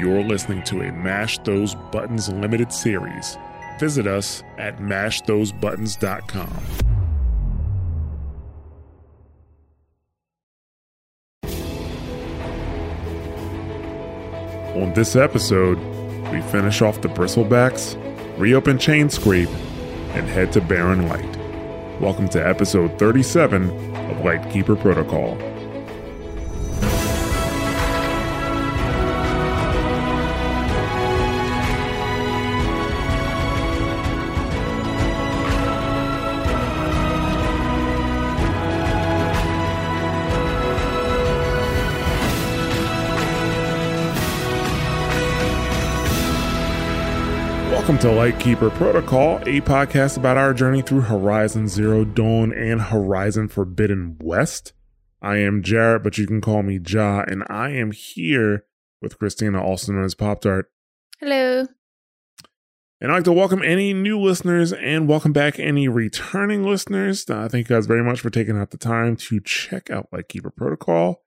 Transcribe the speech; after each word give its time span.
You're 0.00 0.22
listening 0.22 0.62
to 0.62 0.80
a 0.80 0.90
Mash 0.92 1.36
Those 1.40 1.74
Buttons 1.92 2.30
limited 2.30 2.72
series. 2.72 3.36
Visit 3.78 4.06
us 4.06 4.42
at 4.56 4.78
mashthosebuttons.com. 4.78 6.48
On 14.74 14.94
this 14.94 15.16
episode, 15.16 15.76
we 16.32 16.40
finish 16.50 16.80
off 16.80 17.02
the 17.02 17.08
bristlebacks, 17.08 17.94
reopen 18.38 18.78
chain 18.78 19.10
scrape, 19.10 19.50
and 20.14 20.26
head 20.26 20.50
to 20.54 20.62
Barren 20.62 21.10
Light. 21.10 21.36
Welcome 22.00 22.30
to 22.30 22.48
episode 22.48 22.98
37 22.98 23.68
of 23.94 24.24
Lightkeeper 24.24 24.76
Protocol. 24.76 25.36
To 48.00 48.10
Lightkeeper 48.10 48.70
Protocol, 48.70 49.36
a 49.40 49.60
podcast 49.60 50.16
about 50.16 50.38
our 50.38 50.54
journey 50.54 50.80
through 50.80 51.02
Horizon 51.02 51.68
Zero 51.68 52.02
Dawn 52.02 52.50
and 52.50 52.80
Horizon 52.80 53.46
Forbidden 53.48 54.16
West. 54.22 54.72
I 55.20 55.36
am 55.36 55.62
Jarrett, 55.62 56.02
but 56.02 56.16
you 56.16 56.26
can 56.26 56.40
call 56.40 56.62
me 56.62 56.80
Ja, 56.82 57.24
and 57.28 57.44
I 57.50 57.72
am 57.72 57.90
here 57.90 58.64
with 59.02 59.18
Christina, 59.18 59.62
also 59.62 59.92
known 59.92 60.04
as 60.04 60.14
Pop 60.14 60.40
Tart. 60.40 60.70
Hello. 61.18 61.66
And 63.02 63.12
I'd 63.12 63.16
like 63.16 63.24
to 63.24 63.32
welcome 63.32 63.62
any 63.62 63.92
new 63.92 64.18
listeners 64.18 64.72
and 64.72 65.06
welcome 65.06 65.34
back 65.34 65.58
any 65.58 65.86
returning 65.86 66.64
listeners. 66.64 67.28
Uh, 67.28 67.50
thank 67.50 67.68
you 67.68 67.76
guys 67.76 67.84
very 67.84 68.02
much 68.02 68.20
for 68.20 68.30
taking 68.30 68.56
out 68.56 68.70
the 68.70 68.78
time 68.78 69.14
to 69.16 69.40
check 69.40 69.90
out 69.90 70.08
Lightkeeper 70.10 70.50
Protocol. 70.50 71.22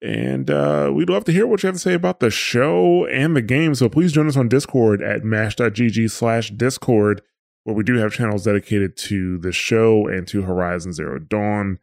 And 0.00 0.48
uh, 0.48 0.92
we'd 0.94 1.10
love 1.10 1.24
to 1.24 1.32
hear 1.32 1.46
what 1.46 1.62
you 1.62 1.66
have 1.66 1.74
to 1.74 1.80
say 1.80 1.94
about 1.94 2.20
the 2.20 2.30
show 2.30 3.06
and 3.06 3.34
the 3.34 3.42
game. 3.42 3.74
So 3.74 3.88
please 3.88 4.12
join 4.12 4.28
us 4.28 4.36
on 4.36 4.48
Discord 4.48 5.02
at 5.02 5.24
mash.gg 5.24 6.10
slash 6.10 6.50
Discord, 6.50 7.22
where 7.64 7.74
we 7.74 7.82
do 7.82 7.96
have 7.96 8.12
channels 8.12 8.44
dedicated 8.44 8.96
to 8.98 9.38
the 9.38 9.50
show 9.50 10.06
and 10.06 10.26
to 10.28 10.42
Horizon 10.42 10.92
Zero 10.92 11.18
Dawn. 11.18 11.80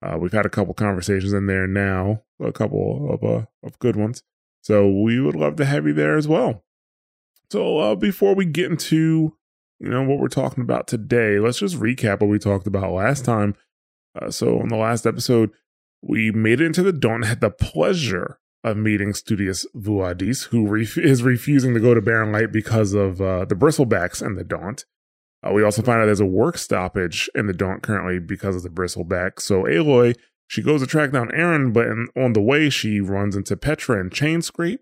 Uh, 0.00 0.16
we've 0.18 0.32
had 0.32 0.46
a 0.46 0.50
couple 0.50 0.72
conversations 0.74 1.32
in 1.32 1.46
there 1.46 1.66
now, 1.66 2.22
a 2.40 2.52
couple 2.52 3.12
of 3.12 3.22
uh, 3.22 3.46
of 3.62 3.78
good 3.78 3.96
ones. 3.96 4.22
So 4.62 4.88
we 4.88 5.20
would 5.20 5.36
love 5.36 5.56
to 5.56 5.64
have 5.64 5.86
you 5.86 5.92
there 5.92 6.16
as 6.16 6.28
well. 6.28 6.64
So 7.50 7.78
uh, 7.78 7.94
before 7.96 8.34
we 8.34 8.44
get 8.44 8.70
into 8.70 9.34
you 9.80 9.88
know 9.88 10.02
what 10.02 10.18
we're 10.18 10.28
talking 10.28 10.62
about 10.62 10.86
today, 10.86 11.38
let's 11.38 11.58
just 11.58 11.78
recap 11.78 12.20
what 12.20 12.30
we 12.30 12.38
talked 12.38 12.66
about 12.66 12.92
last 12.92 13.24
time. 13.24 13.54
Uh, 14.20 14.30
so 14.30 14.58
on 14.60 14.68
the 14.68 14.76
last 14.76 15.06
episode, 15.06 15.50
we 16.02 16.30
made 16.30 16.60
it 16.60 16.66
into 16.66 16.82
the 16.82 16.92
Daunt, 16.92 17.26
had 17.26 17.40
the 17.40 17.50
pleasure 17.50 18.38
of 18.64 18.76
meeting 18.76 19.12
Studious 19.12 19.66
Vuadis, 19.76 20.48
who 20.48 20.66
ref- 20.66 20.98
is 20.98 21.22
refusing 21.22 21.74
to 21.74 21.80
go 21.80 21.94
to 21.94 22.02
Barren 22.02 22.32
Light 22.32 22.52
because 22.52 22.92
of 22.92 23.20
uh, 23.20 23.44
the 23.44 23.54
bristlebacks 23.54 24.24
and 24.24 24.36
the 24.36 24.44
Daunt. 24.44 24.84
Uh, 25.46 25.52
we 25.52 25.62
also 25.62 25.82
find 25.82 26.00
out 26.00 26.06
there's 26.06 26.20
a 26.20 26.26
work 26.26 26.58
stoppage 26.58 27.30
in 27.34 27.46
the 27.46 27.52
Daunt 27.52 27.82
currently 27.82 28.18
because 28.18 28.56
of 28.56 28.62
the 28.62 28.68
bristleback. 28.68 29.40
So 29.40 29.62
Aloy, 29.62 30.16
she 30.48 30.62
goes 30.62 30.80
to 30.80 30.86
track 30.86 31.12
down 31.12 31.28
Erend, 31.28 31.72
but 31.72 31.86
in, 31.86 32.08
on 32.16 32.32
the 32.32 32.42
way 32.42 32.70
she 32.70 33.00
runs 33.00 33.36
into 33.36 33.56
Petra 33.56 34.00
and 34.00 34.10
Chainscrape. 34.10 34.80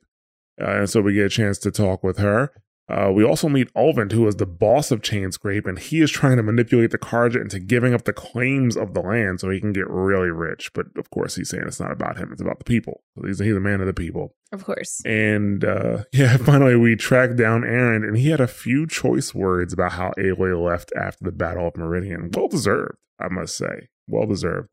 Uh, 0.61 0.78
and 0.78 0.91
so 0.91 1.03
we 1.03 1.12
get 1.12 1.27
a 1.27 1.31
chance 1.31 1.59
to 1.59 1.70
talk 1.70 2.03
with 2.03 2.19
her. 2.19 2.50
Uh, 2.88 3.10
we 3.12 3.24
also 3.24 3.48
meet 3.48 3.72
Ulvund, 3.74 4.12
who 4.12 4.26
is 4.28 4.36
the 4.36 4.46
boss 4.46 4.92
of 4.92 5.00
Chainscrape, 5.00 5.66
and 5.66 5.76
he 5.76 6.00
is 6.00 6.10
trying 6.10 6.36
to 6.36 6.42
manipulate 6.42 6.92
the 6.92 6.98
Carja 6.98 7.41
into 7.41 7.58
giving 7.58 7.92
up 7.92 8.04
the 8.04 8.12
claims 8.12 8.76
of 8.76 8.94
the 8.94 9.00
land 9.00 9.41
so 9.41 9.50
he 9.50 9.60
can 9.60 9.72
get 9.72 9.91
really 9.91 10.30
rich. 10.30 10.72
But 10.72 10.86
of 10.96 11.10
course, 11.10 11.34
he's 11.34 11.50
saying 11.50 11.64
it's 11.66 11.80
not 11.80 11.91
about 11.91 12.16
him; 12.16 12.30
it's 12.30 12.41
about 12.41 12.58
the 12.58 12.64
people. 12.64 13.02
So 13.16 13.26
he's, 13.26 13.41
he's 13.41 13.56
a 13.56 13.60
man 13.60 13.80
of 13.80 13.86
the 13.86 13.94
people. 13.94 14.36
Of 14.52 14.64
course. 14.64 15.02
And 15.04 15.64
uh, 15.64 16.04
yeah, 16.12 16.36
finally 16.36 16.76
we 16.76 16.94
tracked 16.94 17.36
down 17.36 17.62
Erend, 17.62 18.06
and 18.06 18.16
he 18.16 18.30
had 18.30 18.41
a 18.41 18.46
few 18.46 18.86
choice 18.86 19.34
words 19.34 19.72
about 19.72 19.92
how 19.92 20.12
Aloy 20.16 20.62
left 20.62 20.92
after 20.96 21.25
the 21.25 21.32
Battle 21.32 21.66
of 21.66 21.76
Meridian. 21.76 22.30
Well 22.32 22.48
deserved, 22.48 22.98
I 23.19 23.28
must 23.28 23.56
say. 23.56 23.88
Well 24.06 24.26
deserved. 24.26 24.69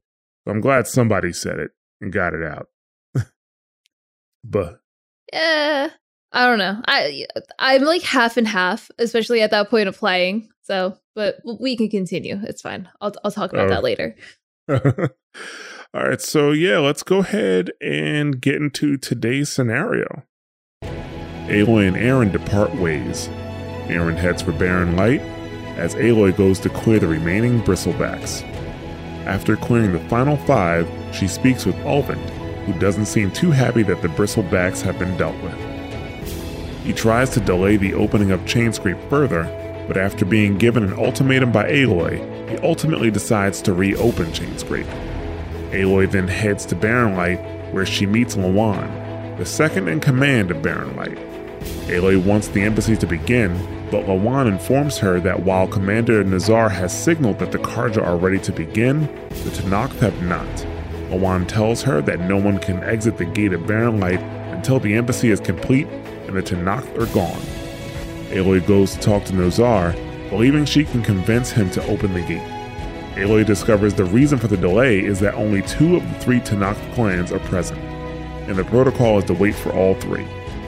So 0.45 0.51
I'm 0.51 0.61
glad 0.61 0.85
somebody 0.85 1.33
said 1.33 1.57
it 1.57 1.71
and 1.99 2.13
got 2.13 2.35
it 2.35 2.43
out. 2.43 2.67
but 4.43 4.81
Yeah. 5.31 5.89
I 6.33 6.45
don't 6.47 6.57
know. 6.59 6.81
I 6.87 7.25
I'm 7.59 7.83
like 7.83 8.01
half 8.01 8.37
and 8.37 8.47
half, 8.47 8.89
especially 8.97 9.41
at 9.41 9.51
that 9.51 9.69
point 9.69 9.87
of 9.87 9.97
playing. 9.97 10.49
So, 10.63 10.97
but 11.15 11.37
we 11.59 11.77
can 11.77 11.89
continue. 11.89 12.39
It's 12.43 12.61
fine. 12.61 12.89
I'll 13.01 13.13
I'll 13.23 13.31
talk 13.31 13.53
about 13.53 13.67
Oh. 13.67 13.69
that 13.69 13.83
later. 13.83 14.15
All 15.95 16.03
right, 16.03 16.21
so 16.21 16.51
yeah, 16.51 16.79
let's 16.79 17.03
go 17.03 17.19
ahead 17.19 17.71
and 17.81 18.41
get 18.41 18.55
into 18.55 18.97
today's 18.97 19.49
scenario. 19.49 20.23
Aloy 20.83 21.87
and 21.87 21.97
Erend 21.97 22.31
depart 22.31 22.73
ways. 22.75 23.27
Erend 23.87 24.17
heads 24.17 24.41
for 24.41 24.53
Barren 24.53 24.95
Light 24.95 25.21
as 25.77 25.93
Aloy 25.95 26.35
goes 26.35 26.59
to 26.61 26.69
clear 26.69 26.99
the 26.99 27.07
remaining 27.07 27.61
bristlebacks. 27.61 28.41
After 29.25 29.55
clearing 29.55 29.91
the 29.91 29.99
final 30.09 30.37
five, 30.37 30.89
she 31.13 31.27
speaks 31.27 31.65
with 31.65 31.75
Ulvund, 31.77 32.29
who 32.65 32.73
doesn't 32.79 33.05
seem 33.05 33.31
too 33.31 33.51
happy 33.51 33.83
that 33.83 34.01
the 34.01 34.07
bristlebacks 34.07 34.81
have 34.81 34.97
been 34.97 35.15
dealt 35.17 35.39
with. 35.43 35.57
He 36.83 36.91
tries 36.91 37.29
to 37.31 37.39
delay 37.39 37.77
the 37.77 37.93
opening 37.93 38.31
of 38.31 38.41
Chainscrape 38.41 39.09
further, 39.09 39.43
but 39.87 39.95
after 39.95 40.25
being 40.25 40.57
given 40.57 40.83
an 40.83 40.93
ultimatum 40.93 41.51
by 41.51 41.71
Aloy, 41.71 42.49
he 42.49 42.57
ultimately 42.57 43.09
decides 43.09 43.61
to 43.61 43.73
reopen 43.73 44.27
Chainscrape. 44.27 44.89
Aloy 45.71 46.11
then 46.11 46.27
heads 46.27 46.65
to 46.67 46.75
Barren 46.75 47.15
Light, 47.15 47.39
where 47.73 47.85
she 47.85 48.05
meets 48.05 48.35
Lawan, 48.35 49.37
the 49.37 49.45
second 49.45 49.87
in 49.87 50.01
command 50.01 50.51
of 50.51 50.61
Barren 50.61 50.93
Light. 50.97 51.17
Aloy 51.87 52.21
wants 52.21 52.49
the 52.49 52.63
embassy 52.63 52.97
to 52.97 53.07
begin, 53.07 53.53
but 53.89 54.05
Lawan 54.05 54.47
informs 54.47 54.97
her 54.97 55.21
that 55.21 55.43
while 55.43 55.67
Commander 55.69 56.21
Nozar 56.25 56.69
has 56.69 56.91
signaled 56.91 57.39
that 57.39 57.53
the 57.53 57.59
Carja 57.59 58.05
are 58.05 58.17
ready 58.17 58.39
to 58.39 58.51
begin, 58.51 59.01
the 59.29 59.51
Tenakth 59.51 59.99
have 59.99 60.21
not. 60.23 60.45
Lawan 61.09 61.47
tells 61.47 61.81
her 61.83 62.01
that 62.01 62.19
no 62.19 62.35
one 62.35 62.59
can 62.59 62.83
exit 62.83 63.17
the 63.17 63.25
gate 63.25 63.53
of 63.53 63.65
Barren 63.67 64.01
Light 64.01 64.19
until 64.51 64.79
the 64.79 64.95
embassy 64.95 65.31
is 65.31 65.39
complete 65.39 65.87
and 66.33 66.45
the 66.45 66.55
Tenakth 66.55 66.97
are 66.97 67.13
gone. 67.13 67.41
Aloy 68.31 68.65
goes 68.65 68.93
to 68.93 68.99
talk 68.99 69.23
to 69.25 69.33
Nozar, 69.33 69.93
believing 70.29 70.65
she 70.65 70.83
can 70.83 71.03
convince 71.03 71.51
him 71.51 71.69
to 71.71 71.85
open 71.85 72.13
the 72.13 72.21
gate. 72.21 72.49
Aloy 73.15 73.45
discovers 73.45 73.93
the 73.93 74.05
reason 74.05 74.39
for 74.39 74.47
the 74.47 74.57
delay 74.57 74.99
is 74.99 75.19
that 75.19 75.35
only 75.35 75.61
two 75.61 75.95
of 75.97 76.09
the 76.09 76.19
three 76.19 76.39
Tenakth 76.39 76.93
clans 76.95 77.31
are 77.31 77.39
present, 77.39 77.79
and 78.47 78.57
the 78.57 78.63
protocol 78.63 79.19
is 79.19 79.25
to 79.25 79.33
wait 79.33 79.55
for 79.55 79.71
all 79.73 79.93
three. 79.95 80.25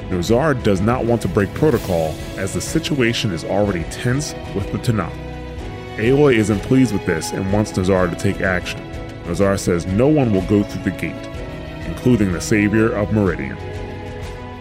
Nozar 0.09 0.61
does 0.61 0.81
not 0.81 1.05
want 1.05 1.21
to 1.23 1.27
break 1.27 1.51
protocol 1.55 2.13
as 2.37 2.53
the 2.53 2.61
situation 2.61 3.31
is 3.31 3.43
already 3.43 3.83
tense 3.85 4.35
with 4.53 4.71
the 4.71 4.77
Tenakth. 4.77 5.17
Aloy 5.97 6.35
isn't 6.35 6.59
pleased 6.59 6.93
with 6.93 7.05
this 7.05 7.31
and 7.31 7.51
wants 7.51 7.71
Nozar 7.71 8.09
to 8.09 8.15
take 8.15 8.41
action. 8.41 8.79
Nozar 9.23 9.57
says 9.57 9.87
no 9.87 10.07
one 10.07 10.31
will 10.31 10.45
go 10.45 10.61
through 10.61 10.83
the 10.83 10.91
gate, 10.91 11.27
including 11.87 12.31
the 12.31 12.41
savior 12.41 12.91
of 12.91 13.11
Meridian. 13.11 13.57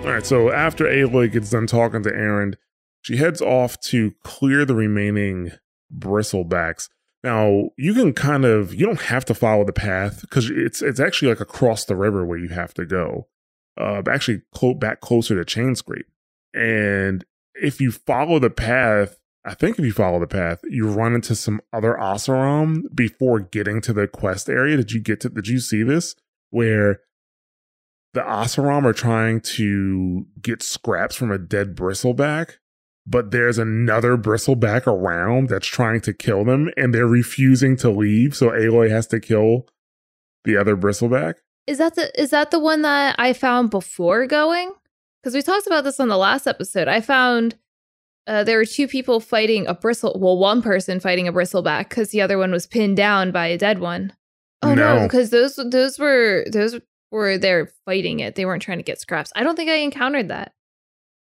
Alright, 0.04 0.26
so 0.26 0.52
after 0.52 0.84
Aloy 0.84 1.32
gets 1.32 1.48
done 1.48 1.66
talking 1.66 2.02
to 2.02 2.10
Erend, 2.10 2.56
she 3.00 3.16
heads 3.16 3.40
off 3.40 3.80
to 3.82 4.12
clear 4.22 4.66
the 4.66 4.74
remaining 4.74 5.52
bristlebacks. 5.96 6.90
Now 7.22 7.70
you 7.78 7.94
can 7.94 8.12
kind 8.12 8.44
of 8.44 8.74
you 8.74 8.84
don't 8.84 9.00
have 9.00 9.24
to 9.24 9.34
follow 9.34 9.64
the 9.64 9.72
path 9.72 10.20
because 10.20 10.50
it's 10.50 10.82
it's 10.82 11.00
actually 11.00 11.28
like 11.28 11.40
across 11.40 11.86
the 11.86 11.96
river 11.96 12.24
where 12.24 12.36
you 12.36 12.50
have 12.50 12.74
to 12.74 12.84
go. 12.84 13.28
Uh, 13.78 14.02
actually, 14.06 14.42
clo- 14.52 14.74
back 14.74 15.00
closer 15.00 15.42
to 15.42 15.60
Chainscrape, 15.60 16.04
and 16.52 17.24
if 17.54 17.80
you 17.80 17.90
follow 17.90 18.38
the 18.38 18.50
path, 18.50 19.18
I 19.42 19.54
think 19.54 19.78
if 19.78 19.86
you 19.86 19.92
follow 19.92 20.20
the 20.20 20.26
path, 20.26 20.60
you 20.64 20.86
run 20.86 21.14
into 21.14 21.34
some 21.34 21.62
other 21.72 21.96
Oseram 21.98 22.94
before 22.94 23.40
getting 23.40 23.80
to 23.80 23.94
the 23.94 24.06
quest 24.06 24.50
area. 24.50 24.76
Did 24.76 24.92
you 24.92 25.00
get 25.00 25.20
to? 25.20 25.30
Did 25.30 25.48
you 25.48 25.60
see 25.60 25.82
this 25.82 26.14
where 26.50 27.00
the 28.14 28.20
Oseram 28.20 28.84
are 28.84 28.92
trying 28.92 29.40
to 29.40 30.26
get 30.40 30.62
scraps 30.62 31.14
from 31.16 31.30
a 31.30 31.38
dead 31.38 31.74
bristleback? 31.76 32.54
but 33.06 33.32
there's 33.32 33.58
another 33.58 34.16
bristleback 34.16 34.86
around 34.86 35.50
that's 35.50 35.66
trying 35.66 36.00
to 36.00 36.14
kill 36.14 36.42
them 36.42 36.70
and 36.78 36.94
they're 36.94 37.06
refusing 37.06 37.76
to 37.76 37.90
leave 37.90 38.34
so 38.34 38.48
aloy 38.48 38.88
has 38.88 39.06
to 39.06 39.20
kill 39.20 39.66
the 40.44 40.56
other 40.56 40.74
bristleback 40.74 41.34
Is 41.66 41.76
that 41.76 41.96
the 41.96 42.10
is 42.18 42.30
that 42.30 42.50
the 42.50 42.58
one 42.58 42.80
that 42.80 43.14
I 43.18 43.34
found 43.34 43.68
before 43.68 44.26
going? 44.26 44.72
Because 45.22 45.34
we 45.34 45.42
talked 45.42 45.66
about 45.66 45.84
this 45.84 46.00
on 46.00 46.08
the 46.08 46.16
last 46.16 46.46
episode. 46.46 46.88
I 46.88 47.02
found 47.02 47.56
uh, 48.26 48.42
there 48.42 48.56
were 48.56 48.64
two 48.64 48.88
people 48.88 49.20
fighting 49.20 49.66
a 49.66 49.74
bristle. 49.74 50.18
Well, 50.18 50.38
one 50.38 50.62
person 50.62 50.98
fighting 50.98 51.28
a 51.28 51.32
bristleback 51.32 51.90
because 51.90 52.08
the 52.10 52.22
other 52.22 52.38
one 52.38 52.52
was 52.52 52.66
pinned 52.66 52.96
down 52.96 53.32
by 53.32 53.48
a 53.48 53.58
dead 53.58 53.80
one. 53.80 54.14
Oh 54.62 54.74
no, 54.74 54.96
No. 55.00 55.02
because 55.06 55.28
those 55.28 55.56
those 55.70 55.98
were 55.98 56.44
those 56.50 56.80
were 57.14 57.38
they're 57.38 57.70
fighting 57.86 58.20
it. 58.20 58.34
They 58.34 58.44
weren't 58.44 58.62
trying 58.62 58.78
to 58.78 58.84
get 58.84 59.00
scraps. 59.00 59.32
I 59.34 59.42
don't 59.42 59.56
think 59.56 59.70
I 59.70 59.76
encountered 59.76 60.28
that. 60.28 60.52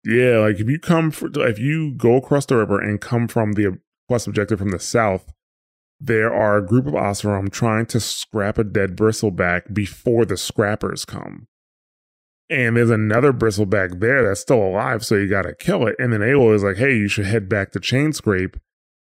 Yeah, 0.04 0.38
like 0.38 0.58
if 0.58 0.68
you 0.68 0.80
come 0.80 1.12
for, 1.12 1.30
if 1.46 1.58
you 1.60 1.92
go 1.92 2.16
across 2.16 2.46
the 2.46 2.56
river 2.56 2.80
and 2.80 3.00
come 3.00 3.28
from 3.28 3.52
the 3.52 3.78
quest 4.08 4.26
objective 4.26 4.58
from 4.58 4.70
the 4.70 4.80
south, 4.80 5.32
there 6.00 6.34
are 6.34 6.56
a 6.56 6.66
group 6.66 6.86
of 6.86 6.94
Oseram 6.94 7.52
trying 7.52 7.86
to 7.86 8.00
scrap 8.00 8.58
a 8.58 8.64
dead 8.64 8.96
bristleback 8.96 9.72
before 9.72 10.24
the 10.24 10.36
scrappers 10.36 11.04
come. 11.04 11.46
And 12.50 12.76
there's 12.76 12.90
another 12.90 13.32
bristleback 13.32 14.00
there 14.00 14.26
that's 14.26 14.40
still 14.40 14.62
alive, 14.62 15.04
so 15.04 15.14
you 15.14 15.28
gotta 15.28 15.54
kill 15.54 15.86
it. 15.86 15.94
And 16.00 16.12
then 16.12 16.20
Aloy 16.20 16.54
is 16.56 16.64
like, 16.64 16.76
hey, 16.76 16.96
you 16.96 17.06
should 17.06 17.26
head 17.26 17.48
back 17.48 17.70
to 17.72 17.78
Chainscrape 17.78 18.56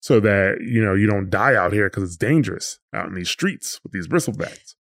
so 0.02 0.20
that, 0.20 0.58
you 0.60 0.84
know, 0.84 0.94
you 0.94 1.06
don't 1.06 1.30
die 1.30 1.54
out 1.54 1.72
here 1.72 1.88
because 1.88 2.02
it's 2.02 2.16
dangerous 2.16 2.78
out 2.92 3.06
in 3.06 3.14
these 3.14 3.30
streets 3.30 3.80
with 3.82 3.92
these 3.92 4.06
bristlebacks. 4.06 4.74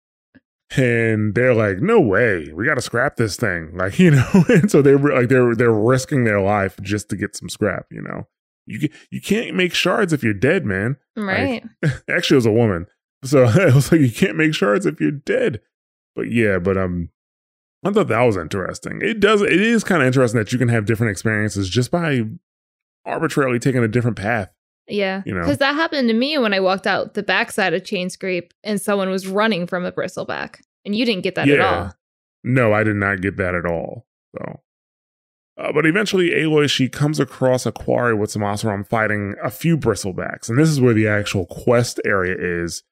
And 0.76 1.34
they're 1.34 1.55
like, 1.55 1.81
no 1.81 2.00
way, 2.00 2.52
we 2.52 2.64
gotta 2.64 2.81
scrap 2.81 3.17
this 3.17 3.37
thing. 3.37 3.72
Like, 3.76 3.99
you 3.99 4.12
know, 4.12 4.44
and 4.49 4.70
so 4.70 4.82
they're 4.82 4.99
like 4.99 5.28
they're 5.28 5.55
they're 5.55 5.72
risking 5.72 6.25
their 6.25 6.40
life 6.40 6.78
just 6.82 7.08
to 7.11 7.17
get 7.17 7.34
some 7.34 7.49
scrap, 7.49 7.87
you 7.90 8.02
know. 8.02 8.28
You 8.67 8.88
you 9.11 9.20
can't 9.20 9.56
make 9.56 9.75
shards 9.75 10.12
if 10.12 10.22
you're 10.22 10.34
dead, 10.34 10.64
man. 10.64 10.96
Right. 11.17 11.64
Like, 11.82 12.02
actually, 12.08 12.37
it 12.37 12.38
was 12.38 12.46
a 12.46 12.52
woman, 12.52 12.87
so 13.25 13.44
it 13.49 13.75
was 13.75 13.90
like 13.90 14.00
you 14.00 14.12
can't 14.12 14.37
make 14.37 14.55
shards 14.55 14.87
if 14.87 15.00
you're 15.00 15.11
dead. 15.11 15.61
But 16.14 16.31
yeah, 16.31 16.58
but 16.58 16.76
um, 16.76 17.11
I 17.84 17.90
thought 17.90 18.08
that 18.08 18.23
was 18.23 18.37
interesting. 18.37 19.00
It 19.02 19.20
does. 19.20 19.40
It 19.43 19.61
is 19.61 19.82
kind 19.82 20.02
of 20.02 20.06
interesting 20.06 20.38
that 20.38 20.52
you 20.52 20.58
can 20.58 20.69
have 20.69 20.84
different 20.84 21.11
experiences 21.11 21.69
just 21.69 21.90
by 21.90 22.25
arbitrarily 23.05 23.58
taking 23.58 23.82
a 23.82 23.88
different 23.88 24.16
path. 24.19 24.52
Yeah. 24.90 25.22
You 25.25 25.34
know. 25.34 25.40
Because 25.40 25.58
that 25.58 25.75
happened 25.75 26.08
to 26.08 26.14
me 26.14 26.37
when 26.38 26.52
I 26.52 26.60
walked 26.60 26.87
out 26.87 27.14
the 27.14 27.22
backside 27.22 27.75
of 27.75 27.84
Chain 27.84 28.10
Scrape 28.10 28.52
and 28.64 28.81
someone 28.81 29.10
was 29.10 29.26
running 29.26 29.66
from 29.66 29.84
a 29.84 29.92
bristleback. 29.92 30.60
And 30.84 30.94
you 30.96 31.04
didn't 31.04 31.22
get 31.22 31.34
that 31.34 31.48
at 31.48 31.60
all. 31.60 31.92
No, 32.42 32.72
I 32.72 32.82
did 32.82 32.96
not 32.96 33.20
get 33.20 33.37
that 33.37 33.54
at 33.54 33.66
all. 33.66 34.06
So, 34.34 34.60
uh, 35.58 35.72
but 35.72 35.84
eventually, 35.84 36.31
Aloy 36.31 36.70
she 36.70 36.88
comes 36.88 37.20
across 37.20 37.66
a 37.66 37.72
quarry 37.72 38.14
with 38.14 38.31
some 38.31 38.42
Oseram 38.42 38.87
fighting 38.88 39.34
a 39.42 39.50
few 39.50 39.76
bristlebacks, 39.76 40.48
and 40.48 40.58
this 40.58 40.70
is 40.70 40.81
where 40.81 40.94
the 40.94 41.06
actual 41.06 41.44
quest 41.46 42.00
area 42.04 42.34
is. 42.38 42.82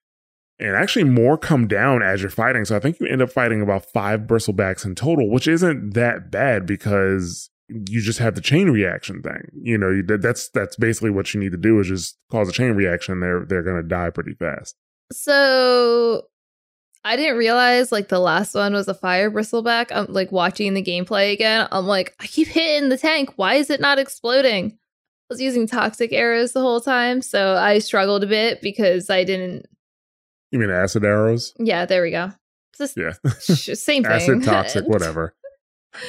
And 0.60 0.74
actually, 0.74 1.04
more 1.04 1.38
come 1.38 1.66
down 1.66 2.02
as 2.02 2.20
you're 2.20 2.30
fighting. 2.30 2.64
So 2.64 2.76
I 2.76 2.80
think 2.80 2.98
you 3.00 3.06
end 3.06 3.22
up 3.22 3.30
fighting 3.30 3.62
about 3.62 3.86
five 3.86 4.22
bristlebacks 4.22 4.84
in 4.84 4.96
total, 4.96 5.30
which 5.30 5.48
isn't 5.48 5.94
that 5.94 6.30
bad 6.30 6.66
because 6.66 7.48
you 7.69 8.00
just 8.00 8.19
have 8.19 8.35
the 8.35 8.41
chain 8.41 8.70
reaction 8.70 9.23
thing. 9.23 9.50
You 9.61 9.76
know, 9.79 10.03
that's 10.17 10.49
that's 10.50 10.76
basically 10.76 11.11
what 11.11 11.35
you 11.35 11.41
need 11.41 11.53
to 11.53 11.59
do 11.59 11.79
is 11.81 11.88
just 11.88 12.17
cause 12.31 12.49
a 12.49 12.53
chain 12.53 12.73
reaction. 12.73 13.20
They're 13.20 13.44
they're 13.44 13.62
gonna 13.62 13.82
die 13.82 14.11
pretty 14.11 14.35
fast. 14.35 14.75
So 15.12 16.26
I 17.05 17.17
didn't 17.17 17.37
realize 17.38 17.93
like 17.93 18.09
the 18.09 18.19
last 18.19 18.55
one 18.55 18.73
was 18.73 18.88
a 18.88 18.94
fire 18.94 19.31
bristleback. 19.31 19.87
I'm 19.91 20.06
like 20.12 20.32
watching 20.32 20.75
the 20.75 20.82
gameplay 20.82 21.32
again. 21.32 21.69
I'm 21.70 21.87
like, 21.87 22.15
I 22.20 22.26
keep 22.26 22.49
hitting 22.49 22.88
the 22.88 22.99
tank. 22.99 23.32
Why 23.37 23.55
is 23.55 23.70
it 23.70 23.81
not 23.81 23.99
exploding? 23.99 24.73
I 24.73 25.35
was 25.35 25.41
using 25.41 25.67
toxic 25.67 26.12
arrows 26.12 26.53
the 26.53 26.61
whole 26.61 26.81
time, 26.81 27.20
so 27.20 27.55
I 27.55 27.81
struggled 27.81 28.25
a 28.25 28.26
bit 28.26 28.62
because 28.62 29.11
I 29.11 29.25
didn't. 29.25 29.67
You 30.50 30.59
mean 30.59 30.70
acid 30.70 31.05
arrows? 31.05 31.53
Yeah, 31.59 31.85
there 31.85 32.03
we 32.03 32.11
go. 32.11 32.32
It's 32.81 32.97
Yeah. 32.97 33.12
same 33.75 34.03
thing. 34.05 34.12
acid 34.12 34.43
toxic 34.44 34.85
whatever 34.88 35.35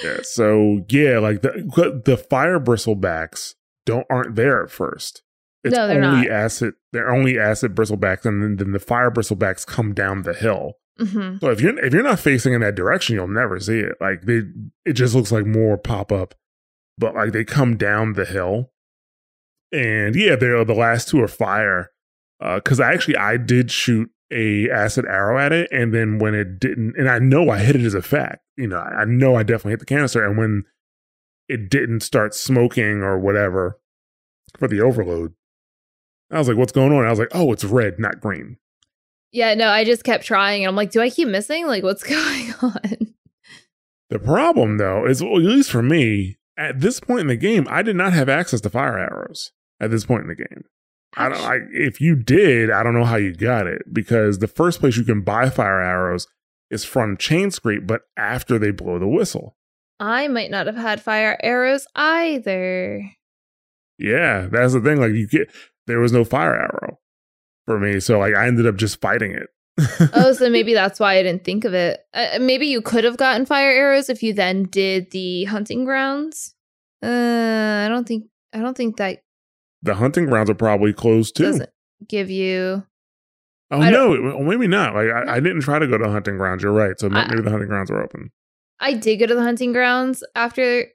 yeah 0.03 0.17
so 0.23 0.83
yeah 0.89 1.19
like 1.19 1.41
the 1.41 2.01
the 2.05 2.17
fire 2.17 2.59
bristlebacks 2.59 3.55
don't 3.85 4.05
aren't 4.09 4.35
there 4.35 4.63
at 4.63 4.69
first. 4.69 5.23
It's 5.63 5.75
No, 5.75 5.87
they're 5.87 6.03
only 6.03 6.27
not. 6.27 6.31
acid 6.35 6.73
they're 6.93 7.13
only 7.13 7.39
acid 7.39 7.75
bristlebacks 7.75 8.25
and 8.25 8.41
then, 8.41 8.55
then 8.57 8.71
the 8.71 8.79
fire 8.79 9.11
bristlebacks 9.11 9.65
come 9.65 9.93
down 9.93 10.21
the 10.21 10.33
hill. 10.33 10.73
Hmm 10.99 11.37
so 11.39 11.49
if 11.49 11.61
you're 11.61 11.77
if 11.79 11.93
you're 11.93 12.03
not 12.03 12.19
facing 12.19 12.53
in 12.53 12.61
that 12.61 12.75
direction 12.75 13.15
you'll 13.15 13.27
never 13.27 13.59
see 13.59 13.79
it. 13.79 13.95
Like 13.99 14.23
they 14.23 14.43
it 14.85 14.93
just 14.93 15.15
looks 15.15 15.31
like 15.31 15.45
more 15.45 15.77
pop 15.77 16.11
up 16.11 16.35
but 16.97 17.15
like 17.15 17.31
they 17.31 17.43
come 17.43 17.77
down 17.77 18.13
the 18.13 18.25
hill. 18.25 18.71
And 19.71 20.15
yeah 20.15 20.35
they're 20.35 20.63
the 20.65 20.73
last 20.73 21.09
two 21.09 21.21
are 21.21 21.27
fire 21.27 21.91
because 22.39 22.79
I 22.79 22.93
actually 22.93 23.17
I 23.17 23.37
did 23.37 23.71
shoot 23.71 24.09
a 24.31 24.69
acid 24.69 25.05
arrow 25.05 25.39
at 25.39 25.51
it, 25.51 25.69
and 25.71 25.93
then 25.93 26.19
when 26.19 26.35
it 26.35 26.59
didn't, 26.59 26.95
and 26.97 27.09
I 27.09 27.19
know 27.19 27.49
I 27.49 27.59
hit 27.59 27.75
it 27.75 27.85
as 27.85 27.93
a 27.93 28.01
fact, 28.01 28.43
you 28.57 28.67
know, 28.67 28.79
I 28.79 29.05
know 29.05 29.35
I 29.35 29.43
definitely 29.43 29.71
hit 29.71 29.79
the 29.79 29.85
canister, 29.85 30.23
and 30.23 30.37
when 30.37 30.63
it 31.47 31.69
didn't 31.69 32.01
start 32.01 32.35
smoking 32.35 33.01
or 33.01 33.17
whatever 33.17 33.79
for 34.57 34.67
the 34.67 34.81
overload, 34.81 35.33
I 36.31 36.37
was 36.37 36.47
like, 36.47 36.57
"What's 36.57 36.71
going 36.71 36.91
on?" 36.91 37.05
I 37.05 37.09
was 37.09 37.19
like, 37.19 37.31
"Oh, 37.31 37.51
it's 37.51 37.63
red, 37.63 37.99
not 37.99 38.21
green." 38.21 38.57
Yeah, 39.31 39.53
no, 39.53 39.69
I 39.69 39.83
just 39.83 40.03
kept 40.03 40.25
trying, 40.25 40.63
and 40.63 40.69
I'm 40.69 40.75
like, 40.75 40.91
do 40.91 41.01
I 41.01 41.09
keep 41.09 41.27
missing? 41.27 41.67
Like, 41.67 41.83
what's 41.83 42.03
going 42.03 42.53
on? 42.61 43.13
The 44.09 44.19
problem, 44.19 44.77
though, 44.77 45.05
is 45.05 45.23
well, 45.23 45.37
at 45.37 45.43
least 45.43 45.71
for 45.71 45.83
me, 45.83 46.37
at 46.57 46.81
this 46.81 46.99
point 46.99 47.21
in 47.21 47.27
the 47.27 47.35
game, 47.35 47.67
I 47.69 47.83
did 47.83 47.95
not 47.95 48.13
have 48.13 48.27
access 48.27 48.61
to 48.61 48.69
fire 48.69 48.97
arrows. 48.97 49.51
At 49.81 49.91
this 49.91 50.05
point 50.05 50.23
in 50.23 50.27
the 50.27 50.35
game, 50.35 50.65
I 51.17 51.29
don't. 51.29 51.41
I, 51.41 51.57
if 51.71 51.99
you 51.99 52.15
did, 52.15 52.69
I 52.69 52.83
don't 52.83 52.93
know 52.93 53.05
how 53.05 53.15
you 53.15 53.33
got 53.33 53.67
it 53.67 53.81
because 53.91 54.39
the 54.39 54.47
first 54.47 54.79
place 54.79 54.95
you 54.97 55.03
can 55.03 55.21
buy 55.21 55.49
fire 55.49 55.81
arrows 55.81 56.27
is 56.69 56.85
from 56.85 57.17
Chain 57.17 57.51
Scrape, 57.51 57.87
but 57.87 58.01
after 58.15 58.59
they 58.59 58.71
blow 58.71 58.99
the 58.99 59.07
whistle. 59.07 59.55
I 59.99 60.27
might 60.27 60.51
not 60.51 60.67
have 60.67 60.77
had 60.77 61.01
fire 61.01 61.37
arrows 61.43 61.85
either. 61.95 63.03
Yeah, 63.97 64.47
that's 64.49 64.73
the 64.73 64.81
thing. 64.81 64.99
Like 64.99 65.11
you 65.11 65.27
get, 65.27 65.51
there 65.87 65.99
was 65.99 66.13
no 66.13 66.23
fire 66.23 66.55
arrow 66.55 66.99
for 67.65 67.79
me, 67.79 67.99
so 67.99 68.19
like 68.19 68.35
I 68.35 68.47
ended 68.47 68.65
up 68.65 68.75
just 68.75 69.01
fighting 69.01 69.31
it. 69.31 69.47
oh, 70.13 70.33
so 70.33 70.49
maybe 70.49 70.73
that's 70.73 70.99
why 70.99 71.17
I 71.17 71.23
didn't 71.23 71.43
think 71.43 71.65
of 71.65 71.73
it. 71.73 71.99
Uh, 72.13 72.37
maybe 72.39 72.67
you 72.67 72.81
could 72.81 73.03
have 73.03 73.17
gotten 73.17 73.45
fire 73.45 73.71
arrows 73.71 74.09
if 74.09 74.23
you 74.23 74.33
then 74.33 74.63
did 74.63 75.11
the 75.11 75.45
hunting 75.45 75.83
grounds. 75.85 76.55
Uh, 77.03 77.85
I 77.85 77.87
don't 77.89 78.07
think. 78.07 78.25
I 78.53 78.59
don't 78.59 78.75
think 78.75 78.97
that 78.97 79.19
the 79.81 79.95
hunting 79.95 80.25
grounds 80.25 80.49
are 80.49 80.55
probably 80.55 80.93
closed 80.93 81.35
too. 81.35 81.43
doesn't 81.43 81.69
give 82.07 82.29
you. 82.29 82.83
Oh 83.71 83.79
no, 83.89 84.39
maybe 84.39 84.67
not. 84.67 84.95
Like 84.95 85.09
I, 85.09 85.35
I 85.35 85.39
didn't 85.39 85.61
try 85.61 85.77
to 85.79 85.87
go 85.87 85.97
to 85.97 86.09
hunting 86.09 86.37
grounds. 86.37 86.63
You're 86.63 86.71
right. 86.73 86.99
So 86.99 87.07
I- 87.11 87.27
maybe 87.27 87.41
the 87.43 87.51
hunting 87.51 87.69
grounds 87.69 87.91
are 87.91 88.01
open. 88.01 88.31
I 88.79 88.93
did 88.93 89.17
go 89.17 89.25
to 89.27 89.35
the 89.35 89.43
hunting 89.43 89.73
grounds 89.73 90.23
after 90.35 90.85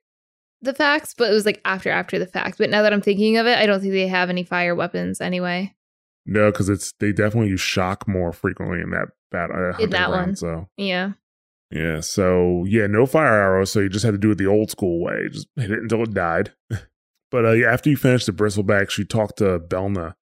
the 0.63 0.73
facts, 0.75 1.15
but 1.17 1.31
it 1.31 1.35
was 1.35 1.45
like 1.47 1.61
after 1.65 1.91
after 1.91 2.19
the 2.19 2.27
fact. 2.27 2.57
But 2.59 2.71
now 2.71 2.83
that 2.83 2.93
I'm 2.93 3.03
thinking 3.03 3.37
of 3.37 3.47
it, 3.47 3.59
I 3.59 3.67
don't 3.67 3.81
think 3.81 3.93
they 3.93 4.09
have 4.09 4.31
any 4.31 4.43
fire 4.43 4.75
weapons 4.75 5.21
anyway. 5.21 5.75
No, 6.27 6.51
because 6.51 6.69
it's 6.71 6.93
they 7.01 7.13
definitely 7.13 7.51
use 7.51 7.61
shock 7.61 8.09
more 8.09 8.33
frequently 8.33 8.81
in 8.81 8.91
that 8.91 9.09
that 9.33 9.51
uh, 9.51 9.73
hunting 9.73 9.91
that 9.91 10.09
ground. 10.09 10.27
one. 10.29 10.37
So 10.37 10.69
Yeah. 10.79 11.13
yeah, 11.71 12.01
so 12.01 12.65
yeah, 12.67 12.87
no 12.87 13.05
fire 13.05 13.35
arrows. 13.35 13.71
So 13.71 13.81
you 13.81 13.91
just 13.91 14.05
had 14.05 14.13
to 14.13 14.19
do 14.19 14.31
it 14.31 14.39
the 14.39 14.47
old 14.47 14.71
school 14.71 15.05
way. 15.05 15.29
Just 15.31 15.47
hit 15.57 15.71
it 15.71 15.81
until 15.81 16.03
it 16.03 16.15
died. 16.15 16.53
but 17.35 17.45
uh, 17.45 17.67
after 17.67 17.91
you 17.91 17.97
finish 17.97 18.27
the 18.27 18.33
bristlebacks, 18.33 18.97
you 18.97 19.05
talk 19.05 19.35
to 19.39 19.59
Belna. 19.59 20.15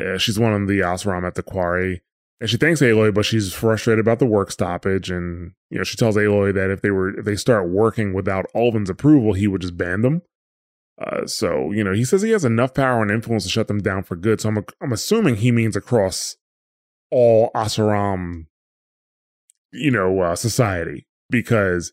Uh, 0.00 0.16
she's 0.16 0.38
one 0.38 0.54
of 0.54 0.68
the 0.68 0.80
Oseram 0.80 1.26
at 1.26 1.34
the 1.34 1.42
quarry. 1.42 2.00
And 2.40 2.48
she 2.48 2.56
thanks 2.56 2.80
Aloy, 2.80 3.12
but 3.12 3.26
she's 3.26 3.52
frustrated 3.52 4.00
about 4.00 4.20
the 4.20 4.26
work 4.26 4.50
stoppage. 4.50 5.10
And, 5.10 5.52
you 5.68 5.76
know, 5.76 5.84
she 5.84 5.98
tells 5.98 6.16
Aloy 6.16 6.54
that 6.54 6.70
if 6.70 6.80
they 6.80 6.90
were 6.90 7.18
if 7.18 7.26
they 7.26 7.36
start 7.36 7.68
working 7.68 8.14
without 8.14 8.46
Ulvund's 8.54 8.88
approval, 8.88 9.34
he 9.34 9.46
would 9.48 9.60
just 9.60 9.76
ban 9.76 10.00
them. 10.00 10.22
Uh, 10.98 11.26
so, 11.26 11.72
you 11.72 11.84
know, 11.84 11.92
he 11.92 12.06
says 12.06 12.22
he 12.22 12.30
has 12.30 12.46
enough 12.46 12.72
power 12.72 13.02
and 13.02 13.10
influence 13.10 13.42
to 13.42 13.50
shut 13.50 13.68
them 13.68 13.82
down 13.82 14.02
for 14.02 14.16
good. 14.16 14.40
So 14.40 14.48
I'm 14.48 14.64
I'm 14.80 14.92
assuming 14.92 15.36
he 15.36 15.52
means 15.52 15.76
across 15.76 16.36
all 17.10 17.50
Oseram, 17.54 18.46
you 19.74 19.90
know, 19.90 20.20
uh, 20.20 20.36
society 20.36 21.06
because 21.28 21.92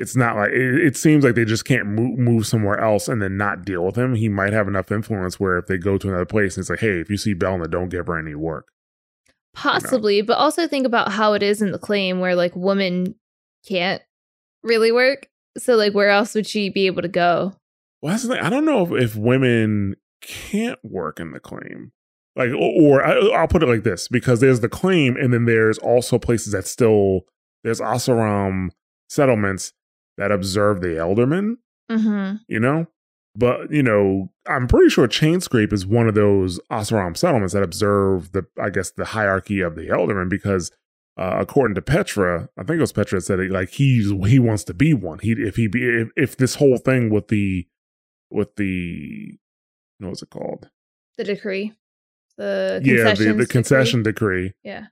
it's 0.00 0.16
not 0.16 0.34
like 0.34 0.50
it, 0.50 0.86
it 0.86 0.96
seems 0.96 1.22
like 1.22 1.34
they 1.34 1.44
just 1.44 1.66
can't 1.66 1.86
move, 1.86 2.18
move 2.18 2.46
somewhere 2.46 2.80
else 2.80 3.06
and 3.06 3.20
then 3.20 3.36
not 3.36 3.66
deal 3.66 3.84
with 3.84 3.96
him. 3.96 4.14
He 4.14 4.30
might 4.30 4.54
have 4.54 4.66
enough 4.66 4.90
influence 4.90 5.38
where 5.38 5.58
if 5.58 5.66
they 5.66 5.76
go 5.76 5.98
to 5.98 6.08
another 6.08 6.24
place 6.24 6.56
and 6.56 6.62
it's 6.62 6.70
like, 6.70 6.80
hey, 6.80 7.00
if 7.00 7.10
you 7.10 7.18
see 7.18 7.34
Belna, 7.34 7.70
don't 7.70 7.90
give 7.90 8.06
her 8.06 8.18
any 8.18 8.34
work. 8.34 8.68
Possibly, 9.54 10.22
but 10.22 10.38
also 10.38 10.66
think 10.66 10.86
about 10.86 11.12
how 11.12 11.34
it 11.34 11.42
is 11.42 11.60
in 11.60 11.70
the 11.70 11.78
claim 11.78 12.18
where 12.18 12.34
like 12.34 12.56
women 12.56 13.14
can't 13.68 14.00
really 14.62 14.90
work. 14.90 15.28
So 15.58 15.76
like 15.76 15.92
where 15.92 16.08
else 16.08 16.34
would 16.34 16.46
she 16.46 16.70
be 16.70 16.86
able 16.86 17.02
to 17.02 17.08
go? 17.08 17.54
Well, 18.00 18.12
that's 18.12 18.22
the 18.22 18.30
thing. 18.30 18.42
I 18.42 18.48
don't 18.48 18.64
know 18.64 18.96
if, 18.96 19.02
if 19.02 19.16
women 19.16 19.96
can't 20.22 20.78
work 20.82 21.20
in 21.20 21.32
the 21.32 21.40
claim. 21.40 21.92
Like, 22.36 22.50
or, 22.50 22.80
or 22.80 23.06
I, 23.06 23.18
I'll 23.38 23.48
put 23.48 23.62
it 23.62 23.68
like 23.68 23.82
this 23.82 24.08
because 24.08 24.40
there's 24.40 24.60
the 24.60 24.68
claim, 24.68 25.16
and 25.16 25.34
then 25.34 25.44
there's 25.44 25.78
also 25.78 26.18
places 26.18 26.52
that 26.52 26.66
still, 26.66 27.26
there's 27.64 27.80
Oseram 27.80 28.70
settlements 29.10 29.72
that 30.20 30.30
observe 30.30 30.80
the 30.80 30.88
Eldermen, 30.98 31.56
Mm-hmm. 31.90 32.36
you 32.46 32.60
know? 32.60 32.86
But, 33.36 33.70
you 33.72 33.82
know, 33.82 34.30
I'm 34.46 34.66
pretty 34.68 34.90
sure 34.90 35.06
Chainscrape 35.08 35.72
is 35.72 35.86
one 35.86 36.08
of 36.08 36.14
those 36.14 36.58
Oseram 36.70 37.16
settlements 37.16 37.54
that 37.54 37.62
observe 37.62 38.32
the, 38.32 38.44
I 38.60 38.70
guess, 38.70 38.90
the 38.90 39.04
hierarchy 39.06 39.60
of 39.60 39.74
the 39.76 39.86
Eldermen 39.88 40.28
because 40.28 40.70
uh, 41.16 41.36
according 41.38 41.74
to 41.76 41.82
Petra, 41.82 42.48
I 42.58 42.62
think 42.64 42.78
it 42.78 42.80
was 42.80 42.92
Petra 42.92 43.20
said 43.20 43.38
it, 43.40 43.50
like 43.52 43.70
he's 43.70 44.10
he 44.28 44.38
wants 44.38 44.64
to 44.64 44.74
be 44.74 44.94
one. 44.94 45.18
He 45.20 45.32
if 45.32 45.56
he 45.56 45.66
be 45.68 45.84
if, 45.84 46.08
if 46.16 46.36
this 46.36 46.56
whole 46.56 46.78
thing 46.78 47.10
with 47.10 47.28
the 47.28 47.66
with 48.30 48.56
the 48.56 49.38
what 49.98 50.10
was 50.10 50.22
it 50.22 50.30
called? 50.30 50.68
The 51.18 51.24
decree. 51.24 51.74
The 52.38 52.80
yeah, 52.84 53.12
the, 53.14 53.24
the 53.24 53.30
decree. 53.32 53.46
concession 53.46 54.02
decree 54.02 54.54
Yeah. 54.64 54.86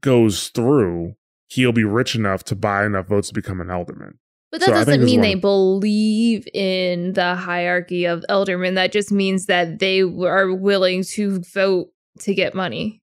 goes 0.00 0.48
through, 0.48 1.14
he'll 1.48 1.72
be 1.72 1.84
rich 1.84 2.14
enough 2.14 2.44
to 2.44 2.54
buy 2.56 2.86
enough 2.86 3.08
votes 3.08 3.28
to 3.28 3.34
become 3.34 3.60
an 3.60 3.70
alderman. 3.70 4.18
But 4.50 4.60
that 4.60 4.66
So 4.68 4.72
doesn't 4.72 5.04
mean 5.04 5.20
they 5.20 5.34
of- 5.34 5.40
believe 5.42 6.46
in 6.54 7.12
the 7.12 7.34
hierarchy 7.34 8.06
of 8.06 8.24
eldermen. 8.30 8.76
That 8.76 8.92
just 8.92 9.12
means 9.12 9.44
that 9.46 9.78
they 9.78 10.00
are 10.00 10.54
willing 10.54 11.02
to 11.14 11.40
vote 11.52 11.88
to 12.20 12.34
get 12.34 12.54
money. 12.54 13.02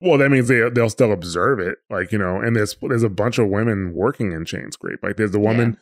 Well, 0.00 0.16
that 0.16 0.30
means 0.30 0.48
they 0.48 0.66
they'll 0.70 0.88
still 0.88 1.12
observe 1.12 1.58
it, 1.60 1.76
like 1.90 2.10
you 2.10 2.16
know. 2.18 2.40
And 2.40 2.56
there's 2.56 2.74
there's 2.80 3.02
a 3.02 3.10
bunch 3.10 3.38
of 3.38 3.48
women 3.48 3.92
working 3.92 4.32
in 4.32 4.46
chain 4.46 4.70
scrape. 4.72 5.00
Like 5.02 5.16
there's 5.16 5.34
a 5.34 5.38
woman. 5.38 5.76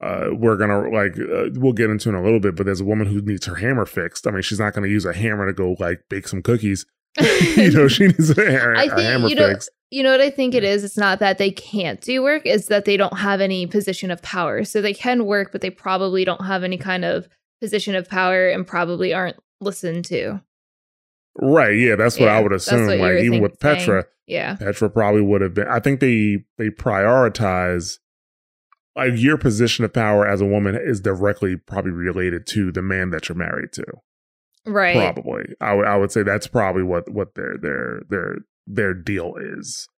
Uh, 0.00 0.30
we're 0.32 0.56
gonna 0.56 0.88
like 0.88 1.18
uh, 1.18 1.50
we'll 1.60 1.74
get 1.74 1.90
into 1.90 2.08
in 2.08 2.14
a 2.14 2.22
little 2.22 2.40
bit, 2.40 2.56
but 2.56 2.64
there's 2.64 2.80
a 2.80 2.86
woman 2.86 3.06
who 3.06 3.20
needs 3.20 3.44
her 3.44 3.56
hammer 3.56 3.84
fixed. 3.84 4.26
I 4.26 4.30
mean, 4.30 4.40
she's 4.40 4.58
not 4.58 4.72
gonna 4.72 4.86
use 4.88 5.04
a 5.04 5.12
hammer 5.12 5.46
to 5.46 5.52
go 5.52 5.76
like 5.78 6.04
bake 6.08 6.26
some 6.26 6.40
cookies. 6.42 6.86
you 7.56 7.70
know, 7.72 7.88
she 7.88 8.06
needs 8.06 8.30
a, 8.30 8.42
I 8.42 8.84
a 8.84 8.88
think 8.88 9.00
hammer 9.00 9.28
you 9.28 9.34
know. 9.34 9.48
fixed. 9.48 9.70
You 9.90 10.04
know 10.04 10.12
what 10.12 10.20
I 10.20 10.30
think 10.30 10.54
it 10.54 10.62
is? 10.62 10.84
It's 10.84 10.96
not 10.96 11.18
that 11.18 11.38
they 11.38 11.50
can't 11.50 12.00
do 12.00 12.22
work, 12.22 12.42
it's 12.44 12.66
that 12.66 12.84
they 12.84 12.96
don't 12.96 13.18
have 13.18 13.40
any 13.40 13.66
position 13.66 14.10
of 14.12 14.22
power. 14.22 14.62
So 14.64 14.80
they 14.80 14.94
can 14.94 15.26
work, 15.26 15.50
but 15.50 15.60
they 15.62 15.70
probably 15.70 16.24
don't 16.24 16.44
have 16.44 16.62
any 16.62 16.78
kind 16.78 17.04
of 17.04 17.28
position 17.60 17.96
of 17.96 18.08
power 18.08 18.48
and 18.48 18.66
probably 18.66 19.12
aren't 19.12 19.36
listened 19.60 20.04
to. 20.06 20.40
Right? 21.40 21.76
Yeah, 21.76 21.96
that's 21.96 22.18
what 22.18 22.28
I 22.28 22.40
would 22.40 22.52
assume. 22.52 22.86
Like 22.86 23.22
even 23.24 23.40
with 23.40 23.58
Petra, 23.58 24.04
Yeah. 24.26 24.56
Petra 24.56 24.88
probably 24.90 25.22
would 25.22 25.40
have 25.40 25.54
been. 25.54 25.66
I 25.68 25.80
think 25.80 26.00
they 26.00 26.44
they 26.58 26.70
prioritize 26.70 27.98
like 28.96 29.12
your 29.16 29.38
position 29.38 29.84
of 29.84 29.92
power 29.92 30.26
as 30.26 30.40
a 30.40 30.46
woman 30.46 30.76
is 30.76 31.00
directly 31.00 31.56
probably 31.56 31.92
related 31.92 32.46
to 32.48 32.70
the 32.72 32.82
man 32.82 33.10
that 33.10 33.28
you're 33.28 33.38
married 33.38 33.72
to. 33.72 33.84
Right. 34.66 34.94
Probably, 34.94 35.44
I 35.60 35.74
would 35.74 35.86
I 35.86 35.96
would 35.96 36.12
say 36.12 36.22
that's 36.22 36.46
probably 36.46 36.82
what 36.82 37.10
what 37.10 37.34
their 37.34 37.56
their 37.58 38.02
their 38.08 38.36
their 38.66 38.94
deal 38.94 39.34
is. 39.38 39.88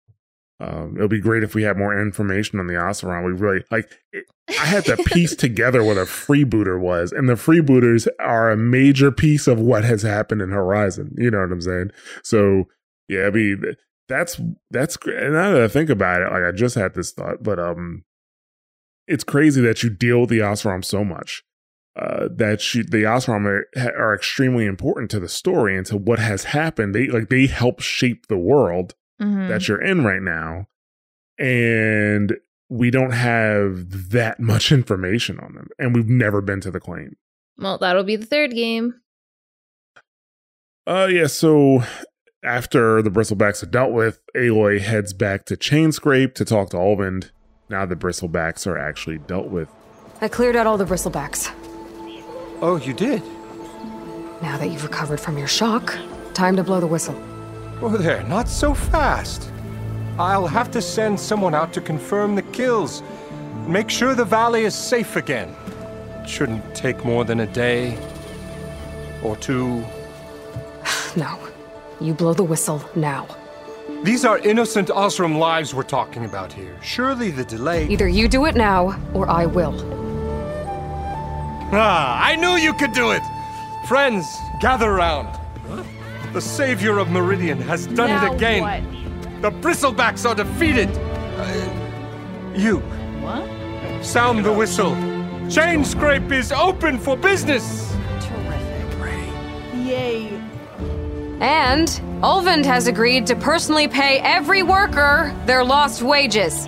Um, 0.60 0.94
it'll 0.96 1.08
be 1.08 1.20
great 1.20 1.42
if 1.42 1.56
we 1.56 1.64
had 1.64 1.76
more 1.76 2.00
information 2.00 2.60
on 2.60 2.68
the 2.68 2.74
Oseram. 2.74 3.26
We 3.26 3.32
really 3.32 3.64
like. 3.72 3.90
It, 4.12 4.24
I 4.48 4.64
had 4.64 4.84
to 4.84 4.96
piece 4.96 5.34
together 5.36 5.82
what 5.82 5.96
a 5.96 6.02
freebooter 6.02 6.78
was, 6.78 7.10
and 7.10 7.28
the 7.28 7.34
freebooters 7.34 8.06
are 8.20 8.50
a 8.50 8.56
major 8.56 9.10
piece 9.10 9.48
of 9.48 9.58
what 9.58 9.84
has 9.84 10.02
happened 10.02 10.40
in 10.40 10.50
Horizon. 10.50 11.14
You 11.18 11.32
know 11.32 11.40
what 11.40 11.50
I'm 11.50 11.60
saying? 11.60 11.90
So 12.22 12.64
yeah, 13.08 13.26
I 13.26 13.30
mean 13.30 13.74
that's 14.08 14.40
that's 14.70 14.96
great. 14.96 15.20
And 15.20 15.32
now 15.32 15.52
that 15.52 15.62
I 15.62 15.68
think 15.68 15.90
about 15.90 16.22
it, 16.22 16.30
like 16.30 16.44
I 16.44 16.52
just 16.52 16.76
had 16.76 16.94
this 16.94 17.10
thought, 17.10 17.42
but 17.42 17.58
um, 17.58 18.04
it's 19.08 19.24
crazy 19.24 19.60
that 19.62 19.82
you 19.82 19.90
deal 19.90 20.20
with 20.20 20.30
the 20.30 20.40
Oseram 20.40 20.84
so 20.84 21.04
much. 21.04 21.42
Uh, 21.94 22.26
that 22.34 22.74
you, 22.74 22.82
the 22.84 23.02
Oseram 23.02 23.44
are, 23.44 23.66
are 23.98 24.14
extremely 24.14 24.64
important 24.64 25.10
to 25.10 25.20
the 25.20 25.28
story 25.28 25.76
and 25.76 25.84
to 25.84 25.96
what 25.98 26.18
has 26.18 26.44
happened. 26.44 26.94
They 26.94 27.08
like 27.08 27.28
they 27.28 27.46
help 27.46 27.80
shape 27.80 28.28
the 28.28 28.38
world 28.38 28.94
Mhm. 29.20 29.48
that 29.48 29.68
you're 29.68 29.82
in 29.82 30.02
right 30.02 30.22
now, 30.22 30.68
and 31.38 32.34
we 32.70 32.90
don't 32.90 33.10
have 33.12 34.10
that 34.10 34.40
much 34.40 34.72
information 34.72 35.38
on 35.40 35.54
them, 35.54 35.68
and 35.78 35.94
we've 35.94 36.08
never 36.08 36.40
been 36.40 36.60
to 36.62 36.70
the 36.70 36.80
claim. 36.80 37.16
well, 37.58 37.76
that'll 37.76 38.04
be 38.04 38.16
the 38.16 38.24
third 38.26 38.52
game. 38.52 38.94
Uh, 40.86 41.08
yeah. 41.10 41.26
So 41.26 41.82
after 42.42 43.02
the 43.02 43.10
bristlebacks 43.10 43.62
are 43.62 43.66
dealt 43.66 43.92
with, 43.92 44.20
Aloy 44.34 44.80
heads 44.80 45.12
back 45.12 45.44
to 45.46 45.56
Chainscrape 45.56 46.34
to 46.36 46.44
talk 46.46 46.70
to 46.70 46.76
Ulvund. 46.78 47.30
Now 47.68 47.84
the 47.86 47.94
bristlebacks 47.96 48.66
are 48.66 48.78
actually 48.78 49.18
dealt 49.18 49.48
with. 49.48 49.68
I 50.20 50.28
cleared 50.28 50.56
out 50.56 50.66
all 50.66 50.78
the 50.78 50.84
bristlebacks. 50.86 51.52
Oh, 52.62 52.76
you 52.76 52.92
did? 52.92 53.22
Now 54.40 54.56
that 54.56 54.70
you've 54.70 54.84
recovered 54.84 55.18
from 55.18 55.36
your 55.36 55.48
shock, 55.48 55.98
time 56.32 56.54
to 56.54 56.62
blow 56.62 56.78
the 56.78 56.86
whistle. 56.86 57.20
Oh, 57.80 57.96
there, 57.96 58.22
not 58.28 58.48
so 58.48 58.72
fast. 58.72 59.50
I'll 60.16 60.46
have 60.46 60.70
to 60.70 60.80
send 60.80 61.18
someone 61.18 61.56
out 61.56 61.72
to 61.72 61.80
confirm 61.80 62.36
the 62.36 62.42
kills. 62.42 63.02
Make 63.66 63.90
sure 63.90 64.14
the 64.14 64.24
valley 64.24 64.62
is 64.62 64.76
safe 64.76 65.16
again. 65.16 65.56
It 66.22 66.28
shouldn't 66.28 66.72
take 66.72 67.04
more 67.04 67.24
than 67.24 67.40
a 67.40 67.46
day. 67.46 67.98
Or 69.24 69.36
two. 69.36 69.84
No. 71.16 71.38
You 72.00 72.14
blow 72.14 72.32
the 72.32 72.44
whistle 72.44 72.82
now. 72.94 73.26
These 74.02 74.24
are 74.24 74.38
innocent 74.38 74.88
Oseram 74.88 75.36
lives 75.36 75.74
we're 75.74 75.82
talking 75.82 76.24
about 76.24 76.52
here. 76.52 76.76
Surely 76.80 77.32
the 77.32 77.44
delay. 77.44 77.88
Either 77.88 78.08
you 78.08 78.28
do 78.28 78.46
it 78.46 78.54
now, 78.54 78.98
or 79.14 79.28
I 79.28 79.46
will. 79.46 80.01
Ah, 81.74 82.20
I 82.22 82.36
knew 82.36 82.56
you 82.56 82.74
could 82.74 82.92
do 82.92 83.12
it! 83.12 83.22
Friends, 83.86 84.38
gather 84.60 84.92
round. 84.92 85.38
The 86.34 86.40
savior 86.40 86.98
of 86.98 87.10
Meridian 87.10 87.60
has 87.62 87.86
done 87.86 88.10
it 88.10 88.34
again. 88.34 89.40
The 89.40 89.50
bristlebacks 89.50 90.28
are 90.28 90.34
defeated. 90.34 90.88
Uh, 91.38 92.54
you. 92.54 92.80
What? 93.20 94.04
Sound 94.04 94.44
the 94.44 94.52
whistle. 94.52 94.94
Chain 95.50 95.84
scrape 95.84 96.30
is 96.30 96.52
open 96.52 96.98
for 96.98 97.16
business. 97.16 97.90
Terrific. 98.20 99.26
Yay. 99.74 100.28
And 101.40 101.88
Ulvund 102.22 102.66
has 102.66 102.86
agreed 102.86 103.26
to 103.28 103.34
personally 103.34 103.88
pay 103.88 104.18
every 104.18 104.62
worker 104.62 105.34
their 105.46 105.64
lost 105.64 106.02
wages. 106.02 106.66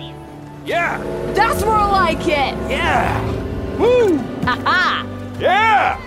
Yeah. 0.65 0.97
That's 1.33 1.63
more 1.63 1.77
like 1.77 2.21
it. 2.21 2.55
Yeah. 2.69 3.77
Woo. 3.77 4.34
Aha. 4.47 5.37
Yeah. 5.39 5.99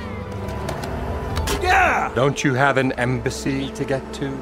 Yeah. 1.62 2.12
Don't 2.14 2.42
you 2.44 2.54
have 2.54 2.76
an 2.76 2.92
embassy 2.92 3.70
to 3.72 3.84
get 3.84 4.12
to? 4.14 4.36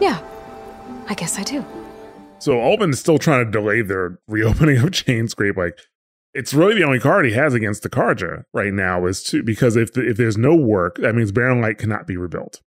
Yeah, 0.00 0.20
I 1.08 1.14
guess 1.14 1.38
I 1.38 1.42
do. 1.44 1.64
So 2.40 2.54
Ulvund 2.54 2.90
is 2.90 2.98
still 3.00 3.18
trying 3.18 3.44
to 3.44 3.50
delay 3.50 3.82
their 3.82 4.18
reopening 4.26 4.78
of 4.78 4.84
Chainscrape. 4.90 5.56
Like 5.56 5.78
it's 6.34 6.52
really 6.52 6.74
the 6.74 6.82
only 6.84 6.98
card 6.98 7.24
he 7.26 7.32
has 7.32 7.54
against 7.54 7.82
the 7.84 7.90
Carja 7.90 8.44
right 8.52 8.72
now 8.72 9.06
is 9.06 9.22
to 9.24 9.42
because 9.42 9.76
if 9.76 9.92
the, 9.92 10.08
if 10.08 10.16
there's 10.16 10.36
no 10.38 10.54
work, 10.56 10.96
that 10.96 11.14
means 11.14 11.30
Barren 11.30 11.60
Light 11.60 11.78
cannot 11.78 12.06
be 12.06 12.16
rebuilt. 12.16 12.60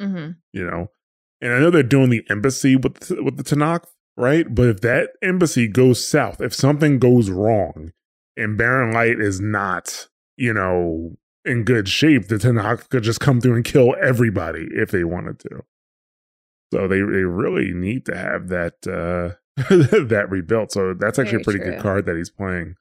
hmm 0.00 0.30
You 0.52 0.64
know, 0.64 0.90
and 1.40 1.52
I 1.52 1.58
know 1.58 1.70
they're 1.70 1.82
doing 1.82 2.10
the 2.10 2.24
embassy 2.30 2.76
with 2.76 2.94
the, 3.00 3.22
with 3.24 3.36
the 3.36 3.42
Tenakth, 3.42 3.88
right? 4.16 4.46
But 4.54 4.68
if 4.68 4.80
that 4.82 5.10
embassy 5.22 5.66
goes 5.66 6.06
south, 6.06 6.40
if 6.40 6.54
something 6.54 6.98
goes 7.00 7.30
wrong, 7.30 7.92
and 8.38 8.56
Barren 8.56 8.92
Light 8.92 9.20
is 9.20 9.40
not, 9.40 10.08
you 10.36 10.52
know, 10.54 11.16
in 11.44 11.64
good 11.64 11.88
shape, 11.88 12.28
the 12.28 12.36
Tenakth 12.36 12.88
could 12.88 13.02
just 13.02 13.20
come 13.20 13.40
through 13.40 13.56
and 13.56 13.64
kill 13.64 13.94
everybody 14.02 14.68
if 14.70 14.90
they 14.90 15.04
wanted 15.04 15.38
to. 15.40 15.64
So 16.72 16.86
they 16.86 16.98
they 16.98 17.24
really 17.24 17.72
need 17.72 18.04
to 18.06 18.16
have 18.16 18.48
that 18.48 18.74
uh 18.86 19.36
that 19.68 20.26
rebuilt. 20.30 20.72
So 20.72 20.94
that's 20.94 21.18
actually 21.18 21.32
Very 21.38 21.42
a 21.42 21.44
pretty 21.44 21.58
true. 21.60 21.70
good 21.72 21.82
card 21.82 22.06
that 22.06 22.16
he's 22.16 22.30
playing. 22.30 22.76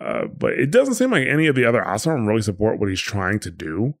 Uh, 0.00 0.26
but 0.26 0.52
it 0.52 0.70
doesn't 0.70 0.94
seem 0.94 1.10
like 1.10 1.26
any 1.26 1.46
of 1.46 1.56
the 1.56 1.64
other 1.64 1.80
Oseram 1.80 2.26
really 2.26 2.42
support 2.42 2.78
what 2.78 2.88
he's 2.90 3.00
trying 3.00 3.38
to 3.40 3.50
do. 3.50 3.94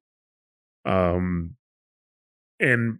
Um, 0.84 1.56
and 2.60 2.98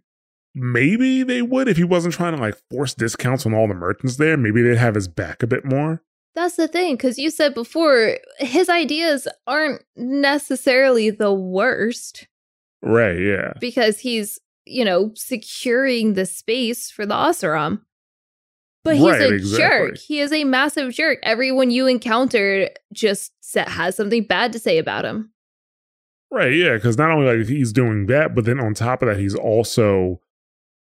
maybe 0.55 1.21
they 1.23 1.43
would 1.43 1.67
if 1.67 1.77
he 1.77 1.83
wasn't 1.83 2.15
trying 2.15 2.35
to 2.35 2.41
like 2.41 2.57
force 2.71 2.95
discounts 2.95 3.45
on 3.45 3.53
all 3.53 3.67
the 3.67 3.75
merchants 3.75 4.17
there. 4.17 4.35
Maybe 4.35 4.61
they'd 4.63 4.77
have 4.77 4.95
his 4.95 5.07
back 5.07 5.43
a 5.43 5.47
bit 5.47 5.63
more. 5.63 6.01
That's 6.37 6.55
the 6.55 6.67
thing, 6.67 6.93
because 6.93 7.17
you 7.17 7.31
said 7.31 7.55
before 7.55 8.17
his 8.37 8.69
ideas 8.69 9.27
aren't 9.47 9.81
necessarily 9.95 11.09
the 11.09 11.33
worst 11.33 12.27
Right? 12.83 13.19
Yeah. 13.19 13.53
because 13.59 13.97
he's, 13.99 14.37
you 14.63 14.85
know, 14.85 15.11
securing 15.15 16.13
the 16.13 16.27
space 16.27 16.91
for 16.91 17.07
the 17.07 17.15
Oseram. 17.15 17.81
But 18.83 18.97
he's 18.97 19.03
Right, 19.05 19.21
a 19.21 19.33
exactly. 19.33 19.87
jerk. 19.89 19.97
He 19.97 20.19
is 20.19 20.31
a 20.31 20.43
massive 20.43 20.93
jerk. 20.93 21.17
Everyone 21.23 21.71
you 21.71 21.87
encounter 21.87 22.69
just 22.93 23.31
has 23.55 23.95
something 23.95 24.23
bad 24.23 24.53
to 24.53 24.59
say 24.59 24.77
about 24.77 25.05
him. 25.05 25.31
Right, 26.31 26.53
yeah, 26.53 26.75
because 26.75 26.99
not 26.99 27.09
only 27.09 27.35
like 27.35 27.47
he's 27.47 27.73
doing 27.73 28.05
that, 28.05 28.35
but 28.35 28.45
then 28.45 28.59
on 28.59 28.75
top 28.75 29.01
of 29.01 29.07
that, 29.09 29.17
he's 29.17 29.33
also 29.33 30.21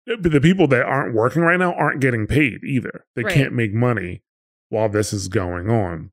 eh, 0.10 0.16
the 0.20 0.42
people 0.42 0.68
that 0.70 0.82
aren't 0.82 1.14
working 1.14 1.44
right 1.44 1.60
now 1.60 1.74
aren't 1.74 2.02
getting 2.02 2.26
paid 2.26 2.64
either. 2.64 3.06
They 3.16 3.22
Right. 3.24 3.34
can't 3.34 3.54
make 3.54 3.74
money 3.76 4.24
while 4.70 4.90
this 4.90 5.14
is 5.14 5.28
going 5.28 5.70
on. 5.70 6.12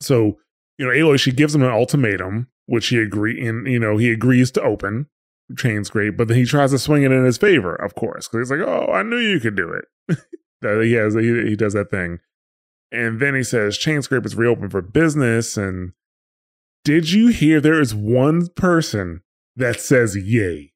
So, 0.00 0.38
you 0.78 0.86
know, 0.86 0.92
Aloy, 0.92 1.18
she 1.18 1.32
gives 1.32 1.54
him 1.54 1.62
an 1.62 1.70
ultimatum, 1.70 2.48
which 2.66 2.88
he 2.88 2.98
agree 2.98 3.40
in, 3.40 3.66
you 3.66 3.78
know, 3.78 3.96
he 3.96 4.10
agrees 4.10 4.50
to 4.52 4.62
open 4.62 5.06
chain 5.56 5.84
scrape, 5.84 6.16
but 6.16 6.28
then 6.28 6.36
he 6.36 6.44
tries 6.44 6.70
to 6.70 6.78
swing 6.78 7.02
it 7.02 7.12
in 7.12 7.24
his 7.24 7.38
favor, 7.38 7.74
of 7.74 7.94
course, 7.94 8.28
because 8.28 8.48
he's 8.48 8.58
like, 8.58 8.66
"Oh, 8.66 8.92
I 8.92 9.02
knew 9.02 9.18
you 9.18 9.40
could 9.40 9.56
do 9.56 9.70
it." 9.70 10.18
he 10.82 10.92
has, 10.94 11.14
he, 11.14 11.48
he 11.48 11.56
does 11.56 11.74
that 11.74 11.90
thing, 11.90 12.20
and 12.90 13.20
then 13.20 13.34
he 13.34 13.42
says, 13.42 13.78
"Chain 13.78 14.02
scrape 14.02 14.26
is 14.26 14.36
reopened 14.36 14.70
for 14.70 14.82
business." 14.82 15.56
And 15.56 15.92
did 16.84 17.12
you 17.12 17.28
hear 17.28 17.60
there 17.60 17.80
is 17.80 17.94
one 17.94 18.48
person 18.48 19.22
that 19.56 19.80
says 19.80 20.16
"yay"? 20.16 20.72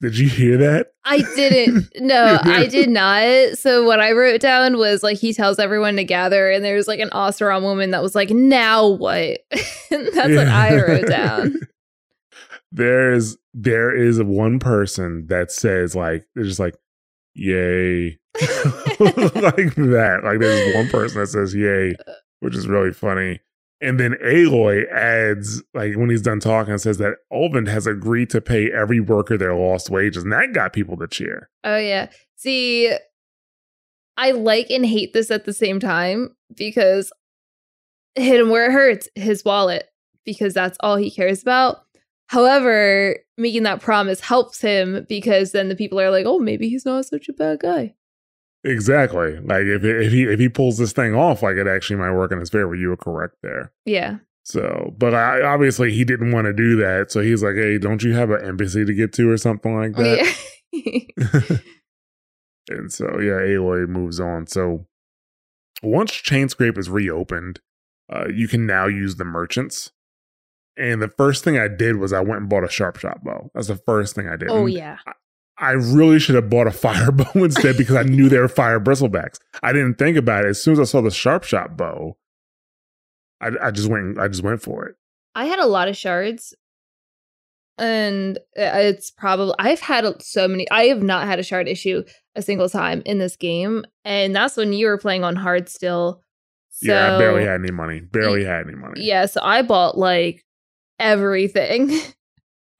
Did 0.00 0.16
you 0.16 0.28
hear 0.28 0.56
that? 0.58 0.92
I 1.04 1.18
didn't. 1.18 1.88
No, 2.00 2.38
I 2.42 2.66
did 2.66 2.88
not. 2.88 3.58
So 3.58 3.84
what 3.84 4.00
I 4.00 4.12
wrote 4.12 4.40
down 4.40 4.78
was 4.78 5.02
like 5.02 5.18
he 5.18 5.34
tells 5.34 5.58
everyone 5.58 5.96
to 5.96 6.04
gather, 6.04 6.50
and 6.50 6.64
there's 6.64 6.88
like 6.88 7.00
an 7.00 7.10
Oseram 7.10 7.62
woman 7.62 7.90
that 7.90 8.02
was 8.02 8.14
like, 8.14 8.30
"Now 8.30 8.86
what?" 8.86 9.40
That's 9.50 10.14
what 10.14 10.48
I 10.48 10.80
wrote 10.80 11.06
down. 11.06 11.60
There's 12.72 13.36
there 13.52 13.94
is 13.94 14.22
one 14.22 14.60
person 14.60 15.26
that 15.26 15.50
says 15.50 15.96
like 15.96 16.24
they're 16.34 16.44
just 16.44 16.60
like 16.60 16.76
yay 17.34 18.18
like 18.40 19.74
that. 19.74 20.20
Like 20.22 20.38
there's 20.38 20.74
one 20.76 20.88
person 20.88 21.20
that 21.20 21.26
says 21.26 21.52
yay 21.52 21.96
uh, 22.06 22.12
which 22.38 22.54
is 22.54 22.68
really 22.68 22.92
funny. 22.92 23.40
And 23.82 23.98
then 23.98 24.14
Aloy 24.22 24.90
adds, 24.92 25.62
like 25.72 25.96
when 25.96 26.10
he's 26.10 26.22
done 26.22 26.40
talking, 26.40 26.76
says 26.76 26.98
that 26.98 27.14
Ulvund 27.32 27.68
has 27.68 27.86
agreed 27.86 28.28
to 28.30 28.40
pay 28.40 28.70
every 28.70 29.00
worker 29.00 29.38
their 29.38 29.54
lost 29.54 29.88
wages, 29.88 30.22
and 30.22 30.32
that 30.32 30.52
got 30.52 30.72
people 30.72 30.96
to 30.98 31.08
cheer. 31.08 31.48
Oh 31.64 31.78
yeah. 31.78 32.10
See, 32.36 32.94
I 34.16 34.32
like 34.32 34.70
and 34.70 34.84
hate 34.84 35.14
this 35.14 35.30
at 35.30 35.46
the 35.46 35.54
same 35.54 35.80
time 35.80 36.36
because 36.54 37.10
hit 38.16 38.40
him 38.40 38.50
where 38.50 38.66
it 38.66 38.72
hurts, 38.72 39.08
his 39.14 39.44
wallet, 39.44 39.88
because 40.26 40.52
that's 40.52 40.76
all 40.80 40.96
he 40.96 41.10
cares 41.10 41.40
about. 41.40 41.78
However, 42.26 43.16
making 43.38 43.62
that 43.64 43.80
promise 43.80 44.20
helps 44.20 44.60
him 44.60 45.06
because 45.08 45.52
then 45.52 45.68
the 45.68 45.74
people 45.74 45.98
are 45.98 46.10
like, 46.10 46.26
"Oh, 46.26 46.38
maybe 46.38 46.68
he's 46.68 46.84
not 46.84 47.06
such 47.06 47.28
a 47.28 47.32
bad 47.32 47.60
guy." 47.60 47.94
Exactly. 48.64 49.38
Like 49.40 49.62
if 49.64 49.82
if 49.84 50.12
he 50.12 50.24
if 50.24 50.38
he 50.38 50.48
pulls 50.48 50.76
this 50.78 50.92
thing 50.92 51.14
off, 51.14 51.42
like 51.42 51.56
it 51.56 51.66
actually 51.66 51.96
might 51.96 52.12
work 52.12 52.30
in 52.32 52.38
his 52.40 52.50
favor. 52.50 52.74
You 52.74 52.88
were 52.90 52.96
correct 52.96 53.36
there. 53.42 53.72
Yeah. 53.86 54.18
So, 54.42 54.94
but 54.98 55.14
I 55.14 55.42
obviously 55.42 55.92
he 55.92 56.04
didn't 56.04 56.32
want 56.32 56.46
to 56.46 56.52
do 56.52 56.76
that. 56.76 57.10
So 57.10 57.20
he's 57.20 57.42
like, 57.42 57.54
"Hey, 57.54 57.78
don't 57.78 58.02
you 58.02 58.12
have 58.14 58.30
an 58.30 58.44
embassy 58.44 58.84
to 58.84 58.92
get 58.94 59.12
to 59.14 59.30
or 59.30 59.36
something 59.36 59.74
like 59.76 59.92
Oh, 59.96 60.02
that?" 60.02 60.36
yeah. 60.72 61.56
and 62.68 62.92
so 62.92 63.18
yeah, 63.18 63.40
Aloy 63.40 63.88
moves 63.88 64.20
on. 64.20 64.46
So 64.46 64.86
once 65.82 66.12
Chainscrape 66.12 66.78
is 66.78 66.90
reopened, 66.90 67.60
uh, 68.12 68.28
you 68.28 68.48
can 68.48 68.66
now 68.66 68.86
use 68.86 69.16
the 69.16 69.24
merchants. 69.24 69.92
And 70.76 71.02
the 71.02 71.08
first 71.08 71.44
thing 71.44 71.58
I 71.58 71.68
did 71.68 71.96
was 71.96 72.12
I 72.12 72.20
went 72.20 72.40
and 72.42 72.48
bought 72.48 72.64
a 72.64 72.68
sharp 72.70 72.96
shot 72.98 73.22
bow. 73.24 73.50
That's 73.54 73.68
the 73.68 73.76
first 73.76 74.14
thing 74.14 74.28
I 74.28 74.36
did. 74.36 74.50
oh 74.50 74.64
And 74.66 74.72
yeah. 74.72 74.98
I 75.60 75.72
really 75.72 76.18
should 76.18 76.34
have 76.34 76.48
bought 76.48 76.66
a 76.66 76.70
fire 76.72 77.12
bow 77.12 77.30
instead 77.34 77.76
because 77.76 77.96
I 77.96 78.02
knew 78.02 78.28
they 78.28 78.38
were 78.38 78.48
fire 78.48 78.80
bristlebacks. 78.80 79.38
I 79.62 79.72
didn't 79.72 79.94
think 79.98 80.16
about 80.16 80.44
it. 80.44 80.48
As 80.48 80.62
soon 80.62 80.72
as 80.72 80.80
I 80.80 80.84
saw 80.84 81.02
the 81.02 81.10
sharp 81.10 81.44
shot 81.44 81.76
bow, 81.76 82.16
I, 83.40 83.50
I 83.62 83.70
just 83.70 83.88
went. 83.88 84.18
I 84.18 84.28
just 84.28 84.42
went 84.42 84.62
for 84.62 84.86
it. 84.86 84.96
I 85.34 85.44
had 85.44 85.58
a 85.58 85.66
lot 85.66 85.88
of 85.88 85.96
shards, 85.96 86.54
and 87.78 88.38
uh, 88.58 88.72
it's 88.74 89.10
probably 89.10 89.54
I've 89.58 89.80
had 89.80 90.22
so 90.22 90.48
many. 90.48 90.68
I 90.70 90.84
have 90.84 91.02
not 91.02 91.26
had 91.26 91.38
a 91.38 91.44
shard 91.44 91.68
issue 91.68 92.02
a 92.34 92.42
single 92.42 92.68
time 92.68 93.02
in 93.04 93.18
this 93.18 93.36
game, 93.36 93.84
and 94.04 94.34
that's 94.34 94.56
when 94.56 94.72
you 94.72 94.86
were 94.86 94.98
playing 94.98 95.24
on 95.24 95.36
hard 95.36 95.68
still. 95.68 96.22
So, 96.70 96.92
yeah, 96.92 97.16
I 97.16 97.18
barely 97.18 97.44
had 97.44 97.60
any 97.60 97.72
money. 97.72 98.00
Barely 98.00 98.44
had 98.44 98.66
any 98.66 98.76
money. 98.76 99.02
Yeah, 99.02 99.26
so 99.26 99.40
I 99.42 99.62
bought 99.62 99.98
like 99.98 100.44
everything. 100.98 101.90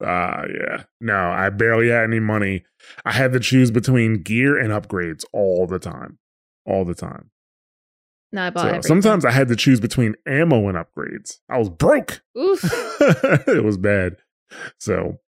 Ah, 0.03 0.43
yeah. 0.47 0.83
No, 0.99 1.15
I 1.15 1.49
barely 1.49 1.89
had 1.89 2.03
any 2.03 2.19
money. 2.19 2.63
I 3.05 3.11
had 3.11 3.33
to 3.33 3.39
choose 3.39 3.71
between 3.71 4.21
gear 4.23 4.57
and 4.57 4.71
upgrades 4.71 5.23
all 5.33 5.67
the 5.67 5.79
time. 5.79 6.17
All 6.65 6.85
the 6.85 6.95
time. 6.95 7.29
no, 8.31 8.43
I 8.43 8.49
bought 8.49 8.61
So 8.61 8.67
everything. 8.67 8.87
sometimes 8.87 9.25
I 9.25 9.31
had 9.31 9.47
to 9.49 9.55
choose 9.55 9.79
between 9.79 10.15
ammo 10.25 10.67
and 10.69 10.77
upgrades. 10.77 11.39
I 11.49 11.57
was 11.57 11.69
broke. 11.69 12.21
Oof. 12.37 12.61
it 13.47 13.63
was 13.63 13.77
bad. 13.77 14.17
So 14.79 15.19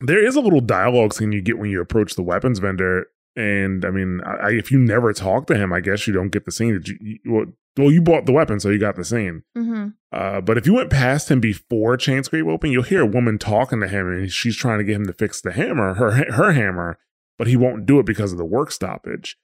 there 0.00 0.24
is 0.24 0.36
a 0.36 0.40
little 0.40 0.60
dialogue 0.60 1.12
scene 1.14 1.32
you 1.32 1.42
get 1.42 1.58
when 1.58 1.70
you 1.70 1.80
approach 1.80 2.14
the 2.14 2.22
weapons 2.22 2.58
vendor. 2.58 3.06
And 3.36 3.84
I 3.84 3.90
mean, 3.90 4.20
I, 4.24 4.50
if 4.52 4.70
you 4.70 4.78
never 4.78 5.12
talk 5.12 5.46
to 5.48 5.56
him, 5.56 5.72
I 5.72 5.80
guess 5.80 6.06
you 6.06 6.12
don't 6.12 6.30
get 6.30 6.44
the 6.46 6.52
scene. 6.52 6.74
That 6.74 6.88
you, 6.88 7.18
you, 7.24 7.54
well, 7.80 7.90
you 7.92 8.00
bought 8.02 8.26
the 8.26 8.32
weapon, 8.32 8.60
so 8.60 8.68
you 8.70 8.78
got 8.78 8.96
the 8.96 9.04
scene. 9.04 9.42
hmm 9.54 9.88
Uh, 10.12 10.40
but 10.40 10.58
if 10.58 10.66
you 10.66 10.74
went 10.74 10.90
past 10.90 11.30
him 11.30 11.40
before 11.40 11.96
Chainscrape 11.96 12.50
open, 12.50 12.70
you'll 12.72 12.82
hear 12.82 13.02
a 13.02 13.06
woman 13.06 13.38
talking 13.38 13.80
to 13.80 13.88
him, 13.88 14.08
and 14.08 14.30
she's 14.30 14.56
trying 14.56 14.78
to 14.78 14.84
get 14.84 14.96
him 14.96 15.06
to 15.06 15.12
fix 15.12 15.40
the 15.40 15.52
hammer, 15.52 15.94
her 15.94 16.32
her 16.32 16.52
hammer, 16.52 16.98
but 17.38 17.46
he 17.46 17.56
won't 17.56 17.86
do 17.86 17.98
it 17.98 18.06
because 18.06 18.32
of 18.32 18.38
the 18.38 18.44
work 18.44 18.70
stoppage. 18.70 19.36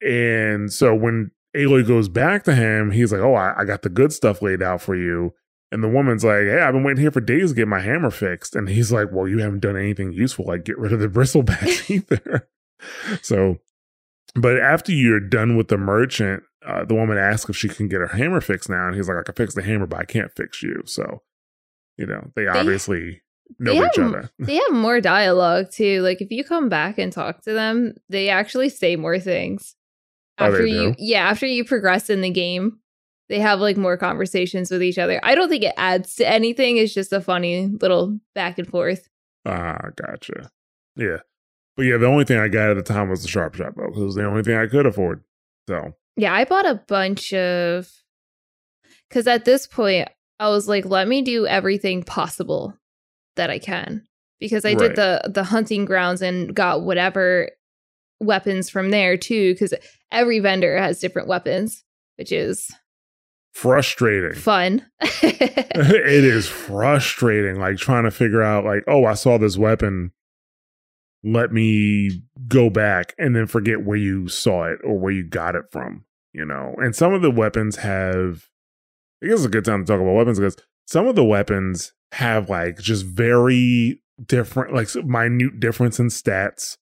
And 0.00 0.72
so 0.72 0.94
when 0.94 1.30
Aloy 1.56 1.86
goes 1.86 2.08
back 2.08 2.44
to 2.44 2.54
him, 2.54 2.90
he's 2.92 3.12
like, 3.12 3.20
"Oh, 3.20 3.34
I, 3.34 3.54
I 3.60 3.64
got 3.64 3.82
the 3.82 3.88
good 3.88 4.12
stuff 4.12 4.42
laid 4.42 4.62
out 4.62 4.80
for 4.82 4.94
you." 4.94 5.34
And 5.70 5.82
the 5.82 5.88
woman's 5.88 6.24
like, 6.24 6.44
"Hey, 6.44 6.60
I've 6.60 6.72
been 6.72 6.84
waiting 6.84 7.02
here 7.02 7.10
for 7.10 7.20
days 7.20 7.50
to 7.50 7.56
get 7.56 7.68
my 7.68 7.80
hammer 7.80 8.10
fixed." 8.10 8.54
And 8.54 8.68
he's 8.68 8.92
like, 8.92 9.08
"Well, 9.12 9.26
you 9.28 9.38
haven't 9.38 9.60
done 9.60 9.76
anything 9.76 10.12
useful, 10.12 10.46
like 10.46 10.64
get 10.64 10.78
rid 10.78 10.92
of 10.92 11.00
the 11.00 11.08
bristlebacks 11.18 11.90
either." 11.90 12.48
so, 13.22 13.56
but 14.34 14.58
after 14.60 14.92
you're 14.92 15.20
done 15.20 15.56
with 15.56 15.68
the 15.68 15.78
merchant, 15.78 16.42
uh, 16.66 16.84
the 16.84 16.94
woman 16.94 17.18
asks 17.18 17.48
if 17.50 17.56
she 17.56 17.68
can 17.68 17.88
get 17.88 18.00
her 18.00 18.08
hammer 18.08 18.40
fixed 18.40 18.68
now, 18.68 18.86
and 18.86 18.96
he's 18.96 19.08
like, 19.08 19.18
"I 19.18 19.22
can 19.22 19.34
fix 19.34 19.54
the 19.54 19.62
hammer, 19.62 19.86
but 19.86 20.00
I 20.00 20.04
can't 20.04 20.32
fix 20.36 20.62
you." 20.62 20.82
So, 20.86 21.22
you 21.96 22.06
know, 22.06 22.30
they, 22.34 22.46
obviously 22.46 23.22
know 23.58 23.72
they 23.74 23.86
each 23.86 23.96
have- 23.96 24.06
other. 24.06 24.30
They 24.38 24.56
have 24.56 24.72
more 24.72 25.00
dialogue 25.00 25.70
too. 25.70 26.02
Like 26.02 26.20
if 26.20 26.30
you 26.30 26.44
come 26.44 26.68
back 26.68 26.98
and 26.98 27.12
talk 27.12 27.42
to 27.42 27.52
them, 27.52 27.94
they 28.08 28.28
actually 28.28 28.68
say 28.68 28.96
more 28.96 29.18
things. 29.18 29.74
Oh, 30.38 30.46
After 30.46 30.66
you 30.66 30.92
do? 30.92 30.94
yeah, 30.98 31.28
after 31.28 31.46
you 31.46 31.64
progress 31.64 32.10
in 32.10 32.20
the 32.20 32.30
game, 32.30 32.78
they 33.28 33.40
have 33.40 33.60
like 33.60 33.76
more 33.76 33.96
conversations 33.96 34.70
with 34.70 34.82
each 34.82 34.98
other. 34.98 35.18
I 35.22 35.34
don't 35.34 35.48
think 35.48 35.64
it 35.64 35.74
adds 35.76 36.14
to 36.16 36.28
anything. 36.28 36.76
It's 36.76 36.94
just 36.94 37.12
a 37.12 37.20
funny 37.20 37.66
little 37.80 38.18
back 38.34 38.58
and 38.58 38.68
forth. 38.68 39.08
Ah, 39.46 39.78
gotcha. 39.96 40.50
Yeah, 40.96 41.18
but 41.76 41.82
yeah, 41.84 41.96
the 41.96 42.06
only 42.06 42.24
thing 42.24 42.38
I 42.38 42.48
got 42.48 42.70
at 42.70 42.76
the 42.76 42.82
time 42.82 43.08
was 43.08 43.22
the 43.22 43.28
sharp 43.28 43.54
shot 43.54 43.74
bow. 43.76 43.88
'cause 43.90 44.00
It 44.00 44.04
was 44.04 44.14
the 44.16 44.26
only 44.26 44.42
thing 44.42 44.56
I 44.56 44.66
could 44.66 44.86
afford. 44.86 45.22
So, 45.68 45.94
Yeah, 46.18 46.34
I 46.34 46.44
bought 46.44 46.66
a 46.66 46.74
bunch 46.86 47.32
of 47.32 47.88
because 49.08 49.26
at 49.26 49.44
this 49.46 49.66
point 49.66 50.08
I 50.38 50.48
was 50.50 50.68
like, 50.68 50.84
let 50.84 51.08
me 51.08 51.22
do 51.22 51.46
everything 51.46 52.02
possible 52.02 52.74
that 53.36 53.50
I 53.50 53.58
can 53.58 54.04
because 54.40 54.64
I 54.64 54.70
Right. 54.74 54.78
did 54.78 54.96
the 54.96 55.30
the 55.32 55.44
hunting 55.44 55.84
grounds 55.84 56.20
and 56.20 56.54
got 56.54 56.82
whatever 56.82 57.50
weapons 58.20 58.68
from 58.68 58.90
there 58.90 59.16
too. 59.16 59.54
Because 59.54 59.72
every 60.10 60.40
vendor 60.40 60.76
has 60.76 60.98
different 61.00 61.28
weapons, 61.28 61.84
which 62.16 62.32
is 62.32 62.68
frustrating. 63.54 64.38
fun. 64.38 64.84
it 65.00 66.24
is 66.24 66.48
frustrating 66.48 67.60
like 67.60 67.76
trying 67.76 68.04
to 68.04 68.10
figure 68.10 68.42
out 68.42 68.64
like 68.64 68.82
oh 68.86 69.04
i 69.04 69.14
saw 69.14 69.36
this 69.38 69.56
weapon 69.56 70.12
let 71.24 71.52
me 71.52 72.22
go 72.46 72.70
back 72.70 73.14
and 73.18 73.34
then 73.34 73.46
forget 73.46 73.84
where 73.84 73.96
you 73.96 74.28
saw 74.28 74.64
it 74.64 74.78
or 74.84 74.98
where 74.98 75.12
you 75.12 75.24
got 75.24 75.56
it 75.56 75.64
from 75.72 76.04
you 76.38 76.44
know 76.44 76.74
and 76.78 76.94
some 76.94 77.12
of 77.12 77.22
the 77.22 77.30
weapons 77.30 77.76
have 77.76 78.48
i 79.22 79.26
guess 79.26 79.38
it's 79.38 79.44
a 79.44 79.50
good 79.50 79.64
time 79.64 79.84
to 79.84 79.92
talk 79.92 80.00
about 80.00 80.14
weapons 80.14 80.38
because 80.38 80.56
some 80.86 81.06
of 81.06 81.16
the 81.16 81.24
weapons 81.24 81.92
have 82.12 82.48
like 82.48 82.78
just 82.78 83.04
very 83.04 84.00
different 84.24 84.72
like 84.74 84.88
minute 85.04 85.60
difference 85.60 85.98
in 85.98 86.06
stats 86.06 86.76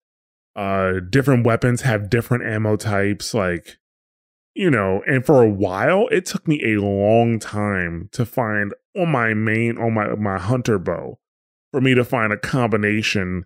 uh 0.55 1.01
different 1.11 1.45
weapons 1.45 1.83
have 1.83 2.11
different 2.11 2.45
ammo 2.45 2.77
types 2.77 3.35
like 3.35 3.79
you 4.57 4.71
know, 4.71 5.03
and 5.07 5.25
for 5.25 5.43
a 5.43 5.51
while, 5.51 6.09
it 6.09 6.25
took 6.25 6.49
me 6.49 6.63
a 6.65 6.81
long 6.81 7.39
time 7.39 8.09
to 8.13 8.25
find 8.25 8.73
on 8.97 9.11
my 9.13 9.35
main, 9.35 9.77
on 9.77 9.93
my 9.93 10.15
my 10.15 10.39
hunter 10.39 10.79
bow, 10.79 11.19
for 11.71 11.83
me 11.83 11.95
to 11.95 12.05
find 12.05 12.33
a 12.33 12.39
combination 12.39 13.45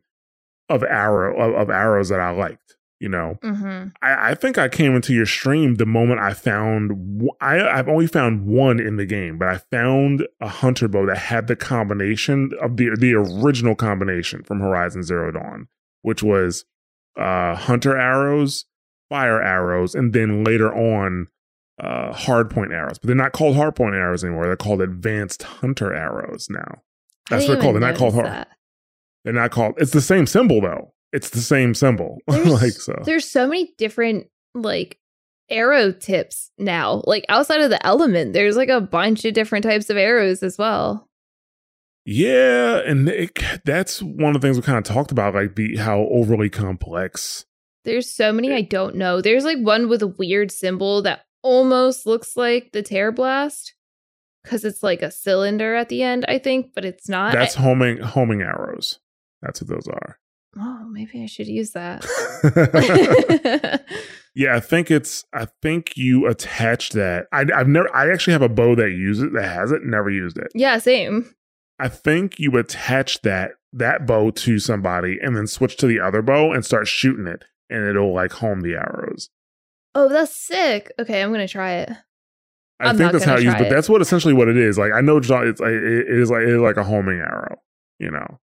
of 0.69 0.85
arrow 0.85 1.37
of, 1.37 1.63
of 1.63 1.69
arrows 1.69 2.11
that 2.11 2.21
I 2.21 2.31
liked. 2.31 2.77
You 3.01 3.09
know, 3.09 3.39
hmm 3.43 3.85
I, 4.03 4.31
I 4.33 4.35
think 4.35 4.59
I 4.59 4.69
came 4.69 4.95
into 4.95 5.15
your 5.15 5.25
stream 5.25 5.77
the 5.77 5.87
moment 5.87 6.21
I 6.21 6.35
found. 6.35 7.31
I, 7.41 7.55
have 7.55 7.89
only 7.89 8.07
found 8.07 8.47
one 8.47 8.79
in 8.79 8.97
the 8.97 9.07
game, 9.07 9.39
but 9.39 9.49
I 9.49 9.57
found 9.57 10.29
a 10.39 10.49
hunter 10.49 10.87
bow 10.87 11.07
that 11.07 11.17
had 11.17 11.47
the 11.47 11.57
combination 11.57 12.51
of 12.61 12.77
the 12.77 12.95
the 12.99 13.15
original 13.15 13.75
combination 13.75 14.43
from 14.43 14.61
Horizon 14.61 15.03
Zero 15.03 15.33
Dawn, 15.33 15.69
which 16.03 16.23
was 16.23 16.67
uh 17.17 17.55
hunter 17.55 17.97
arrows, 17.97 18.67
fire 19.09 19.43
arrows, 19.43 19.95
and 19.95 20.13
then 20.13 20.45
later 20.45 20.71
on 20.71 21.29
uh 21.83 22.13
hardpoint 22.13 22.71
arrows. 22.71 22.99
But 22.99 23.07
they're 23.07 23.17
not 23.17 23.33
called 23.33 23.57
hardpoint 23.57 23.95
arrows 23.95 24.23
anymore. 24.23 24.45
They're 24.45 24.57
called 24.57 24.83
advanced 24.83 25.43
hunter 25.43 25.95
arrows 25.95 26.49
now. 26.51 26.83
That's 27.31 27.49
what 27.49 27.55
they're 27.55 27.63
called. 27.63 27.75
They're 27.77 27.81
not 27.81 27.97
called 27.97 28.13
hard. 28.15 28.47
They're 29.25 29.33
not 29.33 29.51
called. 29.53 29.75
It's 29.79 29.93
the 29.93 30.03
same 30.03 30.27
symbol 30.27 30.61
though. 30.61 30.93
It's 31.13 31.31
the 31.31 31.41
same 31.41 31.75
symbol. 31.75 32.19
Like 32.29 32.73
so. 32.73 32.95
there's 33.05 33.29
so 33.29 33.47
many 33.47 33.73
different 33.79 34.27
like 34.55 34.99
arrow 35.51 35.93
tips 35.93 36.51
now. 36.59 37.03
Like 37.07 37.25
outside 37.29 37.61
of 37.61 37.71
the 37.71 37.85
element, 37.85 38.33
there's 38.33 38.57
like 38.57 38.69
a 38.69 38.81
bunch 38.81 39.25
of 39.25 39.35
different 39.35 39.65
types 39.65 39.91
of 39.91 39.97
arrows 39.97 40.43
as 40.43 40.57
well. 40.57 41.09
Yeah, 42.07 42.81
and 42.87 43.09
it, 43.09 43.39
that's 43.65 44.03
one 44.03 44.35
of 44.35 44.41
the 44.41 44.47
things 44.47 44.57
we 44.57 44.63
kind 44.63 44.79
of 44.79 44.85
talked 44.85 45.13
about, 45.13 45.35
like 45.35 45.55
the 45.55 45.77
how 45.77 46.09
overly 46.11 46.49
complex. 46.49 47.45
There's 47.85 48.11
so 48.11 48.33
many 48.33 48.53
I 48.53 48.63
don't 48.63 48.97
know. 48.97 49.21
There's 49.21 49.45
like 49.45 49.59
one 49.59 49.89
with 49.89 50.03
a 50.03 50.07
weird 50.07 50.51
symbol 50.51 51.03
that 51.03 51.25
almost 51.43 52.07
looks 52.07 52.37
like 52.37 52.73
the 52.73 52.83
tear 52.83 53.13
blast 53.13 53.75
because 54.43 54.65
it's 54.65 54.83
like 54.83 55.03
a 55.03 55.11
cylinder 55.11 55.75
at 55.75 55.89
the 55.89 56.03
end, 56.03 56.25
I 56.29 56.39
think, 56.39 56.73
but 56.75 56.85
it's 56.85 57.09
not. 57.09 57.33
That's 57.33 57.55
homing 57.55 57.99
homing 57.99 58.43
arrows. 58.43 58.99
That's 59.43 59.61
what 59.61 59.69
those 59.69 59.89
are. 59.89 60.19
Oh, 60.59 60.85
maybe 60.91 61.23
I 61.23 61.27
should 61.27 61.47
use 61.49 61.71
that. 61.73 62.05
yeah, 64.35 64.57
I 64.57 64.61
think 64.61 64.91
it's. 64.91 65.25
I 65.33 65.47
think 65.63 65.97
you 65.97 66.27
attach 66.27 66.91
that. 66.91 67.27
I, 67.33 67.45
I've 67.55 67.69
never. 67.69 67.95
I 67.95 68.11
actually 68.13 68.33
have 68.33 68.43
a 68.43 68.49
bow 68.49 68.75
that 68.77 68.91
uses 68.91 69.25
it 69.25 69.33
that 69.35 69.49
has 69.49 69.73
it. 69.73 69.83
Never 69.85 70.11
used 70.11 70.39
it. 70.39 70.49
yeah, 70.55 70.79
same. 70.79 71.35
I 71.79 71.89
think 71.89 72.39
you 72.39 72.57
attach 72.59 73.23
that 73.23 73.53
that 73.73 74.07
bow 74.07 74.31
to 74.31 74.59
somebody 74.59 75.19
and 75.23 75.37
then 75.37 75.47
switch 75.47 75.77
to 75.79 75.87
the 75.87 76.01
other 76.01 76.23
bow 76.23 76.53
and 76.53 76.65
start 76.65 76.87
shooting 76.89 77.27
it, 77.27 77.45
and 77.69 77.85
it'll 77.89 78.13
like 78.15 78.33
home 78.33 78.61
the 78.61 78.75
arrows. 78.75 79.31
Oh, 79.95 80.09
that's 80.09 80.35
sick. 80.37 80.93
Okay, 80.99 81.23
I'm 81.23 81.33
gonna 81.33 81.49
try 81.49 81.73
it. 81.75 81.91
I 82.79 82.89
I'm 82.91 82.97
think 82.97 83.13
that's 83.13 83.25
how 83.25 83.35
it 83.37 83.47
is, 83.47 83.55
but 83.55 83.69
that's 83.69 83.89
what 83.89 84.01
essentially 84.01 84.33
what 84.35 84.49
it 84.49 84.57
is. 84.57 84.79
Like 84.79 84.93
I 84.93 85.01
know 85.01 85.17
it's 85.19 85.29
not- 85.29 85.47
it's 85.47 85.61
like 85.61 85.73
it 85.73 85.83
it 85.85 86.09
is 86.19 86.31
like 86.31 86.43
it 86.43 86.49
is 86.49 86.61
like 86.61 86.77
a 86.77 86.85
homing 86.85 87.19
arrow, 87.19 87.57
you 87.99 88.11
know. 88.11 88.39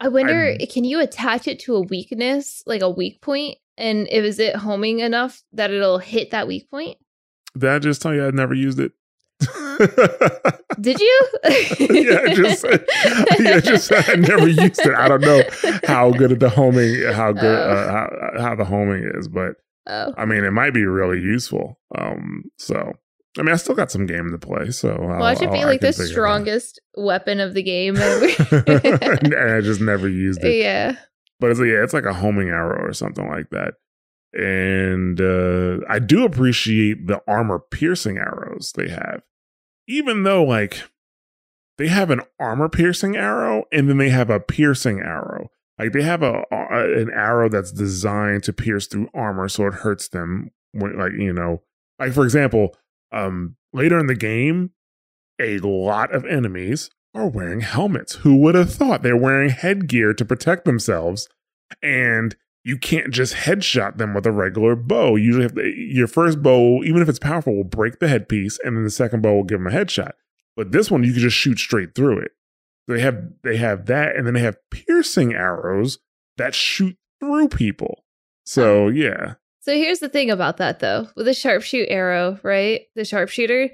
I 0.00 0.08
wonder, 0.08 0.48
I'm- 0.58 0.66
can 0.68 0.84
you 0.84 1.00
attach 1.00 1.48
it 1.48 1.58
to 1.60 1.74
a 1.76 1.80
weakness, 1.80 2.62
like 2.66 2.82
a 2.82 2.90
weak 2.90 3.20
point? 3.22 3.58
And 3.78 4.08
if 4.10 4.24
is 4.24 4.38
it 4.38 4.56
homing 4.56 5.00
enough 5.00 5.42
that 5.52 5.70
it'll 5.70 5.98
hit 5.98 6.30
that 6.30 6.46
weak 6.48 6.70
point? 6.70 6.96
Did 7.56 7.70
I 7.70 7.78
just 7.78 8.00
tell 8.02 8.14
you 8.14 8.26
I'd 8.26 8.34
never 8.34 8.54
used 8.54 8.80
it? 8.80 8.92
Did 10.80 11.00
you? 11.00 11.28
yeah, 11.44 12.20
I 12.24 12.34
just 12.34 12.64
yeah, 13.38 13.60
just 13.60 13.92
I 13.92 14.14
never 14.14 14.48
used 14.48 14.78
it. 14.80 14.94
I 14.94 15.08
don't 15.08 15.20
know 15.20 15.42
how 15.84 16.10
good 16.10 16.32
at 16.32 16.40
the 16.40 16.48
homing, 16.48 17.02
how 17.12 17.32
good 17.32 17.44
Oh. 17.44 17.70
uh, 17.70 17.90
how, 17.90 18.42
how 18.42 18.54
the 18.54 18.64
homing 18.64 19.10
is, 19.14 19.28
but 19.28 19.56
oh. 19.86 20.14
I 20.16 20.24
mean, 20.24 20.44
it 20.44 20.52
might 20.52 20.72
be 20.74 20.84
really 20.84 21.20
useful. 21.20 21.78
Um, 21.96 22.44
so 22.58 22.94
I 23.38 23.42
mean, 23.42 23.52
I 23.52 23.56
still 23.56 23.74
got 23.74 23.90
some 23.90 24.06
game 24.06 24.30
to 24.30 24.38
play, 24.38 24.70
so 24.70 24.96
Well, 24.98 25.26
it 25.26 25.38
should 25.38 25.52
be 25.52 25.64
like 25.64 25.80
the 25.80 25.92
strongest 25.92 26.80
weapon 26.96 27.40
of 27.40 27.54
the 27.54 27.62
game. 27.62 27.96
and 27.96 29.34
and 29.34 29.52
I 29.52 29.60
just 29.60 29.80
never 29.80 30.08
used 30.08 30.42
it. 30.42 30.56
yeah. 30.56 30.96
but 31.40 31.50
it's 31.50 31.60
like, 31.60 31.68
yeah, 31.68 31.82
it's 31.82 31.92
like 31.92 32.04
a 32.04 32.14
homing 32.14 32.48
arrow 32.48 32.82
or 32.82 32.92
something 32.92 33.28
like 33.28 33.50
that. 33.50 33.74
And 34.32 35.20
uh, 35.20 35.84
I 35.88 35.98
do 35.98 36.24
appreciate 36.24 37.06
the 37.06 37.22
armor 37.26 37.58
piercing 37.58 38.18
arrows 38.18 38.72
they 38.76 38.88
have, 38.88 39.22
even 39.86 40.22
though 40.24 40.44
like 40.44 40.82
they 41.78 41.88
have 41.88 42.10
an 42.10 42.22
armor 42.40 42.68
piercing 42.68 43.16
arrow 43.16 43.64
and 43.72 43.88
then 43.88 43.98
they 43.98 44.10
have 44.10 44.30
a 44.30 44.40
piercing 44.40 45.00
arrow. 45.00 45.50
Like 45.78 45.92
they 45.92 46.02
have 46.02 46.22
a, 46.22 46.42
a 46.50 47.00
an 47.02 47.10
arrow 47.10 47.48
that's 47.48 47.72
designed 47.72 48.44
to 48.44 48.52
pierce 48.52 48.86
through 48.86 49.08
armor, 49.14 49.48
so 49.48 49.66
it 49.66 49.74
hurts 49.74 50.08
them. 50.08 50.50
When, 50.72 50.98
like 50.98 51.12
you 51.12 51.32
know, 51.32 51.62
like 51.98 52.12
for 52.12 52.24
example, 52.24 52.74
um, 53.12 53.56
later 53.72 53.98
in 53.98 54.06
the 54.06 54.14
game, 54.14 54.70
a 55.40 55.58
lot 55.58 56.14
of 56.14 56.24
enemies 56.24 56.90
are 57.14 57.28
wearing 57.28 57.60
helmets. 57.60 58.16
Who 58.16 58.36
would 58.36 58.54
have 58.54 58.72
thought 58.72 59.02
they're 59.02 59.16
wearing 59.16 59.50
headgear 59.50 60.14
to 60.14 60.24
protect 60.24 60.64
themselves? 60.64 61.28
And 61.82 62.36
you 62.64 62.76
can't 62.76 63.12
just 63.12 63.34
headshot 63.34 63.96
them 63.96 64.12
with 64.12 64.26
a 64.26 64.32
regular 64.32 64.74
bow. 64.74 65.16
You 65.16 65.26
usually 65.26 65.44
have 65.44 65.54
to, 65.54 65.68
your 65.68 66.08
first 66.08 66.42
bow, 66.42 66.82
even 66.82 67.00
if 67.00 67.08
it's 67.08 67.18
powerful, 67.18 67.54
will 67.54 67.64
break 67.64 68.00
the 68.00 68.08
headpiece, 68.08 68.58
and 68.64 68.76
then 68.76 68.84
the 68.84 68.90
second 68.90 69.22
bow 69.22 69.34
will 69.34 69.44
give 69.44 69.60
them 69.60 69.68
a 69.68 69.70
headshot. 69.70 70.12
But 70.56 70.72
this 70.72 70.90
one, 70.90 71.04
you 71.04 71.12
can 71.12 71.22
just 71.22 71.36
shoot 71.36 71.58
straight 71.58 71.94
through 71.94 72.18
it. 72.18 72.32
They 72.88 73.00
have 73.00 73.22
they 73.44 73.56
have 73.56 73.86
that, 73.86 74.16
and 74.16 74.26
then 74.26 74.34
they 74.34 74.40
have 74.40 74.58
piercing 74.70 75.32
arrows 75.32 75.98
that 76.38 76.54
shoot 76.54 76.96
through 77.20 77.48
people. 77.48 78.04
So 78.44 78.88
yeah, 78.88 79.34
So 79.66 79.74
here's 79.74 79.98
the 79.98 80.08
thing 80.08 80.30
about 80.30 80.58
that 80.58 80.78
though. 80.78 81.08
With 81.16 81.26
a 81.26 81.32
sharpshoot 81.32 81.86
arrow, 81.88 82.38
right? 82.44 82.82
The 82.94 83.04
sharpshooter, 83.04 83.70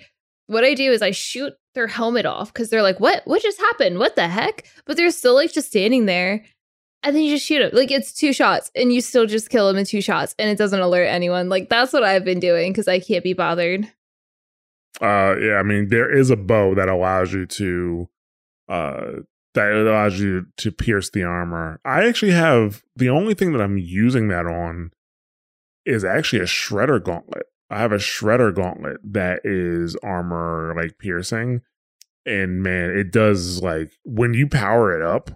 what 0.46 0.64
I 0.64 0.72
do 0.72 0.90
is 0.90 1.02
I 1.02 1.10
shoot 1.10 1.52
their 1.74 1.86
helmet 1.86 2.24
off 2.24 2.50
because 2.50 2.70
they're 2.70 2.82
like, 2.82 2.98
what? 2.98 3.20
What 3.26 3.42
just 3.42 3.60
happened? 3.60 3.98
What 3.98 4.16
the 4.16 4.26
heck? 4.26 4.64
But 4.86 4.96
they're 4.96 5.10
still 5.10 5.34
like 5.34 5.52
just 5.52 5.68
standing 5.68 6.06
there. 6.06 6.46
And 7.02 7.14
then 7.14 7.22
you 7.22 7.34
just 7.34 7.46
shoot 7.46 7.58
them. 7.58 7.72
Like 7.74 7.90
it's 7.90 8.14
two 8.14 8.32
shots 8.32 8.70
and 8.74 8.90
you 8.90 9.02
still 9.02 9.26
just 9.26 9.50
kill 9.50 9.68
them 9.68 9.76
in 9.76 9.84
two 9.84 10.00
shots 10.00 10.34
and 10.38 10.48
it 10.48 10.56
doesn't 10.56 10.80
alert 10.80 11.08
anyone. 11.08 11.50
Like 11.50 11.68
that's 11.68 11.92
what 11.92 12.04
I've 12.04 12.24
been 12.24 12.40
doing 12.40 12.72
because 12.72 12.88
I 12.88 12.98
can't 12.98 13.22
be 13.22 13.34
bothered. 13.34 13.84
uh, 15.02 15.36
yeah. 15.38 15.56
I 15.56 15.62
mean, 15.62 15.88
there 15.88 16.10
is 16.10 16.30
a 16.30 16.36
bow 16.36 16.74
that 16.74 16.88
allows 16.88 17.34
you 17.34 17.44
to, 17.44 18.08
uh, 18.66 19.10
that 19.52 19.72
allows 19.72 20.18
you 20.18 20.46
to 20.56 20.72
pierce 20.72 21.10
the 21.10 21.24
armor. 21.24 21.80
I 21.84 22.08
actually 22.08 22.32
have 22.32 22.82
the 22.96 23.10
only 23.10 23.34
thing 23.34 23.52
that 23.52 23.60
I'm 23.60 23.76
using 23.76 24.28
that 24.28 24.46
on 24.46 24.90
is 25.84 26.04
actually 26.04 26.40
a 26.40 26.46
shredder 26.46 27.02
gauntlet. 27.02 27.46
I 27.70 27.78
have 27.78 27.92
a 27.92 27.96
shredder 27.96 28.54
gauntlet 28.54 28.98
that 29.02 29.40
is 29.44 29.96
armor 30.02 30.74
like 30.76 30.98
piercing. 30.98 31.62
And 32.26 32.62
man, 32.62 32.90
it 32.90 33.10
does 33.10 33.62
like 33.62 33.92
when 34.04 34.34
you 34.34 34.46
power 34.46 34.94
it 34.96 35.02
up, 35.02 35.30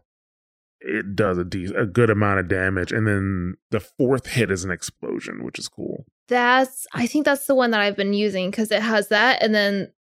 it 0.81 1.17
does 1.17 1.39
a 1.39 1.45
de- 1.45 1.75
a 1.75 1.87
good 1.87 2.11
amount 2.11 2.41
of 2.41 2.49
damage. 2.49 2.93
And 2.93 3.07
then 3.07 3.55
the 3.71 3.81
fourth 3.81 4.27
hit 4.27 4.51
is 4.51 4.65
an 4.65 4.71
explosion, 4.71 5.45
which 5.45 5.59
is 5.59 5.69
cool. 5.69 6.05
That's 6.29 6.87
I 6.93 7.07
think 7.07 7.25
that's 7.25 7.47
the 7.47 7.55
one 7.55 7.71
that 7.71 7.81
I've 7.81 7.97
been 7.97 8.15
using 8.15 8.51
because 8.51 8.71
it 8.71 8.83
has 8.83 9.09
that 9.09 9.43
and 9.43 9.55
then 9.55 9.93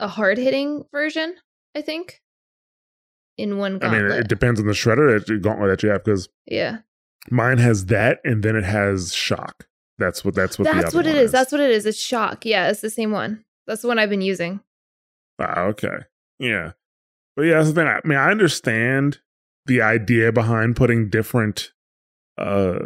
a 0.00 0.08
hard 0.08 0.38
hitting 0.38 0.84
version, 0.90 1.36
I 1.74 1.82
think. 1.82 2.20
In 3.36 3.58
one 3.58 3.76
I 3.76 3.78
gauntlet. 3.78 4.02
mean, 4.02 4.12
it 4.12 4.28
depends 4.28 4.60
on 4.60 4.66
the 4.66 4.72
shredder 4.72 5.18
that 5.18 5.28
you, 5.28 5.40
gauntlet 5.40 5.70
that 5.70 5.82
you 5.82 5.88
have 5.90 6.04
because 6.04 6.28
yeah. 6.46 6.78
mine 7.30 7.58
has 7.58 7.86
that, 7.86 8.20
and 8.24 8.44
then 8.44 8.54
it 8.54 8.64
has 8.64 9.12
shock. 9.12 9.66
That's 9.98 10.24
what 10.24 10.34
that's 10.34 10.58
what. 10.58 10.68
the 10.68 10.74
That's 10.74 10.94
what 10.94 11.06
it 11.06 11.14
one 11.14 11.18
is. 11.18 11.32
That's 11.32 11.52
what 11.52 11.60
it 11.60 11.70
is. 11.70 11.86
It's 11.86 11.98
shock. 11.98 12.44
Yeah, 12.44 12.68
it's 12.68 12.80
the 12.80 12.90
same 12.90 13.10
one. 13.12 13.44
That's 13.66 13.82
the 13.82 13.88
one 13.88 13.98
I've 13.98 14.10
been 14.10 14.22
using. 14.22 14.60
Ah, 15.38 15.62
okay. 15.62 15.98
Yeah. 16.38 16.72
But 17.36 17.42
yeah, 17.42 17.54
that's 17.54 17.68
the 17.68 17.74
thing. 17.74 17.86
I 17.86 18.00
mean, 18.04 18.18
I 18.18 18.30
understand 18.30 19.20
the 19.66 19.80
idea 19.82 20.32
behind 20.32 20.76
putting 20.76 21.08
different 21.08 21.72
uh 22.36 22.78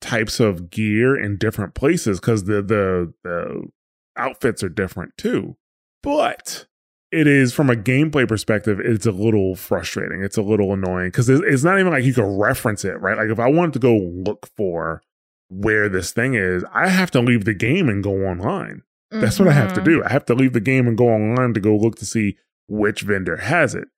types 0.00 0.38
of 0.38 0.70
gear 0.70 1.16
in 1.16 1.38
different 1.38 1.74
places 1.74 2.20
because 2.20 2.44
the 2.44 2.62
the 2.62 3.12
the 3.24 3.68
outfits 4.16 4.62
are 4.62 4.68
different 4.68 5.16
too. 5.16 5.56
But 6.02 6.66
it 7.10 7.26
is 7.26 7.52
from 7.52 7.70
a 7.70 7.74
gameplay 7.74 8.28
perspective, 8.28 8.80
it's 8.80 9.06
a 9.06 9.12
little 9.12 9.56
frustrating. 9.56 10.22
It's 10.22 10.36
a 10.36 10.42
little 10.42 10.72
annoying 10.72 11.08
because 11.08 11.28
it's 11.28 11.42
it's 11.44 11.64
not 11.64 11.78
even 11.78 11.92
like 11.92 12.04
you 12.04 12.14
can 12.14 12.36
reference 12.36 12.84
it, 12.84 13.00
right? 13.00 13.16
Like 13.16 13.30
if 13.30 13.40
I 13.40 13.48
wanted 13.48 13.72
to 13.74 13.78
go 13.78 13.96
look 13.96 14.48
for 14.56 15.02
where 15.48 15.88
this 15.88 16.12
thing 16.12 16.34
is, 16.34 16.64
I 16.72 16.88
have 16.88 17.10
to 17.12 17.20
leave 17.20 17.44
the 17.44 17.54
game 17.54 17.88
and 17.88 18.02
go 18.02 18.26
online. 18.26 18.82
That's 19.10 19.38
what 19.38 19.48
I 19.48 19.52
have 19.52 19.72
to 19.72 19.80
do. 19.80 20.04
I 20.04 20.12
have 20.12 20.26
to 20.26 20.34
leave 20.34 20.52
the 20.52 20.60
game 20.60 20.86
and 20.86 20.96
go 20.96 21.08
online 21.08 21.54
to 21.54 21.60
go 21.60 21.74
look 21.76 21.96
to 21.96 22.04
see 22.04 22.36
which 22.68 23.02
vendor 23.02 23.38
has 23.38 23.74
it. 23.74 23.88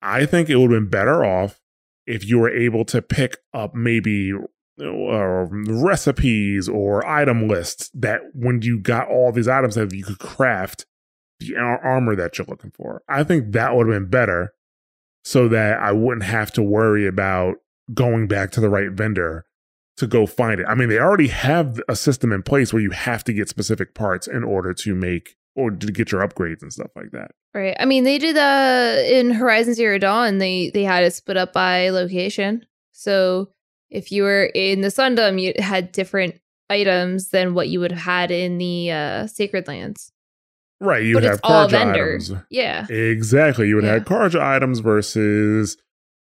I 0.00 0.26
think 0.26 0.50
it 0.50 0.56
would 0.56 0.72
have 0.72 0.80
been 0.82 0.90
better 0.90 1.24
off 1.24 1.60
if 2.06 2.26
you 2.26 2.40
were 2.40 2.50
able 2.50 2.84
to 2.86 3.00
pick 3.00 3.36
up 3.54 3.74
maybe 3.74 4.32
uh, 4.80 5.46
recipes 5.48 6.68
or 6.68 7.06
item 7.06 7.46
lists 7.46 7.90
that 7.94 8.20
when 8.34 8.62
you 8.62 8.80
got 8.80 9.08
all 9.08 9.30
these 9.30 9.46
items 9.46 9.76
that 9.76 9.94
you 9.94 10.02
could 10.02 10.18
craft 10.18 10.86
the 11.38 11.56
armor 11.56 12.16
that 12.16 12.38
you're 12.38 12.46
looking 12.46 12.72
for. 12.72 13.02
I 13.08 13.22
think 13.22 13.52
that 13.52 13.76
would 13.76 13.86
have 13.86 13.94
been 13.94 14.10
better 14.10 14.54
so 15.24 15.46
that 15.48 15.78
I 15.78 15.92
wouldn't 15.92 16.24
have 16.24 16.50
to 16.52 16.62
worry 16.62 17.06
about 17.06 17.56
going 17.94 18.26
back 18.26 18.50
to 18.52 18.60
the 18.60 18.68
right 18.68 18.90
vendor 18.90 19.46
to 20.02 20.06
go 20.08 20.26
find 20.26 20.60
it. 20.60 20.66
I 20.68 20.74
mean, 20.74 20.88
they 20.88 20.98
already 20.98 21.28
have 21.28 21.80
a 21.88 21.96
system 21.96 22.32
in 22.32 22.42
place 22.42 22.72
where 22.72 22.82
you 22.82 22.90
have 22.90 23.24
to 23.24 23.32
get 23.32 23.48
specific 23.48 23.94
parts 23.94 24.26
in 24.26 24.44
order 24.44 24.74
to 24.74 24.94
make 24.94 25.36
or 25.54 25.70
to 25.70 25.92
get 25.92 26.12
your 26.12 26.26
upgrades 26.26 26.62
and 26.62 26.72
stuff 26.72 26.90
like 26.96 27.10
that. 27.12 27.32
Right. 27.54 27.76
I 27.78 27.84
mean, 27.84 28.04
they 28.04 28.18
did 28.18 28.36
uh 28.36 29.02
in 29.04 29.30
Horizon 29.32 29.74
Zero 29.74 29.98
Dawn. 29.98 30.38
They 30.38 30.70
they 30.72 30.82
had 30.84 31.04
it 31.04 31.12
split 31.14 31.36
up 31.36 31.52
by 31.52 31.90
location. 31.90 32.64
So 32.92 33.50
if 33.90 34.10
you 34.10 34.22
were 34.22 34.44
in 34.54 34.80
the 34.80 34.88
Sundom, 34.88 35.40
you 35.40 35.52
had 35.62 35.92
different 35.92 36.40
items 36.70 37.28
than 37.28 37.52
what 37.54 37.68
you 37.68 37.80
would 37.80 37.92
have 37.92 38.00
had 38.00 38.30
in 38.30 38.56
the 38.58 38.90
uh 38.90 39.26
Sacred 39.26 39.68
Lands. 39.68 40.10
Right. 40.80 41.04
You 41.04 41.14
would 41.16 41.24
have 41.24 41.40
all 41.44 41.66
Carja 41.68 41.70
vendors. 41.70 42.30
items. 42.30 42.44
Yeah. 42.50 42.86
Exactly. 42.90 43.68
You 43.68 43.76
would 43.76 43.84
Yeah. 43.84 43.92
have 43.94 44.04
Carja 44.04 44.40
items 44.40 44.80
versus 44.80 45.76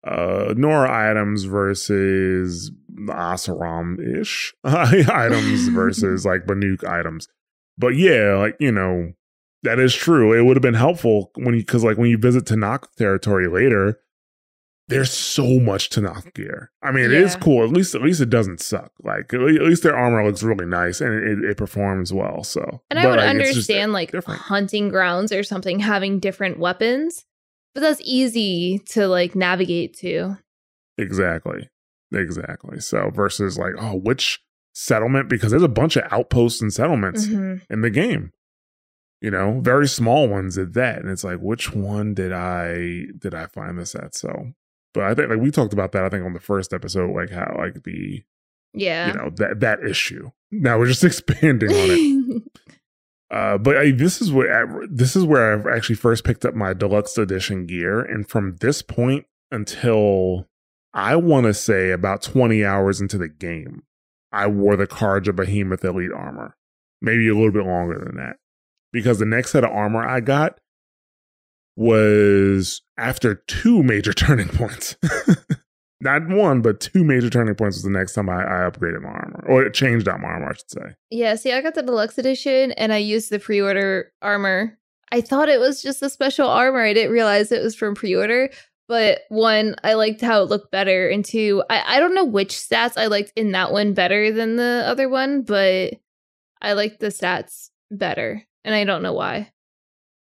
uh 0.06 0.54
Nora 0.56 1.10
items 1.10 1.44
versus 1.44 2.72
Oseram 3.06 3.98
ish 4.20 4.54
items 4.64 5.68
versus 5.68 6.24
like 6.26 6.46
Banuk 6.46 6.84
items. 6.88 7.28
But 7.76 7.96
yeah, 7.96 8.34
like, 8.36 8.56
you 8.58 8.72
know, 8.72 9.12
that 9.62 9.78
is 9.78 9.94
true. 9.94 10.32
It 10.32 10.44
would 10.44 10.56
have 10.56 10.62
been 10.62 10.74
helpful 10.74 11.30
when 11.36 11.54
you 11.54 11.60
because 11.60 11.84
like 11.84 11.96
when 11.98 12.10
you 12.10 12.18
visit 12.18 12.44
Tenakth 12.44 12.92
territory 12.96 13.48
later, 13.48 13.98
there's 14.88 15.12
so 15.12 15.60
much 15.60 15.90
Tenakth 15.90 16.32
gear. 16.34 16.70
I 16.82 16.92
mean, 16.92 17.04
it 17.04 17.12
is 17.12 17.34
Yeah. 17.34 17.40
cool. 17.40 17.64
At 17.64 17.70
least 17.70 17.94
at 17.94 18.02
least 18.02 18.20
it 18.20 18.30
doesn't 18.30 18.60
suck. 18.60 18.90
Like 19.02 19.32
at 19.34 19.40
least 19.40 19.82
their 19.82 19.96
armor 19.96 20.24
looks 20.26 20.42
really 20.42 20.64
nice 20.66 21.00
and 21.00 21.12
it, 21.14 21.50
it 21.50 21.56
performs 21.56 22.12
well. 22.12 22.42
So 22.42 22.82
And 22.90 22.98
I 22.98 23.02
But, 23.02 23.10
would 23.10 23.18
like, 23.20 23.28
understand 23.28 23.92
like 23.92 24.12
different. 24.12 24.40
hunting 24.40 24.88
grounds 24.88 25.30
or 25.32 25.42
something 25.42 25.78
having 25.80 26.18
different 26.20 26.58
weapons, 26.58 27.24
but 27.74 27.80
that's 27.82 28.00
easy 28.02 28.80
to 28.90 29.06
like 29.08 29.34
navigate 29.36 29.94
to. 29.98 30.38
Exactly. 30.96 31.68
Exactly. 32.12 32.80
So 32.80 33.10
versus 33.10 33.58
like, 33.58 33.74
oh, 33.78 33.94
which 33.96 34.40
settlement? 34.74 35.28
Because 35.28 35.50
there's 35.50 35.62
a 35.62 35.68
bunch 35.68 35.96
of 35.96 36.04
outposts 36.10 36.60
and 36.62 36.72
settlements 36.72 37.26
Mhm. 37.26 37.62
in 37.68 37.80
the 37.82 37.90
game. 37.90 38.32
You 39.20 39.30
know, 39.32 39.60
very 39.60 39.88
small 39.88 40.28
ones 40.28 40.56
at 40.58 40.74
that. 40.74 40.98
And 41.00 41.10
it's 41.10 41.24
like, 41.24 41.38
which 41.40 41.72
one 41.74 42.14
did 42.14 42.32
I 42.32 43.06
did 43.18 43.34
I 43.34 43.46
find 43.46 43.78
this 43.78 43.94
at? 43.94 44.14
So 44.14 44.52
but 44.94 45.04
I 45.04 45.14
think 45.14 45.28
like 45.28 45.40
we 45.40 45.50
talked 45.50 45.72
about 45.72 45.92
that, 45.92 46.04
I 46.04 46.08
think 46.08 46.24
on 46.24 46.32
the 46.32 46.40
first 46.40 46.72
episode, 46.72 47.14
like 47.14 47.30
how 47.30 47.54
like 47.58 47.82
the 47.84 48.22
Yeah. 48.74 49.08
you 49.08 49.14
know 49.14 49.30
that 49.36 49.60
that 49.60 49.80
issue. 49.84 50.30
Now 50.50 50.78
we're 50.78 50.86
just 50.86 51.04
expanding 51.04 51.70
on 51.70 51.76
it. 51.90 52.42
Uh, 53.30 53.58
but 53.58 53.76
I, 53.76 53.90
this 53.90 54.22
is 54.22 54.32
where 54.32 54.86
this 54.90 55.14
is 55.14 55.22
where 55.22 55.52
I've 55.52 55.66
actually 55.66 55.96
first 55.96 56.24
picked 56.24 56.46
up 56.46 56.54
my 56.54 56.72
deluxe 56.72 57.18
edition 57.18 57.66
gear, 57.66 58.00
and 58.00 58.26
from 58.26 58.56
this 58.60 58.80
point 58.80 59.26
until 59.50 60.48
I 60.98 61.16
want 61.16 61.46
to 61.46 61.54
say 61.54 61.90
about 61.92 62.22
twenty 62.22 62.64
hours 62.64 63.00
into 63.00 63.16
the 63.18 63.28
game, 63.28 63.82
I 64.32 64.46
wore 64.48 64.76
the 64.76 64.86
Carja 64.86 65.34
Behemoth 65.34 65.84
Elite 65.84 66.12
armor. 66.12 66.56
Maybe 67.00 67.28
a 67.28 67.34
little 67.34 67.52
bit 67.52 67.64
longer 67.64 67.98
than 67.98 68.16
that. 68.16 68.36
because 68.92 69.18
the 69.20 69.26
next 69.26 69.52
set 69.52 69.62
of 69.64 69.70
armor 69.70 70.04
I 70.06 70.20
got 70.20 70.58
was 71.76 72.82
after 72.96 73.36
two 73.46 73.82
major 73.82 74.12
turning 74.24 74.48
points. 74.48 74.96
Not 76.00 76.28
one, 76.28 76.62
but 76.62 76.80
two 76.80 77.02
major 77.02 77.28
turning 77.28 77.54
points 77.56 77.76
was 77.78 77.82
the 77.82 77.90
next 77.90 78.12
time 78.14 78.28
I, 78.28 78.42
I 78.42 78.70
upgraded 78.70 79.02
my 79.02 79.08
armor 79.10 79.44
or 79.48 79.68
changed 79.70 80.08
out 80.08 80.20
my 80.20 80.28
armor, 80.28 80.50
I 80.50 80.54
should 80.54 80.70
say. 80.70 80.94
Yeah, 81.10 81.34
see, 81.34 81.52
I 81.52 81.60
got 81.60 81.74
the 81.74 81.82
deluxe 81.82 82.18
edition 82.18 82.70
and 82.72 82.92
I 82.92 82.98
used 82.98 83.30
the 83.30 83.38
pre 83.40 83.60
order 83.60 84.12
armor. 84.22 84.78
I 85.10 85.20
thought 85.20 85.48
it 85.48 85.58
was 85.58 85.82
just 85.82 86.02
a 86.02 86.10
special 86.10 86.48
armor. 86.48 86.82
I 86.82 86.92
didn't 86.92 87.12
realize 87.12 87.50
it 87.50 87.62
was 87.62 87.74
from 87.74 87.94
pre 87.96 88.14
order. 88.14 88.50
But 88.88 89.20
one, 89.28 89.76
I 89.84 89.94
liked 89.94 90.22
how 90.22 90.42
it 90.42 90.48
looked 90.48 90.72
better. 90.72 91.08
And 91.08 91.24
two, 91.24 91.62
I, 91.68 91.96
I 91.96 92.00
don't 92.00 92.14
know 92.14 92.24
which 92.24 92.54
stats 92.54 92.94
I 92.96 93.06
liked 93.06 93.32
in 93.36 93.52
that 93.52 93.70
one 93.70 93.92
better 93.92 94.32
than 94.32 94.56
the 94.56 94.82
other 94.86 95.08
one, 95.08 95.42
but 95.42 95.94
I 96.62 96.72
liked 96.72 97.00
the 97.00 97.08
stats 97.08 97.68
better. 97.90 98.42
And 98.64 98.74
I 98.74 98.84
don't 98.84 99.02
know 99.02 99.12
why. 99.12 99.52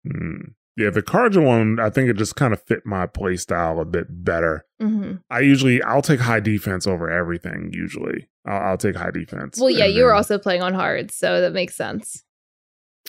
Hmm. 0.05 0.49
Yeah, 0.75 0.91
the 0.91 1.01
Carja 1.01 1.43
one, 1.43 1.79
I 1.79 1.89
think 1.89 2.07
it 2.07 2.17
just 2.17 2.35
kind 2.35 2.53
of 2.53 2.61
fit 2.61 2.85
my 2.85 3.07
play 3.07 3.35
style 3.35 3.79
a 3.79 3.85
bit 3.85 4.05
better. 4.23 4.63
hmm 4.79 5.13
I 5.31 5.39
usually, 5.39 5.81
I'll 5.81 6.03
take 6.03 6.19
high 6.19 6.39
defense 6.39 6.85
over 6.85 7.09
everything, 7.09 7.71
usually. 7.73 8.29
I'll, 8.45 8.61
I'll 8.61 8.77
take 8.77 8.95
high 8.95 9.09
defense. 9.09 9.59
Well, 9.59 9.71
yeah, 9.71 9.85
And 9.85 9.95
you 9.95 10.03
were 10.03 10.13
also 10.13 10.37
playing 10.37 10.61
on 10.61 10.75
hard, 10.75 11.09
so 11.09 11.41
that 11.41 11.53
makes 11.53 11.75
sense. 11.75 12.23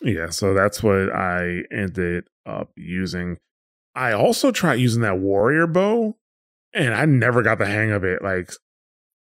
Yeah, 0.02 0.30
so 0.30 0.54
that's 0.54 0.82
what 0.82 1.12
I 1.14 1.64
ended 1.70 2.28
up 2.46 2.70
using. 2.76 3.36
I 3.94 4.12
also 4.12 4.50
tried 4.52 4.74
using 4.76 5.02
that 5.02 5.18
warrior 5.18 5.66
bow, 5.66 6.16
and 6.72 6.94
I 6.94 7.04
never 7.04 7.42
got 7.42 7.58
the 7.58 7.66
hang 7.66 7.90
of 7.90 8.04
it. 8.04 8.22
Like 8.22 8.50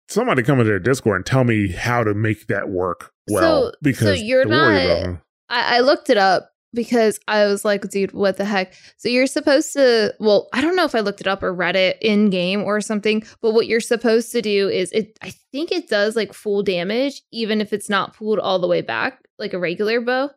somebody 0.09 0.43
come 0.43 0.59
into 0.61 0.71
their 0.71 0.79
Discord 0.79 1.17
and 1.17 1.27
tell 1.27 1.45
me 1.45 1.69
how 1.73 2.05
to 2.05 2.15
make 2.15 2.47
that 2.49 2.69
work 2.69 3.13
well. 3.29 3.43
So- 3.43 3.71
so 3.71 3.77
because 3.83 4.23
you're 4.23 4.45
the 4.45 4.51
warrior 4.51 4.89
not- 4.89 5.05
bow- 5.05 5.19
I, 5.49 5.77
I 5.77 5.81
looked 5.81 6.11
it 6.11 6.17
up 6.17 6.51
because 6.73 7.19
I 7.27 7.47
was 7.47 7.65
like, 7.65 7.89
dude, 7.91 8.13
what 8.13 8.37
the 8.37 8.45
heck? 8.45 8.73
So 8.97 9.09
you're 9.09 9.27
supposed 9.27 9.73
to, 9.73 10.15
well, 10.21 10.49
I 10.53 10.61
don't 10.61 10.77
know 10.77 10.85
if 10.85 10.95
I 10.95 11.01
looked 11.01 11.21
it 11.21 11.27
up 11.27 11.43
or 11.43 11.53
read 11.53 11.75
it 11.75 11.99
in 12.01 12.31
game 12.31 12.63
or 12.63 12.81
something, 12.81 13.25
but 13.43 13.53
what 13.53 13.67
you're 13.67 13.81
supposed 13.81 14.31
to 14.31 14.43
do 14.43 14.69
is 14.69 14.93
it, 14.93 15.19
I 15.23 15.33
think 15.51 15.73
it 15.73 15.89
does 15.89 16.15
like 16.15 16.33
full 16.33 16.63
damage, 16.63 17.23
even 17.33 17.61
if 17.61 17.73
it's 17.73 17.89
not 17.91 18.15
pulled 18.15 18.39
all 18.39 18.61
the 18.61 18.69
way 18.69 18.83
back, 18.83 19.19
like 19.41 19.53
a 19.53 19.59
regular 19.59 20.01
bow. 20.01 20.31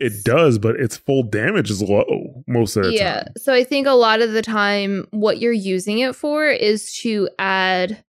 It 0.00 0.24
does, 0.24 0.58
but 0.58 0.76
its 0.80 0.96
full 0.96 1.22
damage 1.22 1.70
is 1.70 1.82
low 1.82 2.42
most 2.48 2.76
of 2.76 2.84
the 2.84 2.92
Yeah. 2.94 3.14
time. 3.14 3.24
Yeah. 3.26 3.42
So 3.42 3.52
I 3.52 3.62
think 3.64 3.86
a 3.86 3.92
lot 3.92 4.20
of 4.22 4.32
the 4.32 4.42
time, 4.42 5.06
what 5.10 5.38
you're 5.38 5.52
using 5.52 5.98
it 5.98 6.16
for 6.16 6.48
is 6.48 6.92
to 7.02 7.28
add 7.38 8.02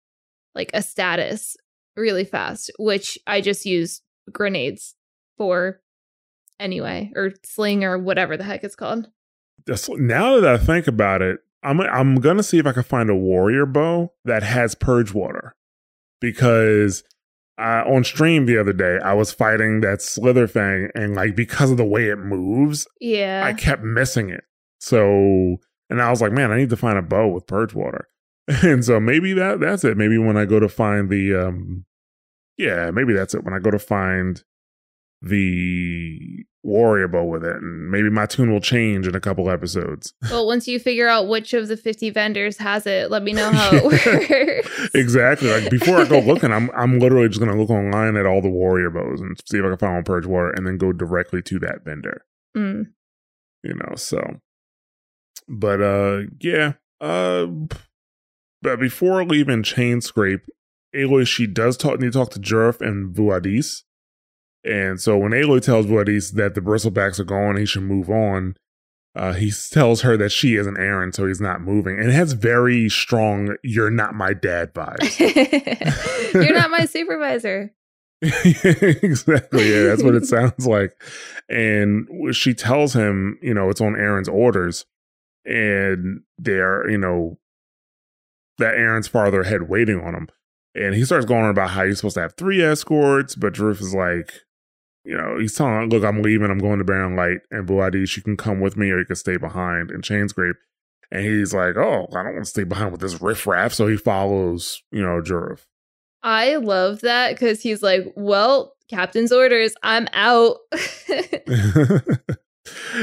like 0.56 0.72
a 0.74 0.82
status 0.82 1.56
really 1.96 2.24
fast, 2.26 2.72
which 2.80 3.18
I 3.28 3.42
just 3.42 3.66
use 3.66 4.02
grenades 4.32 4.96
for 5.38 5.82
anyway, 6.60 7.12
or 7.16 7.32
sling 7.44 7.84
or 7.84 7.98
whatever 7.98 8.38
the 8.38 8.44
heck 8.44 8.64
it's 8.64 8.76
called. 8.76 9.10
That's, 9.66 9.90
now 9.90 10.40
that 10.40 10.54
I 10.54 10.58
think 10.58 10.88
about 10.88 11.22
it, 11.22 11.40
I'm 11.64 11.80
I'm 11.82 12.16
gonna 12.16 12.42
see 12.44 12.58
if 12.58 12.66
I 12.66 12.72
can 12.72 12.84
find 12.84 13.10
a 13.10 13.16
warrior 13.16 13.66
bow 13.68 14.14
that 14.26 14.42
has 14.44 14.74
purge 14.74 15.14
water, 15.14 15.56
because 16.20 17.04
uh, 17.62 17.84
on 17.88 18.04
stream 18.04 18.46
the 18.48 18.58
other 18.58 18.74
day 18.74 18.98
I 19.04 19.14
was 19.14 19.32
fighting 19.32 19.82
that 19.82 20.02
slither 20.02 20.48
thing, 20.48 20.90
and 20.96 21.16
like 21.16 21.36
because 21.36 21.70
of 21.72 21.78
the 21.78 21.86
way 21.86 22.10
it 22.10 22.18
moves, 22.18 22.88
Yeah. 23.00 23.44
I 23.46 23.54
kept 23.54 23.84
missing 23.84 24.30
it. 24.30 24.44
So, 24.80 25.58
and 25.90 26.02
I 26.02 26.10
was 26.10 26.22
like, 26.22 26.32
man, 26.32 26.52
I 26.52 26.58
need 26.58 26.72
to 26.72 26.78
find 26.78 26.98
a 26.98 27.02
bow 27.04 27.28
with 27.28 27.46
purge 27.48 27.74
water, 27.74 28.08
and 28.48 28.84
so 28.84 29.00
maybe 29.00 29.34
that 29.34 29.60
that's 29.60 29.84
it. 29.84 29.96
Maybe 29.98 30.18
when 30.18 30.38
I 30.38 30.46
go 30.46 30.60
to 30.60 30.68
find 30.70 31.10
the 31.10 31.36
um, 31.36 31.86
yeah, 32.58 32.90
maybe 32.92 33.14
that's 33.14 33.34
it. 33.36 33.44
When 33.44 33.54
I 33.54 33.60
go 33.60 33.70
to 33.72 33.80
find 33.80 34.44
the 35.22 36.46
warrior 36.64 37.08
bow 37.08 37.24
with 37.24 37.44
it, 37.44 37.56
and 37.56 37.90
maybe 37.90 38.10
my 38.10 38.26
tune 38.26 38.52
will 38.52 38.62
change 38.62 39.08
in 39.08 39.16
a 39.16 39.20
couple 39.20 39.50
episodes. 39.50 40.14
well, 40.30 40.46
once 40.46 40.68
you 40.68 40.80
figure 40.80 41.08
out 41.08 41.28
which 41.28 41.54
of 41.54 41.68
the 41.68 41.78
50 41.78 42.10
vendors 42.12 42.58
has 42.58 42.86
it, 42.86 43.10
let 43.10 43.24
me 43.24 43.34
know 43.34 43.52
how 43.52 43.70
it 43.74 43.84
works. 43.84 44.90
exactly. 44.94 45.50
Like 45.50 45.70
before 45.70 45.98
I 45.98 46.06
go 46.06 46.20
looking, 46.26 46.52
I'm 46.52 46.70
I'm 46.72 47.00
literally 47.00 47.28
just 47.28 47.40
gonna 47.40 47.60
look 47.60 47.70
online 47.70 48.16
at 48.16 48.26
all 48.26 48.42
the 48.42 48.50
warrior 48.50 48.90
bows 48.90 49.22
and 49.22 49.40
see 49.46 49.58
if 49.58 49.66
I 49.66 49.70
can 49.70 49.78
find 49.78 49.94
one 49.96 50.04
purge 50.04 50.26
water, 50.26 50.52
and 50.52 50.66
then 50.66 50.78
go 50.78 50.92
directly 50.92 51.42
to 51.44 51.60
that 51.60 51.84
vendor. 51.84 52.26
Mm. 52.56 52.88
You 53.64 53.74
know, 53.76 53.96
so. 53.96 54.40
But 55.48 55.82
uh, 55.82 56.22
yeah. 56.40 56.74
Uh, 57.00 57.48
but 58.62 58.80
before 58.80 59.26
leaving 59.26 59.64
Chain 59.64 60.02
Scrape, 60.02 60.46
Aloy 60.96 61.26
she 61.26 61.48
does 61.48 61.78
talk 61.78 62.00
need 62.00 62.14
to 62.14 62.20
talk 62.20 62.30
to 62.32 62.40
Jurif 62.40 62.82
and 62.82 63.16
Vuadis. 63.16 63.84
And 64.64 65.00
so 65.00 65.18
when 65.18 65.32
Aloy 65.32 65.62
tells 65.62 65.88
Vuadis 65.88 66.34
that 66.34 66.54
the 66.54 66.62
bristlebacks 66.62 67.20
are 67.20 67.24
gone, 67.24 67.58
he 67.58 67.66
should 67.66 67.84
move 67.84 68.10
on. 68.10 68.56
Uh, 69.14 69.34
he 69.34 69.52
tells 69.72 70.02
her 70.02 70.16
that 70.16 70.32
she 70.32 70.56
is 70.56 70.68
an 70.68 70.76
Erend, 70.76 71.16
so 71.16 71.28
he's 71.28 71.42
not 71.42 71.62
moving, 71.62 72.00
and 72.00 72.10
it 72.10 72.14
has 72.14 72.32
very 72.32 72.88
strong 72.88 73.58
"you're 73.62 73.92
not 73.92 74.16
my 74.16 74.34
dad" 74.34 74.74
vibes. 74.74 75.20
You're 76.34 76.54
not 76.54 76.72
my 76.72 76.86
supervisor. 76.86 77.74
exactly. 78.22 79.70
Yeah, 79.70 79.84
that's 79.84 80.04
what 80.04 80.16
it 80.16 80.26
sounds 80.26 80.66
like. 80.66 80.94
And 81.50 82.08
she 82.34 82.54
tells 82.54 82.94
him, 82.94 83.38
you 83.42 83.54
know, 83.54 83.70
it's 83.70 83.82
on 83.82 83.96
Erend's 83.96 84.30
orders, 84.30 84.86
and 85.44 86.22
they're, 86.38 86.90
you 86.90 86.98
know, 86.98 87.38
that 88.60 88.76
Erend's 88.76 89.08
farther 89.08 89.42
ahead 89.42 89.68
waiting 89.68 90.00
on 90.00 90.14
him. 90.16 90.28
And 90.74 90.96
he 90.96 91.04
starts 91.04 91.26
going 91.26 91.44
on 91.44 91.50
about 91.50 91.72
how 91.72 91.86
he's 91.86 91.98
supposed 91.98 92.14
to 92.14 92.22
have 92.22 92.36
three 92.36 92.62
escorts, 92.62 93.36
but 93.36 93.54
Drew 93.54 93.72
is 93.72 93.94
like, 93.94 94.32
you 95.04 95.18
know, 95.18 95.38
he's 95.40 95.56
telling 95.56 95.74
her, 95.74 95.88
look, 95.88 96.04
I'm 96.04 96.22
leaving, 96.22 96.52
I'm 96.52 96.60
going 96.60 96.80
to 96.80 96.86
Barren 96.86 97.16
Light, 97.16 97.40
and 97.50 97.68
Vuadis, 97.68 98.16
you 98.16 98.24
can 98.24 98.38
come 98.38 98.60
with 98.60 98.78
me 98.78 98.92
or 98.92 99.00
you 99.00 99.06
can 99.06 99.16
stay 99.16 99.38
behind 99.38 99.92
in 99.92 100.02
Chainscrape. 100.02 100.56
And 101.12 101.26
he's 101.26 101.54
like, 101.54 101.76
oh, 101.76 102.08
I 102.12 102.24
don't 102.24 102.34
want 102.34 102.46
to 102.46 102.50
stay 102.50 102.64
behind 102.64 102.92
with 102.92 103.02
this 103.02 103.22
riffraff. 103.22 103.74
So 103.74 103.88
he 103.88 103.98
follows, 103.98 104.82
you 104.92 105.02
know, 105.02 105.22
Jurif. 105.22 105.66
I 106.24 106.56
love 106.56 107.02
that 107.02 107.34
because 107.34 107.62
he's 107.62 107.82
like, 107.82 108.14
well, 108.16 108.76
captain's 108.88 109.32
orders, 109.32 109.74
I'm 109.84 110.08
out. 110.14 110.58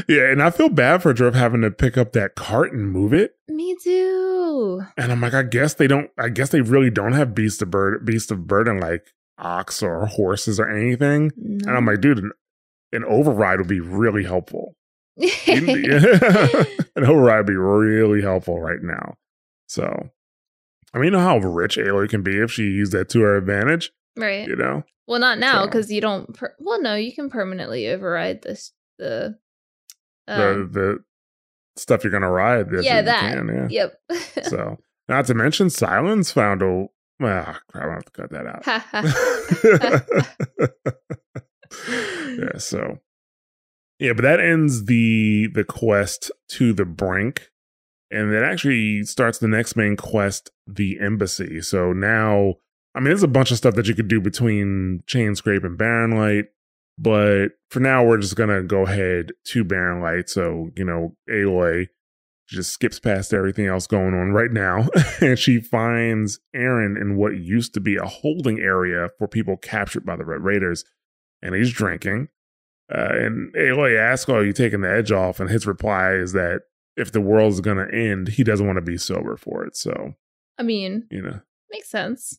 yeah, 0.09 0.31
and 0.31 0.43
I 0.43 0.51
feel 0.51 0.69
bad 0.69 1.03
for 1.03 1.13
Drew 1.13 1.33
having 1.33 1.63
to 1.63 1.71
pick 1.71 1.99
up 1.99 2.13
that 2.13 2.37
cart 2.37 2.73
and 2.73 2.91
move 2.91 3.13
it. 3.13 3.33
Me 3.49 3.77
too. 3.83 4.83
And 4.97 5.11
I'm 5.11 5.21
like, 5.21 5.35
I 5.35 5.43
guess 5.43 5.75
they 5.75 5.89
don't. 5.89 6.11
I 6.17 6.29
guess 6.29 6.51
they 6.51 6.61
really 6.61 6.91
don't 6.91 7.13
have 7.13 7.35
beast 7.35 7.61
of 7.61 7.71
bird, 7.71 8.07
beast 8.07 8.31
of 8.31 8.47
burden 8.47 8.79
like 8.79 9.13
ox 9.39 9.83
or 9.83 10.07
horses 10.07 10.59
or 10.61 10.69
anything. 10.69 11.31
And 11.37 11.71
I'm 11.71 11.87
like, 11.87 12.01
dude, 12.01 12.19
an, 12.19 12.33
an 12.93 13.05
override 13.05 13.59
would 13.59 13.69
be 13.69 13.81
really 13.81 14.25
helpful. 14.25 14.77
an 15.17 17.05
override 17.05 17.39
would 17.39 17.47
be 17.47 17.57
really 17.57 18.23
helpful 18.23 18.61
right 18.61 18.83
now. 18.83 19.15
So, 19.67 20.11
I 20.95 20.99
mean, 20.99 21.07
you 21.07 21.11
know 21.13 21.21
how 21.21 21.39
rich 21.39 21.77
Aloy 21.77 22.09
can 22.09 22.23
be 22.23 22.39
if 22.39 22.51
she 22.51 22.63
used 22.65 22.93
that 22.93 23.09
to 23.11 23.21
her 23.21 23.37
advantage. 23.37 23.93
right. 24.17 24.49
You 24.49 24.57
know, 24.57 24.85
Well, 25.07 25.21
not 25.21 25.39
now 25.39 25.63
So- 25.63 25.67
because 25.67 25.91
you 25.93 26.01
don't. 26.01 26.35
Per- 26.35 26.55
well, 26.59 26.81
no, 26.81 26.95
you 26.95 27.13
can 27.15 27.31
permanently 27.31 27.87
override 27.89 28.43
this. 28.43 28.73
The. 28.99 29.39
the 30.27 30.51
Um, 30.51 30.73
the 30.73 30.99
stuff 31.77 32.03
you're 32.03 32.11
gonna 32.13 32.31
ride. 32.31 32.67
yeah, 32.83 33.03
that. 33.03 33.35
can, 33.35 33.49
yeah. 33.49 33.69
Yep. 34.11 34.45
So, 34.49 34.79
not 35.09 35.27
to 35.27 35.35
mention, 35.35 35.69
Sylens 35.69 36.33
found 36.33 36.63
a. 36.63 36.87
Well, 37.21 37.45
crap, 37.45 37.63
I 37.75 37.81
don't 37.81 37.95
have 37.95 38.05
to 38.05 38.13
cut 38.13 38.31
that 38.31 38.47
out. 38.47 38.65
Yeah. 42.39 42.59
So, 42.59 42.99
yeah, 43.99 44.13
but 44.13 44.23
that 44.23 44.41
ends 44.41 44.85
the 44.85 45.49
the 45.53 45.65
quest 45.65 46.31
to 46.51 46.73
the 46.73 46.85
brink, 46.85 47.51
and 48.11 48.33
it 48.33 48.43
actually 48.43 49.03
starts 49.05 49.39
the 49.39 49.49
next 49.49 49.77
main 49.77 49.97
quest, 49.97 50.51
the 50.67 50.99
embassy. 51.01 51.61
So 51.61 51.93
now, 51.93 52.55
I 52.95 53.01
mean, 53.01 53.09
there's 53.09 53.23
a 53.23 53.29
bunch 53.29 53.51
of 53.51 53.57
stuff 53.57 53.75
that 53.75 53.89
you 53.89 53.95
could 53.95 54.09
do 54.09 54.21
between 54.21 55.03
Chain 55.07 55.35
Scrape 55.35 55.65
and 55.65 55.77
Barren 55.77 56.13
Light. 56.13 56.47
But 56.97 57.49
for 57.71 57.81
now, 57.81 58.05
we're 58.05 58.19
just 58.19 58.37
gonna 58.37 58.63
go 58.63 58.83
ahead 58.87 59.33
to 59.47 59.65
Barren 59.65 60.01
Light. 60.01 60.29
So 60.29 60.71
you 60.77 60.85
know, 60.85 61.17
Aloy 61.29 61.89
just 62.49 62.73
skips 62.73 62.99
past 62.99 63.35
everything 63.35 63.67
else 63.67 63.87
going 63.87 64.15
on 64.15 64.33
right 64.33 64.51
now, 64.51 64.89
and 65.21 65.39
she 65.39 65.61
finds 65.61 66.41
Erend 66.55 67.01
in 67.01 67.17
what 67.17 67.37
used 67.37 67.75
to 67.75 67.81
be 67.81 67.97
a 67.97 68.07
holding 68.07 68.59
area 68.59 69.11
for 69.19 69.29
people 69.29 69.57
captured 69.57 70.05
by 70.05 70.17
the 70.17 70.25
Red 70.25 70.43
Raiders, 70.43 70.85
and 71.43 71.55
he's 71.55 71.73
drinking. 71.73 72.29
Uh, 72.93 73.11
and 73.13 73.55
Aloy 73.55 73.99
asks, 73.99 74.29
"Oh, 74.31 74.37
are 74.37 74.45
you 74.45 74.55
taking 74.55 74.81
the 74.81 74.91
edge 74.91 75.13
off?" 75.13 75.41
And 75.41 75.51
his 75.51 75.67
reply 75.67 76.15
is 76.15 76.33
that 76.33 76.63
if 76.97 77.13
the 77.13 77.21
world 77.21 77.53
is 77.53 77.61
gonna 77.61 77.87
end, 77.93 78.29
he 78.29 78.43
doesn't 78.43 78.67
want 78.67 78.79
to 78.79 78.83
be 78.83 78.97
sober 78.97 79.37
for 79.37 79.65
it. 79.65 79.77
So 79.77 80.15
I 80.57 80.63
mean, 80.63 81.07
you 81.11 81.23
know. 81.23 81.41
makes 81.71 81.91
sense. 81.91 82.39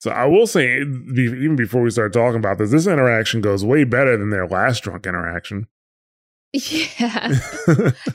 So 0.00 0.12
I 0.12 0.26
will 0.26 0.46
say, 0.46 0.78
even 0.78 1.56
before 1.56 1.82
we 1.82 1.90
start 1.90 2.12
talking 2.12 2.38
about 2.38 2.58
this, 2.58 2.70
this 2.70 2.86
interaction 2.86 3.40
goes 3.40 3.64
way 3.64 3.84
better 3.84 4.16
than 4.16 4.30
their 4.30 4.46
last 4.46 4.84
drunk 4.84 5.06
interaction. 5.06 5.66
Yeah. 6.54 7.28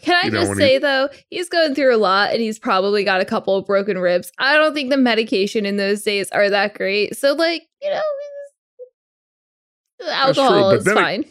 Can 0.02 0.16
I 0.16 0.30
just 0.30 0.56
say 0.56 0.74
he- 0.74 0.78
though, 0.80 1.10
he's 1.30 1.50
going 1.50 1.76
through 1.76 1.96
a 1.96 1.98
lot 1.98 2.32
and 2.32 2.42
he's 2.42 2.58
probably 2.58 3.04
got 3.04 3.22
a 3.22 3.26
couple 3.26 3.56
of 3.56 3.66
broken 3.68 3.98
ribs. 4.00 4.32
I 4.40 4.56
don't 4.56 4.74
think 4.74 4.90
the 4.90 4.98
medication 4.98 5.66
in 5.66 5.78
those 5.78 6.02
days 6.02 6.30
are 6.32 6.50
that 6.50 6.74
great. 6.74 7.16
So 7.16 7.34
like, 7.34 7.64
you 7.82 7.90
know, 7.92 8.02
alcohol 10.10 10.72
but 10.72 10.80
is 10.80 10.88
it- 10.88 10.94
fine. 10.96 11.26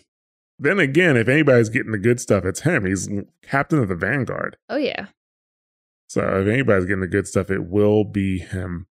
then 0.58 0.78
again, 0.78 1.16
if 1.16 1.28
anybody's 1.28 1.68
getting 1.68 1.92
the 1.92 1.98
good 1.98 2.20
stuff, 2.20 2.44
it's 2.44 2.60
him. 2.60 2.86
He's 2.86 3.08
captain 3.42 3.78
of 3.80 3.88
the 3.88 3.96
Vanguard. 3.96 4.56
Oh 4.68 4.76
yeah. 4.76 5.06
So 6.08 6.40
if 6.40 6.46
anybody's 6.46 6.84
getting 6.84 7.00
the 7.00 7.06
good 7.08 7.26
stuff, 7.26 7.50
it 7.50 7.64
will 7.64 8.04
be 8.04 8.38
him. 8.38 8.86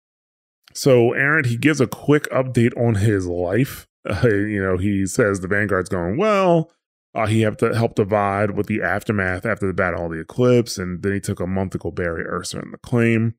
So 0.73 1.09
Erend, 1.11 1.47
he 1.47 1.57
gives 1.57 1.81
a 1.81 1.87
quick 1.87 2.23
update 2.31 2.75
on 2.77 2.95
his 2.95 3.27
life. 3.27 3.87
Uh, 4.09 4.21
you 4.29 4.63
know, 4.63 4.77
he 4.77 5.05
says 5.05 5.41
the 5.41 5.47
Vanguard's 5.47 5.89
going 5.89 6.17
well. 6.17 6.71
Uh, 7.15 7.25
he 7.25 7.41
had 7.41 7.57
to 7.59 7.73
help 7.73 7.95
divide 7.95 8.51
with 8.51 8.67
the 8.67 8.81
aftermath 8.81 9.45
after 9.45 9.65
the 9.65 9.73
Battle 9.73 10.05
of 10.05 10.11
the 10.11 10.19
Eclipse, 10.19 10.77
and 10.77 11.01
then 11.01 11.13
he 11.13 11.19
took 11.19 11.39
a 11.39 11.47
month 11.47 11.71
to 11.71 11.77
go 11.79 11.89
bury 11.89 12.23
Ursa 12.23 12.59
in 12.59 12.71
the 12.71 12.77
claim. 12.77 13.35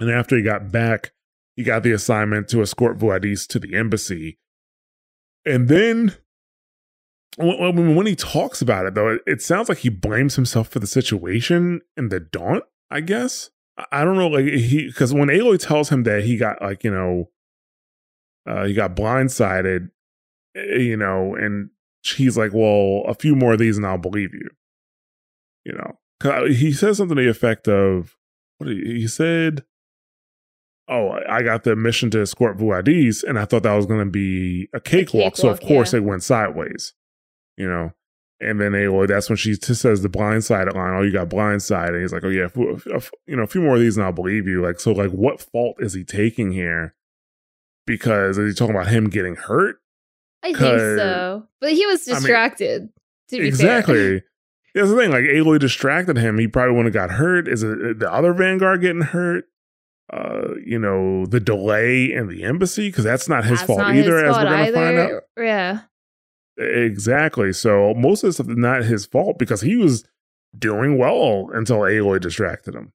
And 0.00 0.10
after 0.10 0.36
he 0.36 0.42
got 0.42 0.72
back, 0.72 1.12
he 1.56 1.62
got 1.62 1.82
the 1.82 1.92
assignment 1.92 2.48
to 2.48 2.62
escort 2.62 2.98
Vuadis 2.98 3.46
to 3.48 3.58
the 3.58 3.74
embassy. 3.74 4.38
And 5.44 5.68
then 5.68 6.16
when, 7.38 8.06
he 8.06 8.16
talks 8.16 8.62
about 8.62 8.86
it, 8.86 8.94
though, 8.94 9.08
it, 9.08 9.22
it 9.26 9.42
sounds 9.42 9.68
like 9.68 9.78
he 9.78 9.90
blames 9.90 10.36
himself 10.36 10.68
for 10.68 10.78
the 10.78 10.86
situation 10.86 11.82
and 11.96 12.10
the 12.10 12.20
daunt, 12.20 12.64
I 12.90 13.00
guess. 13.00 13.50
I 13.92 14.04
don't 14.04 14.16
know, 14.16 14.28
like 14.28 14.46
he 14.46 14.86
because 14.86 15.12
when 15.12 15.28
Aloy 15.28 15.58
tells 15.58 15.90
him 15.90 16.04
that 16.04 16.24
he 16.24 16.38
got 16.38 16.62
like 16.62 16.82
you 16.82 16.90
know, 16.90 17.28
uh, 18.46 18.64
he 18.64 18.72
got 18.72 18.96
blindsided, 18.96 19.90
eh, 20.56 20.78
you 20.78 20.96
know, 20.96 21.34
and 21.34 21.68
he's 22.14 22.36
like, 22.36 22.52
"Well, 22.52 23.04
a 23.06 23.14
few 23.14 23.34
more 23.34 23.54
of 23.54 23.58
these, 23.58 23.76
and 23.76 23.86
I'll 23.86 23.98
believe 23.98 24.34
you." 24.34 24.48
You 25.64 25.74
know, 25.74 26.46
he 26.46 26.72
says 26.72 26.98
something 26.98 27.16
to 27.16 27.22
the 27.22 27.28
effect 27.28 27.68
of, 27.68 28.16
"What 28.58 28.70
he, 28.70 29.00
he 29.00 29.08
said." 29.08 29.64
Oh, 30.88 31.18
I 31.28 31.42
got 31.42 31.64
the 31.64 31.74
mission 31.74 32.10
to 32.12 32.20
escort 32.20 32.58
Vuadis, 32.58 33.24
and 33.24 33.40
I 33.40 33.44
thought 33.44 33.64
that 33.64 33.74
was 33.74 33.86
going 33.86 34.04
to 34.04 34.10
be 34.10 34.68
a 34.72 34.80
cakewalk. 34.80 35.36
So 35.36 35.48
of 35.48 35.60
course 35.60 35.92
yeah. 35.92 35.98
it 35.98 36.04
went 36.04 36.22
sideways. 36.22 36.94
You 37.56 37.68
know, 37.68 37.92
and 38.40 38.60
then 38.60 38.72
Aloy, 38.72 39.08
that's 39.08 39.30
when 39.30 39.36
she 39.36 39.54
says 39.54 40.02
the 40.02 40.10
blindsided 40.10 40.74
line. 40.74 40.94
Oh, 40.94 41.02
you 41.02 41.12
got 41.12 41.30
blindsided. 41.30 41.94
And 41.94 42.02
he's 42.02 42.12
like, 42.12 42.24
oh 42.24 42.28
yeah, 42.28 42.48
you 42.54 43.36
know, 43.36 43.42
a 43.42 43.46
few 43.46 43.62
more 43.62 43.76
of 43.76 43.80
these 43.80 43.96
and 43.96 44.04
I'll 44.04 44.12
believe 44.12 44.46
you. 44.46 44.62
Like, 44.62 44.78
so 44.78 44.92
like, 44.92 45.10
what 45.10 45.40
fault 45.40 45.76
is 45.80 45.94
he 45.94 46.04
taking 46.04 46.52
here? 46.52 46.94
Because 47.86 48.36
is 48.36 48.52
he 48.52 48.58
talking 48.58 48.74
about 48.74 48.88
him 48.88 49.08
getting 49.08 49.36
hurt? 49.36 49.76
I 50.46 50.52
think 50.52 50.78
so, 50.78 51.46
but 51.60 51.72
he 51.72 51.86
was 51.86 52.04
distracted. 52.04 52.88
I 53.32 53.36
mean, 53.36 53.46
exactly. 53.46 54.22
That's 54.74 54.90
the 54.90 54.96
thing. 54.96 55.10
Like 55.10 55.24
Aloy 55.24 55.58
distracted 55.58 56.18
him. 56.18 56.38
He 56.38 56.48
probably 56.48 56.76
wouldn't 56.76 56.94
have 56.94 57.08
got 57.08 57.16
hurt. 57.16 57.48
Is 57.48 57.62
it 57.62 57.98
the 57.98 58.12
other 58.12 58.32
Vanguard 58.32 58.82
getting 58.82 59.02
hurt? 59.02 59.46
Uh, 60.12 60.54
you 60.64 60.78
know, 60.78 61.26
the 61.26 61.40
delay 61.40 62.12
in 62.12 62.28
the 62.28 62.44
embassy 62.44 62.88
because 62.88 63.04
that's 63.04 63.28
not 63.28 63.44
his 63.44 63.58
that's 63.58 63.66
fault 63.66 63.80
not 63.80 63.94
either. 63.96 64.18
His 64.18 64.24
as 64.24 64.36
we're 64.36 64.44
gonna 64.44 64.56
either. 64.56 64.74
find 64.74 64.98
out. 64.98 65.22
Yeah. 65.36 65.80
Exactly. 66.58 67.52
So 67.52 67.94
most 67.94 68.22
of 68.22 68.28
this 68.28 68.36
stuff 68.36 68.48
is 68.48 68.56
not 68.56 68.84
his 68.84 69.06
fault 69.06 69.38
because 69.38 69.62
he 69.62 69.76
was 69.76 70.04
doing 70.56 70.96
well 70.96 71.50
until 71.52 71.78
Aloy 71.78 72.20
distracted 72.20 72.74
him. 72.74 72.92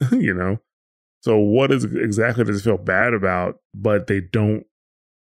you 0.12 0.34
know? 0.34 0.60
So 1.22 1.38
what 1.38 1.72
is 1.72 1.84
exactly 1.84 2.44
does 2.44 2.62
he 2.62 2.70
feel 2.70 2.78
bad 2.78 3.12
about, 3.12 3.56
but 3.74 4.06
they 4.06 4.20
don't 4.20 4.64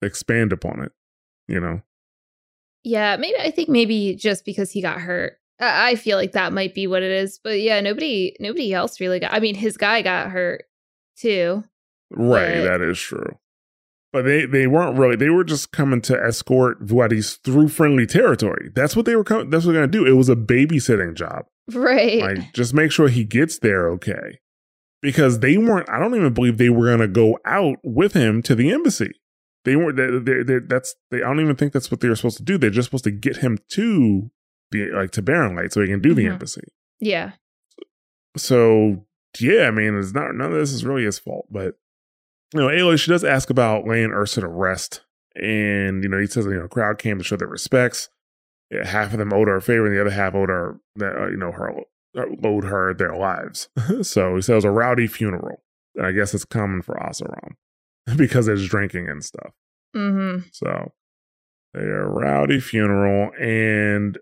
expand 0.01 0.53
upon 0.53 0.83
it, 0.83 0.91
you 1.47 1.59
know? 1.59 1.81
Yeah, 2.83 3.17
maybe 3.17 3.37
I 3.39 3.51
think 3.51 3.69
maybe 3.69 4.15
just 4.15 4.45
because 4.45 4.71
he 4.71 4.81
got 4.81 4.99
hurt. 4.99 5.33
I 5.59 5.95
feel 5.95 6.17
like 6.17 6.33
that 6.33 6.53
might 6.53 6.75
be 6.75 6.85
what 6.85 7.03
it 7.03 7.11
is. 7.11 7.39
But 7.43 7.59
yeah, 7.59 7.81
nobody 7.81 8.35
nobody 8.39 8.73
else 8.73 8.99
really 8.99 9.19
got 9.19 9.33
I 9.33 9.39
mean 9.39 9.55
his 9.55 9.75
guy 9.75 10.01
got 10.01 10.29
hurt 10.29 10.65
too. 11.17 11.63
Right, 12.11 12.57
but... 12.57 12.63
that 12.63 12.81
is 12.81 12.99
true 12.99 13.37
but 14.17 14.25
they 14.25 14.45
they 14.45 14.67
weren't 14.67 14.97
really. 14.97 15.15
They 15.15 15.29
were 15.29 15.43
just 15.43 15.71
coming 15.71 16.01
to 16.01 16.19
escort 16.19 16.83
Vuadis 16.85 17.39
through 17.43 17.67
friendly 17.67 18.05
territory. 18.05 18.71
That's 18.73 18.95
what 18.95 19.05
they 19.05 19.15
were. 19.15 19.23
coming. 19.23 19.49
that's 19.49 19.65
what 19.65 19.73
they're 19.73 19.81
gonna 19.81 19.91
do. 19.91 20.05
It 20.05 20.17
was 20.17 20.29
a 20.29 20.35
babysitting 20.35 21.13
job, 21.13 21.45
right? 21.73 22.21
Like 22.21 22.53
just 22.53 22.73
make 22.73 22.91
sure 22.91 23.09
he 23.09 23.23
gets 23.23 23.59
there 23.59 23.89
okay, 23.89 24.39
because 25.01 25.39
they 25.39 25.57
weren't. 25.57 25.89
I 25.89 25.99
don't 25.99 26.15
even 26.15 26.33
believe 26.33 26.57
they 26.57 26.69
were 26.69 26.89
gonna 26.89 27.07
go 27.07 27.37
out 27.45 27.77
with 27.83 28.13
him 28.13 28.41
to 28.43 28.55
the 28.55 28.71
embassy. 28.71 29.11
They 29.67 29.75
weren't. 29.75 29.97
They, 29.97 30.07
they, 30.07 30.43
they, 30.43 30.59
that's. 30.65 30.95
They, 31.11 31.17
I 31.17 31.27
don't 31.27 31.41
even 31.41 31.57
think 31.57 31.73
that's 31.73 31.91
what 31.91 31.99
they 31.99 32.07
were 32.07 32.15
supposed 32.15 32.37
to 32.37 32.43
do. 32.43 32.57
They're 32.57 32.69
just 32.69 32.85
supposed 32.85 33.03
to 33.03 33.11
get 33.11 33.35
him 33.35 33.57
to 33.71 34.31
the 34.71 34.91
like 34.91 35.11
to 35.11 35.21
Barren 35.21 35.57
Light 35.57 35.73
so 35.73 35.81
he 35.81 35.89
can 35.89 35.99
do 35.99 36.11
mm-hmm. 36.11 36.19
the 36.19 36.27
embassy. 36.27 36.63
Yeah. 37.01 37.33
So 38.37 39.05
yeah, 39.41 39.63
I 39.63 39.71
mean, 39.71 39.99
it's 39.99 40.13
not 40.13 40.33
none 40.35 40.53
of 40.53 40.57
this 40.57 40.71
is 40.71 40.85
really 40.85 41.03
his 41.03 41.19
fault, 41.19 41.47
but 41.51 41.75
you 42.53 42.61
know, 42.61 42.67
Aloy, 42.67 42.97
she 42.97 43.11
does 43.11 43.25
ask 43.25 43.49
about 43.49 43.85
laying 43.85 44.11
Ursa 44.11 44.39
to 44.39 44.47
rest. 44.47 45.01
And, 45.35 46.01
you 46.01 46.07
know, 46.07 46.17
he 46.17 46.27
says, 46.27 46.45
you 46.45 46.55
know, 46.55 46.69
crowd 46.69 46.97
came 46.97 47.17
to 47.17 47.23
show 47.25 47.35
their 47.35 47.49
respects. 47.49 48.07
Yeah, 48.71 48.87
half 48.87 49.11
of 49.11 49.19
them 49.19 49.33
owed 49.33 49.49
her 49.49 49.57
a 49.57 49.61
favor, 49.61 49.85
and 49.85 49.95
the 49.95 49.99
other 49.99 50.11
half 50.11 50.33
owed 50.33 50.47
her, 50.47 50.79
uh, 51.01 51.27
you 51.27 51.35
know, 51.35 51.51
her, 51.51 51.81
uh, 52.17 52.25
owed 52.41 52.63
her 52.63 52.93
their 52.93 53.17
lives. 53.17 53.67
so 54.01 54.37
he 54.37 54.41
says 54.41 54.63
a 54.63 54.71
rowdy 54.71 55.07
funeral. 55.07 55.61
And 55.93 56.05
I 56.05 56.13
guess 56.13 56.33
it's 56.33 56.45
common 56.45 56.81
for 56.81 56.95
Oseram 56.95 57.55
because 58.15 58.45
there's 58.45 58.67
drinking 58.67 59.09
and 59.09 59.23
stuff. 59.23 59.53
Mm-hmm. 59.95 60.47
So 60.51 60.93
they're 61.73 62.03
a 62.03 62.09
rowdy 62.09 62.59
funeral. 62.59 63.31
And 63.39 64.17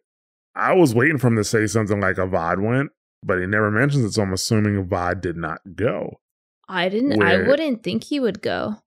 I 0.56 0.74
was 0.74 0.96
waiting 0.96 1.18
for 1.18 1.28
him 1.28 1.36
to 1.36 1.44
say 1.44 1.68
something 1.68 2.00
like 2.00 2.16
Avad 2.16 2.62
went, 2.62 2.92
but 3.24 3.40
he 3.40 3.46
never 3.46 3.70
mentions 3.72 4.04
it. 4.04 4.14
So 4.14 4.24
I'm 4.24 4.34
assuming 4.34 4.84
Avad 4.86 5.22
did 5.22 5.38
not 5.38 5.60
go. 5.76 6.20
I 6.68 6.90
didn't. 6.90 7.20
Where, 7.20 7.28
I 7.28 7.48
wouldn't 7.48 7.84
think 7.84 8.06
he 8.06 8.20
would 8.20 8.42
go. 8.42 8.78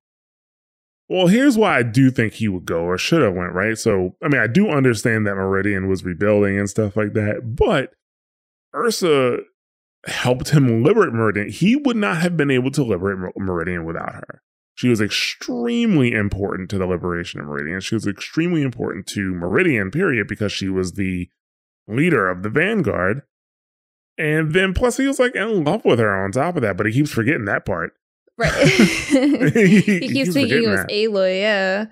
Well, 1.09 1.29
here's 1.29 1.57
why 1.57 1.79
I 1.79 1.83
do 1.85 2.11
think 2.11 2.35
he 2.35 2.49
would 2.49 2.67
go 2.67 2.83
or 2.83 2.99
should 2.99 3.23
have 3.23 3.35
went. 3.35 3.53
Right. 3.53 3.79
So, 3.79 4.17
I 4.23 4.29
mean, 4.29 4.41
I 4.41 4.47
do 4.47 4.69
understand 4.69 5.27
that 5.27 5.37
Meridian 5.37 5.89
was 5.89 6.05
rebuilding 6.05 6.59
and 6.59 6.69
stuff 6.69 6.97
like 6.97 7.15
that, 7.15 7.57
but 7.57 7.93
Ursa 8.75 9.39
helped 10.07 10.51
him 10.51 10.83
liberate 10.83 11.13
Meridian. 11.13 11.49
He 11.49 11.77
would 11.77 11.97
not 11.97 12.19
have 12.19 12.37
been 12.37 12.51
able 12.51 12.71
to 12.73 12.83
liberate 12.83 13.33
Meridian 13.37 13.85
without 13.85 14.15
her. 14.15 14.43
She 14.79 14.89
was 14.89 15.01
extremely 15.01 16.13
important 16.13 16.71
to 16.71 16.79
the 16.79 16.87
liberation 16.87 17.41
of 17.41 17.47
Meridian. 17.47 17.81
She 17.81 17.97
was 17.97 18.07
extremely 18.07 18.63
important 18.63 19.09
to 19.09 19.35
Meridian, 19.35 19.91
period, 19.91 20.29
because 20.29 20.53
she 20.53 20.69
was 20.69 20.93
the 20.93 21.29
leader 21.89 22.29
of 22.29 22.45
the 22.45 22.49
Vanguard. 22.49 23.23
And 24.17 24.53
then 24.53 24.75
plus 24.75 24.97
he 24.97 25.09
was 25.09 25.19
like 25.19 25.35
in 25.35 25.65
love 25.65 25.85
with 25.85 25.99
her 25.99 26.17
on 26.23 26.31
top 26.31 26.55
of 26.55 26.63
that, 26.63 26.77
but 26.77 26.87
he 26.87 26.93
keeps 26.93 27.11
forgetting 27.11 27.47
that 27.47 27.67
part. 27.67 27.95
Right. 28.37 28.53
he, 28.69 29.81
he, 29.81 30.09
keeps 30.13 30.33
thinking 30.33 30.63
it 30.63 30.69
was 30.69 30.83
that. 30.83 30.91
Aloy, 30.91 31.41
yeah. 31.41 31.87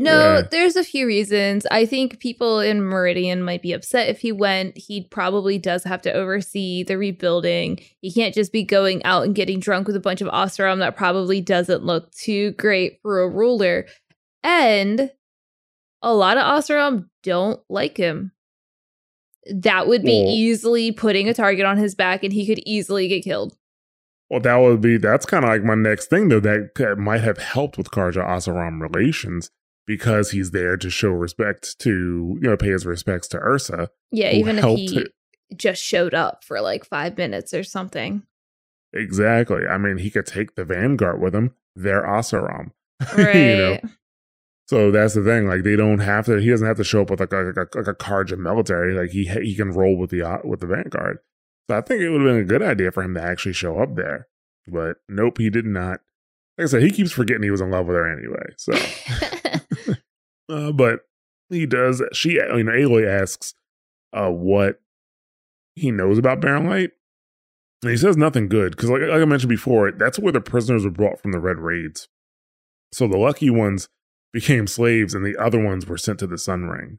No, 0.00 0.36
yeah. 0.36 0.42
there's 0.50 0.76
a 0.76 0.84
few 0.84 1.06
reasons. 1.06 1.66
I 1.70 1.84
think 1.84 2.20
people 2.20 2.58
in 2.58 2.82
Meridian 2.82 3.42
might 3.42 3.60
be 3.60 3.74
upset 3.74 4.08
if 4.08 4.20
he 4.20 4.32
went. 4.32 4.78
He 4.78 5.02
probably 5.02 5.58
does 5.58 5.84
have 5.84 6.00
to 6.02 6.12
oversee 6.12 6.82
the 6.82 6.96
rebuilding. 6.96 7.80
He 8.00 8.10
can't 8.10 8.34
just 8.34 8.50
be 8.50 8.64
going 8.64 9.04
out 9.04 9.24
and 9.24 9.34
getting 9.34 9.60
drunk 9.60 9.86
with 9.86 9.96
a 9.96 10.00
bunch 10.00 10.22
of 10.22 10.28
Oseram. 10.28 10.78
That 10.78 10.96
probably 10.96 11.42
doesn't 11.42 11.84
look 11.84 12.10
too 12.12 12.52
great 12.52 13.00
for 13.02 13.20
a 13.20 13.28
ruler. 13.28 13.86
And 14.42 15.10
a 16.00 16.14
lot 16.14 16.38
of 16.38 16.44
Oseram 16.44 17.10
don't 17.22 17.60
like 17.68 17.98
him 17.98 18.32
that 19.46 19.86
would 19.86 20.02
be 20.02 20.22
well, 20.22 20.32
easily 20.32 20.92
putting 20.92 21.28
a 21.28 21.34
target 21.34 21.64
on 21.64 21.76
his 21.76 21.94
back 21.94 22.22
and 22.22 22.32
he 22.32 22.46
could 22.46 22.60
easily 22.66 23.08
get 23.08 23.24
killed. 23.24 23.56
Well, 24.28 24.40
that 24.40 24.56
would 24.56 24.80
be 24.80 24.96
that's 24.96 25.26
kind 25.26 25.44
of 25.44 25.50
like 25.50 25.64
my 25.64 25.74
next 25.74 26.06
thing 26.06 26.28
though. 26.28 26.40
That 26.40 26.96
might 26.98 27.22
have 27.22 27.38
helped 27.38 27.76
with 27.76 27.90
Carja 27.90 28.24
Oseram 28.24 28.80
relations 28.80 29.50
because 29.86 30.30
he's 30.30 30.50
there 30.50 30.76
to 30.76 30.90
show 30.90 31.10
respect 31.10 31.78
to 31.80 32.38
you 32.40 32.48
know 32.48 32.56
pay 32.56 32.70
his 32.70 32.86
respects 32.86 33.28
to 33.28 33.38
Ursa. 33.38 33.90
Yeah, 34.10 34.32
even 34.32 34.58
if 34.58 34.64
he 34.64 35.06
just 35.56 35.82
showed 35.82 36.14
up 36.14 36.44
for 36.44 36.60
like 36.60 36.84
five 36.84 37.16
minutes 37.16 37.52
or 37.54 37.64
something. 37.64 38.22
Exactly. 38.92 39.66
I 39.66 39.78
mean, 39.78 39.98
he 39.98 40.10
could 40.10 40.26
take 40.26 40.56
the 40.56 40.64
Vanguard 40.64 41.20
with 41.20 41.34
him. 41.34 41.54
They're 41.76 42.02
Oseram. 42.02 42.72
Right. 43.16 43.34
you 43.34 43.56
know, 43.56 43.78
so 44.70 44.92
that's 44.92 45.14
the 45.14 45.24
thing. 45.24 45.48
Like 45.48 45.64
they 45.64 45.74
don't 45.74 45.98
have 45.98 46.26
to. 46.26 46.36
He 46.36 46.48
doesn't 46.48 46.66
have 46.66 46.76
to 46.76 46.84
show 46.84 47.02
up 47.02 47.10
with 47.10 47.18
like 47.18 47.32
a 47.32 47.52
like 47.56 47.56
a, 47.56 47.78
like 47.78 47.88
a 47.88 47.94
Carja 47.94 48.38
military. 48.38 48.94
Like 48.94 49.10
he 49.10 49.24
he 49.24 49.56
can 49.56 49.72
roll 49.72 49.96
with 49.96 50.10
the 50.10 50.22
uh, 50.22 50.38
with 50.44 50.60
the 50.60 50.68
vanguard. 50.68 51.18
So 51.68 51.76
I 51.76 51.80
think 51.80 52.02
it 52.02 52.10
would 52.10 52.20
have 52.20 52.30
been 52.30 52.42
a 52.42 52.44
good 52.44 52.62
idea 52.62 52.92
for 52.92 53.02
him 53.02 53.14
to 53.14 53.22
actually 53.22 53.54
show 53.54 53.80
up 53.80 53.96
there. 53.96 54.28
But 54.68 54.98
nope, 55.08 55.38
he 55.38 55.50
did 55.50 55.66
not. 55.66 56.00
Like 56.56 56.66
I 56.66 56.66
said, 56.66 56.82
he 56.82 56.92
keeps 56.92 57.10
forgetting 57.10 57.42
he 57.42 57.50
was 57.50 57.60
in 57.60 57.70
love 57.70 57.86
with 57.86 57.96
her 57.96 58.16
anyway. 58.16 58.54
So, 58.58 58.72
uh, 60.50 60.72
but 60.72 61.00
he 61.48 61.66
does. 61.66 62.02
She, 62.12 62.32
you 62.32 62.64
know, 62.64 62.72
Aloy 62.72 63.06
asks 63.06 63.54
uh, 64.12 64.30
what 64.30 64.80
he 65.74 65.90
knows 65.90 66.18
about 66.18 66.40
Barren 66.40 66.68
Light. 66.68 66.90
And 67.82 67.90
he 67.90 67.96
says 67.96 68.16
nothing 68.16 68.48
good 68.48 68.72
because, 68.72 68.90
like, 68.90 69.00
like 69.02 69.22
I 69.22 69.24
mentioned 69.24 69.48
before, 69.48 69.90
that's 69.90 70.18
where 70.18 70.32
the 70.32 70.40
prisoners 70.40 70.84
were 70.84 70.90
brought 70.90 71.20
from 71.20 71.32
the 71.32 71.40
Red 71.40 71.58
Raids. 71.58 72.08
So 72.92 73.06
the 73.08 73.16
lucky 73.16 73.48
ones 73.48 73.88
became 74.32 74.66
slaves 74.66 75.14
and 75.14 75.24
the 75.24 75.36
other 75.36 75.62
ones 75.62 75.86
were 75.86 75.96
sent 75.96 76.18
to 76.18 76.26
the 76.26 76.36
Sun 76.36 76.64
Ring. 76.64 76.98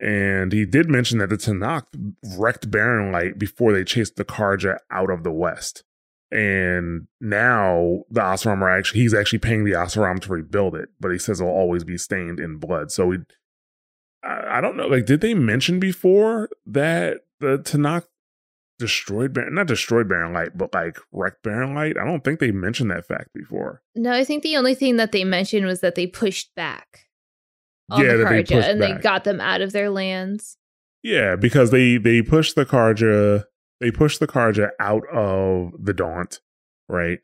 And 0.00 0.52
he 0.52 0.66
did 0.66 0.90
mention 0.90 1.18
that 1.18 1.30
the 1.30 1.36
Tenakth 1.36 1.86
wrecked 2.36 2.70
Barren 2.70 3.10
Light 3.10 3.38
before 3.38 3.72
they 3.72 3.82
chased 3.82 4.16
the 4.16 4.24
Carja 4.24 4.78
out 4.90 5.10
of 5.10 5.24
the 5.24 5.32
West. 5.32 5.84
And 6.30 7.06
now 7.20 8.04
the 8.10 8.20
Oseram 8.20 8.60
are 8.60 8.68
actually, 8.70 9.00
he's 9.00 9.14
actually 9.14 9.38
paying 9.38 9.64
the 9.64 9.72
Oseram 9.72 10.20
to 10.20 10.32
rebuild 10.32 10.74
it, 10.74 10.90
but 11.00 11.10
he 11.10 11.18
says 11.18 11.40
it'll 11.40 11.52
always 11.52 11.84
be 11.84 11.96
stained 11.96 12.38
in 12.38 12.58
blood. 12.58 12.90
So 12.90 13.10
he, 13.12 13.18
I, 14.22 14.58
I 14.58 14.60
don't 14.60 14.76
know. 14.76 14.86
Like, 14.86 15.06
did 15.06 15.20
they 15.20 15.34
mention 15.34 15.80
before 15.80 16.50
that 16.66 17.20
the 17.40 17.58
Tenakth 17.58 18.08
destroyed 18.78 19.32
Barren, 19.32 19.54
not 19.54 19.66
destroyed 19.66 20.08
Barren 20.08 20.32
Light, 20.32 20.56
but 20.56 20.74
like 20.74 20.98
wrecked 21.12 21.42
Barren 21.42 21.74
Light? 21.74 21.96
I 21.98 22.04
don't 22.04 22.22
think 22.22 22.40
they 22.40 22.52
mentioned 22.52 22.90
that 22.90 23.06
fact 23.06 23.32
before. 23.34 23.82
No, 23.94 24.12
I 24.12 24.24
think 24.24 24.42
the 24.42 24.56
only 24.56 24.74
thing 24.74 24.96
that 24.96 25.12
they 25.12 25.24
mentioned 25.24 25.66
was 25.66 25.80
that 25.80 25.94
they 25.94 26.06
pushed 26.06 26.54
back 26.54 27.06
on 27.90 28.04
Yeah, 28.04 28.12
the 28.12 28.24
they 28.24 28.42
Carja 28.42 28.56
pushed 28.56 28.68
and 28.68 28.82
they 28.82 28.92
got 28.94 29.24
them 29.24 29.40
out 29.40 29.62
of 29.62 29.72
their 29.72 29.88
lands. 29.88 30.58
Yeah, 31.02 31.36
because 31.36 31.70
they 31.70 31.96
they 31.96 32.22
pushed 32.22 32.54
the 32.54 32.66
Carja, 32.66 33.44
they 33.80 33.90
pushed 33.90 34.20
the 34.20 34.26
Carja 34.26 34.70
out 34.80 35.06
of 35.08 35.72
the 35.78 35.94
Daunt, 35.94 36.40
right? 36.88 37.20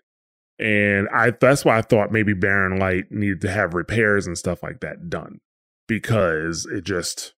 And 0.58 1.08
I 1.08 1.30
that's 1.30 1.64
why 1.64 1.78
I 1.78 1.82
thought 1.82 2.12
maybe 2.12 2.32
Barren 2.32 2.78
Light 2.78 3.10
needed 3.10 3.40
to 3.42 3.50
have 3.50 3.74
repairs 3.74 4.26
and 4.26 4.38
stuff 4.38 4.62
like 4.62 4.80
that 4.80 5.10
done 5.10 5.40
because 5.88 6.64
it 6.66 6.84
just 6.84 7.34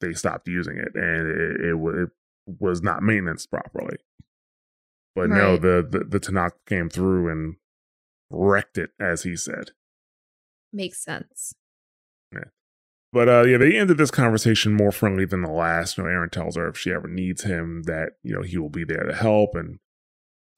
they 0.00 0.14
stopped 0.14 0.48
using 0.48 0.78
it 0.78 0.94
and 0.94 1.28
it, 1.28 1.60
it, 1.60 1.74
it 1.74 2.08
was 2.58 2.82
not 2.82 3.02
maintenance 3.02 3.46
properly. 3.46 3.96
But 5.14 5.28
no, 5.28 5.56
the, 5.56 5.86
the 5.88 6.04
the 6.04 6.20
Tenakth 6.20 6.64
came 6.66 6.88
through 6.88 7.28
and 7.28 7.56
wrecked 8.30 8.78
it, 8.78 8.90
as 8.98 9.24
he 9.24 9.36
said. 9.36 9.72
Makes 10.72 11.04
sense. 11.04 11.52
But 13.12 13.28
uh, 13.28 13.42
yeah, 13.42 13.58
they 13.58 13.76
ended 13.76 13.98
this 13.98 14.10
conversation 14.10 14.72
more 14.72 14.92
friendly 14.92 15.24
than 15.24 15.42
the 15.42 15.50
last. 15.50 15.98
You 15.98 16.04
know, 16.04 16.10
Erend 16.10 16.30
tells 16.30 16.56
her 16.56 16.68
if 16.68 16.78
she 16.78 16.92
ever 16.92 17.08
needs 17.08 17.42
him, 17.42 17.82
that 17.84 18.12
you 18.22 18.34
know 18.34 18.42
he 18.42 18.56
will 18.56 18.68
be 18.68 18.84
there 18.84 19.04
to 19.04 19.14
help, 19.14 19.54
and 19.54 19.78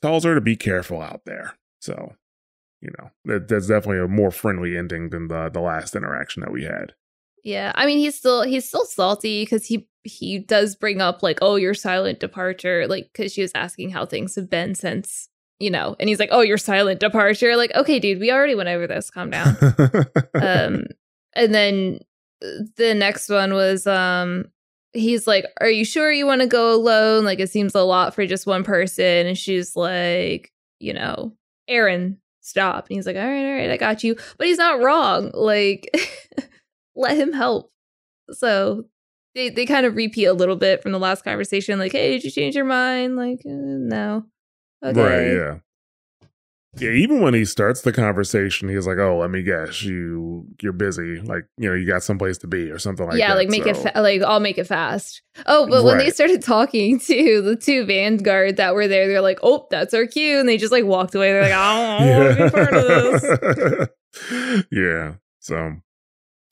tells 0.03 0.25
her 0.25 0.35
to 0.35 0.41
be 0.41 0.57
careful 0.57 1.01
out 1.01 1.23
there. 1.25 1.57
So, 1.81 2.15
you 2.81 2.91
know, 2.99 3.11
that, 3.25 3.49
that's 3.49 3.69
definitely 3.69 4.05
a 4.05 4.09
more 4.09 4.31
friendly 4.31 4.77
ending 4.77 5.11
than 5.11 5.29
the 5.29 5.49
the 5.49 5.61
last 5.61 5.97
interaction 5.97 6.43
that 6.43 6.53
we 6.53 6.65
had. 6.65 6.93
Yeah, 7.43 7.73
I 7.75 7.87
mean 7.87 7.99
he's 7.99 8.17
still 8.17 8.43
he's 8.43 8.69
still 8.69 8.85
salty 8.85 9.43
because 9.43 9.67
he 9.67 9.89
he 10.05 10.39
does 10.39 10.77
bring 10.77 11.01
up 11.01 11.23
like 11.23 11.39
oh 11.43 11.57
your 11.57 11.75
silent 11.75 12.21
departure 12.21 12.87
like 12.87 13.11
because 13.13 13.33
she 13.33 13.43
was 13.43 13.53
asking 13.55 13.91
how 13.91 14.05
things 14.05 14.35
have 14.35 14.51
been 14.51 14.75
since 14.75 15.29
you 15.61 15.71
know 15.71 15.95
and 16.01 16.09
he's 16.09 16.19
like 16.19 16.31
oh 16.33 16.41
your 16.41 16.59
silent 16.59 16.99
departure 16.99 17.57
like 17.57 17.73
okay 17.77 18.01
dude 18.01 18.19
we 18.19 18.33
already 18.33 18.57
went 18.57 18.69
over 18.69 18.89
this 18.89 19.11
calm 19.11 19.31
down 19.31 19.57
um 20.35 20.85
and 21.35 21.55
then 21.55 22.01
the 22.77 22.95
next 22.95 23.29
one 23.29 23.55
was 23.55 23.87
um 23.87 24.47
he's 24.93 25.27
like 25.27 25.47
are 25.61 25.71
you 25.71 25.85
sure 25.85 26.13
you 26.13 26.27
want 26.27 26.41
to 26.41 26.47
go 26.47 26.75
alone? 26.75 27.25
Like 27.25 27.41
it 27.41 27.51
seems 27.51 27.75
a 27.75 27.83
lot 27.83 28.15
for 28.15 28.27
just 28.27 28.47
one 28.47 28.65
person. 28.65 29.27
And 29.27 29.39
she's 29.39 29.77
like 29.77 30.53
you 30.81 30.93
know 30.93 31.33
Erend 31.71 32.17
stop. 32.41 32.89
And 32.89 32.97
he's 32.97 33.07
like 33.07 33.17
all 33.17 33.23
right 33.23 33.47
all 33.47 33.53
right 33.53 33.71
i 33.71 33.77
got 33.77 34.05
you. 34.05 34.17
But 34.39 34.47
he's 34.47 34.59
not 34.59 34.83
wrong. 34.83 35.31
Like 35.35 35.89
let 36.97 37.17
him 37.17 37.33
help. 37.33 37.71
So 38.31 38.85
they 39.35 39.51
they 39.51 39.67
kind 39.67 39.87
of 39.87 39.97
repeat 39.97 40.27
a 40.27 40.35
little 40.35 40.57
bit 40.57 40.83
from 40.83 40.93
the 40.93 40.99
last 40.99 41.25
conversation 41.25 41.79
like 41.79 41.93
hey 41.93 42.13
did 42.13 42.25
you 42.25 42.31
change 42.31 42.55
your 42.55 42.65
mind? 42.65 43.17
Like 43.17 43.41
uh, 43.47 43.51
no. 43.51 44.25
Okay. 44.85 45.01
Right? 45.01 45.35
Yeah. 45.35 45.59
Yeah. 46.79 46.91
Even 46.91 47.21
when 47.21 47.35
he 47.35 47.45
starts 47.45 47.83
the 47.83 47.93
conversation, 47.93 48.69
he's 48.69 48.87
like, 48.87 48.99
"Oh, 48.99 49.19
let 49.19 49.31
me 49.31 49.43
guess, 49.43 49.83
you 49.83 50.47
you're 50.63 50.73
busy. 50.73 51.21
Like, 51.21 51.45
you 51.59 51.69
know, 51.69 51.75
you 51.75 51.87
got 51.87 52.03
someplace 52.03 52.39
to 52.39 52.47
be 52.47 52.71
or 52.71 52.79
something 52.79 53.07
like 53.07 53.19
yeah, 53.19 53.29
that." 53.29 53.33
Yeah, 53.35 53.39
like 53.39 53.49
make 53.51 53.67
it 53.67 53.77
So- 53.77 53.83
fa- 53.91 54.01
like 54.01 54.23
I'll 54.23 54.41
make 54.41 54.57
it 54.59 54.67
fast. 54.67 55.23
Oh, 55.47 55.67
but 55.69 55.85
when 55.85 55.99
they 55.99 56.11
started 56.11 56.43
talking 56.43 56.99
to 57.01 57.43
the 57.43 57.57
two 57.57 57.85
vanguard 57.85 58.57
that 58.57 58.75
were 58.75 58.89
there, 58.89 59.07
they're 59.07 59.21
like, 59.21 59.41
"Oh, 59.43 59.67
that's 59.71 59.93
our 59.93 60.07
cue," 60.07 60.39
and 60.41 60.49
they 60.49 60.57
just 60.57 60.73
like 60.73 60.85
walked 60.85 61.15
away. 61.15 61.33
They're 61.33 61.43
like, 61.43 61.53
"I 61.53 62.07
don't 62.07 62.25
want 62.25 62.39
to 62.39 62.45
be 62.45 62.51
part 62.51 62.75
of 62.75 63.89
this." 64.41 64.67
yeah. 64.73 65.15
So 65.41 65.77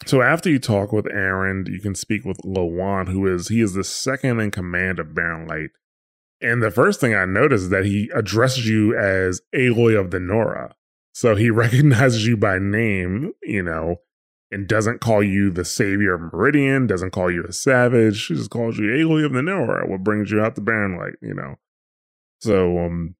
so 0.07 0.23
after 0.23 0.49
you 0.51 0.59
talk 0.59 0.93
with 0.93 1.05
Erend, 1.07 1.69
you 1.69 1.81
can 1.81 1.95
speak 1.95 2.25
with 2.25 2.39
Lawan, 2.39 3.09
who 3.09 3.27
is 3.27 3.49
he 3.49 3.61
is 3.61 3.75
the 3.75 3.85
second 3.85 4.41
in 4.41 4.51
command 4.51 4.99
of 4.99 5.15
Barren 5.15 5.47
Light. 5.47 5.71
And 6.41 6.63
the 6.63 6.71
first 6.71 7.01
thing 7.01 7.15
I 7.15 7.25
noticed 7.25 7.65
is 7.65 7.69
that 7.71 7.85
he 7.85 8.11
addresses 8.15 8.67
you 8.67 8.97
as 8.97 9.43
Aloy 9.55 9.99
of 9.99 10.11
the 10.11 10.21
Nora. 10.21 10.75
So 11.13 11.37
he 11.37 11.51
recognizes 11.51 12.27
you 12.27 12.37
by 12.37 12.59
name, 12.59 13.33
you 13.43 13.63
know, 13.63 13.97
and 14.51 14.67
doesn't 14.67 15.01
call 15.01 15.23
you 15.23 15.51
the 15.51 15.65
savior 15.65 16.15
of 16.15 16.33
Meridian, 16.33 16.87
doesn't 16.87 17.11
call 17.11 17.31
you 17.31 17.45
a 17.45 17.53
savage. 17.53 18.27
He 18.27 18.35
just 18.35 18.51
calls 18.51 18.79
you 18.79 18.87
Aloy 18.87 19.25
of 19.25 19.33
the 19.33 19.43
Nora, 19.43 19.89
what 19.89 20.03
brings 20.03 20.31
you 20.31 20.41
out 20.41 20.55
to 20.57 20.61
Barren 20.61 20.97
Light, 20.97 21.15
you 21.21 21.35
know. 21.35 21.57
So 22.41 22.79
um 22.79 23.17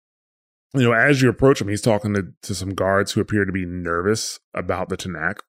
you 0.75 0.83
know, 0.83 0.93
as 0.93 1.21
you 1.21 1.29
approach 1.29 1.61
him, 1.61 1.69
he's 1.69 1.81
talking 1.81 2.15
to, 2.15 2.33
to 2.43 2.55
some 2.55 2.75
guards 2.75 3.13
who 3.13 3.21
appear 3.21 3.45
to 3.45 3.53
be 3.53 3.67
nervous 3.67 4.39
about 4.55 4.89
the 4.89 4.97
Tenakth. 4.97 5.41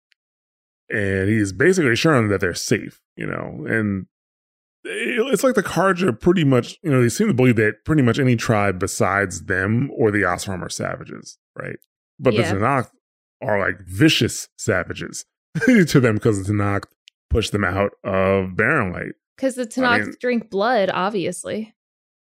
And 0.90 1.30
he's 1.30 1.54
basically 1.54 1.92
assuring 1.92 2.24
them 2.24 2.32
that 2.32 2.42
they're 2.42 2.56
safe, 2.56 3.02
you 3.16 3.28
know. 3.28 3.66
And 3.68 4.08
it's 4.84 5.44
like 5.44 5.56
the 5.56 5.64
Carja 5.64 6.04
are 6.10 6.14
pretty 6.14 6.44
much, 6.44 6.78
you 6.84 6.92
know, 6.92 7.02
they 7.02 7.10
seem 7.10 7.28
to 7.28 7.34
believe 7.34 7.56
that 7.58 7.86
pretty 7.86 8.02
much 8.02 8.20
any 8.20 8.36
tribe 8.36 8.80
besides 8.80 9.46
them 9.46 9.90
or 9.96 10.12
the 10.12 10.22
Oseram 10.24 10.62
are 10.62 10.70
savages, 10.70 11.38
right? 11.58 11.78
But 12.20 12.34
Yeah. 12.34 12.52
the 12.54 12.60
Tenakth 12.60 12.90
are 13.42 13.60
like 13.60 13.82
vicious 13.88 14.50
savages 14.58 15.26
to 15.66 16.00
them 16.00 16.16
because 16.16 16.46
the 16.46 16.52
Tenakth 16.54 16.86
pushed 17.30 17.52
them 17.52 17.64
out 17.64 17.92
of 18.04 18.56
Barren 18.56 18.92
Light. 18.94 19.14
Because 19.38 19.56
the 19.56 19.66
Tenakth 19.66 20.06
mean- 20.06 20.16
drink 20.20 20.50
blood, 20.50 20.90
obviously. 20.94 21.74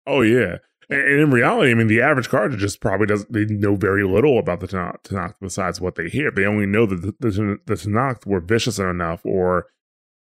Oh 0.08 0.22
yeah, 0.22 0.58
and, 0.90 1.02
and 1.02 1.20
in 1.20 1.32
reality, 1.32 1.72
I 1.72 1.74
mean, 1.76 1.88
the 1.88 2.02
average 2.02 2.30
Carja 2.30 2.58
just 2.58 2.82
probably 2.82 3.06
doesn't, 3.08 3.32
They 3.32 3.46
know 3.46 3.76
very 3.76 4.04
little 4.04 4.40
about 4.40 4.60
the 4.60 4.68
Tenakth, 4.68 5.04
Tenakth 5.04 5.36
besides 5.42 5.80
what 5.80 5.96
they 5.96 6.10
hear. 6.10 6.32
They 6.32 6.46
only 6.46 6.66
know 6.66 6.86
that 6.86 7.02
the, 7.02 7.14
the, 7.30 7.58
the 7.66 7.74
Tenakth 7.76 8.26
were 8.26 8.40
vicious 8.40 8.80
enough 8.80 9.22
or 9.26 9.68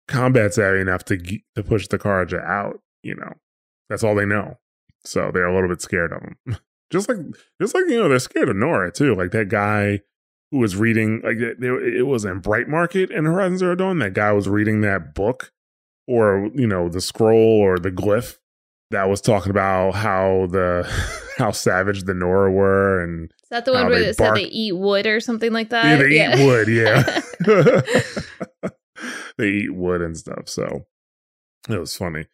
combat 0.08 0.54
savvy 0.54 0.82
enough 0.82 1.06
to 1.06 1.18
to 1.56 1.64
push 1.64 1.88
the 1.88 1.99
Carja 1.99 2.43
out. 2.43 2.82
You 3.04 3.16
know, 3.16 3.34
that's 3.89 4.04
all 4.04 4.16
they 4.16 4.26
know. 4.26 4.58
So 5.04 5.32
they're 5.32 5.47
a 5.47 5.54
little 5.54 5.70
bit 5.70 5.82
scared 5.82 6.12
of 6.14 6.22
him. 6.22 6.58
just 6.91 7.10
like, 7.10 7.18
just 7.60 7.74
like 7.74 7.86
you 7.88 7.99
know, 7.99 8.10
they're 8.10 8.20
scared 8.20 8.49
of 8.49 8.56
Nora 8.56 8.91
too. 8.91 9.16
Like 9.16 9.32
that 9.32 9.49
guy 9.49 10.02
who 10.52 10.60
was 10.60 10.76
reading, 10.76 11.22
like 11.24 11.38
it, 11.38 11.64
it 11.64 12.08
was 12.08 12.26
in 12.26 12.39
Bright 12.39 12.68
Market 12.68 13.10
in 13.10 13.26
Horizon 13.26 13.58
Zero 13.58 13.76
Dawn. 13.76 13.99
That 13.99 14.14
guy 14.14 14.32
was 14.34 14.47
reading 14.47 14.82
that 14.82 15.16
book, 15.16 15.52
or 16.08 16.52
you 16.54 16.68
know, 16.68 16.89
the 16.89 17.02
scroll 17.02 17.60
or 17.60 17.80
the 17.80 17.91
glyph 17.91 18.38
that 18.91 19.10
was 19.10 19.22
talking 19.22 19.49
about 19.49 19.95
how 19.95 20.47
the 20.52 20.88
how 21.38 21.52
savage 21.52 22.04
the 22.04 22.14
Nora 22.14 22.52
were 22.52 23.02
and 23.02 23.32
Is 23.43 23.49
that 23.49 23.66
the 23.66 23.74
one 23.74 23.88
where 23.88 23.99
they 23.99 24.08
it 24.08 24.18
said 24.18 24.36
they 24.36 24.43
eat 24.43 24.74
wood 24.74 25.08
or 25.08 25.20
something 25.20 25.52
like 25.52 25.70
that? 25.70 25.86
yeah, 26.12 26.36
they 26.36 26.41
eat 26.41 26.45
wood, 26.45 26.68
yeah. 26.68 27.22
they 29.42 29.50
eat 29.50 29.76
wood 29.76 30.02
and 30.02 30.18
stuff. 30.18 30.48
So 30.48 30.86
it 31.70 31.78
was 31.78 31.96
funny. 31.96 32.28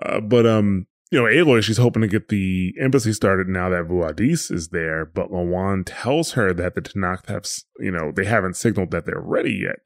Uh, 0.00 0.20
but 0.20 0.46
um, 0.46 0.86
you 1.12 1.18
know, 1.18 1.26
Aloy, 1.26 1.62
she's 1.62 1.76
hoping 1.76 2.00
to 2.00 2.08
get 2.08 2.28
the 2.28 2.74
embassy 2.80 3.12
started 3.12 3.46
now 3.46 3.68
that 3.68 3.86
Vuadis 3.86 4.50
is 4.50 4.68
there, 4.68 5.04
but 5.04 5.30
Lawan 5.30 5.82
tells 5.84 6.32
her 6.32 6.54
that 6.54 6.74
the 6.74 6.80
Tenakth 6.80 7.26
have, 7.26 7.44
you 7.78 7.90
know, 7.90 8.12
they 8.12 8.24
haven't 8.24 8.56
signaled 8.56 8.92
that 8.92 9.04
they're 9.04 9.20
ready 9.20 9.52
yet. 9.52 9.80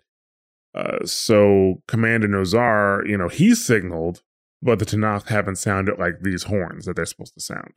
Uh, 0.73 1.05
so 1.05 1.83
Commander 1.89 2.29
Nozar, 2.29 3.09
you 3.09 3.19
know, 3.19 3.29
he's 3.29 3.65
signaled, 3.65 4.23
but 4.63 4.79
the 4.79 4.85
Tenakth 4.85 5.27
haven't 5.27 5.57
sounded 5.57 5.99
like 5.99 6.21
these 6.21 6.45
horns 6.45 6.85
that 6.85 6.95
they're 6.95 7.05
supposed 7.05 7.35
to 7.35 7.41
sound. 7.41 7.73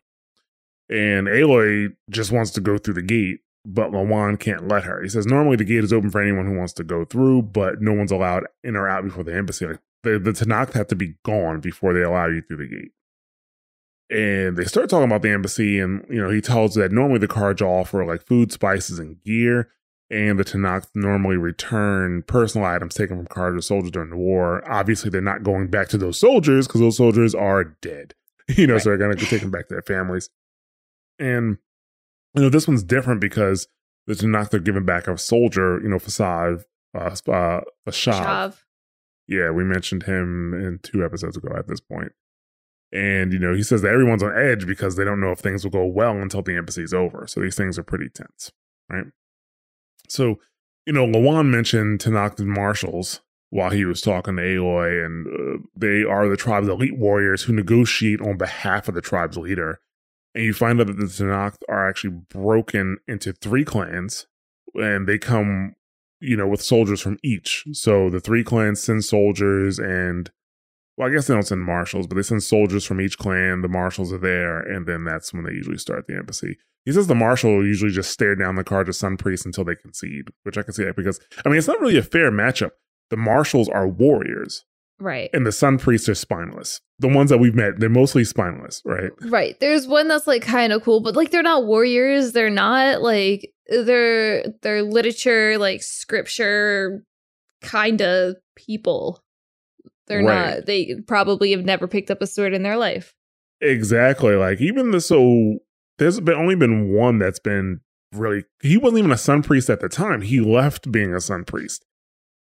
And 0.90 1.28
Aloy 1.28 1.90
just 2.10 2.32
wants 2.32 2.52
to 2.52 2.62
go 2.62 2.78
through 2.78 2.96
the 2.96 3.02
gate, 3.02 3.40
but 3.66 3.92
Lawan 3.92 4.40
can't 4.40 4.68
let 4.68 4.84
her. 4.84 5.02
He 5.02 5.10
says 5.10 5.26
normally 5.26 5.58
the 5.58 5.66
gate 5.66 5.84
is 5.84 5.94
open 5.94 6.10
for 6.10 6.22
anyone 6.22 6.46
who 6.46 6.58
wants 6.58 6.74
to 6.74 6.84
go 6.84 7.06
through, 7.06 7.44
but 7.44 7.82
no 7.82 7.94
one's 7.94 8.12
allowed 8.12 8.46
in 8.64 8.76
or 8.76 8.88
out 8.88 9.04
before 9.04 9.24
the 9.24 9.36
embassy. 9.36 9.66
Like 9.66 9.80
the, 10.04 10.20
the 10.20 10.32
Tenakth 10.32 10.74
have 10.74 10.88
to 10.88 10.96
be 10.96 11.16
gone 11.24 11.60
before 11.60 11.94
they 11.94 12.02
allow 12.02 12.28
you 12.28 12.42
through 12.42 12.58
the 12.58 12.68
gate. 12.68 12.92
And 14.12 14.58
they 14.58 14.66
start 14.66 14.90
talking 14.90 15.06
about 15.06 15.22
the 15.22 15.30
embassy, 15.30 15.80
and 15.80 16.04
you 16.10 16.20
know, 16.20 16.32
he 16.32 16.42
tells 16.42 16.74
that 16.76 16.92
normally 16.92 17.20
the 17.20 17.28
cards 17.28 17.62
offer 17.62 18.04
like 18.04 18.26
food, 18.26 18.52
spices, 18.52 18.98
and 18.98 19.22
gear, 19.24 19.70
and 20.10 20.40
the 20.40 20.44
Tenakth 20.44 20.88
normally 20.96 21.38
return 21.38 22.24
personal 22.24 22.66
items 22.66 22.96
taken 22.96 23.18
from 23.18 23.28
Carja 23.28 23.64
soldiers 23.64 23.92
during 23.92 24.10
the 24.10 24.18
war. 24.18 24.64
Obviously, 24.70 25.12
they're 25.12 25.22
not 25.22 25.44
going 25.44 25.68
back 25.68 25.90
to 25.90 25.98
those 26.00 26.20
soldiers 26.20 26.66
because 26.66 26.82
those 26.82 26.98
soldiers 26.98 27.36
are 27.36 27.64
dead. 27.64 28.16
You 28.58 28.66
know, 28.66 28.80
so 28.80 28.90
they're 28.90 28.98
gonna 28.98 29.16
take 29.16 29.42
them 29.42 29.52
back 29.52 29.68
to 29.68 29.76
their 29.76 29.84
families. 29.84 30.32
And 31.20 31.60
you 32.34 32.44
know, 32.44 32.50
this 32.50 32.68
one's 32.68 32.84
different 32.84 33.22
because 33.22 33.68
the 34.08 34.14
Tenakth 34.14 34.50
they're 34.50 34.60
giving 34.60 34.86
back 34.86 35.08
a 35.08 35.18
soldier, 35.18 35.80
you 35.82 35.90
know, 35.90 35.98
Fasad, 35.98 36.64
uh, 36.98 37.00
uh, 37.00 37.62
Fashav. 37.88 38.64
Yeah, 39.28 39.52
we 39.52 39.64
mentioned 39.64 40.04
him 40.04 40.54
in 40.54 40.80
two 40.82 41.06
episodes 41.06 41.38
ago 41.38 41.50
at 41.56 41.68
this 41.68 41.80
point. 41.80 42.12
And, 42.92 43.32
you 43.32 43.38
know, 43.38 43.54
he 43.54 43.62
says 43.62 43.84
that 43.84 43.94
everyone's 43.94 44.24
on 44.24 44.36
edge 44.36 44.66
because 44.66 44.96
they 44.96 45.04
don't 45.04 45.20
know 45.20 45.32
if 45.32 45.40
things 45.40 45.64
will 45.64 45.72
go 45.72 45.86
well 45.86 46.18
until 46.18 46.42
the 46.42 46.56
embassy 46.56 46.82
is 46.82 46.94
over. 46.94 47.28
So 47.28 47.40
these 47.40 47.56
things 47.56 47.78
are 47.78 47.84
pretty 47.84 48.10
tense, 48.10 48.52
right? 48.90 49.06
So, 50.08 50.40
you 50.88 50.94
know, 50.94 51.06
Lawan 51.06 51.50
mentioned 51.50 52.00
Tenakth 52.00 52.40
marshals 52.40 53.22
while 53.52 53.70
he 53.70 53.86
was 53.86 54.02
talking 54.02 54.36
to 54.36 54.42
Aloy, 54.42 55.06
and 55.06 55.28
uh, 55.28 55.68
they 55.76 56.04
are 56.04 56.28
the 56.28 56.38
tribe's 56.38 56.68
elite 56.68 56.98
warriors 56.98 57.44
who 57.44 57.54
negotiate 57.54 58.22
on 58.22 58.38
behalf 58.38 58.88
of 58.88 58.96
the 58.96 59.02
tribe's 59.02 59.38
leader. 59.38 59.80
And 60.36 60.44
you 60.44 60.54
find 60.54 60.80
out 60.80 60.88
that 60.88 60.98
the 60.98 61.06
Tenakth 61.06 61.58
are 61.68 61.90
actually 61.90 62.22
broken 62.30 62.98
into 63.08 63.34
three 63.34 63.66
clans, 63.66 64.28
and 64.76 65.08
they 65.08 65.18
come 65.18 65.76
you 66.22 66.36
know, 66.36 66.48
with 66.48 66.62
soldiers 66.62 67.02
from 67.02 67.18
each. 67.24 67.66
So 67.72 68.10
the 68.10 68.20
three 68.20 68.44
clans 68.44 68.82
send 68.82 69.06
soldiers 69.06 69.80
and 69.80 70.30
well, 70.98 71.08
I 71.08 71.12
guess 71.12 71.28
they 71.28 71.34
don't 71.34 71.44
send 71.44 71.62
marshals, 71.62 72.08
but 72.08 72.16
they 72.16 72.24
send 72.24 72.44
soldiers 72.44 72.84
from 72.84 73.00
each 73.00 73.18
clan. 73.18 73.62
The 73.62 73.70
marshals 73.70 74.12
are 74.12 74.18
there, 74.18 74.60
and 74.60 74.86
then 74.86 75.06
that's 75.06 75.34
when 75.34 75.46
they 75.46 75.54
usually 75.54 75.78
start 75.78 76.08
the 76.08 76.18
embassy. 76.18 76.58
He 76.84 76.92
says 76.92 77.08
the 77.08 77.16
marshal 77.16 77.66
usually 77.66 77.92
just 77.92 78.12
stare 78.12 78.36
down 78.36 78.56
the 78.56 78.66
Carja 78.66 78.94
Sun 78.94 79.16
Priest 79.16 79.46
until 79.46 79.64
they 79.64 79.76
concede, 79.76 80.28
which 80.44 80.58
I 80.58 80.64
can 80.64 80.74
see 80.74 80.84
that 80.84 80.98
because 80.98 81.20
I 81.46 81.50
mean 81.50 81.58
it's 81.58 81.68
not 81.68 81.80
really 81.80 81.98
a 81.98 82.04
fair 82.04 82.32
matchup. 82.32 82.72
The 83.12 83.18
marshals 83.18 83.70
are 83.70 83.88
warriors, 83.88 84.66
Right. 85.00 85.30
and 85.34 85.46
the 85.46 85.52
Sun 85.52 85.80
Priests 85.80 86.10
are 86.10 86.16
spineless. 86.16 86.82
The 87.00 87.08
ones 87.08 87.30
that 87.30 87.38
we've 87.38 87.56
met, 87.56 87.80
they're 87.80 87.90
mostly 87.90 88.26
spineless, 88.26 88.82
right? 88.86 89.12
Right. 89.22 89.58
There's 89.60 89.88
one 89.88 90.08
that's 90.10 90.28
like 90.28 90.42
kind 90.42 90.74
of 90.74 90.84
cool, 90.84 91.00
but 91.00 91.16
like 91.16 91.32
they're 91.32 91.42
not 91.44 91.66
warriors. 91.66 92.34
They're 92.34 92.50
not 92.50 93.02
like 93.02 93.54
they're 93.68 94.44
they're 94.62 94.84
literature, 94.84 95.58
like 95.58 95.82
scripture 95.82 97.04
kind 97.62 98.02
of 98.02 98.36
people. 98.56 99.22
They're 100.08 100.24
Right. 100.24 100.56
not 100.58 100.66
they 100.66 100.96
probably 101.08 101.52
have 101.52 101.64
never 101.66 101.88
picked 101.88 102.12
up 102.12 102.22
a 102.22 102.28
sword 102.28 102.54
in 102.54 102.64
their 102.64 102.78
life. 102.78 103.14
Exactly. 103.62 104.36
Like 104.36 104.60
even 104.62 104.92
the 104.92 105.02
so 105.02 105.60
there's 105.98 106.20
been 106.20 106.36
only 106.36 106.56
been 106.56 106.92
one 106.94 107.20
that's 107.20 107.40
been 107.40 107.82
really 108.14 108.44
he 108.62 108.76
wasn't 108.78 109.00
even 109.00 109.12
a 109.12 109.18
sun 109.18 109.44
priest 109.44 109.70
at 109.70 109.80
the 109.82 109.90
time. 109.90 110.22
He 110.22 110.40
left 110.40 110.92
being 110.92 111.14
a 111.14 111.22
sun 111.22 111.46
priest. 111.46 111.86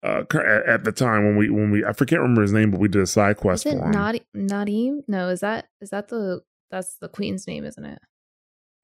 Uh 0.02 0.20
at, 0.66 0.84
the 0.84 0.92
time 0.92 1.24
when 1.26 1.36
we 1.36 1.50
when 1.50 1.70
we 1.70 1.84
I 1.84 1.92
forget 1.92 2.20
remember 2.20 2.42
his 2.42 2.52
name, 2.52 2.70
but 2.70 2.80
we 2.80 2.88
did 2.88 3.02
a 3.02 3.06
side 3.06 3.36
quest 3.36 3.66
Is 3.66 3.74
it 3.74 3.78
for 3.78 3.86
him. 3.86 3.92
Nadi- 3.92 4.24
Nadim? 4.34 5.00
No, 5.08 5.28
is 5.28 5.40
that 5.40 5.68
is 5.82 5.90
that 5.90 6.08
the 6.08 6.40
that's 6.70 6.96
the 7.00 7.08
queen's 7.08 7.46
name, 7.46 7.64
isn't 7.64 7.84
it? 7.84 7.98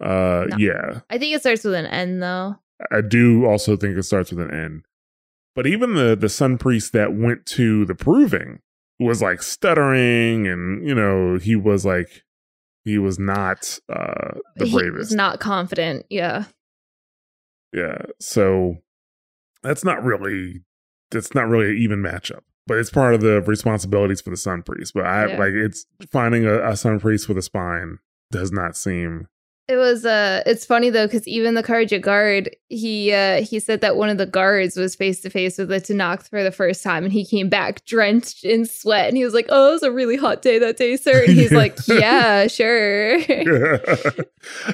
uh 0.04 0.44
No. 0.50 0.56
yeah. 0.58 1.00
I 1.08 1.16
think 1.18 1.34
it 1.34 1.40
starts 1.40 1.64
with 1.64 1.74
an 1.74 1.86
N 1.86 2.20
though. 2.20 2.56
I 2.92 3.00
do 3.00 3.46
also 3.46 3.76
think 3.76 3.96
it 3.96 4.02
starts 4.02 4.30
with 4.30 4.40
an 4.40 4.50
N. 4.54 4.82
But 5.54 5.66
even 5.66 5.94
the 5.94 6.14
the 6.16 6.28
sun 6.28 6.58
priest 6.58 6.92
that 6.92 7.14
went 7.14 7.46
to 7.46 7.86
the 7.86 7.94
proving 7.94 8.60
was 9.00 9.22
like 9.22 9.42
stuttering 9.42 10.46
and 10.46 10.86
you 10.86 10.94
know, 10.94 11.38
he 11.38 11.56
was 11.56 11.86
like 11.86 12.24
he 12.84 12.98
was 12.98 13.18
not 13.18 13.78
uh 13.88 14.32
the 14.56 14.66
he 14.66 14.74
was 14.74 14.82
bravest. 14.82 15.12
not 15.14 15.40
confident. 15.40 16.04
Yeah. 16.10 16.44
Yeah. 17.72 18.02
So 18.20 18.76
that's 19.62 19.82
not 19.84 20.04
really 20.04 20.62
that's 21.10 21.34
not 21.34 21.48
really 21.48 21.70
an 21.70 21.76
even 21.78 22.00
matchup. 22.00 22.40
But 22.66 22.78
it's 22.78 22.90
part 22.90 23.14
of 23.14 23.20
the 23.20 23.40
responsibilities 23.42 24.20
for 24.20 24.30
the 24.30 24.36
Sun 24.36 24.62
Priest. 24.64 24.92
But 24.94 25.06
I 25.06 25.28
Yeah. 25.28 25.38
like 25.38 25.52
it's 25.52 25.86
finding 26.10 26.44
a, 26.46 26.68
a 26.70 26.76
Sun 26.76 27.00
Priest 27.00 27.28
with 27.28 27.38
a 27.38 27.42
spine 27.42 27.98
does 28.32 28.50
not 28.50 28.76
seem 28.76 29.28
It 29.68 29.76
was 29.76 30.04
uh 30.04 30.42
it's 30.46 30.64
funny 30.64 30.90
though 30.90 31.06
cuz 31.08 31.26
even 31.28 31.54
the 31.54 31.62
Carja 31.62 32.00
guard, 32.00 32.50
he 32.68 33.12
uh 33.12 33.42
he 33.42 33.60
said 33.60 33.80
that 33.82 33.96
one 33.96 34.08
of 34.08 34.18
the 34.18 34.26
guards 34.26 34.76
was 34.76 34.96
face 34.96 35.20
to 35.22 35.30
face 35.30 35.58
with 35.58 35.68
the 35.68 35.80
Tenakth 35.80 36.28
for 36.28 36.42
the 36.42 36.50
first 36.52 36.82
time 36.82 37.04
and 37.04 37.12
he 37.12 37.24
came 37.24 37.48
back 37.48 37.84
drenched 37.84 38.44
in 38.44 38.64
sweat 38.64 39.06
and 39.08 39.16
he 39.16 39.24
was 39.24 39.34
like, 39.34 39.46
"Oh, 39.48 39.68
it 39.70 39.72
was 39.74 39.82
a 39.84 39.92
really 39.92 40.16
hot 40.16 40.42
day 40.42 40.58
that 40.58 40.76
day, 40.76 40.96
sir." 40.96 41.22
And 41.24 41.32
he's 41.34 41.52
like, 41.52 41.76
"Yeah, 41.88 42.46
sure." 42.48 43.18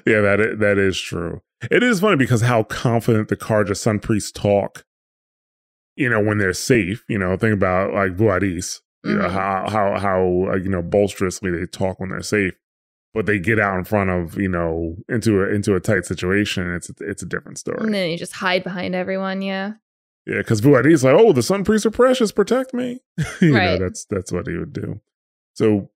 yeah, 0.07 0.21
that 0.21 0.41
is, 0.41 0.59
that 0.59 0.79
is 0.79 1.01
true. 1.01 1.43
It 1.71 1.83
is 1.83 2.01
funny 2.01 2.17
because 2.17 2.43
how 2.43 2.63
confident 2.65 3.29
the 3.29 3.37
Carja 3.37 3.77
Sun 3.77 4.01
Priests 4.01 4.33
talk, 4.33 4.85
you 5.97 6.09
know, 6.09 6.21
when 6.23 6.39
they're 6.39 6.53
safe. 6.53 7.05
You 7.09 7.19
know, 7.19 7.37
think 7.37 7.55
about 7.55 7.93
like 7.95 8.17
Vuadis, 8.17 8.81
you 9.05 9.15
know, 9.15 9.25
Mhm. 9.29 9.31
how, 9.33 9.67
how, 9.69 9.99
how, 9.99 10.51
uh, 10.53 10.57
you 10.57 10.69
know, 10.69 10.83
bolsterously 10.83 11.51
they 11.51 11.67
talk 11.67 12.01
when 12.01 12.11
they're 12.11 12.23
safe. 12.23 12.55
But 13.15 13.27
they 13.27 13.39
get 13.39 13.59
out 13.61 13.77
in 13.77 13.85
front 13.85 14.09
of, 14.09 14.39
you 14.41 14.49
know, 14.49 14.97
into 15.09 15.43
a 15.43 15.49
into 15.51 15.75
a 15.75 15.81
tight 15.81 16.07
situation. 16.07 16.73
It's 16.75 16.91
it's 17.01 17.23
a 17.23 17.27
different 17.27 17.59
story. 17.59 17.79
and 17.81 17.93
then 17.93 18.11
you 18.11 18.17
just 18.17 18.33
hide 18.33 18.65
behind 18.65 18.95
everyone, 18.95 19.43
yeah. 19.43 19.73
Yeah, 20.25 20.39
because 20.39 20.61
Vuadis 20.63 21.03
like, 21.05 21.15
oh, 21.21 21.33
the 21.33 21.43
Sun 21.43 21.65
Priests 21.65 21.85
are 21.85 21.91
precious, 21.91 22.33
protect 22.33 22.73
me. 22.73 23.01
you 23.43 23.55
Right. 23.55 23.79
know, 23.79 23.79
that's 23.79 24.07
that's 24.07 24.33
what 24.33 24.47
he 24.47 24.57
would 24.57 24.73
do. 24.73 25.01
So 25.55 25.91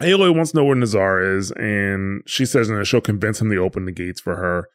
Aloy 0.00 0.34
wants 0.34 0.50
to 0.50 0.56
know 0.56 0.64
where 0.64 0.74
Nozar 0.74 1.36
is, 1.38 1.52
and 1.52 2.22
she 2.26 2.44
says 2.44 2.66
that 2.68 2.84
she'll 2.86 3.00
convince 3.00 3.40
him 3.40 3.50
to 3.50 3.56
open 3.58 3.84
the 3.84 3.92
gates 3.92 4.20
for 4.20 4.34
her. 4.36 4.68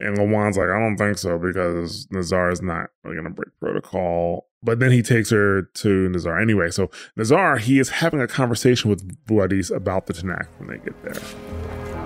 And 0.00 0.16
Lawan's 0.18 0.56
like, 0.56 0.68
I 0.68 0.78
don't 0.78 0.96
think 0.96 1.18
so 1.18 1.38
because 1.38 2.06
Nozar 2.08 2.52
is 2.52 2.60
not 2.60 2.90
really 3.04 3.16
going 3.16 3.28
to 3.28 3.30
break 3.30 3.48
protocol. 3.60 4.48
But 4.62 4.80
then 4.80 4.90
he 4.90 5.02
takes 5.02 5.30
her 5.30 5.62
to 5.62 6.08
Nozar 6.08 6.40
anyway. 6.40 6.70
So 6.70 6.90
Nozar, 7.18 7.58
he 7.58 7.78
is 7.78 7.90
having 7.90 8.20
a 8.20 8.26
conversation 8.26 8.90
with 8.90 9.06
Vuadis 9.26 9.74
about 9.74 10.06
the 10.06 10.12
Tenakth 10.12 10.48
when 10.58 10.68
they 10.68 10.78
get 10.78 11.00
there. 11.04 11.22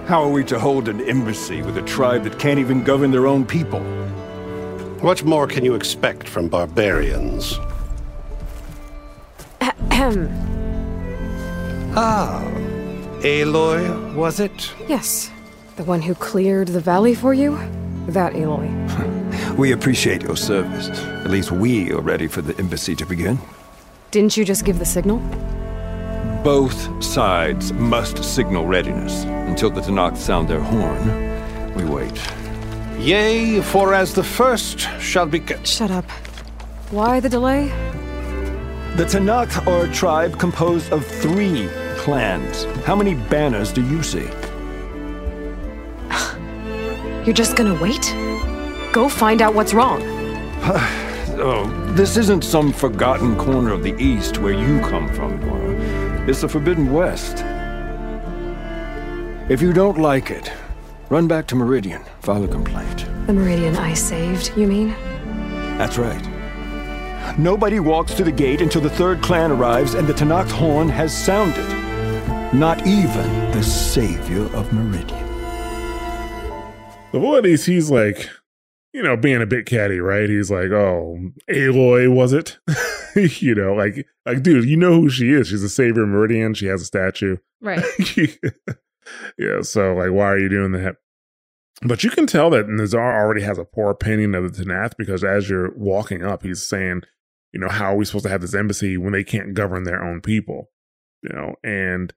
How 0.07 0.23
are 0.23 0.31
we 0.31 0.45
to 0.45 0.59
hold 0.59 0.89
an 0.89 1.01
embassy 1.03 1.63
with 1.63 1.77
a 1.79 1.83
tribe 1.83 2.25
that 2.25 2.39
can't 2.39 2.59
even 2.59 2.83
govern 2.83 3.11
their 3.11 3.27
own 3.27 3.45
people? 3.45 3.81
What 5.01 5.25
more 5.25 5.47
can 5.47 5.65
you 5.65 5.75
expect 5.75 6.29
from 6.29 6.49
barbarians? 6.49 7.59
Ahem. 9.61 10.29
Ah, 12.01 12.45
Aloy, 13.23 14.15
was 14.15 14.39
it? 14.39 14.73
Yes. 14.87 15.31
The 15.79 15.85
one 15.85 16.03
who 16.03 16.17
cleared 16.17 16.69
the 16.69 16.81
valley 16.81 17.15
for 17.15 17.33
you? 17.33 17.57
That 18.09 18.33
Aloy. 18.33 18.69
We 19.57 19.71
appreciate 19.73 20.23
your 20.23 20.37
service. 20.37 20.89
At 20.89 21.31
least 21.31 21.53
we 21.53 21.93
are 21.93 22.01
ready 22.01 22.27
for 22.27 22.43
the 22.43 22.57
embassy 22.59 22.97
to 22.97 23.07
begin. 23.07 23.39
Didn't 24.11 24.37
you 24.37 24.45
just 24.45 24.65
give 24.65 24.81
the 24.81 24.85
signal? 24.85 25.19
Both 26.43 27.03
sides 27.03 27.73
must 27.73 28.25
signal 28.25 28.67
readiness. 28.67 29.23
Until 29.49 29.71
the 29.71 29.81
Tenakth 29.81 30.17
sound 30.17 30.49
their 30.49 30.61
horn, 30.61 31.75
we 31.75 31.85
wait. 31.85 32.21
Yea, 32.99 33.61
for 33.63 33.95
as 33.95 34.15
the 34.15 34.25
first 34.25 34.81
shall 35.01 35.27
be. 35.27 35.39
ca- 35.39 35.63
Shut 35.63 35.93
up. 35.93 36.09
Why 36.91 37.21
the 37.21 37.29
delay? 37.29 37.69
The 38.97 39.05
Tenakth 39.05 39.65
are 39.69 39.87
a 39.87 39.93
tribe 39.95 40.39
composed 40.41 40.93
of 40.93 41.07
three 41.07 41.69
clans. 41.99 42.65
How 42.85 42.97
many 42.97 43.15
banners 43.15 43.73
do 43.73 43.83
you 43.89 44.03
see? 44.03 44.29
You're 47.29 47.35
just 47.35 47.57
gonna 47.57 47.79
wait? 47.79 48.15
Go 48.91 49.07
find 49.07 49.43
out 49.43 49.53
what's 49.53 49.75
wrong. 49.75 50.01
Oh, 51.41 51.69
this 51.93 52.17
isn't 52.17 52.43
some 52.43 52.73
forgotten 52.73 53.37
corner 53.37 53.71
of 53.71 53.83
the 53.83 53.95
East 54.03 54.39
where 54.39 54.55
you 54.55 54.81
come 54.81 55.13
from, 55.13 55.39
Nora. 55.39 56.27
It's 56.27 56.41
the 56.41 56.49
Forbidden 56.49 56.91
West. 56.91 57.45
If 59.49 59.63
you 59.63 59.73
don't 59.73 59.99
like 59.99 60.31
it, 60.33 60.51
run 61.11 61.29
back 61.29 61.47
to 61.49 61.55
Meridian, 61.55 62.03
file 62.23 62.43
a 62.43 62.49
complaint. 62.49 63.07
The 63.27 63.35
Meridian 63.35 63.77
I 63.77 63.93
saved, 63.93 64.57
you 64.57 64.67
mean? 64.67 64.97
That's 65.77 65.99
right. 65.99 67.39
Nobody 67.39 67.79
walks 67.79 68.15
to 68.15 68.25
the 68.25 68.33
gate 68.33 68.63
until 68.63 68.81
the 68.81 68.91
third 68.91 69.23
clan 69.23 69.53
arrives 69.53 69.95
and 69.95 70.09
the 70.09 70.15
Tenakth 70.15 70.51
horn 70.51 70.89
has 70.89 71.17
sounded. 71.17 71.69
Not 72.55 72.85
even 72.87 73.53
the 73.53 73.63
savior 73.63 74.47
of 74.57 74.73
Meridian. 74.73 75.28
Vuadis, 77.19 77.67
he's 77.67 77.91
like, 77.91 78.29
you 78.93 79.03
know, 79.03 79.17
being 79.17 79.43
a 79.43 79.47
bit 79.47 79.67
catty, 79.67 80.01
right? 80.01 80.29
He's 80.29 80.51
like, 80.51 80.71
oh, 80.71 81.19
Aloy, 81.51 82.13
was 82.13 82.33
it? 82.33 82.59
you 83.41 83.55
know, 83.55 83.75
like, 83.75 84.07
like, 84.27 84.43
dude, 84.43 84.69
you 84.69 84.77
know 84.77 85.01
who 85.01 85.11
she 85.11 85.31
is. 85.31 85.49
She's 85.49 85.63
a 85.63 85.69
savior 85.69 86.03
of 86.03 86.09
Meridian. 86.09 86.55
She 86.55 86.67
has 86.67 86.83
a 86.83 86.87
statue. 86.87 87.37
Right. 87.61 87.85
yeah, 89.39 89.63
so 89.63 89.95
like, 89.95 90.11
why 90.11 90.27
are 90.27 90.39
you 90.39 90.49
doing 90.49 90.73
that? 90.73 90.97
But 91.83 92.03
you 92.03 92.11
can 92.11 92.27
tell 92.27 92.51
that 92.51 92.67
Nozar 92.67 93.15
already 93.15 93.43
has 93.43 93.59
a 93.59 93.65
poor 93.65 93.91
opinion 93.91 94.35
of 94.35 94.53
the 94.53 94.65
Tenakth 94.65 94.97
because 94.99 95.23
as 95.23 95.49
you're 95.49 95.73
walking 95.77 96.25
up, 96.25 96.43
he's 96.43 96.67
saying, 96.67 97.03
you 97.53 97.61
know, 97.61 97.69
how 97.69 97.93
are 97.93 97.97
we 97.97 98.05
supposed 98.05 98.25
to 98.25 98.31
have 98.31 98.41
this 98.41 98.55
embassy 98.55 98.97
when 98.97 99.13
they 99.13 99.25
can't 99.25 99.55
govern 99.55 99.85
their 99.85 100.03
own 100.03 100.21
people? 100.21 100.71
You 101.23 101.31
know, 101.35 101.55
and 101.63 102.13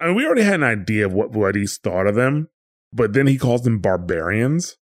I 0.00 0.06
mean, 0.06 0.14
we 0.16 0.26
already 0.26 0.42
had 0.42 0.56
an 0.56 0.64
idea 0.64 1.06
of 1.06 1.12
what 1.12 1.32
Vuadis 1.32 1.78
thought 1.78 2.06
of 2.06 2.14
them, 2.14 2.48
but 2.92 3.12
then 3.12 3.26
he 3.26 3.38
calls 3.38 3.62
them 3.62 3.78
barbarians. 3.78 4.76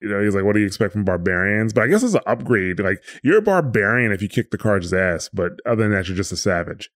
You 0.00 0.08
know, 0.08 0.22
he's 0.22 0.34
like, 0.34 0.44
what 0.44 0.54
do 0.54 0.60
you 0.60 0.66
expect 0.66 0.92
from 0.92 1.04
barbarians? 1.04 1.72
But 1.72 1.84
I 1.84 1.86
guess 1.88 2.02
it's 2.02 2.14
an 2.14 2.22
upgrade. 2.26 2.80
Like, 2.80 3.02
you're 3.22 3.38
a 3.38 3.42
barbarian 3.42 4.12
if 4.12 4.22
you 4.22 4.28
kick 4.28 4.50
the 4.50 4.58
card's 4.58 4.94
ass, 4.94 5.28
but 5.32 5.52
other 5.66 5.82
than 5.82 5.92
that, 5.92 6.08
you're 6.08 6.16
just 6.16 6.32
a 6.32 6.36
savage. 6.36 6.90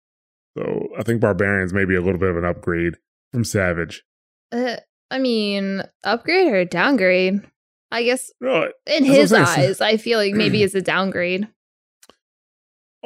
So 0.56 0.88
I 0.98 1.02
think 1.02 1.20
barbarians 1.20 1.74
may 1.74 1.84
be 1.84 1.96
a 1.96 2.00
little 2.00 2.18
bit 2.18 2.30
of 2.30 2.36
an 2.36 2.44
upgrade 2.44 2.94
from 3.32 3.44
savage. 3.44 4.04
Uh, 4.50 4.76
I 5.10 5.18
mean, 5.18 5.82
upgrade 6.02 6.48
or 6.48 6.64
downgrade? 6.64 7.42
I 7.90 8.02
guess 8.02 8.32
No, 8.40 8.70
in 8.86 9.04
his 9.04 9.32
eyes, 9.32 9.80
I 9.80 9.98
feel 9.98 10.18
like 10.18 10.34
maybe 10.34 10.62
it's 10.64 10.74
a 10.74 10.82
downgrade. 10.82 11.48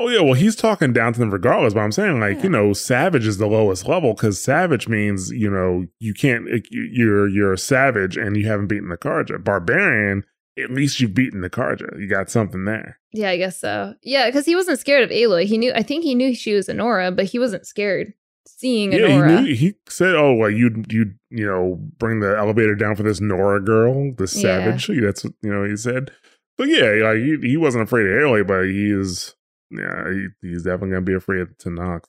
Oh 0.00 0.08
yeah, 0.08 0.20
well 0.20 0.34
he's 0.34 0.54
talking 0.54 0.92
down 0.92 1.12
to 1.12 1.18
them 1.18 1.30
regardless, 1.32 1.74
but 1.74 1.80
I'm 1.80 1.90
saying 1.92 2.20
like 2.20 2.36
Yeah. 2.38 2.42
you 2.44 2.48
know, 2.50 2.72
savage 2.72 3.26
is 3.26 3.38
the 3.38 3.48
lowest 3.48 3.88
level 3.88 4.14
because 4.14 4.40
savage 4.40 4.86
means 4.88 5.30
you 5.32 5.50
know 5.50 5.86
you 5.98 6.14
can't 6.14 6.46
you- 6.70 6.88
you're 6.92 7.28
you're 7.28 7.52
a 7.52 7.58
savage 7.58 8.16
and 8.16 8.36
you 8.36 8.46
haven't 8.46 8.68
beaten 8.68 8.88
the 8.90 8.96
Carja. 8.96 9.42
Barbarian, 9.42 10.24
at 10.56 10.70
least 10.70 11.00
you've 11.00 11.14
beaten 11.14 11.40
the 11.40 11.50
Carja. 11.50 11.98
You 11.98 12.06
got 12.06 12.30
something 12.30 12.64
there. 12.64 12.98
Yeah, 13.12 13.30
I 13.30 13.36
guess 13.38 13.58
so. 13.60 13.94
Yeah, 14.02 14.26
because 14.26 14.46
he 14.46 14.54
wasn't 14.54 14.78
scared 14.78 15.02
of 15.02 15.10
Aloy. 15.10 15.44
He 15.46 15.58
knew. 15.58 15.72
I 15.74 15.82
think 15.82 16.04
he 16.04 16.14
knew 16.14 16.32
she 16.34 16.54
was 16.54 16.68
Honora, 16.68 17.10
but 17.10 17.24
he 17.26 17.38
wasn't 17.40 17.66
scared 17.66 18.12
seeing 18.46 18.92
Yeah, 18.92 19.08
he 19.08 19.18
knew, 19.42 19.54
he 19.54 19.74
said, 19.88 20.14
"Oh, 20.14 20.34
well, 20.34 20.50
you 20.50 20.84
you 20.90 21.12
you 21.30 21.46
know 21.46 21.76
bring 21.98 22.20
the 22.20 22.36
elevator 22.36 22.74
down 22.74 22.94
for 22.96 23.02
this 23.02 23.20
Nora 23.20 23.60
girl, 23.60 24.12
this 24.16 24.36
Yeah. 24.36 24.58
savage." 24.64 24.88
That's 25.00 25.24
what 25.24 25.32
you 25.42 25.50
know 25.52 25.64
he 25.64 25.76
said. 25.76 26.10
but 26.56 26.68
yeah, 26.68 26.90
like 27.04 27.18
he, 27.18 27.36
he 27.42 27.56
wasn't 27.56 27.84
afraid 27.84 28.06
of 28.06 28.12
Aloy, 28.12 28.46
but 28.46 28.64
he 28.64 28.90
is 28.90 29.34
yeah, 29.70 30.10
he, 30.10 30.28
he's 30.42 30.62
definitely 30.62 30.90
gonna 30.90 31.02
be 31.02 31.14
afraid 31.14 31.46
to 31.60 31.70
knock. 31.70 32.08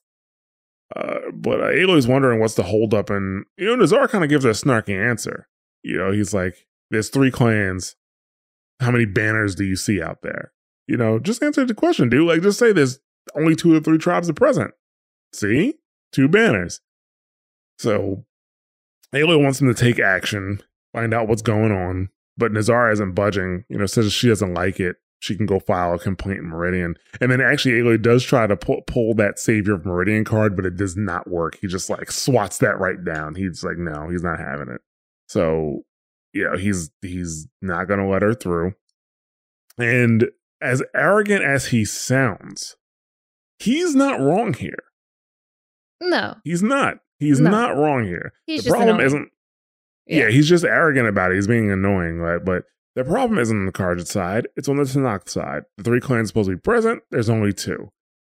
Uh, 0.95 1.31
but 1.33 1.59
uh, 1.59 1.67
Aloy's 1.67 2.07
wondering 2.07 2.39
what's 2.39 2.55
the 2.55 2.63
holdup, 2.63 3.09
and 3.09 3.45
you 3.57 3.65
know 3.65 3.83
Nozar 3.83 4.09
kind 4.09 4.23
of 4.23 4.29
gives 4.29 4.45
a 4.45 4.49
snarky 4.49 4.97
answer. 4.97 5.47
You 5.83 5.97
know, 5.97 6.11
he's 6.11 6.33
like, 6.33 6.67
"There's 6.89 7.09
three 7.09 7.31
clans. 7.31 7.95
How 8.79 8.91
many 8.91 9.05
banners 9.05 9.55
do 9.55 9.65
you 9.65 9.75
see 9.75 10.01
out 10.01 10.21
there? 10.23 10.51
You 10.87 10.97
know, 10.97 11.19
just 11.19 11.43
answer 11.43 11.65
the 11.65 11.73
question, 11.73 12.09
dude. 12.09 12.27
Like, 12.27 12.41
just 12.41 12.57
say 12.57 12.71
there's 12.71 12.99
only 13.35 13.55
two 13.55 13.75
or 13.75 13.79
three 13.79 13.97
tribes 13.97 14.29
are 14.29 14.33
present. 14.33 14.71
See, 15.33 15.75
two 16.11 16.27
banners. 16.27 16.81
So 17.77 18.25
Aloy 19.13 19.41
wants 19.41 19.61
him 19.61 19.67
to 19.67 19.73
take 19.73 19.99
action, 19.99 20.61
find 20.93 21.13
out 21.13 21.27
what's 21.27 21.41
going 21.41 21.71
on, 21.71 22.09
but 22.37 22.51
Nozar 22.51 22.91
isn't 22.91 23.13
budging. 23.13 23.65
You 23.69 23.77
know, 23.77 23.85
says 23.85 24.11
she 24.11 24.29
doesn't 24.29 24.53
like 24.53 24.79
it. 24.79 24.97
She 25.21 25.35
can 25.35 25.45
go 25.45 25.59
file 25.59 25.93
a 25.93 25.99
complaint 25.99 26.39
in 26.39 26.47
Meridian. 26.47 26.95
And 27.19 27.29
then 27.31 27.41
actually, 27.41 27.73
Aloy 27.81 28.01
does 28.01 28.23
try 28.23 28.47
to 28.47 28.55
pull, 28.55 28.81
pull 28.87 29.13
that 29.15 29.37
Savior 29.37 29.73
of 29.73 29.85
Meridian 29.85 30.23
card, 30.23 30.55
but 30.55 30.65
it 30.65 30.77
does 30.77 30.95
not 30.95 31.29
work. 31.29 31.57
He 31.61 31.67
just 31.67 31.89
like 31.89 32.09
swats 32.11 32.59
that 32.59 32.79
right 32.79 33.03
down. 33.03 33.35
He's 33.35 33.63
like, 33.63 33.77
no, 33.77 34.09
he's 34.09 34.23
not 34.23 34.39
having 34.39 34.69
it. 34.69 34.79
So, 35.27 35.83
you 36.31 36.45
know, 36.45 36.57
he's 36.57 36.89
he's 37.01 37.47
not 37.61 37.87
going 37.89 37.99
to 37.99 38.05
let 38.07 38.21
her 38.21 38.33
through. 38.33 38.73
And 39.77 40.29
as 40.61 40.81
arrogant 40.95 41.43
as 41.43 41.67
he 41.67 41.83
sounds, 41.85 42.77
he's 43.59 43.95
not 43.95 44.19
wrong 44.21 44.53
here. 44.53 44.83
No, 46.01 46.35
He's 46.45 46.63
not. 46.63 46.99
He's 47.19 47.41
No. 47.41 47.49
not 47.51 47.75
wrong 47.75 48.05
here. 48.05 48.31
he's 48.45 48.63
the 48.63 48.69
problem 48.69 48.89
annoying. 48.95 49.05
isn't. 49.07 49.29
Yeah. 50.07 50.29
he's 50.29 50.47
just 50.47 50.63
arrogant 50.63 51.07
about 51.09 51.31
it. 51.31 51.35
He's 51.35 51.47
being 51.47 51.69
annoying, 51.69 52.19
right? 52.19 52.43
But 52.43 52.63
the 53.03 53.09
problem 53.09 53.39
isn't 53.39 53.57
on 53.57 53.65
the 53.65 53.71
Khajiit 53.71 54.07
side. 54.07 54.47
It's 54.55 54.67
on 54.69 54.77
the 54.77 54.83
Tenakth 54.83 55.29
side. 55.29 55.63
The 55.77 55.83
three 55.83 55.99
clans 55.99 56.29
supposed 56.29 56.49
to 56.49 56.55
be 56.55 56.59
present. 56.61 57.01
There's 57.11 57.29
only 57.29 57.53
two, 57.53 57.89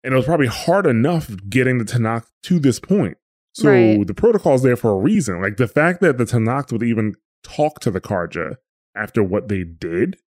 and 0.03 0.14
it 0.14 0.18
was 0.18 0.26
probably 0.26 0.47
hard 0.47 0.86
enough 0.86 1.30
getting 1.49 1.78
the 1.78 1.86
Tenakth 1.86 2.28
to 2.43 2.60
this 2.60 2.80
point. 2.80 3.18
So 3.53 3.70
Right. 3.70 4.05
the 4.05 4.51
is 4.53 4.62
there 4.64 4.76
for 4.76 4.91
a 4.91 4.97
reason. 4.99 5.41
Like 5.41 5.57
the 5.57 5.68
fact 5.68 6.01
that 6.01 6.18
the 6.18 6.24
Tenakth 6.26 6.72
would 6.72 6.84
even 6.84 7.16
talk 7.43 7.80
to 7.82 7.91
the 7.91 7.99
Carja 8.01 8.55
after 8.95 9.24
what 9.24 9.47
they 9.47 9.64
did 9.64 10.18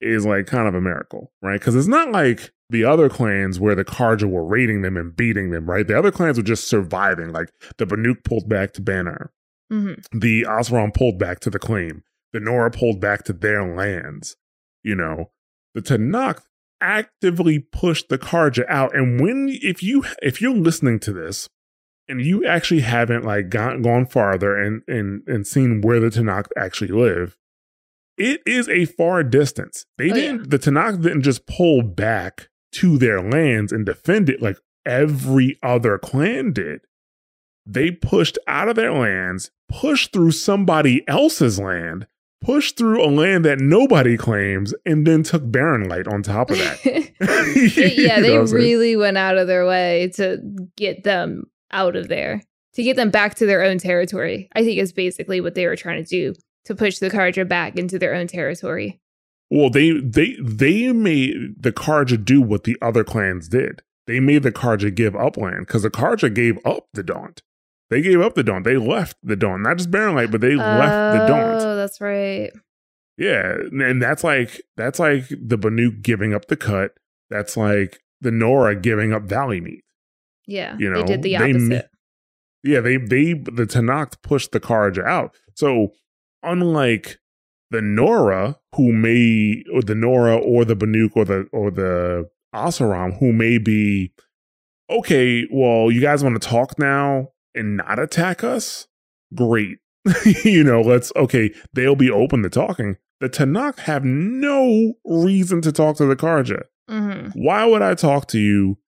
is 0.00 0.26
like 0.26 0.46
kind 0.46 0.66
of 0.68 0.74
a 0.74 0.80
miracle, 0.80 1.32
right? 1.42 1.58
Because 1.60 1.74
it's 1.76 1.86
not 1.86 2.10
like 2.12 2.52
the 2.70 2.84
other 2.84 3.08
clans 3.08 3.60
where 3.60 3.74
the 3.74 3.84
Carja 3.84 4.28
were 4.28 4.44
raiding 4.44 4.82
them 4.82 4.96
and 4.96 5.14
beating 5.16 5.50
them, 5.50 5.68
right? 5.68 5.86
The 5.86 5.98
other 5.98 6.10
clans 6.10 6.36
were 6.38 6.42
just 6.42 6.68
surviving. 6.68 7.32
Like 7.32 7.50
the 7.78 7.86
Banuk 7.86 8.24
pulled 8.24 8.48
back 8.48 8.72
to 8.74 8.82
Banner, 8.82 9.32
Mhm. 9.72 10.04
the 10.12 10.42
Oseram 10.48 10.92
pulled 10.94 11.18
back 11.18 11.40
to 11.40 11.50
the 11.50 11.58
claim, 11.58 12.02
the 12.32 12.40
Nora 12.40 12.70
pulled 12.70 13.00
back 13.00 13.24
to 13.24 13.32
their 13.32 13.64
lands. 13.66 14.36
You 14.82 14.94
know, 14.94 15.30
the 15.74 15.82
Tenakth 15.82 16.42
actively 16.80 17.58
pushed 17.58 18.08
the 18.08 18.18
Carja 18.18 18.64
out. 18.68 18.94
And 18.94 19.20
when 19.20 19.48
if 19.50 19.82
you 19.82 20.04
if 20.22 20.40
you're 20.40 20.54
listening 20.54 20.98
to 21.00 21.12
this 21.12 21.48
and 22.08 22.20
you 22.20 22.46
actually 22.46 22.80
haven't 22.80 23.24
like 23.24 23.48
gone 23.48 23.82
gone 23.82 24.06
farther 24.06 24.56
and 24.56 24.82
and 24.86 25.22
and 25.26 25.46
seen 25.46 25.80
where 25.80 26.00
the 26.00 26.08
Tenakth 26.08 26.50
actually 26.56 26.90
live, 26.92 27.36
it 28.16 28.42
is 28.46 28.68
a 28.68 28.84
far 28.84 29.22
distance. 29.22 29.86
They 29.98 30.10
Oh, 30.10 30.14
didn't 30.14 30.50
the 30.50 30.58
Tenakth 30.58 31.02
didn't 31.02 31.22
just 31.22 31.46
pull 31.46 31.82
back 31.82 32.48
to 32.72 32.98
their 32.98 33.22
lands 33.22 33.72
and 33.72 33.86
defend 33.86 34.28
it 34.28 34.42
like 34.42 34.58
every 34.84 35.58
other 35.62 35.98
clan 35.98 36.52
did. 36.52 36.82
They 37.64 37.90
pushed 37.90 38.38
out 38.46 38.68
of 38.68 38.76
their 38.76 38.92
lands, 38.92 39.50
pushed 39.68 40.12
through 40.12 40.30
somebody 40.32 41.02
else's 41.08 41.58
land, 41.58 42.06
pushed 42.42 42.76
through 42.76 43.04
a 43.04 43.10
land 43.10 43.44
that 43.44 43.60
nobody 43.60 44.16
claims, 44.16 44.74
and 44.84 45.06
then 45.06 45.22
took 45.22 45.50
Barren 45.50 45.88
Light 45.88 46.06
on 46.06 46.22
top 46.22 46.50
of 46.50 46.58
that. 46.58 46.78
yeah, 47.96 48.20
they 48.20 48.28
saying? 48.28 48.50
really 48.50 48.96
went 48.96 49.16
out 49.16 49.38
of 49.38 49.46
their 49.46 49.66
way 49.66 50.10
to 50.14 50.38
get 50.76 51.04
them 51.04 51.44
out 51.72 51.96
of 51.96 52.08
there, 52.08 52.42
to 52.74 52.82
get 52.82 52.96
them 52.96 53.10
back 53.10 53.34
to 53.36 53.46
their 53.46 53.62
own 53.62 53.78
territory. 53.78 54.48
I 54.54 54.64
think 54.64 54.78
is 54.78 54.92
basically 54.92 55.40
what 55.40 55.54
they 55.54 55.66
were 55.66 55.76
trying 55.76 56.02
to 56.02 56.08
do 56.08 56.34
to 56.64 56.74
push 56.74 56.98
the 56.98 57.10
Carja 57.10 57.48
back 57.48 57.76
into 57.76 57.98
their 57.98 58.14
own 58.14 58.26
territory. 58.26 59.00
Well, 59.50 59.70
they 59.70 59.92
they 59.92 60.36
they 60.42 60.92
made 60.92 61.62
the 61.62 61.72
Carja 61.72 62.22
do 62.22 62.42
what 62.42 62.64
the 62.64 62.76
other 62.82 63.04
clans 63.04 63.48
did. 63.48 63.82
They 64.06 64.20
made 64.20 64.42
the 64.42 64.52
Carja 64.52 64.94
give 64.94 65.16
up 65.16 65.36
land 65.36 65.66
because 65.66 65.82
the 65.82 65.90
Carja 65.90 66.32
gave 66.32 66.58
up 66.64 66.86
the 66.92 67.02
Daunt. 67.02 67.42
They 67.90 68.02
gave 68.02 68.20
up 68.20 68.34
the 68.34 68.42
Daunt. 68.42 68.64
They 68.64 68.76
left 68.76 69.16
the 69.22 69.36
Daunt, 69.36 69.62
not 69.62 69.78
just 69.78 69.92
Light, 69.92 70.30
but 70.32 70.40
they 70.40 70.56
left 70.56 71.14
the 71.18 71.24
Daunt. 71.26 71.62
Oh, 71.62 71.76
that's 71.76 72.00
right. 72.00 72.50
Yeah, 73.18 73.54
and 73.72 74.02
that's 74.02 74.22
like 74.24 74.60
that's 74.76 74.98
like 74.98 75.28
the 75.28 75.56
Banuk 75.56 76.02
giving 76.02 76.34
up 76.34 76.46
the 76.46 76.56
cut. 76.56 76.92
That's 77.30 77.56
like 77.56 78.00
the 78.20 78.30
Nora 78.30 78.74
giving 78.76 79.12
up 79.12 79.22
Valley 79.24 79.60
Meat. 79.60 79.84
Yeah, 80.46 80.76
You 80.78 80.90
know, 80.90 81.00
they 81.02 81.06
did 81.14 81.22
the 81.22 81.36
opposite. 81.36 81.60
ma- 81.68 81.80
Yeah, 82.70 82.80
they 82.80 82.96
they 82.98 83.32
the 83.32 83.66
Tenakth 83.66 84.20
pushed 84.22 84.52
the 84.52 84.60
Carja 84.60 85.04
out. 85.04 85.34
So 85.54 85.92
unlike 86.42 87.18
the 87.70 87.80
Nora, 87.82 88.56
who 88.74 88.92
may 88.92 89.64
or 89.72 89.82
the 89.82 89.94
Nora 89.94 90.36
or 90.36 90.64
the 90.64 90.76
Banuk 90.76 91.10
or 91.16 91.24
the 91.24 91.48
or 91.52 91.70
the 91.70 92.28
Oseram, 92.54 93.18
who 93.18 93.32
may 93.32 93.58
be 93.58 94.12
okay. 94.90 95.46
Well, 95.50 95.90
you 95.90 96.00
guys 96.00 96.22
want 96.22 96.40
to 96.40 96.48
talk 96.48 96.78
now 96.78 97.28
and 97.56 97.76
not 97.76 97.98
attack 97.98 98.44
us? 98.44 98.86
Great. 99.34 99.78
you 100.44 100.62
know, 100.62 100.80
let's 100.80 101.12
okay. 101.16 101.52
They'll 101.72 101.96
be 101.96 102.10
open 102.10 102.42
to 102.44 102.50
talking. 102.50 102.96
The 103.20 103.28
Tenakth 103.28 103.80
have 103.80 104.04
no 104.04 104.94
reason 105.04 105.62
to 105.62 105.72
talk 105.72 105.96
to 105.96 106.04
the 106.06 106.16
Carja. 106.16 106.62
Mhm. 106.88 107.32
Why 107.34 107.64
would 107.64 107.82
I 107.82 107.94
talk 107.94 108.28
to 108.28 108.38
you? 108.38 108.78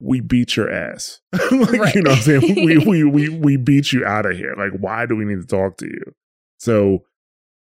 We 0.00 0.20
beat 0.20 0.56
your 0.56 0.68
ass. 0.68 1.20
like, 1.32 1.70
Right. 1.72 1.94
You 1.94 2.02
know 2.02 2.10
what 2.10 2.18
I'm 2.18 2.22
saying? 2.40 2.54
we, 2.56 2.78
we, 2.78 3.04
we, 3.08 3.28
we 3.28 3.56
beat 3.56 3.92
you 3.92 4.04
out 4.04 4.26
of 4.26 4.36
here. 4.36 4.54
Like, 4.58 4.72
why 4.80 5.06
do 5.06 5.14
we 5.14 5.24
need 5.24 5.42
to 5.42 5.46
talk 5.46 5.76
to 5.76 5.86
you? 5.86 6.02
So, 6.58 7.04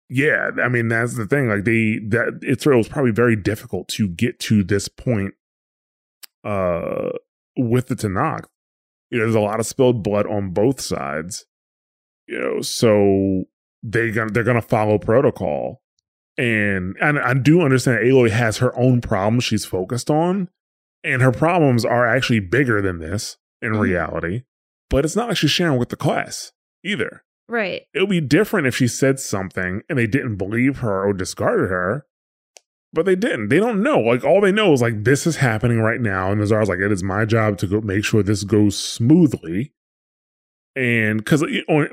yeah, 0.07 0.51
I 0.63 0.69
mean, 0.69 0.87
that's 0.87 1.15
the 1.17 1.25
thing. 1.25 1.49
Like, 1.49 1.65
they, 1.65 1.99
that, 2.09 2.39
it's, 2.41 2.65
it 2.65 2.73
was 2.73 2.87
probably 2.87 3.11
very 3.11 3.35
difficult 3.35 3.89
to 3.89 4.07
get 4.07 4.39
to 4.41 4.63
this 4.63 4.87
point 4.87 5.33
uh, 6.45 7.09
with 7.57 7.87
the 7.87 7.95
Tanakh. 7.95 8.45
You 9.11 9.19
know, 9.19 9.25
there's 9.25 9.35
a 9.35 9.39
lot 9.39 9.59
of 9.59 9.65
spilled 9.67 10.03
blood 10.03 10.25
on 10.25 10.51
both 10.51 10.81
sides. 10.81 11.45
You 12.27 12.39
know, 12.39 12.61
so 12.61 13.43
they 13.83 14.11
gonna 14.11 14.31
they're 14.31 14.43
gonna 14.43 14.61
follow 14.61 14.97
protocol. 14.97 15.81
And 16.37 16.95
and 17.01 17.19
I 17.19 17.33
do 17.33 17.61
understand 17.61 17.99
Aloy 17.99 18.29
has 18.31 18.57
her 18.57 18.77
own 18.79 19.01
problems 19.01 19.43
she's 19.43 19.65
focused 19.65 20.09
on, 20.09 20.49
and 21.03 21.21
her 21.21 21.31
problems 21.31 21.83
are 21.83 22.07
actually 22.07 22.39
bigger 22.39 22.81
than 22.81 22.99
this 22.99 23.37
in 23.61 23.73
Mhm. 23.73 23.81
reality. 23.81 24.43
But 24.89 25.03
it's 25.05 25.15
not 25.15 25.27
like 25.27 25.37
she's 25.37 25.51
sharing 25.51 25.77
with 25.77 25.89
the 25.89 25.95
class 25.97 26.53
either. 26.83 27.23
Right. 27.49 27.83
It 27.93 27.99
would 27.99 28.09
be 28.09 28.21
different 28.21 28.67
if 28.67 28.75
she 28.77 28.87
said 28.87 29.19
something 29.19 29.81
and 29.89 29.97
they 29.99 30.07
didn't 30.07 30.37
believe 30.37 30.77
her 30.77 31.05
or 31.05 31.11
discarded 31.13 31.69
her, 31.69 32.05
but 32.93 33.05
they 33.05 33.15
didn't. 33.15 33.49
They 33.49 33.59
don't 33.59 33.81
know. 33.83 33.99
Like 33.99 34.23
all 34.23 34.41
they 34.41 34.51
know 34.51 34.73
is 34.73 34.81
like 34.81 35.03
this 35.03 35.25
is 35.25 35.37
happening 35.37 35.79
right 35.79 36.01
now, 36.01 36.31
and 36.31 36.41
Nozar's 36.41 36.69
like, 36.69 36.79
it 36.79 36.91
is 36.91 37.03
my 37.03 37.25
job 37.25 37.57
to 37.59 37.67
go 37.67 37.81
make 37.81 38.03
sure 38.03 38.23
this 38.23 38.43
goes 38.43 38.77
smoothly. 38.77 39.73
And 40.75 41.17
because 41.17 41.43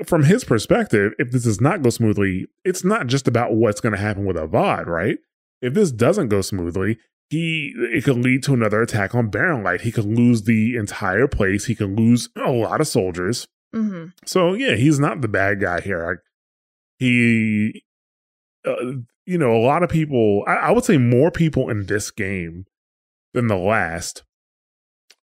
from 0.05 0.23
his 0.23 0.45
perspective, 0.45 1.13
if 1.19 1.31
this 1.31 1.43
does 1.43 1.59
not 1.59 1.81
go 1.81 1.89
smoothly, 1.89 2.47
it's 2.63 2.85
not 2.85 3.07
just 3.07 3.27
about 3.27 3.53
what's 3.53 3.81
going 3.81 3.93
to 3.93 3.99
happen 3.99 4.25
with 4.25 4.37
Avad, 4.37 4.85
right? 4.85 5.17
If 5.61 5.73
this 5.73 5.91
doesn't 5.91 6.29
go 6.29 6.41
smoothly, 6.41 6.97
he 7.29 7.73
it 7.75 8.05
could 8.05 8.17
lead 8.17 8.43
to 8.43 8.53
another 8.53 8.81
attack 8.81 9.13
on 9.13 9.29
Barren 9.29 9.63
Light. 9.63 9.81
He 9.81 9.91
could 9.91 10.05
lose 10.05 10.43
the 10.43 10.77
entire 10.77 11.27
place. 11.27 11.65
He 11.65 11.75
could 11.75 11.97
lose 11.97 12.29
a 12.37 12.51
lot 12.51 12.79
of 12.81 12.87
soldiers. 12.87 13.47
hmm 13.73 14.07
So 14.25 14.53
yeah, 14.53 14.75
he's 14.75 14.99
not 14.99 15.21
the 15.21 15.27
bad 15.27 15.59
guy 15.59 15.81
here. 15.81 16.05
Like, 16.05 16.19
he, 16.97 17.83
uh, 18.65 18.93
you 19.29 19.37
know, 19.37 19.55
a 19.55 19.61
lot 19.61 19.83
of 19.83 19.91
people. 19.91 20.43
I, 20.47 20.55
I 20.55 20.71
would 20.71 20.83
say 20.83 20.97
more 20.97 21.29
people 21.29 21.69
in 21.69 21.85
this 21.85 22.09
game 22.09 22.65
than 23.35 23.45
the 23.45 23.57
last 23.57 24.23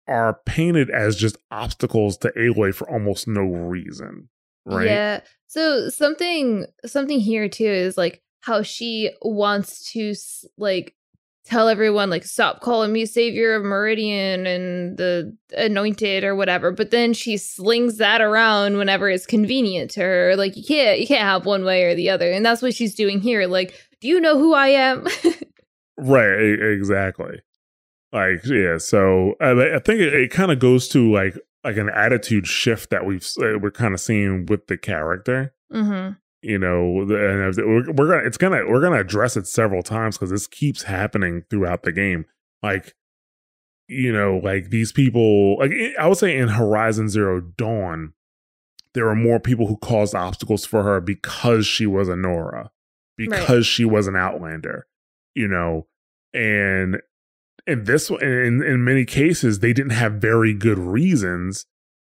are 0.08 0.40
painted 0.46 0.88
as 0.88 1.16
just 1.16 1.36
obstacles 1.50 2.16
to 2.18 2.30
Aloy 2.30 2.74
for 2.74 2.90
almost 2.90 3.28
no 3.28 3.42
reason, 3.42 4.30
right? 4.64 4.86
Yeah. 4.86 5.20
So 5.48 5.90
something 5.90 6.64
something 6.86 7.20
here 7.20 7.46
too 7.50 7.64
is 7.64 7.98
like 7.98 8.22
how 8.40 8.62
she 8.62 9.10
wants 9.20 9.92
to 9.92 10.14
like 10.56 10.94
tell 11.44 11.68
everyone 11.68 12.08
like 12.08 12.24
stop 12.24 12.60
calling 12.60 12.92
me 12.92 13.04
savior 13.04 13.54
of 13.54 13.64
Meridian 13.64 14.46
and 14.46 14.96
the 14.96 15.36
anointed 15.58 16.24
or 16.24 16.34
whatever, 16.34 16.70
but 16.70 16.90
then 16.90 17.12
she 17.12 17.36
slings 17.36 17.98
that 17.98 18.22
around 18.22 18.78
whenever 18.78 19.10
it's 19.10 19.26
convenient 19.26 19.90
to 19.90 20.00
her. 20.00 20.36
Like 20.36 20.56
you 20.56 20.64
can't 20.64 21.00
you 21.00 21.06
can't 21.06 21.20
have 21.20 21.44
one 21.44 21.66
way 21.66 21.84
or 21.84 21.94
the 21.94 22.08
other, 22.08 22.30
and 22.30 22.46
that's 22.46 22.62
what 22.62 22.74
she's 22.74 22.94
doing 22.94 23.20
here. 23.20 23.46
Like, 23.46 23.74
do 24.00 24.08
you 24.08 24.20
know 24.20 24.38
who 24.38 24.54
I 24.54 24.68
am? 24.68 25.06
Right, 26.02 26.58
exactly. 26.62 27.42
Like, 28.10 28.44
yeah. 28.46 28.78
So 28.78 29.34
I, 29.40 29.50
I 29.74 29.78
think 29.80 30.00
it, 30.00 30.14
it 30.14 30.30
kind 30.30 30.50
of 30.50 30.58
goes 30.58 30.88
to 30.88 31.12
like 31.12 31.36
like 31.62 31.76
an 31.76 31.90
attitude 31.90 32.46
shift 32.46 32.88
that 32.90 33.04
we've 33.04 33.22
uh, 33.38 33.58
we're 33.58 33.70
kind 33.70 33.92
of 33.92 34.00
seeing 34.00 34.46
with 34.46 34.66
the 34.66 34.78
character. 34.78 35.52
hmm 35.70 36.10
You 36.40 36.58
know, 36.58 37.02
and 37.02 37.10
we're, 37.56 37.92
we're 37.92 38.08
gonna 38.08 38.26
it's 38.26 38.38
gonna 38.38 38.66
we're 38.66 38.80
gonna 38.80 39.00
address 39.00 39.36
it 39.36 39.46
several 39.46 39.82
times 39.82 40.16
because 40.16 40.30
this 40.30 40.46
keeps 40.46 40.84
happening 40.84 41.44
throughout 41.50 41.82
the 41.82 41.92
game. 41.92 42.24
Like, 42.62 42.94
you 43.86 44.12
know, 44.12 44.40
like 44.42 44.70
these 44.70 44.90
people, 44.92 45.58
like 45.58 45.72
I 45.98 46.06
would 46.08 46.16
say 46.18 46.34
in 46.34 46.48
Horizon 46.48 47.10
Zero 47.10 47.40
Dawn, 47.42 48.14
there 48.94 49.04
were 49.04 49.14
more 49.14 49.38
people 49.38 49.66
who 49.66 49.76
caused 49.76 50.14
obstacles 50.14 50.64
for 50.64 50.82
her 50.82 51.00
because 51.00 51.66
she 51.66 51.84
was 51.86 52.08
a 52.08 52.16
Nora, 52.16 52.70
because 53.28 53.66
she 53.66 53.84
was 53.84 54.06
an 54.06 54.16
Outlander, 54.16 54.86
you 55.34 55.48
know, 55.48 55.86
and 56.32 57.00
in 57.66 57.84
this 57.84 58.10
in 58.10 58.62
in 58.62 58.84
many 58.84 59.04
cases, 59.04 59.58
they 59.58 59.72
didn't 59.72 59.92
have 59.92 60.14
very 60.14 60.54
good 60.54 60.78
reasons 60.78 61.66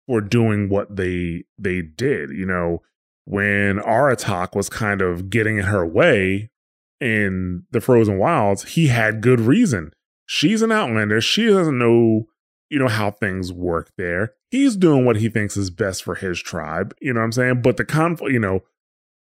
for 0.07 0.21
doing 0.21 0.69
what 0.69 0.95
they 0.95 1.43
they 1.57 1.81
did. 1.81 2.31
You 2.31 2.45
know, 2.45 2.81
when 3.25 3.79
Aratak 3.79 4.55
was 4.55 4.69
kind 4.69 5.01
of 5.01 5.29
getting 5.29 5.57
in 5.57 5.65
her 5.65 5.85
way 5.85 6.49
in 6.99 7.63
the 7.71 7.81
Frozen 7.81 8.17
Wilds, 8.17 8.73
he 8.73 8.87
had 8.87 9.21
good 9.21 9.39
reason. 9.39 9.93
She's 10.25 10.61
an 10.61 10.71
Outlander. 10.71 11.19
She 11.19 11.47
doesn't 11.47 11.77
know, 11.77 12.25
you 12.69 12.79
know, 12.79 12.87
how 12.87 13.11
things 13.11 13.51
work 13.51 13.91
there. 13.97 14.33
He's 14.49 14.75
doing 14.75 15.05
what 15.05 15.17
he 15.17 15.29
thinks 15.29 15.57
is 15.57 15.69
best 15.69 16.03
for 16.03 16.15
his 16.15 16.41
tribe. 16.41 16.93
You 17.01 17.13
know 17.13 17.19
what 17.19 17.25
I'm 17.25 17.31
saying? 17.31 17.61
But 17.61 17.77
the 17.77 17.85
conflict, 17.85 18.33
you 18.33 18.39
know, 18.39 18.61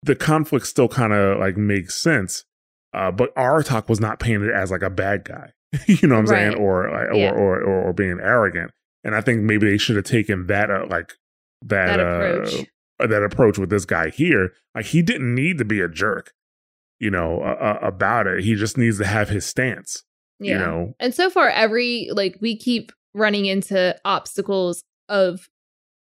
the 0.04 0.14
conflict 0.14 0.66
still 0.66 0.88
kind 0.88 1.12
of 1.12 1.38
like 1.38 1.56
makes 1.56 1.94
sense. 1.94 2.44
Uh, 2.92 3.10
but 3.10 3.34
Aratak 3.34 3.88
was 3.88 4.00
not 4.00 4.20
painted 4.20 4.50
as 4.50 4.70
like 4.70 4.82
a 4.82 4.90
bad 4.90 5.24
guy. 5.24 5.50
you 5.86 6.06
know 6.06 6.14
what 6.14 6.20
I'm 6.20 6.26
saying? 6.28 6.48
Right. 6.52 6.58
Or, 6.60 6.90
like, 6.90 7.08
Yeah. 7.18 7.30
or, 7.32 7.38
or 7.38 7.62
or 7.62 7.88
or 7.88 7.92
being 7.92 8.18
arrogant. 8.22 8.70
And 9.02 9.14
I 9.14 9.20
think 9.20 9.42
maybe 9.42 9.66
they 9.68 9.76
should 9.78 9.96
have 9.96 10.04
taken 10.04 10.46
that 10.46 10.70
uh, 10.70 10.86
like 10.88 11.12
that, 11.62 11.96
That 11.96 12.00
uh, 12.00 12.42
approach. 12.42 12.66
uh, 13.00 13.06
that 13.08 13.22
approach 13.22 13.58
with 13.58 13.70
this 13.70 13.84
guy 13.84 14.10
here. 14.10 14.52
Like 14.74 14.86
he 14.86 15.02
didn't 15.02 15.34
need 15.34 15.58
to 15.58 15.64
be 15.64 15.80
a 15.80 15.88
jerk, 15.88 16.32
you 17.00 17.10
know, 17.10 17.40
uh, 17.42 17.78
uh, 17.82 17.86
about 17.86 18.26
it. 18.26 18.44
He 18.44 18.54
just 18.54 18.78
needs 18.78 18.98
to 18.98 19.06
have 19.06 19.28
his 19.28 19.44
stance, 19.44 20.04
Yeah. 20.38 20.52
you 20.52 20.58
know. 20.58 20.94
And 21.00 21.12
so 21.14 21.28
far, 21.30 21.48
every 21.48 22.08
like 22.12 22.38
we 22.40 22.56
keep 22.56 22.92
running 23.14 23.46
into 23.46 23.96
obstacles 24.04 24.84
of 25.08 25.48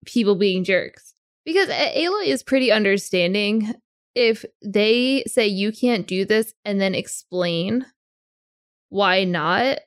people 0.07 0.35
being 0.37 0.65
jerks 0.65 1.15
because 1.47 1.69
A- 1.71 2.05
Aloy 2.07 2.27
is 2.27 2.43
pretty 2.43 2.71
understanding. 2.71 3.75
If 4.15 4.45
they 4.63 5.25
say 5.27 5.47
you 5.47 5.73
can't 5.73 6.07
do 6.07 6.25
this 6.25 6.55
and 6.65 6.81
then 6.81 6.95
explain 6.95 7.85
why 8.89 9.25
not, 9.25 9.81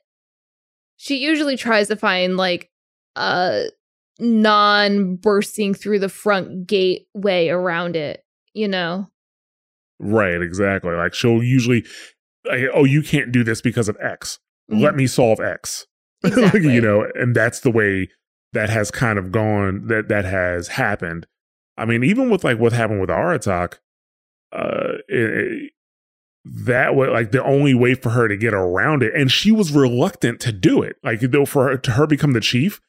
she 0.96 1.16
usually 1.16 1.56
tries 1.56 1.88
to 1.88 1.96
find 1.96 2.36
like 2.36 2.70
a 3.16 3.66
non 4.18 5.16
bursting 5.16 5.74
through 5.74 6.00
the 6.00 6.08
front 6.08 6.66
gate 6.66 7.06
way 7.14 7.48
around 7.48 7.96
it, 7.96 8.24
you 8.52 8.68
know? 8.68 9.06
Right, 9.98 10.40
exactly. 10.40 10.94
Like 10.94 11.14
she'll 11.14 11.42
usually, 11.42 11.84
like, 12.44 12.64
oh, 12.74 12.84
you 12.84 13.02
can't 13.02 13.32
do 13.32 13.42
this 13.42 13.60
because 13.60 13.88
of 13.88 13.96
X. 14.00 14.38
Let 14.68 14.90
mm-hmm. 14.90 14.96
me 14.96 15.06
solve 15.06 15.40
X. 15.40 15.86
Exactly. 16.24 16.74
you 16.74 16.80
know, 16.80 17.06
and 17.14 17.32
that's 17.32 17.60
the 17.60 17.70
way 17.70 18.08
that 18.52 18.70
has 18.70 18.90
kind 18.90 19.20
of 19.20 19.30
gone. 19.30 19.86
That 19.86 20.08
that 20.08 20.24
has 20.24 20.66
happened. 20.66 21.28
I 21.76 21.84
mean, 21.84 22.02
even 22.02 22.28
with 22.28 22.42
like 22.42 22.58
what 22.58 22.72
happened 22.72 23.00
with 23.00 23.08
Aratak, 23.08 23.74
uh, 24.52 24.98
it, 25.08 25.72
that 26.44 26.94
was 26.94 27.10
like 27.10 27.30
the 27.32 27.44
only 27.44 27.74
way 27.74 27.94
for 27.94 28.10
her 28.10 28.28
to 28.28 28.36
get 28.36 28.54
around 28.54 29.02
it, 29.02 29.14
and 29.14 29.30
she 29.30 29.52
was 29.52 29.72
reluctant 29.72 30.40
to 30.40 30.52
do 30.52 30.82
it. 30.82 30.96
Like 31.02 31.20
though, 31.20 31.44
for 31.46 31.68
her 31.68 31.76
to 31.76 31.90
her 31.92 32.06
become 32.06 32.32
the 32.32 32.40
chief, 32.40 32.80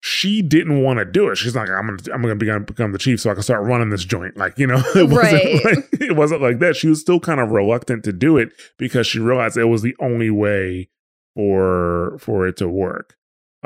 she 0.00 0.42
didn't 0.42 0.82
want 0.82 0.98
to 0.98 1.04
do 1.06 1.30
it. 1.30 1.36
She's 1.36 1.56
like, 1.56 1.70
I'm 1.70 1.86
gonna, 1.86 2.14
I'm 2.14 2.20
gonna 2.20 2.34
become, 2.36 2.64
become 2.64 2.92
the 2.92 2.98
chief 2.98 3.20
so 3.20 3.30
I 3.30 3.34
can 3.34 3.42
start 3.42 3.64
running 3.64 3.88
this 3.88 4.04
joint. 4.04 4.36
Like, 4.36 4.58
you 4.58 4.66
know, 4.66 4.82
it 4.94 5.08
wasn't 5.08 5.64
Right. 5.64 5.64
like 5.64 6.00
it 6.00 6.16
wasn't 6.16 6.42
like 6.42 6.58
that. 6.58 6.76
She 6.76 6.88
was 6.88 7.00
still 7.00 7.20
kind 7.20 7.40
of 7.40 7.50
reluctant 7.52 8.04
to 8.04 8.12
do 8.12 8.36
it 8.36 8.50
because 8.78 9.06
she 9.06 9.18
realized 9.18 9.56
it 9.56 9.64
was 9.64 9.80
the 9.82 9.96
only 10.00 10.28
way 10.30 10.90
for 11.34 12.18
for 12.18 12.46
it 12.46 12.56
to 12.58 12.68
work. 12.68 13.16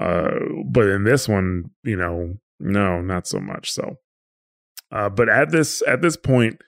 Uh, 0.01 0.31
but 0.65 0.87
in 0.87 1.03
this 1.03 1.29
one, 1.29 1.71
you 1.83 1.97
know, 1.97 2.35
no, 2.61 3.01
not 3.01 3.27
so 3.27 3.41
much. 3.41 3.73
So, 3.73 3.97
uh, 4.93 5.09
but 5.09 5.29
at 5.29 5.51
this 5.51 5.83
at 5.89 6.03
this 6.03 6.17
point, 6.17 6.61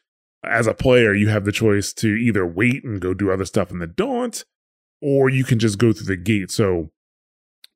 as 0.45 0.67
a 0.67 0.75
player, 0.75 1.15
you 1.15 1.29
have 1.29 1.45
the 1.45 1.53
choice 1.53 1.93
to 1.95 2.09
either 2.09 2.47
wait 2.47 2.85
and 2.85 3.01
go 3.01 3.15
do 3.15 3.31
other 3.31 3.45
stuff 3.45 3.71
in 3.71 3.79
the 3.79 3.87
Daunt, 3.87 4.45
or 5.03 5.29
you 5.29 5.45
can 5.45 5.59
just 5.59 5.79
go 5.79 5.93
through 5.93 6.07
the 6.07 6.17
gate. 6.17 6.51
So, 6.51 6.91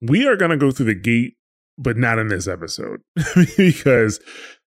we 0.00 0.26
are 0.26 0.36
gonna 0.36 0.56
go 0.56 0.70
through 0.70 0.86
the 0.86 0.94
gate, 0.94 1.36
but 1.78 1.96
not 1.96 2.18
in 2.18 2.28
this 2.28 2.46
episode 2.48 3.00
because 3.56 4.20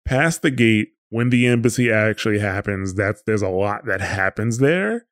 past 0.06 0.42
the 0.42 0.52
gate 0.52 0.90
when 1.10 1.30
the 1.30 1.48
embassy 1.48 1.92
actually 1.92 2.40
happens 2.40 2.94
that's 2.94 3.22
there's 3.26 3.42
a 3.42 3.50
lot 3.50 3.86
that 3.86 4.02
happens 4.02 4.60
there 4.60 5.06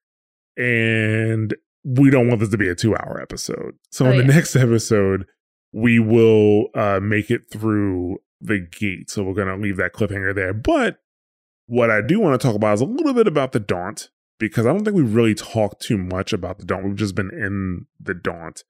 and 0.57 1.55
we 1.83 2.09
don't 2.09 2.27
want 2.27 2.39
this 2.39 2.49
to 2.49 2.57
be 2.57 2.69
a 2.69 2.75
two 2.75 2.95
hour 2.95 3.19
episode. 3.21 3.75
So 3.91 4.05
Oh, 4.05 4.11
in 4.11 4.17
the 4.17 4.33
next 4.33 4.55
episode 4.55 5.25
we 5.71 5.99
will 5.99 6.67
uh 6.75 6.99
make 7.01 7.31
it 7.31 7.49
through 7.51 8.17
the 8.39 8.59
gate. 8.59 9.09
So 9.09 9.23
we're 9.23 9.33
gonna 9.33 9.57
leave 9.57 9.77
that 9.77 9.93
cliffhanger 9.93 10.35
there. 10.35 10.53
But 10.53 10.99
what 11.65 11.89
i 11.89 12.01
do 12.01 12.19
want 12.19 12.39
to 12.39 12.47
talk 12.47 12.55
about 12.55 12.73
is 12.73 12.81
a 12.81 12.85
little 12.85 13.13
bit 13.13 13.27
about 13.27 13.51
the 13.51 13.59
daunt 13.59 14.09
because 14.39 14.65
i 14.65 14.69
don't 14.69 14.83
think 14.83 14.95
we 14.95 15.03
really 15.03 15.35
talked 15.35 15.81
too 15.81 15.97
much 15.97 16.33
about 16.33 16.59
the 16.59 16.65
daunt 16.65 16.85
we've 16.85 16.95
just 16.95 17.15
been 17.15 17.31
in 17.31 17.85
the 17.99 18.13
daunt 18.13 18.63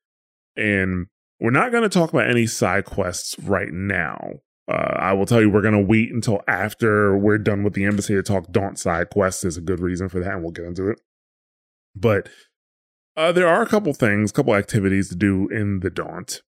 and 0.56 1.08
we're 1.40 1.52
not 1.52 1.72
going 1.72 1.84
to 1.84 1.90
talk 1.90 2.12
about 2.14 2.30
any 2.30 2.46
side 2.46 2.86
quests 2.86 3.38
right 3.40 3.72
now. 3.72 4.36
Uh, 4.72 4.96
I 4.96 5.12
will 5.12 5.26
tell 5.26 5.42
you, 5.42 5.50
we're 5.50 5.62
going 5.62 5.74
to 5.74 5.86
wait 5.86 6.10
until 6.10 6.42
after 6.48 7.18
we're 7.18 7.38
done 7.38 7.64
with 7.64 7.74
the 7.74 7.84
embassy 7.84 8.16
to 8.16 8.24
talk 8.24 8.52
Daunt 8.52 8.80
side 8.80 9.10
quests. 9.10 9.42
There's 9.42 9.58
a 9.58 9.62
good 9.62 9.82
reason 9.82 10.08
for 10.08 10.22
that, 10.22 10.36
and 10.36 10.42
we'll 10.42 10.54
get 10.54 10.66
into 10.66 10.90
it. 10.90 11.02
But 11.96 12.30
uh, 13.18 13.34
there 13.34 13.48
are 13.48 13.62
a 13.62 13.68
couple 13.68 13.94
things, 13.94 14.32
a 14.32 14.34
couple 14.34 14.56
activities 14.56 15.10
to 15.10 15.18
do 15.18 15.50
in 15.50 15.82
the 15.82 15.90
Daunt 15.90 16.44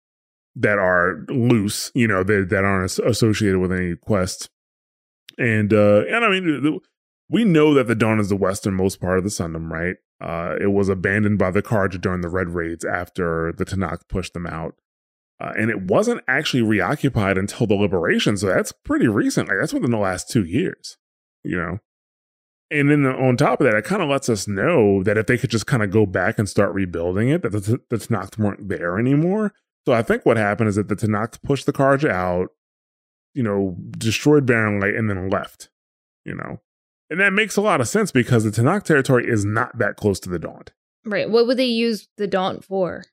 that 0.56 0.80
are 0.80 1.26
loose, 1.28 1.92
you 1.94 2.08
know, 2.08 2.24
that, 2.24 2.48
that 2.50 2.64
aren't 2.64 2.98
associated 3.00 3.60
with 3.60 3.74
any 3.74 3.98
quests. 3.98 4.48
And 5.38 5.74
uh, 5.74 6.04
and 6.10 6.24
I 6.24 6.30
mean, 6.30 6.80
we 7.30 7.44
know 7.44 7.74
that 7.74 7.88
the 7.88 7.96
Daunt 7.96 8.22
is 8.22 8.30
the 8.30 8.36
westernmost 8.36 9.02
part 9.02 9.18
of 9.18 9.24
the 9.24 9.30
Sundom, 9.30 9.70
right? 9.70 9.96
Uh, 10.22 10.56
it 10.62 10.68
was 10.68 10.90
abandoned 10.90 11.38
by 11.38 11.52
the 11.52 11.62
Carja 11.62 12.00
during 12.00 12.22
the 12.22 12.30
Red 12.30 12.50
Raids 12.50 12.86
after 12.86 13.54
the 13.58 13.66
Tenakth 13.66 14.08
pushed 14.08 14.34
them 14.34 14.48
out. 14.48 14.76
Uh, 15.40 15.52
and 15.58 15.70
it 15.70 15.82
wasn't 15.82 16.22
actually 16.28 16.64
reoccupied 16.64 17.38
until 17.38 17.68
the 17.68 17.76
liberation. 17.76 18.38
So 18.38 18.48
that's 18.48 18.72
pretty 18.72 19.08
recent. 19.08 19.50
Like 19.50 19.58
that's 19.60 19.74
within 19.74 19.92
the 19.92 19.98
last 19.98 20.30
two 20.30 20.46
years, 20.46 20.98
you 21.44 21.58
know? 21.58 21.80
And 22.72 22.90
then 22.90 23.06
on 23.06 23.36
top 23.36 23.60
of 23.60 23.66
that, 23.66 23.76
it 23.76 23.86
kind 23.86 24.02
of 24.02 24.10
lets 24.10 24.30
us 24.30 24.48
know 24.48 25.04
that 25.04 25.18
if 25.18 25.28
they 25.28 25.38
could 25.38 25.50
just 25.50 25.68
kind 25.68 25.84
of 25.84 25.92
go 25.92 26.06
back 26.06 26.40
and 26.40 26.48
start 26.48 26.74
rebuilding 26.74 27.30
it, 27.30 27.42
that 27.42 27.50
the, 27.50 27.82
the 27.90 27.98
Tenakth 27.98 28.38
weren't 28.38 28.70
there 28.70 28.98
anymore. 28.98 29.54
So 29.86 29.94
I 29.94 30.02
think 30.02 30.26
what 30.26 30.38
happened 30.38 30.70
is 30.70 30.76
that 30.78 30.88
the 30.88 30.96
Tenakth 30.96 31.42
pushed 31.44 31.66
the 31.66 31.74
Carja 31.74 32.10
out, 32.10 32.50
you 33.36 33.44
know, 33.44 33.76
destroyed 33.92 34.46
Barren 34.48 34.80
Light, 34.80 34.96
and 34.96 35.10
then 35.10 35.30
left, 35.30 35.70
you 36.24 36.34
know? 36.34 36.62
And 37.10 37.20
that 37.20 37.34
makes 37.34 37.56
a 37.56 37.62
lot 37.62 37.82
of 37.82 37.88
sense 37.88 38.12
because 38.12 38.44
the 38.44 38.50
Tenakth 38.50 38.86
territory 38.86 39.28
is 39.28 39.46
not 39.46 39.78
that 39.78 39.98
close 39.98 40.20
to 40.22 40.30
the 40.30 40.40
Daunt. 40.40 40.72
Right. 41.06 41.30
What 41.30 41.46
would 41.46 41.58
they 41.58 41.66
use 41.66 42.08
the 42.18 42.26
Daunt 42.26 42.64
for? 42.64 43.04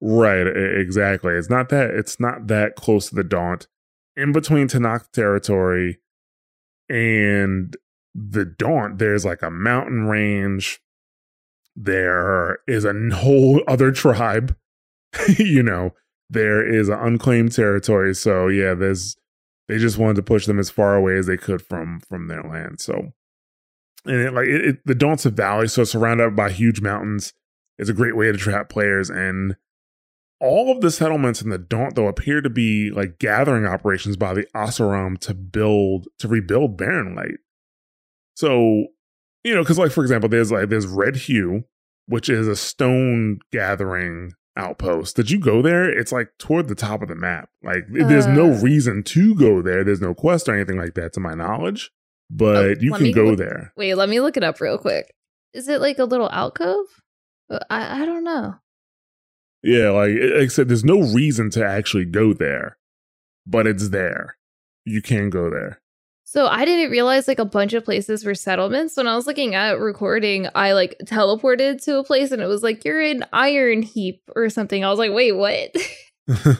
Right, 0.00 0.46
exactly. 0.46 1.34
It's 1.34 1.50
not 1.50 1.68
that 1.70 1.90
it's 1.90 2.20
not 2.20 2.46
that 2.46 2.76
close 2.76 3.08
to 3.08 3.14
the 3.14 3.24
Daunt. 3.24 3.66
In 4.16 4.32
between 4.32 4.68
Tenakth 4.68 5.10
territory 5.10 5.98
and 6.88 7.76
the 8.14 8.44
Daunt, 8.44 8.98
there's 8.98 9.24
like 9.24 9.42
a 9.42 9.50
mountain 9.50 10.04
range. 10.06 10.80
There 11.74 12.58
is 12.66 12.84
a 12.84 12.94
whole 13.12 13.62
other 13.66 13.90
tribe. 13.90 14.56
you 15.38 15.62
know, 15.62 15.92
there 16.30 16.66
is 16.66 16.88
an 16.88 16.98
unclaimed 16.98 17.52
territory. 17.52 18.14
So 18.14 18.48
yeah, 18.48 18.74
there's 18.74 19.16
they 19.70 19.78
just 19.78 19.98
wanted 19.98 20.16
to 20.16 20.22
push 20.22 20.46
them 20.46 20.58
as 20.58 20.68
far 20.68 20.96
away 20.96 21.16
as 21.16 21.26
they 21.26 21.36
could 21.36 21.62
from 21.62 22.00
from 22.00 22.26
their 22.26 22.42
land. 22.42 22.80
So 22.80 23.12
and 24.04 24.16
it, 24.16 24.34
like 24.34 24.48
it, 24.48 24.64
it, 24.64 24.86
the 24.86 24.94
Daunt's 24.94 25.24
valley, 25.24 25.68
so 25.68 25.84
surrounded 25.84 26.34
by 26.34 26.50
huge 26.50 26.80
mountains. 26.80 27.32
is 27.78 27.88
a 27.88 27.94
great 27.94 28.16
way 28.16 28.32
to 28.32 28.38
trap 28.38 28.68
players 28.68 29.10
and 29.10 29.56
all 30.40 30.72
of 30.72 30.80
the 30.80 30.90
settlements 30.90 31.42
in 31.42 31.50
the 31.50 31.58
Daunt, 31.58 31.94
though, 31.94 32.08
appear 32.08 32.40
to 32.40 32.48
be 32.48 32.90
like 32.90 33.18
gathering 33.18 33.66
operations 33.66 34.16
by 34.16 34.32
the 34.32 34.46
Oseram 34.56 35.18
to 35.20 35.34
build 35.34 36.08
to 36.18 36.28
rebuild 36.28 36.78
Barren 36.78 37.14
Light. 37.14 37.38
So, 38.34 38.86
you 39.44 39.54
know, 39.54 39.62
because 39.62 39.78
like 39.78 39.92
for 39.92 40.02
example, 40.02 40.28
there's 40.28 40.50
like 40.50 40.70
there's 40.70 40.86
Red 40.86 41.16
Hue, 41.16 41.64
which 42.06 42.28
is 42.28 42.48
a 42.48 42.56
stone 42.56 43.40
gathering 43.52 44.32
outpost. 44.56 45.16
Did 45.16 45.30
you 45.30 45.38
go 45.38 45.62
there? 45.62 45.88
It's 45.90 46.12
like 46.12 46.28
toward 46.38 46.68
the 46.68 46.74
top 46.74 47.02
of 47.02 47.08
the 47.08 47.14
map. 47.14 47.48
Like 47.62 47.84
there's 47.88 48.26
no 48.26 48.52
Uh. 48.52 48.60
reason 48.60 49.02
to 49.04 49.34
go 49.34 49.62
there. 49.62 49.84
There's 49.84 50.00
no 50.00 50.14
quest 50.14 50.48
or 50.48 50.54
anything 50.54 50.78
like 50.78 50.94
that, 50.94 51.12
to 51.14 51.20
my 51.20 51.34
knowledge. 51.34 51.90
But 52.30 52.56
Oh, 52.56 52.74
you 52.80 52.92
can 52.92 53.12
go 53.12 53.24
look- 53.30 53.38
there. 53.38 53.72
Wait, 53.76 53.94
let 53.94 54.08
me 54.08 54.20
look 54.20 54.36
it 54.36 54.44
up 54.44 54.60
real 54.60 54.78
quick. 54.78 55.12
Is 55.52 55.68
it 55.68 55.80
like 55.80 55.98
a 55.98 56.04
little 56.04 56.30
alcove? 56.30 56.86
Uh, 57.48 57.58
I 57.68 58.02
I 58.02 58.06
don't 58.06 58.22
know. 58.24 58.54
Yeah, 59.62 59.90
like 59.90 60.12
like 60.12 60.42
I 60.42 60.46
said, 60.46 60.68
there's 60.68 60.84
no 60.84 61.00
reason 61.00 61.50
to 61.50 61.64
actually 61.66 62.04
go 62.04 62.32
there, 62.32 62.78
but 63.46 63.66
it's 63.66 63.88
there. 63.90 64.36
You 64.84 65.02
can 65.02 65.28
go 65.28 65.50
there. 65.50 65.80
So 66.30 66.46
I 66.46 66.64
didn't 66.64 66.92
realize 66.92 67.26
like 67.26 67.40
a 67.40 67.44
bunch 67.44 67.72
of 67.72 67.84
places 67.84 68.24
were 68.24 68.36
settlements. 68.36 68.96
When 68.96 69.08
I 69.08 69.16
was 69.16 69.26
looking 69.26 69.56
at 69.56 69.80
recording, 69.80 70.46
I 70.54 70.74
like 70.74 70.96
teleported 71.02 71.82
to 71.86 71.98
a 71.98 72.04
place 72.04 72.30
and 72.30 72.40
it 72.40 72.46
was 72.46 72.62
like 72.62 72.84
you're 72.84 73.02
in 73.02 73.24
Iron 73.32 73.82
Heap 73.82 74.22
or 74.36 74.48
something. 74.48 74.84
I 74.84 74.90
was 74.90 75.00
like, 75.00 75.10
wait, 75.10 75.32
what? 75.32 75.74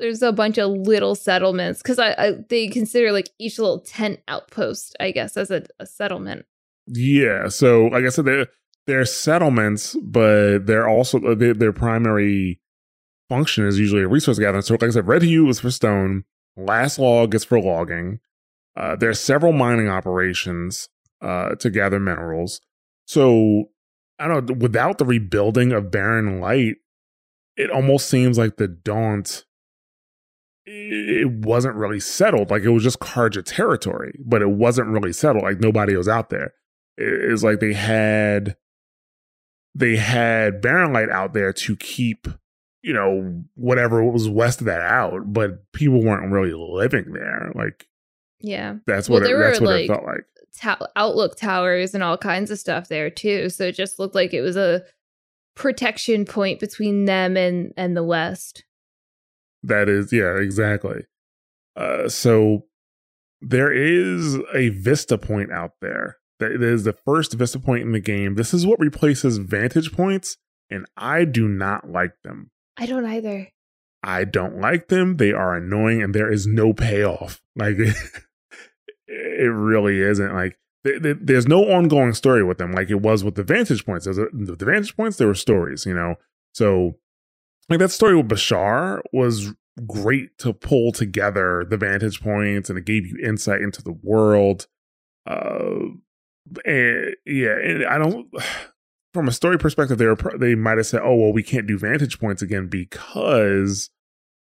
There's 0.00 0.22
a 0.22 0.32
bunch 0.32 0.58
of 0.58 0.72
little 0.72 1.14
settlements 1.14 1.82
because 1.82 2.00
I, 2.00 2.14
I, 2.18 2.32
they 2.48 2.66
consider 2.66 3.12
like 3.12 3.30
each 3.38 3.60
little 3.60 3.78
tent 3.78 4.18
outpost, 4.26 4.96
I 4.98 5.12
guess, 5.12 5.36
as 5.36 5.52
a, 5.52 5.62
a 5.78 5.86
settlement. 5.86 6.46
Yeah. 6.88 7.46
So, 7.46 7.84
like 7.84 8.04
I 8.04 8.08
said, 8.08 8.24
they're, 8.24 8.48
they're 8.88 9.04
settlements, 9.04 9.96
but 10.02 10.66
they're 10.66 10.88
also 10.88 11.20
uh, 11.20 11.36
their, 11.36 11.54
their 11.54 11.72
primary 11.72 12.60
function 13.28 13.68
is 13.68 13.78
usually 13.78 14.02
a 14.02 14.08
resource 14.08 14.40
gathering. 14.40 14.62
So, 14.62 14.74
like 14.74 14.82
I 14.82 14.90
said, 14.90 15.06
Red 15.06 15.22
Hue 15.22 15.48
is 15.48 15.60
for 15.60 15.70
stone. 15.70 16.24
Last 16.56 16.98
Log 16.98 17.34
is 17.34 17.44
for 17.44 17.60
logging. 17.60 18.20
Uh, 18.76 18.96
there's 18.96 19.20
several 19.20 19.52
mining 19.52 19.88
operations 19.88 20.88
uh, 21.20 21.54
to 21.56 21.70
gather 21.70 22.00
minerals. 22.00 22.60
So, 23.06 23.66
I 24.18 24.28
don't 24.28 24.48
know. 24.48 24.54
Without 24.54 24.98
the 24.98 25.04
rebuilding 25.04 25.72
of 25.72 25.90
Barren 25.90 26.40
Light, 26.40 26.76
it 27.56 27.70
almost 27.70 28.08
seems 28.08 28.38
like 28.38 28.56
the 28.56 28.68
Daunt 28.68 29.44
it 30.66 31.30
wasn't 31.30 31.74
really 31.74 32.00
settled. 32.00 32.50
Like 32.50 32.62
it 32.62 32.70
was 32.70 32.82
just 32.82 32.98
Carja 32.98 33.44
territory, 33.44 34.18
but 34.24 34.42
it 34.42 34.50
wasn't 34.50 34.88
really 34.88 35.12
settled. 35.12 35.44
Like 35.44 35.60
nobody 35.60 35.96
was 35.96 36.08
out 36.08 36.30
there. 36.30 36.54
It 36.96 37.30
was 37.30 37.44
like 37.44 37.60
they 37.60 37.74
had 37.74 38.56
they 39.74 39.96
had 39.96 40.60
Barren 40.60 40.92
Light 40.92 41.10
out 41.10 41.34
there 41.34 41.52
to 41.52 41.76
keep, 41.76 42.28
you 42.84 42.92
know, 42.92 43.42
whatever 43.54 44.04
was 44.04 44.28
west 44.28 44.60
of 44.60 44.66
that 44.66 44.82
out, 44.82 45.32
but 45.32 45.72
people 45.72 46.02
weren't 46.04 46.30
really 46.30 46.52
living 46.52 47.12
there. 47.12 47.50
Like 47.54 47.86
Yeah. 48.40 48.74
that's 48.86 49.08
Well, 49.08 49.20
what 49.22 49.30
it, 49.30 49.36
that's 49.38 49.60
were, 49.60 49.66
what 49.66 49.80
it 49.80 49.86
felt 49.88 50.04
like. 50.04 50.24
Ta- 50.60 50.86
outlook 50.94 51.36
towers 51.36 51.94
and 51.94 52.02
all 52.04 52.18
kinds 52.18 52.50
of 52.50 52.58
stuff 52.58 52.88
there 52.88 53.08
too. 53.08 53.48
So 53.48 53.64
it 53.64 53.72
just 53.74 53.98
looked 53.98 54.14
like 54.14 54.34
it 54.34 54.42
was 54.42 54.56
a 54.56 54.82
protection 55.56 56.24
point 56.26 56.60
between 56.60 57.06
them 57.06 57.36
and 57.36 57.72
and 57.76 57.96
the 57.96 58.04
west. 58.04 58.64
That 59.62 59.88
is, 59.88 60.12
yeah, 60.12 60.36
exactly. 60.36 61.06
Uh, 61.74 62.08
so 62.08 62.66
there 63.40 63.72
is 63.72 64.36
a 64.54 64.68
Vista 64.68 65.16
Point 65.16 65.50
out 65.52 65.72
there. 65.80 66.18
That 66.38 66.52
is 66.62 66.84
the 66.84 66.92
first 66.92 67.32
Vista 67.32 67.58
Point 67.58 67.82
in 67.84 67.92
the 67.92 68.00
game. 68.00 68.34
This 68.34 68.52
is 68.52 68.66
what 68.66 68.78
replaces 68.78 69.38
Vantage 69.38 69.92
Points, 69.92 70.36
and 70.68 70.84
I 70.96 71.24
do 71.24 71.48
not 71.48 71.88
like 71.90 72.12
them. 72.24 72.50
I 72.76 72.86
don't 72.86 73.06
either. 73.06 73.48
I 74.02 74.24
don't 74.24 74.60
like 74.60 74.88
them. 74.88 75.16
They 75.16 75.32
are 75.32 75.56
annoying, 75.56 76.02
and 76.02 76.14
there 76.14 76.30
is 76.30 76.46
no 76.46 76.72
payoff. 76.72 77.42
Like 77.56 77.76
it 79.06 79.52
really 79.52 80.00
isn't. 80.00 80.34
Like 80.34 80.58
th- 80.84 81.02
th- 81.02 81.18
there's 81.20 81.48
no 81.48 81.62
ongoing 81.64 82.14
story 82.14 82.42
with 82.44 82.58
them, 82.58 82.72
like 82.72 82.90
it 82.90 83.00
was 83.00 83.24
with 83.24 83.36
the 83.36 83.44
Vantage 83.44 83.86
Points. 83.86 84.04
The 84.06 84.56
Vantage 84.58 84.96
Points, 84.96 85.16
there 85.16 85.28
were 85.28 85.34
stories, 85.34 85.86
you 85.86 85.94
know. 85.94 86.16
So 86.52 86.96
like 87.68 87.78
that 87.78 87.90
story 87.90 88.16
with 88.16 88.28
Bashar 88.28 89.00
was 89.12 89.52
great 89.86 90.36
to 90.38 90.52
pull 90.52 90.92
together 90.92 91.64
the 91.68 91.76
vantage 91.76 92.22
points 92.22 92.70
and 92.70 92.78
it 92.78 92.84
gave 92.84 93.06
you 93.06 93.16
insight 93.22 93.60
into 93.60 93.82
the 93.82 93.92
world 94.02 94.66
uh 95.26 95.78
and 96.64 97.16
yeah 97.26 97.58
and 97.58 97.84
i 97.86 97.98
don't 97.98 98.28
from 99.14 99.28
a 99.28 99.32
story 99.32 99.56
perspective 99.58 99.96
they 99.96 100.06
were 100.06 100.18
they 100.38 100.54
might 100.54 100.76
have 100.76 100.86
said 100.86 101.00
oh 101.02 101.14
well 101.14 101.32
we 101.32 101.42
can't 101.42 101.66
do 101.66 101.78
vantage 101.78 102.18
points 102.20 102.42
again 102.42 102.66
because 102.66 103.88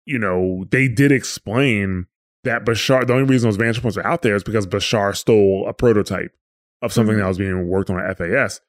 you 0.06 0.20
know 0.20 0.66
they 0.70 0.88
did 0.88 1.12
explain 1.12 2.06
that 2.44 2.66
bashar 2.66 3.08
the 3.08 3.14
only 3.14 3.26
reason 3.26 3.48
those 3.50 3.58
vantage 3.58 3.82
points 3.82 3.98
are 3.98 4.06
out 4.06 4.22
there 4.22 4.36
is 4.36 4.44
because 4.44 4.68
bashar 4.68 5.16
stole 5.16 5.66
a 5.68 5.74
prototype 5.74 6.36
of 6.82 6.94
something 6.94 7.16
Mhm. 7.16 7.20
that 7.20 7.28
was 7.28 7.38
being 7.38 7.68
worked 7.68 7.90
on 7.90 8.00
at 8.00 8.18
fas 8.18 8.62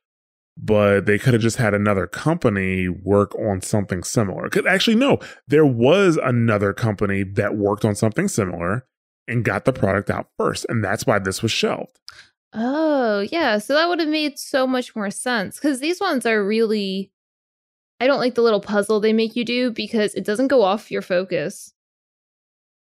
but 0.63 1.07
they 1.07 1.19
could 1.19 1.33
have 1.33 1.43
just 1.43 1.57
had 1.57 1.73
another 1.75 2.07
company 2.07 2.87
work 2.89 3.35
on 3.37 3.63
something 3.63 4.03
similar. 4.03 4.43
Because 4.43 4.67
actually, 4.67 4.97
no, 4.97 5.19
there 5.49 5.65
was 5.65 6.19
another 6.23 6.75
company 6.75 7.23
that 7.23 7.57
worked 7.57 7.83
on 7.85 7.95
something 7.95 8.29
similar 8.29 8.85
and 9.27 9.43
got 9.45 9.65
the 9.65 9.73
product 9.73 10.11
out 10.11 10.29
first, 10.37 10.67
and 10.69 10.85
that's 10.85 11.07
why 11.07 11.19
this 11.19 11.41
was 11.41 11.51
shelved. 11.53 11.99
Oh, 12.53 13.21
yeah. 13.31 13.59
So 13.59 13.75
that 13.75 13.89
would 13.89 14.01
have 14.01 14.09
made 14.09 14.39
so 14.39 14.67
much 14.67 14.97
more 14.97 15.11
sense 15.11 15.57
because 15.57 15.81
these 15.81 16.01
ones 16.01 16.27
are 16.27 16.45
really. 16.45 17.13
I 18.01 18.07
don't 18.07 18.19
like 18.19 18.35
the 18.35 18.43
little 18.43 18.61
puzzle 18.63 18.99
they 18.99 19.13
make 19.13 19.37
you 19.37 19.45
do 19.45 19.71
because 19.71 20.15
it 20.15 20.25
doesn't 20.25 20.49
go 20.49 20.63
off 20.63 20.91
your 20.91 21.03
focus. 21.03 21.73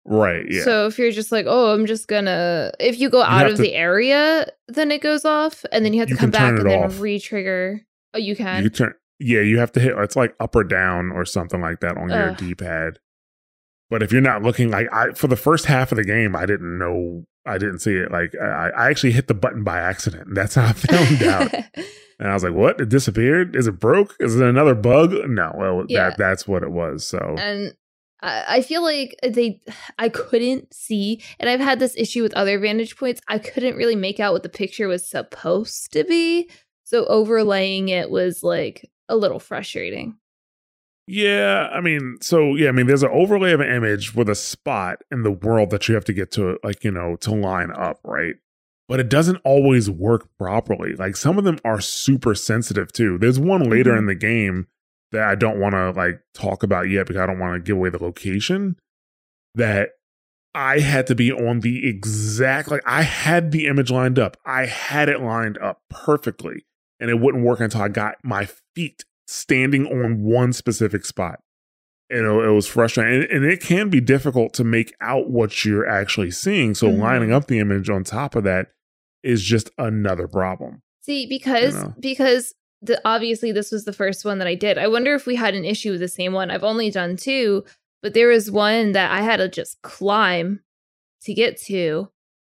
Right? 0.07 0.47
Yeah. 0.49 0.63
So 0.63 0.87
if 0.87 0.99
you're 0.99 1.11
just 1.11 1.31
like, 1.33 1.47
oh, 1.49 1.75
I'm 1.75 1.85
just 1.87 2.09
gonna. 2.09 2.73
If 2.81 2.99
you 2.99 3.11
go 3.11 3.23
out 3.23 3.47
of 3.47 3.57
to- 3.57 3.63
the 3.63 3.75
area, 3.75 4.47
then 4.69 4.91
it 4.91 5.03
goes 5.03 5.25
off, 5.25 5.65
and 5.73 5.85
then 5.85 5.93
you 5.93 6.01
have 6.01 6.09
to 6.09 6.15
You 6.15 6.19
come 6.19 6.31
back 6.31 6.59
and 6.59 6.71
then 6.71 6.85
off. 6.85 7.01
re-trigger. 7.01 7.81
Oh, 8.15 8.19
you 8.19 8.35
can. 8.37 8.63
you 8.63 8.71
turn. 8.71 8.95
Yeah, 9.19 9.41
you 9.43 9.59
have 9.59 9.73
to 9.73 9.81
hit. 9.81 9.93
It's 9.99 10.17
like 10.17 10.35
up 10.41 10.57
or 10.57 10.65
down 10.65 11.11
or 11.13 11.25
something 11.27 11.61
like 11.61 11.81
that 11.81 11.99
on 11.99 12.09
your 12.09 12.35
D-pad. 12.35 12.99
But 13.91 14.03
if 14.03 14.13
you're 14.13 14.23
not 14.23 14.43
looking 14.43 14.71
like 14.71 14.87
I 14.93 15.11
for 15.13 15.27
the 15.27 15.37
first 15.37 15.67
half 15.67 15.93
of 15.93 15.97
the 15.97 16.05
game, 16.05 16.35
I 16.35 16.47
didn't 16.47 16.79
know. 16.79 17.25
I 17.47 17.59
didn't 17.59 17.78
see 17.80 17.95
it. 17.95 18.11
Like 18.11 18.34
I, 18.41 18.70
I 18.70 18.91
actually 18.91 19.12
hit 19.12 19.26
the 19.28 19.34
button 19.34 19.64
by 19.64 19.78
accident. 19.78 20.28
That's 20.34 20.55
how 20.55 20.66
I 20.66 20.72
found 20.72 21.22
out. 21.22 21.55
And 22.18 22.28
I 22.28 22.34
was 22.34 22.45
like, 22.45 22.53
"What? 22.53 22.80
It 22.80 22.88
disappeared? 22.91 23.57
Is 23.57 23.66
it 23.66 23.80
broke? 23.80 24.14
Is 24.20 24.36
it 24.36 24.47
another 24.47 24.74
bug?" 24.74 25.12
No, 25.26 25.53
well, 25.57 25.84
Yeah. 25.88 26.11
that 26.11 26.18
that's 26.18 26.47
what 26.47 26.62
it 26.62 26.70
was. 26.70 27.07
So 27.07 27.18
and 27.38 27.74
I 28.20 28.45
I 28.59 28.62
feel 28.62 28.82
like 28.82 29.16
they, 29.26 29.61
I 29.99 30.11
couldn't 30.11 30.74
see, 30.74 31.22
and 31.38 31.49
I've 31.49 31.61
had 31.61 31.78
this 31.78 31.95
issue 31.97 32.22
with 32.22 32.34
other 32.34 32.59
vantage 32.59 32.97
points. 32.97 33.22
I 33.28 33.38
couldn't 33.38 33.76
really 33.76 33.97
make 33.97 34.20
out 34.20 34.34
what 34.34 34.43
the 34.43 34.49
picture 34.51 34.86
was 34.88 35.09
supposed 35.09 35.93
to 35.93 36.05
be, 36.05 36.51
so 36.84 37.07
overlaying 37.07 37.88
it 37.88 38.11
was 38.11 38.43
like 38.43 38.91
a 39.09 39.16
little 39.16 39.38
frustrating. 39.41 40.16
Yeah, 41.11 41.69
I 41.73 41.81
mean, 41.81 42.19
so 42.21 42.55
yeah, 42.55 42.69
I 42.69 42.73
mean, 42.73 42.87
there's 42.87 43.03
an 43.03 43.11
overlay 43.13 43.53
of 43.53 43.61
an 43.61 43.69
image 43.69 44.15
with 44.15 44.29
a 44.29 44.35
spot 44.35 44.99
in 45.11 45.23
the 45.25 45.31
world 45.31 45.71
that 45.71 45.89
you 45.89 45.95
have 45.97 46.05
to 46.05 46.13
get 46.13 46.31
to, 46.33 46.59
like 46.63 46.85
you 46.85 46.91
know, 46.91 47.17
to 47.17 47.33
line 47.33 47.71
up, 47.73 47.99
right? 48.05 48.37
But 48.89 49.01
it 49.01 49.09
doesn't 49.09 49.37
always 49.45 49.89
work 49.91 50.29
properly. 50.39 50.95
Like 50.95 51.17
some 51.17 51.39
of 51.39 51.45
them 51.45 51.59
are 51.65 51.81
super 51.81 52.35
sensitive 52.35 52.93
too. 52.93 53.19
There's 53.19 53.39
one 53.39 53.69
later 53.69 53.93
Mhm. 53.93 53.99
in 53.99 54.07
the 54.07 54.15
game 54.15 54.67
that 55.13 55.23
I 55.25 55.35
don't 55.35 55.59
want 55.59 55.75
to 55.75 55.91
like 55.91 56.21
talk 56.35 56.63
about 56.63 56.89
yet 56.89 57.07
because 57.07 57.21
I 57.21 57.27
don't 57.27 57.39
want 57.39 57.55
to 57.55 57.61
give 57.67 57.77
away 57.77 57.91
the 57.91 58.03
location. 58.03 58.77
That 59.55 59.91
I 60.55 60.81
had 60.81 61.07
to 61.09 61.15
be 61.15 61.33
on 61.33 61.61
the 61.61 61.89
exact 61.89 62.71
like 62.71 62.83
I 62.87 63.03
had 63.03 63.51
the 63.53 63.67
image 63.67 63.91
lined 63.91 64.19
up. 64.19 64.37
I 64.47 64.67
had 64.67 65.09
it 65.09 65.21
lined 65.21 65.59
up 65.59 65.81
perfectly, 65.91 66.65
and 66.99 67.11
it 67.11 67.21
wouldn't 67.21 67.45
work 67.45 67.61
until 67.61 67.83
I 67.83 67.89
got 67.89 68.17
my 68.25 68.49
feet 68.75 69.05
standing 69.31 69.87
on 69.87 70.24
one 70.24 70.53
specific 70.53 71.05
spot. 71.05 71.41
And 72.11 72.26
it, 72.26 72.49
it 72.49 72.51
was 72.51 72.66
frustrating, 72.66 73.22
and, 73.22 73.31
and 73.31 73.45
it 73.45 73.61
can 73.62 73.89
be 73.89 74.01
difficult 74.01 74.53
to 74.55 74.64
make 74.64 74.93
out 75.01 75.31
what 75.31 75.64
you're 75.64 75.87
actually 75.89 76.33
seeing. 76.33 76.74
So 76.74 76.89
Mhm. 76.89 76.99
lining 76.99 77.33
up 77.33 77.47
the 77.47 77.61
image 77.61 77.89
on 77.89 78.03
top 78.03 78.35
of 78.35 78.43
that 78.45 78.72
is 79.22 79.43
just 79.45 79.70
another 79.78 80.26
problem. 80.26 80.83
See, 81.03 81.26
because 81.26 81.74
know. 81.74 81.95
because 82.01 82.55
the 82.83 83.01
obviously 83.05 83.53
this 83.53 83.70
was 83.70 83.85
the 83.85 83.93
first 83.93 84.24
one 84.24 84.39
that 84.39 84.49
I 84.49 84.55
did. 84.57 84.78
I 84.78 84.89
wonder 84.89 85.14
if 85.14 85.26
we 85.26 85.37
had 85.37 85.55
an 85.55 85.64
issue 85.64 85.93
with 85.93 86.01
the 86.01 86.09
same 86.09 86.33
one. 86.33 86.51
I've 86.51 86.64
only 86.64 86.91
done 86.91 87.16
two, 87.16 87.64
but 88.03 88.14
there 88.14 88.28
was 88.28 88.51
one 88.51 88.93
that 88.93 89.12
I 89.12 89.20
had 89.22 89.37
to 89.37 89.49
just 89.49 89.81
climb 89.83 90.61
to 91.22 91.35
get 91.35 91.61
to. 91.62 92.09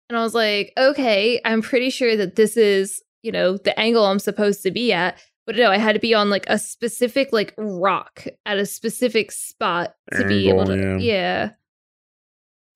And 0.09 0.17
I 0.17 0.23
was 0.23 0.33
like, 0.33 0.73
okay, 0.77 1.39
I'm 1.45 1.61
pretty 1.61 1.89
sure 1.89 2.15
that 2.17 2.35
this 2.35 2.57
is, 2.57 3.03
you 3.21 3.31
know, 3.31 3.57
the 3.57 3.77
angle 3.79 4.05
I'm 4.05 4.19
supposed 4.19 4.63
to 4.63 4.71
be 4.71 4.91
at. 4.91 5.21
But 5.47 5.55
no, 5.55 5.69
I 5.71 5.77
had 5.77 5.93
to 5.93 5.99
be 5.99 6.13
on 6.13 6.29
like 6.29 6.45
a 6.47 6.57
specific 6.59 7.29
like 7.33 7.53
rock 7.57 8.25
at 8.45 8.57
a 8.57 8.65
specific 8.65 9.31
spot 9.31 9.95
to 10.13 10.25
be 10.27 10.49
able 10.49 10.65
to 10.65 10.77
yeah. 10.77 10.97
yeah. 10.99 11.49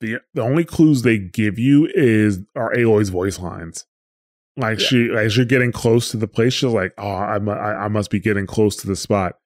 the 0.01 0.18
the 0.34 0.41
only 0.41 0.66
clues 0.66 1.01
they 1.03 1.18
give 1.18 1.57
you 1.59 1.88
is 1.93 2.39
are 2.55 2.74
Aloy's 2.74 3.09
voice 3.09 3.39
lines. 3.39 3.86
Like 4.57 4.80
Yeah. 4.80 4.86
she, 4.88 5.09
as 5.11 5.36
you're 5.38 5.45
getting 5.45 5.72
close 5.72 6.09
to 6.11 6.18
the 6.18 6.28
place, 6.28 6.53
she's 6.53 6.72
like, 6.72 6.93
"Oh, 6.97 7.07
I, 7.09 7.39
mu- 7.39 7.51
I, 7.51 7.86
I 7.86 7.88
must 7.89 8.09
be 8.09 8.20
getting 8.20 8.47
close 8.47 8.76
to 8.78 8.88
the 8.88 8.95
spot." 8.95 9.38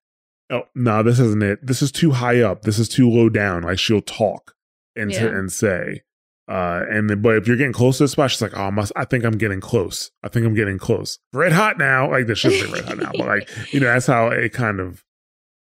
Oh 0.52 0.64
no, 0.76 1.04
this 1.04 1.20
isn't 1.20 1.44
it. 1.44 1.66
This 1.66 1.82
is 1.82 1.92
too 1.92 2.12
high 2.12 2.42
up. 2.42 2.62
This 2.62 2.80
is 2.80 2.88
too 2.90 3.10
low 3.10 3.28
down. 3.30 3.64
Like 3.64 3.80
she'll 3.80 4.02
talk 4.02 4.56
and 4.96 5.12
Yeah. 5.12 5.26
and 5.26 5.52
say, 5.52 6.04
uh, 6.50 6.84
and 6.90 7.10
then 7.10 7.22
but 7.22 7.36
if 7.36 7.48
you're 7.48 7.58
getting 7.58 7.74
close 7.74 8.00
to 8.00 8.06
the 8.06 8.08
spot, 8.08 8.32
she's 8.32 8.42
like, 8.42 8.58
"Oh, 8.58 8.64
I 8.64 8.70
must. 8.72 8.92
I 8.96 9.06
think 9.06 9.24
I'm 9.24 9.38
getting 9.38 9.62
close. 9.62 10.10
I 10.24 10.30
think 10.30 10.48
I'm 10.48 10.56
getting 10.56 10.80
close. 10.80 11.20
Red 11.32 11.52
hot 11.52 11.78
now. 11.78 12.10
Like 12.10 12.26
this 12.26 12.40
shouldn't 12.40 12.66
be 12.66 12.74
red 12.74 12.86
hot 12.86 12.98
now, 12.98 13.12
but 13.16 13.28
like 13.28 13.50
you 13.72 13.80
know, 13.80 13.86
that's 13.86 14.08
how 14.08 14.30
it 14.30 14.52
kind 14.52 14.80
of 14.80 15.04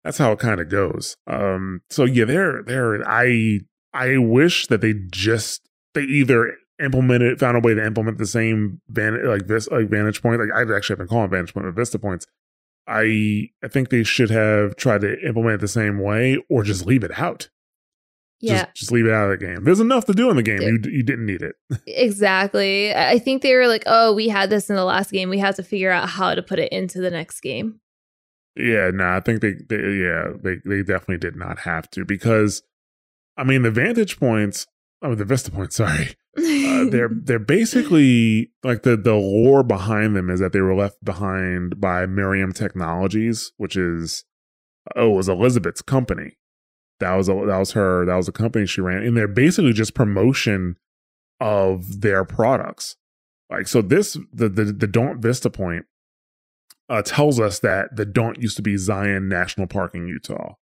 that's 0.04 0.18
how 0.18 0.32
it 0.32 0.38
kind 0.38 0.60
of 0.60 0.68
goes. 0.68 1.16
Um, 1.26 1.80
so 1.88 2.04
yeah, 2.04 2.26
there, 2.26 2.62
there. 2.62 3.02
I 3.08 3.60
I 3.94 4.18
wish 4.18 4.66
that 4.66 4.82
they 4.82 4.92
just 5.10 5.66
they 5.94 6.02
either 6.02 6.54
implemented 6.82 7.40
found 7.40 7.56
a 7.56 7.60
way 7.60 7.72
to 7.72 7.84
implement 7.84 8.18
the 8.18 8.26
same 8.26 8.82
van 8.88 9.26
like 9.26 9.46
this 9.46 9.70
like 9.70 9.88
vantage 9.88 10.20
point. 10.20 10.38
Like 10.38 10.50
I've 10.54 10.70
actually 10.70 10.96
been 10.96 11.08
calling 11.08 11.30
vantage 11.30 11.54
point, 11.54 11.64
but 11.64 11.74
Vista 11.74 11.98
points. 11.98 12.26
I 12.86 13.48
I 13.62 13.68
think 13.68 13.88
they 13.88 14.02
should 14.02 14.28
have 14.28 14.76
tried 14.76 15.00
to 15.00 15.18
implement 15.26 15.54
it 15.54 15.60
the 15.62 15.68
same 15.68 15.98
way 15.98 16.44
or 16.50 16.62
just 16.62 16.84
leave 16.84 17.04
it 17.04 17.18
out. 17.18 17.48
Yeah, 18.44 18.64
Just, 18.64 18.74
just 18.74 18.92
leave 18.92 19.06
it 19.06 19.12
out 19.12 19.30
of 19.30 19.38
the 19.38 19.46
game. 19.46 19.64
There's 19.64 19.80
enough 19.80 20.04
to 20.04 20.12
do 20.12 20.28
in 20.28 20.36
the 20.36 20.42
game. 20.42 20.60
You, 20.60 20.78
you 20.90 21.02
didn't 21.02 21.24
need 21.24 21.40
it. 21.40 21.54
exactly. 21.86 22.94
I 22.94 23.18
think 23.18 23.42
they 23.42 23.54
were 23.54 23.68
like, 23.68 23.84
oh, 23.86 24.12
we 24.12 24.28
had 24.28 24.50
this 24.50 24.68
in 24.68 24.76
the 24.76 24.84
last 24.84 25.10
game. 25.10 25.30
We 25.30 25.38
have 25.38 25.56
to 25.56 25.62
figure 25.62 25.90
out 25.90 26.10
how 26.10 26.34
to 26.34 26.42
put 26.42 26.58
it 26.58 26.70
into 26.70 27.00
the 27.00 27.10
next 27.10 27.40
game. 27.40 27.80
Yeah, 28.56 28.90
no, 28.92 29.08
I 29.08 29.20
think 29.20 29.40
they, 29.40 29.54
they 29.68 29.76
yeah, 29.76 30.28
they, 30.40 30.56
they 30.64 30.82
definitely 30.82 31.18
did 31.18 31.36
not 31.36 31.60
have 31.60 31.90
to 31.90 32.04
because, 32.04 32.62
I 33.36 33.44
mean, 33.44 33.62
the 33.62 33.70
vantage 33.70 34.20
points, 34.20 34.66
I 35.02 35.08
mean, 35.08 35.18
the 35.18 35.24
Vista 35.24 35.50
points, 35.50 35.76
sorry, 35.76 36.14
uh, 36.36 36.84
they're 36.90 37.10
they're 37.22 37.38
basically 37.38 38.52
like 38.62 38.82
the 38.82 38.96
the 38.96 39.14
lore 39.14 39.62
behind 39.62 40.14
them 40.14 40.30
is 40.30 40.40
that 40.40 40.52
they 40.52 40.60
were 40.60 40.74
left 40.74 41.02
behind 41.04 41.80
by 41.80 42.06
Miriam 42.06 42.52
Technologies, 42.52 43.52
which 43.56 43.76
is 43.76 44.24
oh, 44.94 45.12
it 45.12 45.16
was 45.16 45.28
Elizabeth's 45.28 45.82
company. 45.82 46.36
That 47.00 47.14
was 47.14 47.28
a, 47.28 47.34
that 47.46 47.58
was 47.58 47.72
her 47.72 48.04
that 48.06 48.16
was 48.16 48.28
a 48.28 48.32
company 48.32 48.66
she 48.66 48.80
ran, 48.80 49.02
and 49.02 49.16
they're 49.16 49.28
basically 49.28 49.72
just 49.72 49.94
promotion 49.94 50.76
of 51.40 52.00
their 52.00 52.24
products. 52.24 52.96
Like 53.50 53.68
so, 53.68 53.82
this 53.82 54.16
the 54.32 54.48
the 54.48 54.64
the 54.64 54.86
Daunt 54.86 55.20
Vista 55.20 55.50
Point 55.50 55.86
uh, 56.88 57.02
tells 57.02 57.40
us 57.40 57.60
that 57.60 57.96
the 57.96 58.04
Daunt 58.04 58.40
used 58.40 58.56
to 58.56 58.62
be 58.62 58.76
Zion 58.76 59.28
National 59.28 59.66
Park 59.66 59.94
in 59.94 60.06
Utah. 60.06 60.54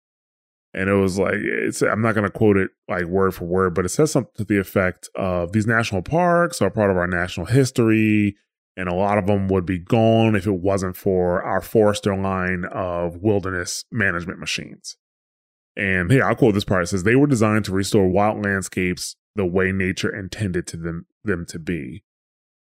And 0.72 0.88
it 0.88 0.94
was 0.94 1.18
like 1.18 1.34
it's 1.34 1.82
I'm 1.82 2.00
not 2.00 2.14
gonna 2.14 2.30
quote 2.30 2.56
it 2.56 2.70
like 2.88 3.06
word 3.06 3.34
for 3.34 3.44
word, 3.44 3.74
but 3.74 3.84
it 3.84 3.88
says 3.88 4.12
something 4.12 4.32
to 4.36 4.44
the 4.44 4.60
effect 4.60 5.08
of 5.16 5.50
these 5.52 5.66
national 5.66 6.02
parks 6.02 6.62
are 6.62 6.70
part 6.70 6.92
of 6.92 6.96
our 6.96 7.08
national 7.08 7.46
history, 7.46 8.36
and 8.76 8.88
a 8.88 8.94
lot 8.94 9.18
of 9.18 9.26
them 9.26 9.48
would 9.48 9.66
be 9.66 9.78
gone 9.78 10.36
if 10.36 10.46
it 10.46 10.52
wasn't 10.52 10.96
for 10.96 11.42
our 11.42 11.60
forester 11.60 12.16
line 12.16 12.64
of 12.70 13.16
wilderness 13.16 13.84
management 13.90 14.38
machines. 14.38 14.96
And 15.80 16.10
here 16.10 16.22
I'll 16.24 16.36
quote 16.36 16.52
this 16.52 16.64
part. 16.64 16.82
It 16.82 16.88
says 16.88 17.04
they 17.04 17.16
were 17.16 17.26
designed 17.26 17.64
to 17.64 17.72
restore 17.72 18.06
wild 18.06 18.44
landscapes 18.44 19.16
the 19.34 19.46
way 19.46 19.72
nature 19.72 20.14
intended 20.14 20.66
to 20.68 20.76
them 20.76 21.06
them 21.24 21.46
to 21.46 21.58
be. 21.58 22.04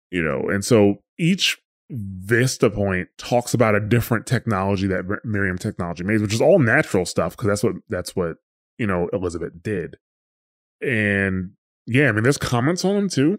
You 0.10 0.24
know, 0.24 0.50
and 0.50 0.66
so 0.66 1.04
each 1.20 1.60
Vista 1.92 2.68
Point 2.72 3.10
talks 3.20 3.54
about 3.54 3.76
a 3.76 3.80
different 3.80 4.26
technology 4.26 4.88
that 4.88 5.06
Mir- 5.06 5.22
Miriam 5.24 5.60
Technology 5.60 6.04
made, 6.04 6.22
which 6.22 6.34
is 6.34 6.42
all 6.42 6.58
natural 6.58 7.06
stuff 7.06 7.38
because 7.38 7.48
that's 7.48 7.64
what 7.64 7.76
that's 7.90 8.16
what 8.16 8.38
you 8.80 8.88
know 8.88 9.08
Elizabeth 9.14 9.62
did. 9.62 9.98
And 10.82 11.52
yeah, 11.86 12.10
I 12.10 12.12
mean, 12.12 12.24
there's 12.24 12.40
comments 12.40 12.84
on 12.84 12.96
them 12.96 13.10
too. 13.10 13.38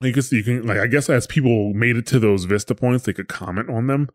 You 0.00 0.14
can, 0.14 0.22
you 0.30 0.42
can 0.42 0.66
like 0.66 0.78
I 0.78 0.86
guess 0.86 1.10
as 1.10 1.26
people 1.26 1.74
made 1.74 1.96
it 1.96 2.06
to 2.06 2.18
those 2.18 2.44
Vista 2.44 2.74
points, 2.74 3.04
they 3.04 3.12
could 3.12 3.28
comment 3.28 3.68
on 3.68 3.86
them, 3.86 4.08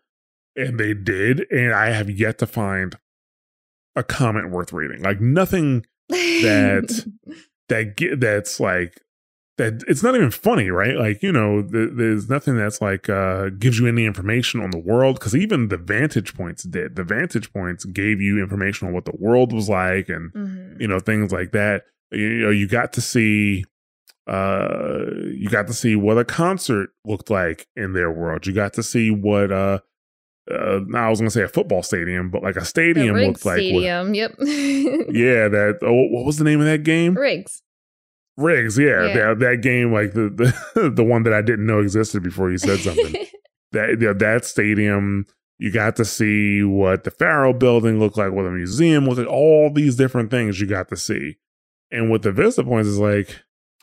and 0.56 0.80
they 0.80 0.96
did. 0.96 1.46
And 1.52 1.76
I 1.76 1.92
have 1.92 2.10
yet 2.10 2.40
to 2.40 2.48
find 2.48 2.98
a 3.98 4.04
comment 4.04 4.52
worth 4.52 4.72
reading. 4.72 5.02
Like 5.02 5.20
nothing 5.20 5.86
that 6.10 7.06
that 7.70 7.98
get 7.98 8.20
that's 8.22 8.60
like 8.60 9.02
that 9.58 9.84
it's 9.88 10.04
not 10.04 10.16
even 10.16 10.30
funny 10.32 10.70
right 10.70 10.96
like 10.98 11.22
you 11.24 11.32
know 11.32 11.62
th- 11.64 11.90
there's 11.94 12.30
nothing 12.30 12.56
that's 12.56 12.80
like 12.80 13.10
uh 13.10 13.50
gives 13.58 13.80
you 13.80 13.88
any 13.88 14.06
information 14.06 14.62
on 14.62 14.70
the 14.70 14.78
world 14.78 15.18
because 15.20 15.36
even 15.36 15.68
the 15.70 15.78
vantage 15.78 16.36
points 16.36 16.62
did 16.64 16.96
the 16.96 17.04
vantage 17.04 17.52
points 17.52 17.84
gave 17.86 18.22
you 18.22 18.40
information 18.40 18.88
on 18.88 18.94
what 18.94 19.06
the 19.06 19.16
world 19.20 19.52
was 19.52 19.68
like 19.68 20.08
and 20.10 20.32
Mhm. 20.34 20.80
you 20.80 20.88
know 20.88 21.00
things 21.00 21.32
like 21.32 21.52
that 21.54 21.86
you 22.12 22.38
know 22.44 22.52
you 22.52 22.68
got 22.68 22.94
to 22.94 23.02
see 23.02 23.66
uh 24.28 25.06
you 25.34 25.50
got 25.50 25.68
to 25.68 25.74
see 25.74 25.96
what 25.96 26.18
a 26.18 26.26
concert 26.26 26.90
looked 27.06 27.30
like 27.30 27.68
in 27.76 27.94
their 27.94 28.12
world 28.12 28.46
you 28.46 28.54
got 28.54 28.74
to 28.74 28.84
see 28.84 29.10
what 29.10 29.52
uh 29.52 29.80
uh 30.52 30.80
now 30.88 31.08
i 31.08 31.10
was 31.10 31.20
gonna 31.20 31.30
say 31.30 31.44
a 31.44 31.48
football 31.48 31.84
stadium 31.84 32.30
but 32.30 32.44
like 32.44 32.56
a 32.56 32.66
stadium 32.66 33.16
Rigs 33.16 33.28
looked 33.28 33.46
like 33.46 33.58
with- 33.58 33.66
Stadium. 33.66 34.14
yep. 34.14 34.32
yeah 34.40 35.48
that 35.48 35.80
oh, 35.82 36.08
what 36.12 36.26
was 36.26 36.38
the 36.38 36.44
name 36.44 36.60
of 36.60 36.66
that 36.66 36.84
game 36.84 37.16
Rigs. 37.16 37.62
Rigs, 38.38 38.78
yeah, 38.78 39.08
Yeah. 39.08 39.14
That, 39.14 39.40
that 39.40 39.62
game, 39.64 39.92
like 39.92 40.14
the, 40.14 40.30
the 40.76 40.90
the 40.96 41.04
one 41.04 41.24
that 41.24 41.34
I 41.34 41.42
didn't 41.42 41.66
know 41.66 41.80
existed 41.80 42.22
before 42.22 42.52
you 42.52 42.60
said 42.60 42.80
something. 42.80 43.14
that 43.72 43.98
yeah, 44.00 44.14
that 44.14 44.46
stadium, 44.46 45.26
you 45.58 45.72
got 45.72 45.96
to 45.96 46.06
see 46.06 46.62
what 46.64 47.04
the 47.04 47.10
Faro 47.10 47.52
building 47.52 48.00
looked 48.00 48.16
like, 48.16 48.32
what 48.32 48.44
the 48.44 48.52
museum 48.52 49.06
looked 49.06 49.18
like, 49.18 49.28
all 49.28 49.72
these 49.74 49.96
different 49.96 50.30
things 50.30 50.62
you 50.62 50.68
got 50.68 50.88
to 50.90 50.96
see. 50.96 51.38
And 51.90 52.12
with 52.12 52.22
the 52.22 52.32
Vista 52.32 52.64
points 52.64 52.88
is 52.88 53.00
like, 53.00 53.42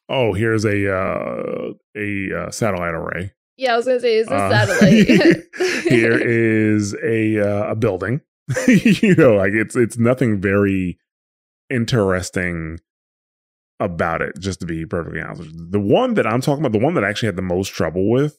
oh, 0.08 0.34
here's 0.34 0.64
a 0.64 0.88
uh, 0.88 1.72
a 1.96 2.32
uh, 2.46 2.50
satellite 2.52 2.94
array. 2.94 3.32
Yeah, 3.56 3.74
I 3.74 3.76
was 3.76 3.86
gonna 3.86 4.00
say 4.00 4.16
it's 4.18 4.30
a 4.30 4.34
Uh, 4.34 4.50
satellite. 4.50 5.44
Here 5.88 6.18
is 6.18 6.94
a 7.02 7.38
uh, 7.40 7.70
a 7.72 7.74
building. 7.76 8.20
you 8.68 9.14
know, 9.14 9.34
like 9.34 9.52
it's 9.52 9.76
it's 9.76 9.96
nothing 9.98 10.40
very 10.40 10.98
interesting 11.70 12.78
about 13.80 14.22
it, 14.22 14.38
just 14.38 14.60
to 14.60 14.66
be 14.66 14.86
perfectly 14.86 15.20
honest. 15.20 15.50
The 15.70 15.80
one 15.80 16.14
that 16.14 16.26
I'm 16.26 16.40
talking 16.40 16.64
about, 16.64 16.78
the 16.78 16.84
one 16.84 16.94
that 16.94 17.04
I 17.04 17.08
actually 17.10 17.26
had 17.26 17.36
the 17.36 17.42
most 17.42 17.68
trouble 17.68 18.10
with 18.10 18.38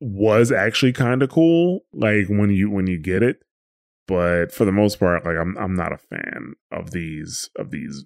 was 0.00 0.52
actually 0.52 0.92
kind 0.92 1.22
of 1.22 1.30
cool, 1.30 1.80
like 1.92 2.28
when 2.28 2.50
you 2.50 2.70
when 2.70 2.86
you 2.86 2.98
get 2.98 3.22
it. 3.22 3.38
But 4.08 4.52
for 4.52 4.64
the 4.64 4.72
most 4.72 5.00
part, 5.00 5.24
like 5.24 5.36
I'm 5.36 5.56
I'm 5.58 5.74
not 5.74 5.92
a 5.92 5.98
fan 5.98 6.54
of 6.70 6.92
these 6.92 7.50
of 7.56 7.70
these 7.70 8.04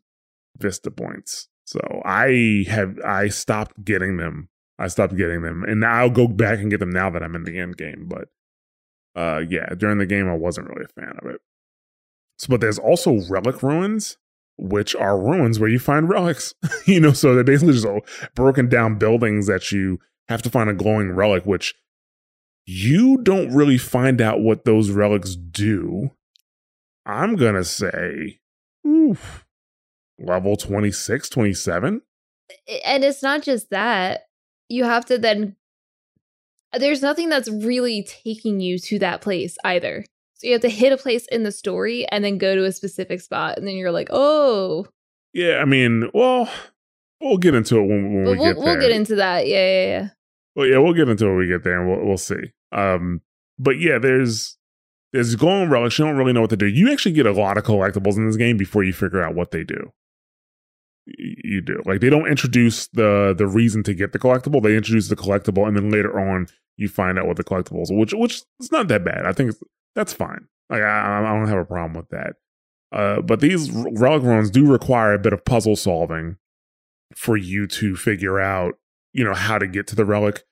Vista 0.59 0.91
points. 0.91 1.49
So 1.64 1.81
I 2.05 2.64
have 2.68 2.99
I 3.05 3.28
stopped 3.28 3.85
getting 3.85 4.16
them. 4.16 4.49
I 4.81 4.89
stopped 4.89 5.14
getting 5.16 5.43
them. 5.43 5.62
And 5.62 5.85
I'll 5.85 6.11
go 6.11 6.26
back 6.26 6.59
and 6.59 6.70
get 6.70 6.81
them 6.81 6.91
now 6.91 7.11
that 7.11 7.22
I'm 7.22 7.37
in 7.37 7.45
the 7.45 7.59
end 7.59 7.76
game. 7.76 8.09
But 8.09 8.28
uh 9.14 9.43
yeah, 9.49 9.74
during 9.76 9.99
the 9.99 10.07
game 10.07 10.28
I 10.28 10.35
wasn't 10.35 10.68
really 10.68 10.85
a 10.85 11.01
fan 11.01 11.16
of 11.22 11.31
it. 11.31 11.41
So, 12.39 12.47
but 12.49 12.62
there's 12.62 12.78
also 12.78 13.20
relic 13.28 13.62
ruins, 13.62 14.16
which 14.57 14.97
are 14.97 15.20
ruins 15.20 15.61
where 15.61 15.68
you 15.68 15.78
find 15.78 16.09
relics. 16.09 16.55
you 16.87 16.99
know, 16.99 17.12
so 17.12 17.35
they're 17.35 17.45
basically 17.45 17.74
just 17.74 17.87
broken 18.35 18.68
down 18.68 18.99
buildings 18.99 19.47
that 19.47 19.70
you 19.70 19.99
have 20.28 20.41
to 20.43 20.51
find 20.51 20.70
a 20.70 20.74
glowing 20.74 21.12
relic, 21.12 21.45
which 21.45 21.74
you 22.64 23.18
don't 23.18 23.53
really 23.53 23.78
find 23.78 24.20
out 24.20 24.41
what 24.41 24.64
those 24.64 24.91
relics 24.91 25.37
do. 25.37 26.11
I'm 27.05 27.37
gonna 27.37 27.64
say 27.64 28.41
oof, 28.87 29.45
level 30.18 30.57
26, 30.57 31.28
27. 31.28 32.03
and 32.85 33.05
it's 33.05 33.22
not 33.22 33.43
just 33.43 33.70
that. 33.70 34.22
You 34.71 34.85
have 34.85 35.05
to 35.07 35.18
then 35.18 35.57
there's 36.79 37.03
nothing 37.03 37.29
that's 37.29 37.49
really 37.49 38.05
taking 38.05 38.61
you 38.61 38.79
to 38.79 38.99
that 39.01 39.21
place 39.21 39.59
either. 39.64 40.05
So 40.35 40.47
you 40.47 40.53
have 40.55 40.62
to 40.62 40.71
hit 40.71 40.93
a 40.93 40.97
place 40.97 41.27
in 41.27 41.43
the 41.43 41.53
story 41.53 42.07
and 42.11 42.25
then 42.25 42.39
go 42.39 42.55
to 42.55 42.64
a 42.64 42.73
specific 42.73 43.21
spot 43.21 43.59
and 43.59 43.66
then 43.66 43.77
you're 43.77 43.93
like, 43.93 44.09
"Oh, 44.11 44.87
Yeah, 45.35 45.59
I 45.59 45.64
mean, 45.64 46.09
well, 46.14 46.49
we'll 47.21 47.39
get 47.39 47.55
into 47.55 47.77
it 47.77 47.83
when, 47.83 48.14
when 48.14 48.14
we 48.14 48.23
we'll, 48.23 48.35
get 48.35 48.57
there. 48.57 48.64
we'll 48.64 48.81
get 48.81 48.91
into 48.91 49.16
that. 49.16 49.47
Yeah, 49.47 49.66
yeah, 49.66 49.87
yeah. 49.87 50.09
Well, 50.55 50.66
yeah, 50.66 50.79
we'll 50.79 50.95
get 50.95 51.09
into 51.09 51.27
it 51.27 51.29
when 51.29 51.39
we 51.39 51.47
get 51.47 51.62
there, 51.64 51.81
and 51.81 51.89
we'll 51.91 52.07
we'll 52.07 52.18
see. 52.18 52.53
Um, 52.73 53.21
but 53.59 53.79
yeah, 53.79 53.99
there's 53.99 54.57
there's 55.12 55.37
glowing 55.37 55.71
relics. 55.71 55.99
You 55.99 56.07
don't 56.07 56.16
really 56.16 56.33
know 56.33 56.41
what 56.41 56.51
to 56.51 56.57
do. 56.57 56.66
You 56.66 56.91
actually 56.93 57.12
get 57.12 57.27
a 57.27 57.33
lot 57.33 57.59
of 57.59 57.64
collectibles 57.64 58.16
in 58.16 58.27
this 58.27 58.37
game 58.37 58.57
before 58.57 58.83
you 58.83 58.93
figure 58.93 59.23
out 59.23 59.35
what 59.35 59.51
they 59.51 59.64
do. 59.64 59.93
You 61.18 61.61
do 61.61 61.82
like 61.84 62.00
they 62.00 62.11
don't 62.11 62.28
introduce 62.28 62.86
the 62.88 63.34
the 63.36 63.46
reason 63.46 63.82
to 63.84 63.94
get 63.94 64.12
the 64.12 64.18
collectible. 64.18 64.62
They 64.62 64.76
introduce 64.76 65.08
the 65.08 65.16
collectible, 65.16 65.66
and 65.66 65.76
then 65.76 65.90
later 65.90 66.18
on 66.18 66.46
you 66.76 66.88
find 66.88 67.18
out 67.18 67.26
what 67.26 67.36
the 67.36 67.44
collectibles, 67.44 67.90
are, 67.90 67.94
which 67.94 68.12
which 68.12 68.42
is 68.58 68.72
not 68.72 68.88
that 68.88 69.04
bad. 69.04 69.26
I 69.26 69.32
think 69.32 69.54
that's 69.94 70.12
fine. 70.12 70.46
Like 70.68 70.82
I, 70.82 71.20
I 71.20 71.36
don't 71.36 71.48
have 71.48 71.58
a 71.58 71.64
problem 71.64 71.94
with 71.94 72.08
that. 72.11 72.34
Uh, 72.92 73.20
but 73.20 73.40
these 73.40 73.70
relic 73.70 74.22
runs 74.22 74.50
do 74.50 74.66
require 74.66 75.14
a 75.14 75.18
bit 75.18 75.32
of 75.32 75.44
puzzle 75.44 75.76
solving 75.76 76.36
for 77.14 77.36
you 77.36 77.66
to 77.66 77.96
figure 77.96 78.40
out, 78.40 78.74
you 79.12 79.24
know, 79.24 79.34
how 79.34 79.58
to 79.58 79.66
get 79.66 79.86
to 79.88 79.96
the 79.96 80.04
relic. 80.04 80.44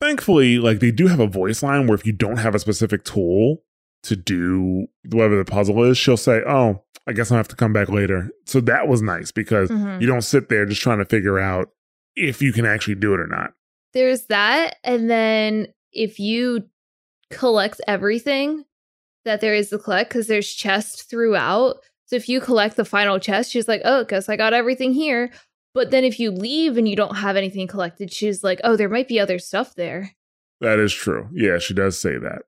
Thankfully, 0.00 0.58
like 0.58 0.80
they 0.80 0.90
do 0.90 1.08
have 1.08 1.20
a 1.20 1.26
voice 1.26 1.62
line 1.62 1.86
where 1.86 1.94
if 1.94 2.06
you 2.06 2.12
don't 2.12 2.38
have 2.38 2.54
a 2.54 2.60
specific 2.60 3.04
tool 3.04 3.62
to 4.04 4.16
do 4.16 4.86
whatever 5.10 5.36
the 5.36 5.44
puzzle 5.44 5.82
is, 5.84 5.98
she'll 5.98 6.16
say, 6.16 6.42
"Oh, 6.46 6.82
I 7.06 7.12
guess 7.12 7.30
I'll 7.30 7.36
have 7.36 7.48
to 7.48 7.56
come 7.56 7.72
back 7.72 7.88
later." 7.88 8.30
So 8.46 8.60
that 8.62 8.88
was 8.88 9.02
nice 9.02 9.30
because 9.32 9.70
Mhm. 9.70 10.00
you 10.00 10.06
don't 10.06 10.22
sit 10.22 10.48
there 10.48 10.64
just 10.66 10.80
trying 10.82 10.98
to 10.98 11.04
figure 11.04 11.38
out 11.38 11.70
if 12.16 12.40
you 12.42 12.52
can 12.52 12.66
actually 12.66 12.94
do 12.96 13.14
it 13.14 13.20
or 13.20 13.26
not. 13.26 13.52
There's 13.92 14.26
that. 14.26 14.76
And 14.84 15.10
then 15.10 15.68
if 15.92 16.18
you 16.20 16.64
collect 17.30 17.80
everything 17.86 18.64
that 19.24 19.40
there 19.40 19.54
is 19.54 19.68
to 19.70 19.78
collect, 19.78 20.10
because 20.10 20.26
there's 20.26 20.52
chests 20.52 21.02
throughout. 21.02 21.76
So 22.06 22.16
if 22.16 22.28
you 22.28 22.40
collect 22.40 22.76
the 22.76 22.84
final 22.84 23.18
chest, 23.18 23.50
she's 23.52 23.68
like, 23.68 23.82
oh, 23.84 24.04
guess 24.04 24.28
I 24.28 24.36
got 24.36 24.52
everything 24.52 24.92
here. 24.92 25.30
But 25.74 25.90
then 25.92 26.04
if 26.04 26.18
you 26.18 26.30
leave 26.32 26.76
and 26.76 26.88
you 26.88 26.96
don't 26.96 27.16
have 27.16 27.36
anything 27.36 27.68
collected, 27.68 28.12
she's 28.12 28.42
like, 28.42 28.60
oh, 28.64 28.74
there 28.76 28.88
might 28.88 29.06
be 29.08 29.20
other 29.20 29.38
stuff 29.38 29.74
there. 29.76 30.12
That 30.60 30.78
is 30.80 30.92
true. 30.92 31.28
Yeah, 31.32 31.58
she 31.58 31.74
does 31.74 32.00
say 32.00 32.18
that. 32.18 32.42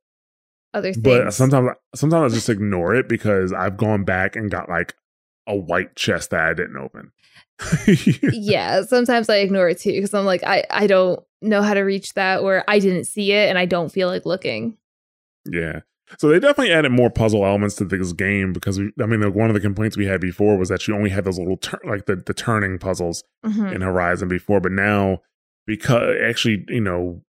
Other 0.75 0.93
things. 0.93 1.03
But 1.05 1.35
sometimes, 1.35 1.71
sometimes 1.95 2.33
I 2.33 2.35
just 2.37 2.49
ignore 2.49 2.95
it 2.95 3.09
because 3.09 3.53
I've 3.53 3.77
gone 3.77 4.05
back 4.05 4.37
and 4.37 4.51
got 4.51 4.69
like 4.69 4.95
a 5.47 5.55
white 5.57 5.95
chest 5.97 6.31
that 6.31 6.41
I 6.41 6.55
didn't 6.55 6.77
open. 6.77 7.13
yeah, 8.33 8.83
sometimes 8.83 9.29
I 9.29 9.37
ignore 9.37 9.69
it 9.69 9.81
too 9.81 9.93
because 9.93 10.15
I'm 10.15 10.25
like, 10.25 10.43
I, 10.45 10.65
I 10.71 10.87
don't 10.87 11.21
know 11.41 11.63
how 11.63 11.75
to 11.75 11.81
reach 11.83 12.15
that 12.15 12.41
or 12.41 12.65
I 12.69 12.79
didn't 12.79 13.05
see 13.05 13.33
it 13.33 13.49
and 13.49 13.59
I 13.59 13.67
don't 13.67 13.91
feel 13.91 14.09
like 14.09 14.25
looking. 14.27 14.77
Yeah. 15.51 15.81
So 16.19 16.29
they 16.29 16.39
definitely 16.39 16.73
added 16.73 16.93
more 16.93 17.11
puzzle 17.11 17.45
elements 17.47 17.75
to 17.77 17.85
this 17.85 18.13
game 18.13 18.53
because 18.53 18.79
we, 18.79 18.93
I 19.01 19.07
mean, 19.07 19.21
the, 19.21 19.31
one 19.31 19.49
of 19.49 19.55
the 19.55 19.61
complaints 19.61 19.97
we 19.97 20.07
had 20.07 20.21
before 20.21 20.59
was 20.59 20.69
that 20.69 20.87
you 20.87 20.95
only 20.95 21.09
had 21.11 21.25
those 21.25 21.39
little 21.39 21.57
tur- 21.57 21.81
like 21.85 22.05
the 22.07 22.17
the 22.17 22.35
turning 22.35 22.79
puzzles 22.79 23.25
Mhm. 23.45 23.75
in 23.75 23.81
Horizon 23.81 24.29
before, 24.29 24.61
but 24.61 24.73
now 24.73 25.23
because 25.67 26.17
actually, 26.23 26.65
you 26.69 26.81
know, 26.83 27.23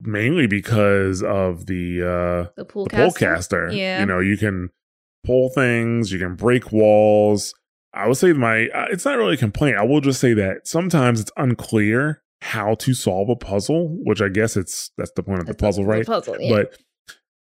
mainly 0.00 0.46
because 0.46 1.22
of 1.22 1.66
the 1.66 2.02
uh 2.02 2.50
The 2.56 2.64
pool 2.64 2.84
the 2.84 2.90
caster. 2.90 3.26
Pullcaster, 3.68 3.76
Yeah. 3.76 4.00
you 4.00 4.06
know, 4.06 4.20
you 4.20 4.36
can 4.36 4.70
pull 5.24 5.48
things, 5.50 6.12
you 6.12 6.18
can 6.18 6.34
break 6.36 6.72
walls. 6.72 7.54
I 7.92 8.06
would 8.06 8.16
say 8.16 8.32
my 8.32 8.68
uh, 8.68 8.86
it's 8.90 9.04
not 9.04 9.18
really 9.18 9.34
a 9.34 9.38
complaint. 9.38 9.76
I 9.76 9.82
will 9.84 10.00
just 10.00 10.20
say 10.20 10.32
that 10.34 10.66
sometimes 10.66 11.20
it's 11.20 11.32
unclear 11.36 12.22
how 12.42 12.74
to 12.76 12.94
solve 12.94 13.28
a 13.28 13.36
puzzle, 13.36 13.88
which 14.04 14.22
I 14.22 14.28
guess 14.28 14.56
it's 14.56 14.90
that's 14.96 15.12
the 15.16 15.22
point 15.22 15.40
of 15.40 15.46
the 15.46 15.54
puzzle, 15.54 15.84
the 15.84 15.90
right? 15.90 16.06
puzzle, 16.06 16.36
yeah. 16.40 16.50
But 16.56 16.78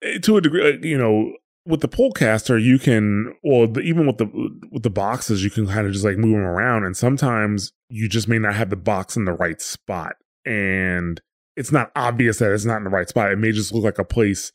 eh, 0.02 0.18
to 0.20 0.36
a 0.36 0.40
degree, 0.40 0.72
like, 0.72 0.84
you 0.84 0.96
know, 0.96 1.32
with 1.66 1.80
the 1.80 1.88
Pullcaster, 1.88 2.62
you 2.62 2.78
can, 2.78 3.34
well, 3.42 3.66
the, 3.66 3.80
even 3.80 4.06
with 4.06 4.18
the 4.18 4.26
with 4.70 4.84
the 4.84 4.90
boxes, 4.90 5.42
you 5.42 5.50
can 5.50 5.66
kind 5.66 5.84
of 5.86 5.92
just 5.92 6.04
like 6.04 6.16
move 6.16 6.32
them 6.32 6.42
around, 6.42 6.84
and 6.84 6.96
sometimes 6.96 7.72
you 7.90 8.08
just 8.08 8.28
may 8.28 8.38
not 8.38 8.54
have 8.54 8.70
the 8.70 8.76
box 8.76 9.16
in 9.16 9.24
the 9.24 9.32
right 9.32 9.60
spot, 9.60 10.14
and 10.44 11.20
it's 11.56 11.72
not 11.72 11.90
obvious 11.96 12.38
that 12.38 12.52
it's 12.52 12.64
not 12.64 12.78
in 12.78 12.84
the 12.84 12.90
right 12.90 13.08
spot. 13.08 13.32
It 13.32 13.38
may 13.38 13.52
just 13.52 13.72
look 13.72 13.84
like 13.84 13.98
a 13.98 14.04
place 14.04 14.52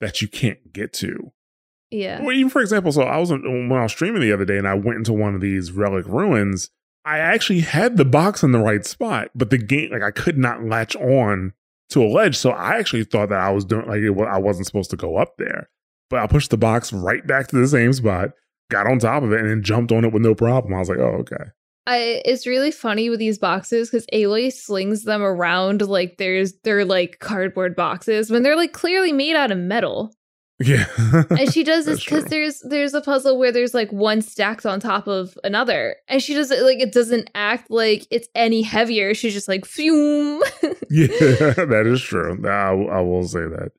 that 0.00 0.22
you 0.22 0.28
can't 0.28 0.72
get 0.72 0.92
to. 0.94 1.32
yeah. 1.90 2.22
Well, 2.22 2.34
even 2.34 2.50
for 2.50 2.62
example, 2.62 2.92
so 2.92 3.02
I 3.02 3.18
was 3.18 3.30
when 3.30 3.72
I 3.72 3.82
was 3.82 3.92
streaming 3.92 4.22
the 4.22 4.32
other 4.32 4.44
day, 4.44 4.56
and 4.56 4.68
I 4.68 4.74
went 4.74 4.98
into 4.98 5.12
one 5.12 5.34
of 5.34 5.40
these 5.40 5.72
relic 5.72 6.06
ruins. 6.06 6.70
I 7.04 7.18
actually 7.18 7.60
had 7.60 7.96
the 7.96 8.04
box 8.04 8.42
in 8.42 8.52
the 8.52 8.58
right 8.58 8.84
spot, 8.84 9.30
but 9.34 9.50
the 9.50 9.58
game, 9.58 9.90
like, 9.90 10.02
I 10.02 10.10
could 10.10 10.36
not 10.38 10.62
latch 10.64 10.94
on 10.96 11.54
to 11.90 12.04
a 12.04 12.06
ledge. 12.06 12.36
So 12.36 12.50
I 12.50 12.76
actually 12.78 13.04
thought 13.04 13.30
that 13.30 13.40
I 13.40 13.50
was 13.50 13.64
doing 13.64 13.86
like 13.86 14.00
it, 14.00 14.16
I 14.26 14.38
wasn't 14.38 14.66
supposed 14.66 14.90
to 14.90 14.96
go 14.96 15.16
up 15.16 15.36
there. 15.38 15.68
But 16.08 16.20
I 16.20 16.26
pushed 16.26 16.50
the 16.50 16.56
box 16.56 16.92
right 16.92 17.26
back 17.26 17.48
to 17.48 17.56
the 17.56 17.66
same 17.68 17.92
spot, 17.92 18.30
got 18.70 18.86
on 18.86 18.98
top 18.98 19.22
of 19.22 19.32
it, 19.32 19.40
and 19.40 19.48
then 19.48 19.62
jumped 19.62 19.92
on 19.92 20.04
it 20.04 20.12
with 20.12 20.22
no 20.22 20.34
problem. 20.34 20.74
I 20.74 20.78
was 20.78 20.88
like, 20.88 20.98
oh, 20.98 21.18
okay. 21.20 21.50
I 21.86 22.22
it's 22.24 22.46
really 22.46 22.70
funny 22.70 23.10
with 23.10 23.18
these 23.18 23.38
boxes 23.38 23.90
because 23.90 24.06
Aloy 24.12 24.52
slings 24.52 25.04
them 25.04 25.22
around 25.22 25.82
like 25.82 26.18
there's 26.18 26.52
they're 26.62 26.84
like 26.84 27.18
cardboard 27.20 27.74
boxes 27.74 28.30
when 28.30 28.42
they're 28.42 28.56
like 28.56 28.72
clearly 28.72 29.12
made 29.12 29.36
out 29.36 29.50
of 29.50 29.58
metal. 29.58 30.12
Yeah. 30.60 30.84
And 31.30 31.52
she 31.52 31.64
does 31.64 31.84
this 31.86 32.04
because 32.04 32.26
there's 32.26 32.60
there's 32.60 32.94
a 32.94 33.00
puzzle 33.00 33.38
where 33.38 33.50
there's 33.50 33.74
like 33.74 33.90
one 33.90 34.20
stacked 34.20 34.66
on 34.66 34.78
top 34.78 35.08
of 35.08 35.36
another, 35.42 35.96
and 36.06 36.22
she 36.22 36.34
does 36.34 36.50
it 36.50 36.62
like 36.62 36.80
it 36.80 36.92
doesn't 36.92 37.30
act 37.34 37.70
like 37.70 38.06
it's 38.10 38.28
any 38.34 38.62
heavier. 38.62 39.14
She's 39.14 39.32
just 39.32 39.48
like 39.48 39.64
fume. 39.64 40.42
yeah, 40.90 41.06
that 41.08 41.84
is 41.86 42.02
true. 42.02 42.38
I, 42.46 42.98
I 42.98 43.00
will 43.00 43.26
say 43.26 43.40
that. 43.40 43.72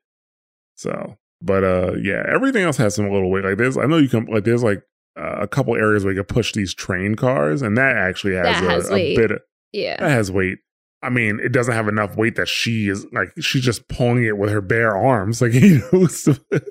So, 0.76 1.18
but 1.42 1.64
uh, 1.64 1.94
yeah, 2.02 2.24
everything 2.28 2.64
else 2.64 2.78
has 2.78 2.96
some 2.96 3.12
little 3.12 3.30
weight. 3.30 3.44
Like 3.44 3.58
there's, 3.58 3.78
I 3.78 3.86
know 3.86 3.98
you 3.98 4.10
can 4.10 4.26
like 4.26 4.44
there's 4.44 4.64
like 4.64 4.82
uh, 5.18 5.38
a 5.42 5.48
couple 5.48 5.76
areas 5.76 6.04
where 6.04 6.14
you 6.14 6.24
can 6.24 6.34
push 6.34 6.54
these 6.54 6.74
train 6.74 7.16
cars, 7.16 7.62
and 7.62 7.78
that 7.78 7.96
actually 7.98 8.36
has, 8.36 8.46
That 8.46 8.64
a, 8.64 8.70
has 8.70 8.92
a 8.92 9.16
bit. 9.16 9.32
Of, 9.32 9.40
yeah. 9.72 9.98
that 9.98 10.12
has 10.12 10.32
weight. 10.32 10.60
I 11.04 11.10
mean, 11.10 11.40
it 11.44 11.52
doesn't 11.52 11.74
have 11.74 11.88
enough 11.88 12.16
weight 12.16 12.36
that 12.36 12.48
she 12.48 12.88
is 12.88 13.08
like 13.12 13.30
she's 13.40 13.64
just 13.64 13.88
pulling 13.88 14.24
it 14.24 14.38
with 14.38 14.52
her 14.52 14.62
bare 14.62 14.96
arms. 14.96 15.42
Like 15.42 15.54
you 15.54 15.82
know, 15.92 16.08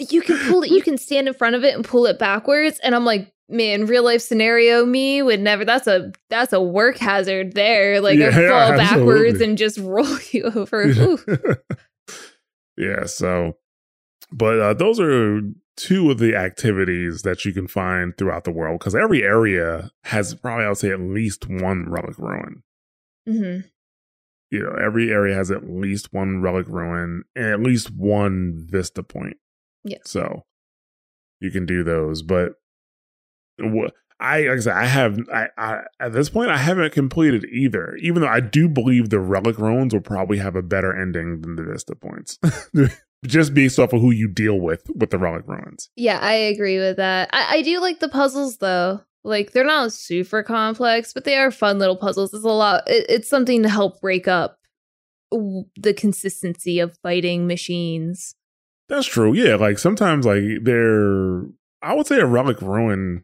you 0.08 0.22
can 0.22 0.38
pull 0.48 0.62
it 0.62 0.70
you 0.70 0.82
can 0.82 0.96
stand 0.96 1.26
in 1.26 1.34
front 1.34 1.56
of 1.56 1.64
it 1.64 1.74
and 1.74 1.84
pull 1.84 2.06
it 2.06 2.20
backwards 2.20 2.78
and 2.84 2.94
i'm 2.94 3.04
like 3.04 3.32
man 3.48 3.86
real 3.86 4.04
life 4.04 4.22
scenario 4.22 4.86
me 4.86 5.22
would 5.22 5.40
never 5.40 5.64
that's 5.64 5.88
a 5.88 6.12
that's 6.28 6.52
a 6.52 6.60
work 6.60 6.96
hazard 6.98 7.54
there 7.54 8.00
like 8.00 8.16
Yeah, 8.16 8.28
I 8.28 8.48
fall 8.48 8.76
backwards 8.76 9.40
and 9.40 9.58
just 9.58 9.76
roll 9.82 10.18
you 10.30 10.44
over 10.54 11.18
yeah. 12.80 13.04
So, 13.04 13.56
but 14.32 14.58
uh, 14.58 14.74
those 14.74 14.98
are 14.98 15.40
two 15.80 16.10
of 16.10 16.18
the 16.18 16.34
activities 16.36 17.22
that 17.22 17.44
you 17.44 17.52
can 17.52 17.66
find 17.66 18.16
throughout 18.16 18.44
the 18.44 18.50
world 18.50 18.78
because 18.78 18.94
every 18.94 19.22
area 19.22 19.90
has 20.04 20.34
probably 20.34 20.64
I 20.64 20.68
would 20.68 20.78
say 20.78 20.90
at 20.90 21.00
least 21.00 21.48
one 21.48 21.88
relic 21.88 22.18
ruin. 22.18 22.62
Mhm. 23.26 23.64
You 24.50 24.62
know, 24.64 24.76
every 24.82 25.10
area 25.10 25.34
has 25.34 25.50
at 25.50 25.70
least 25.70 26.12
one 26.12 26.42
relic 26.42 26.66
ruin 26.68 27.22
and 27.34 27.46
at 27.46 27.60
least 27.60 27.90
one 27.90 28.66
vista 28.68 29.02
point. 29.02 29.36
Yeah. 29.84 29.98
So 30.04 30.44
you 31.40 31.50
can 31.50 31.64
do 31.66 31.82
those, 31.82 32.22
but 32.22 32.54
what 33.58 33.94
I 34.18 34.40
like 34.42 34.58
I 34.58 34.60
said, 34.60 34.76
I 34.76 34.84
have 34.84 35.18
I, 35.32 35.48
I 35.56 35.80
at 35.98 36.12
this 36.12 36.28
point 36.28 36.50
I 36.50 36.58
haven't 36.58 36.92
completed 36.92 37.46
either. 37.50 37.96
Even 37.96 38.20
though 38.20 38.28
I 38.28 38.40
do 38.40 38.68
believe 38.68 39.08
the 39.08 39.20
relic 39.20 39.56
ruins 39.58 39.94
will 39.94 40.02
probably 40.02 40.36
have 40.38 40.56
a 40.56 40.62
better 40.62 40.94
ending 40.94 41.40
than 41.40 41.56
the 41.56 41.62
vista 41.62 41.94
points, 41.94 42.38
just 43.26 43.52
based 43.54 43.78
off 43.78 43.92
of 43.92 44.00
who 44.00 44.10
you 44.10 44.28
deal 44.28 44.58
with 44.58 44.82
with 44.94 45.10
the 45.10 45.18
relic 45.18 45.46
ruins. 45.46 45.90
yeah 45.96 46.18
i 46.20 46.32
agree 46.32 46.78
with 46.78 46.96
that 46.96 47.28
I, 47.32 47.56
I 47.56 47.62
do 47.62 47.80
like 47.80 48.00
the 48.00 48.08
puzzles 48.08 48.56
though 48.58 49.00
like 49.24 49.52
they're 49.52 49.64
not 49.64 49.92
super 49.92 50.42
complex 50.42 51.12
but 51.12 51.24
they 51.24 51.36
are 51.36 51.50
fun 51.50 51.78
little 51.78 51.96
puzzles 51.96 52.32
it's 52.32 52.44
a 52.44 52.48
lot 52.48 52.84
it, 52.86 53.06
it's 53.08 53.28
something 53.28 53.62
to 53.62 53.68
help 53.68 54.00
break 54.00 54.26
up 54.26 54.56
the 55.30 55.94
consistency 55.96 56.80
of 56.80 56.96
fighting 57.02 57.46
machines 57.46 58.34
That's 58.88 59.06
true. 59.06 59.32
Yeah, 59.32 59.54
like 59.54 59.78
sometimes 59.78 60.26
like 60.26 60.42
they're 60.64 61.42
I 61.80 61.94
would 61.94 62.08
say 62.08 62.18
a 62.18 62.26
relic 62.26 62.60
ruin 62.60 63.22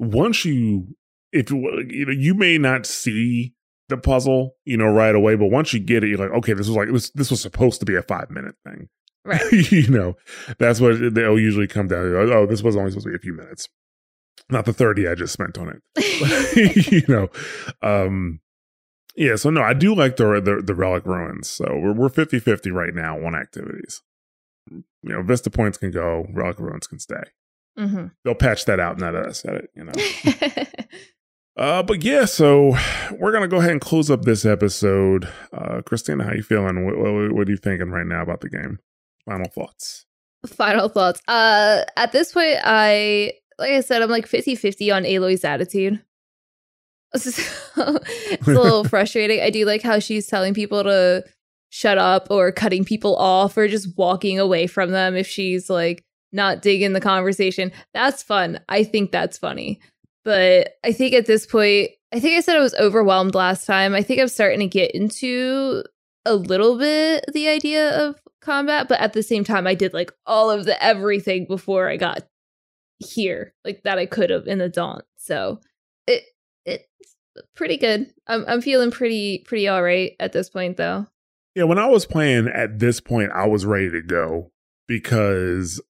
once 0.00 0.44
you 0.44 0.88
if 1.32 1.50
you 1.52 1.84
you 1.88 2.06
know 2.06 2.12
you 2.12 2.34
may 2.34 2.58
not 2.58 2.86
see 2.86 3.54
the 3.90 3.98
puzzle, 3.98 4.56
you 4.64 4.76
know, 4.76 4.86
right 4.86 5.14
away, 5.14 5.34
but 5.36 5.46
once 5.46 5.72
you 5.72 5.80
get 5.80 6.02
it, 6.02 6.08
you're 6.08 6.18
like, 6.18 6.30
okay, 6.30 6.52
this 6.54 6.66
was 6.66 6.76
like 6.76 6.90
this 6.90 7.10
this 7.10 7.30
was 7.30 7.40
supposed 7.42 7.80
to 7.80 7.86
be 7.86 7.94
a 7.94 8.02
five 8.02 8.30
minute 8.30 8.54
thing. 8.64 8.88
right 9.24 9.52
you 9.70 9.88
know, 9.88 10.16
that's 10.58 10.80
what 10.80 11.14
they'll 11.14 11.38
usually 11.38 11.66
come 11.66 11.88
down 11.88 12.04
to. 12.04 12.34
Oh, 12.34 12.46
this 12.46 12.62
was 12.62 12.76
only 12.76 12.90
supposed 12.90 13.06
to 13.06 13.10
be 13.10 13.16
a 13.16 13.20
few 13.20 13.34
minutes. 13.34 13.68
Not 14.48 14.64
the 14.64 14.72
30 14.72 15.06
I 15.06 15.14
just 15.14 15.32
spent 15.32 15.58
on 15.58 15.68
it. 15.96 16.92
you 16.92 17.02
know. 17.06 17.28
Um 17.82 18.40
yeah, 19.16 19.36
so 19.36 19.50
no, 19.50 19.60
I 19.62 19.74
do 19.74 19.94
like 19.94 20.16
the 20.16 20.40
the, 20.40 20.62
the 20.62 20.74
relic 20.74 21.04
ruins. 21.04 21.48
So 21.48 21.64
we're 21.76 21.92
we're 21.92 22.08
50-50 22.08 22.72
right 22.72 22.94
now 22.94 23.16
on 23.24 23.34
activities. 23.34 24.02
You 24.70 24.82
know, 25.02 25.22
Vista 25.22 25.50
points 25.50 25.78
can 25.78 25.90
go, 25.90 26.26
relic 26.32 26.58
ruins 26.58 26.86
can 26.86 26.98
stay. 26.98 27.24
hmm 27.76 28.06
They'll 28.24 28.34
patch 28.34 28.64
that 28.66 28.80
out 28.80 28.98
now 28.98 29.12
that 29.12 29.26
I 29.28 29.32
said 29.32 29.54
it, 29.54 29.70
you 29.74 29.84
know. 29.84 29.92
uh 31.60 31.82
but 31.82 32.02
yeah, 32.02 32.24
so 32.24 32.74
we're 33.18 33.32
gonna 33.32 33.46
go 33.48 33.58
ahead 33.58 33.70
and 33.70 33.80
close 33.80 34.10
up 34.10 34.22
this 34.22 34.44
episode. 34.44 35.28
Uh 35.52 35.82
Christina, 35.82 36.24
how 36.24 36.32
you 36.32 36.42
feeling? 36.42 36.84
What, 36.84 36.96
what, 36.98 37.32
what 37.32 37.48
are 37.48 37.50
you 37.50 37.56
thinking 37.56 37.90
right 37.90 38.06
now 38.06 38.22
about 38.22 38.40
the 38.40 38.48
game? 38.48 38.78
Final 39.24 39.48
thoughts. 39.48 40.06
Final 40.46 40.88
thoughts. 40.88 41.20
Uh 41.28 41.84
at 41.96 42.12
this 42.12 42.32
point 42.32 42.58
I 42.64 43.34
like 43.58 43.70
I 43.72 43.80
said 43.80 44.02
I'm 44.02 44.10
like 44.10 44.26
50-50 44.26 44.94
on 44.94 45.04
Aloy's 45.04 45.44
attitude. 45.44 46.02
it's 47.14 47.76
a 47.76 48.00
little 48.46 48.84
frustrating. 48.88 49.40
I 49.40 49.50
do 49.50 49.64
like 49.64 49.82
how 49.82 49.98
she's 49.98 50.26
telling 50.26 50.54
people 50.54 50.82
to 50.84 51.24
shut 51.70 51.98
up 51.98 52.28
or 52.30 52.52
cutting 52.52 52.84
people 52.84 53.16
off 53.16 53.56
or 53.56 53.68
just 53.68 53.96
walking 53.96 54.38
away 54.38 54.66
from 54.66 54.90
them 54.90 55.16
if 55.16 55.26
she's 55.26 55.70
like 55.70 56.04
not 56.32 56.62
digging 56.62 56.92
the 56.92 57.00
conversation. 57.00 57.72
That's 57.94 58.22
fun. 58.22 58.60
I 58.68 58.84
think 58.84 59.10
that's 59.10 59.38
funny. 59.38 59.80
But 60.24 60.74
I 60.84 60.92
think 60.92 61.14
at 61.14 61.26
this 61.26 61.46
point, 61.46 61.90
I 62.12 62.20
think 62.20 62.36
I 62.36 62.40
said 62.40 62.56
I 62.56 62.60
was 62.60 62.74
overwhelmed 62.74 63.34
last 63.34 63.66
time. 63.66 63.94
I 63.94 64.02
think 64.02 64.20
I'm 64.20 64.28
starting 64.28 64.60
to 64.60 64.66
get 64.66 64.94
into 64.94 65.82
a 66.26 66.34
little 66.34 66.78
bit 66.78 67.24
the 67.32 67.48
idea 67.48 67.98
of 68.06 68.20
combat, 68.40 68.88
but 68.88 69.00
at 69.00 69.12
the 69.12 69.22
same 69.22 69.44
time, 69.44 69.66
I 69.66 69.74
did 69.74 69.94
like 69.94 70.12
all 70.26 70.50
of 70.50 70.64
the 70.64 70.82
everything 70.82 71.46
before 71.46 71.88
I 71.88 71.96
got 71.96 72.26
here, 72.98 73.54
like 73.64 73.82
that 73.84 73.98
I 73.98 74.06
could 74.06 74.30
have 74.30 74.46
in 74.46 74.58
the 74.58 74.68
Daunt. 74.68 75.04
So 75.16 75.60
it 76.06 76.24
it's 76.66 76.84
pretty 77.54 77.76
good. 77.76 78.12
I'm 78.26 78.44
I'm 78.46 78.60
feeling 78.60 78.90
pretty 78.90 79.38
pretty 79.46 79.68
all 79.68 79.82
right 79.82 80.12
at 80.20 80.32
this 80.32 80.50
point 80.50 80.76
though. 80.76 81.06
Yeah, 81.54 81.64
when 81.64 81.78
I 81.78 81.86
was 81.86 82.06
playing 82.06 82.48
at 82.48 82.78
this 82.78 83.00
point, 83.00 83.32
I 83.32 83.46
was 83.46 83.66
ready 83.66 83.90
to 83.90 84.02
go 84.02 84.52
because, 84.86 85.80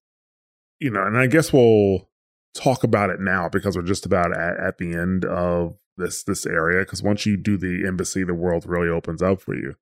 you 0.79 0.89
know, 0.89 1.05
and 1.05 1.17
I 1.17 1.27
guess 1.27 1.53
we'll 1.53 2.09
talk 2.53 2.83
about 2.83 3.09
it 3.09 3.19
now 3.19 3.49
because 3.49 3.75
we're 3.75 3.83
just 3.83 4.05
about 4.05 4.35
at, 4.37 4.57
at 4.59 4.77
the 4.77 4.93
end 4.93 5.25
of 5.25 5.77
this 5.97 6.23
this 6.23 6.45
area. 6.45 6.79
Because 6.81 7.01
once 7.03 7.25
you 7.25 7.37
do 7.37 7.57
the 7.57 7.85
embassy, 7.87 8.23
the 8.23 8.33
world 8.33 8.65
really 8.65 8.89
opens 8.89 9.21
up 9.21 9.41
for 9.41 9.55
you. 9.55 9.75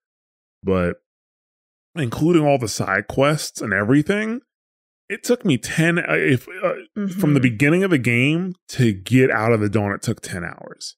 But 0.63 0.97
including 1.95 2.45
all 2.45 2.57
the 2.57 2.67
side 2.67 3.07
quests 3.07 3.61
and 3.61 3.73
everything, 3.73 4.41
it 5.09 5.23
took 5.23 5.43
me 5.43 5.57
ten. 5.57 5.97
uh, 5.99 6.13
If 6.13 6.47
uh, 6.47 6.73
from 7.19 7.33
the 7.33 7.39
Mhm. 7.39 7.43
beginning 7.43 7.83
of 7.83 7.89
the 7.91 7.97
game 7.97 8.53
to 8.69 8.93
get 8.93 9.31
out 9.31 9.51
of 9.53 9.59
the 9.59 9.69
Daunt, 9.69 9.95
it 9.95 10.01
took 10.01 10.21
ten 10.21 10.43
hours. 10.43 10.95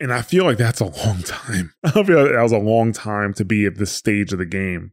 And 0.00 0.12
I 0.12 0.22
feel 0.22 0.44
like 0.44 0.58
that's 0.58 0.80
a 0.80 0.84
long 0.84 1.22
time. 1.24 1.72
I 1.82 1.90
feel 2.04 2.22
like 2.22 2.32
that 2.32 2.42
was 2.42 2.52
a 2.52 2.58
long 2.58 2.92
time 2.92 3.34
to 3.34 3.44
be 3.44 3.66
at 3.66 3.76
this 3.78 3.90
stage 3.90 4.32
of 4.32 4.38
the 4.38 4.46
game. 4.46 4.92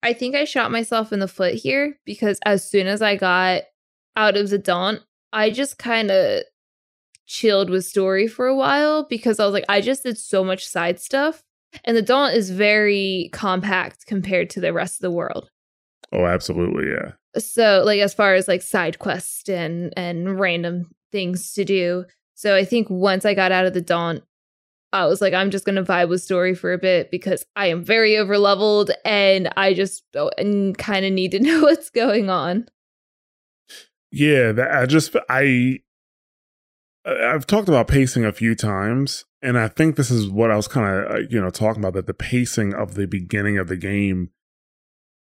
I 0.00 0.12
think 0.12 0.36
I 0.36 0.44
shot 0.44 0.70
myself 0.70 1.12
in 1.12 1.18
the 1.18 1.26
foot 1.26 1.54
here 1.54 1.98
because 2.06 2.38
as 2.46 2.68
soon 2.70 2.86
as 2.86 3.02
I 3.02 3.16
got 3.16 3.62
out 4.14 4.36
of 4.36 4.48
the 4.50 4.58
Daunt, 4.58 5.00
I 5.32 5.50
just 5.50 5.78
kind 5.78 6.10
of 6.10 6.42
chilled 7.26 7.70
with 7.70 7.84
story 7.84 8.26
for 8.26 8.46
a 8.46 8.56
while 8.56 9.04
because 9.04 9.38
I 9.38 9.44
was 9.44 9.52
like, 9.52 9.66
I 9.68 9.80
just 9.80 10.02
did 10.02 10.18
so 10.18 10.42
much 10.42 10.66
side 10.66 10.98
stuff. 11.00 11.42
And 11.84 11.96
the 11.96 12.02
Daunt 12.02 12.34
is 12.34 12.50
very 12.50 13.28
compact 13.32 14.06
compared 14.06 14.48
to 14.50 14.60
the 14.60 14.72
rest 14.72 14.96
of 14.96 15.02
the 15.02 15.10
world. 15.10 15.50
Oh, 16.12 16.24
absolutely, 16.24 16.90
yeah. 16.90 17.12
So 17.38 17.82
like 17.84 18.00
as 18.00 18.14
far 18.14 18.34
as 18.34 18.48
like 18.48 18.62
side 18.62 18.98
quests 18.98 19.48
and 19.48 19.92
and 19.96 20.40
random 20.40 20.90
things 21.12 21.52
to 21.52 21.64
do. 21.64 22.06
So 22.34 22.56
I 22.56 22.64
think 22.64 22.88
once 22.88 23.24
I 23.24 23.34
got 23.34 23.52
out 23.52 23.66
of 23.66 23.74
the 23.74 23.82
Daunt, 23.82 24.22
I 24.92 25.04
was 25.06 25.20
like, 25.20 25.34
I'm 25.34 25.50
just 25.50 25.66
gonna 25.66 25.84
vibe 25.84 26.08
with 26.08 26.22
story 26.22 26.54
for 26.54 26.72
a 26.72 26.78
bit 26.78 27.10
because 27.10 27.44
I 27.54 27.66
am 27.66 27.84
very 27.84 28.16
over 28.16 28.38
leveled 28.38 28.90
and 29.04 29.50
I 29.56 29.74
just 29.74 30.02
oh, 30.16 30.30
kind 30.78 31.04
of 31.04 31.12
need 31.12 31.32
to 31.32 31.40
know 31.40 31.62
what's 31.62 31.90
going 31.90 32.30
on. 32.30 32.66
Yeah, 34.10 34.52
that 34.52 34.70
I 34.72 34.86
just 34.86 35.14
I 35.28 35.80
I've 37.04 37.46
talked 37.46 37.68
about 37.68 37.88
pacing 37.88 38.24
a 38.24 38.32
few 38.32 38.54
times, 38.54 39.24
and 39.42 39.58
I 39.58 39.68
think 39.68 39.96
this 39.96 40.10
is 40.10 40.28
what 40.28 40.50
I 40.50 40.56
was 40.56 40.68
kind 40.68 40.86
of 41.04 41.10
uh, 41.10 41.18
you 41.30 41.40
know 41.40 41.50
talking 41.50 41.82
about 41.82 41.94
that 41.94 42.06
the 42.06 42.14
pacing 42.14 42.74
of 42.74 42.94
the 42.94 43.06
beginning 43.06 43.58
of 43.58 43.68
the 43.68 43.76
game. 43.76 44.30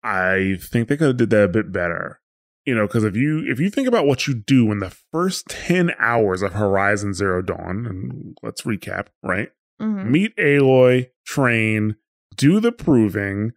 I 0.02 0.58
think 0.60 0.88
they 0.88 0.96
could 0.96 1.08
have 1.08 1.16
did 1.16 1.30
that 1.30 1.44
a 1.44 1.48
bit 1.48 1.72
better, 1.72 2.20
you 2.66 2.74
know, 2.74 2.86
because 2.86 3.04
if 3.04 3.16
you 3.16 3.42
if 3.46 3.58
you 3.58 3.70
think 3.70 3.88
about 3.88 4.06
what 4.06 4.26
you 4.26 4.34
do 4.34 4.70
in 4.70 4.78
the 4.78 4.94
first 5.10 5.48
ten 5.48 5.92
hours 5.98 6.42
of 6.42 6.52
Horizon 6.52 7.14
Zero 7.14 7.40
Dawn, 7.42 7.86
and 7.86 8.38
let's 8.42 8.62
recap, 8.62 9.06
right? 9.22 9.48
Mhm. 9.80 10.10
Meet 10.10 10.36
Aloy, 10.36 11.08
train, 11.26 11.96
do 12.36 12.60
the 12.60 12.70
proving, 12.72 13.52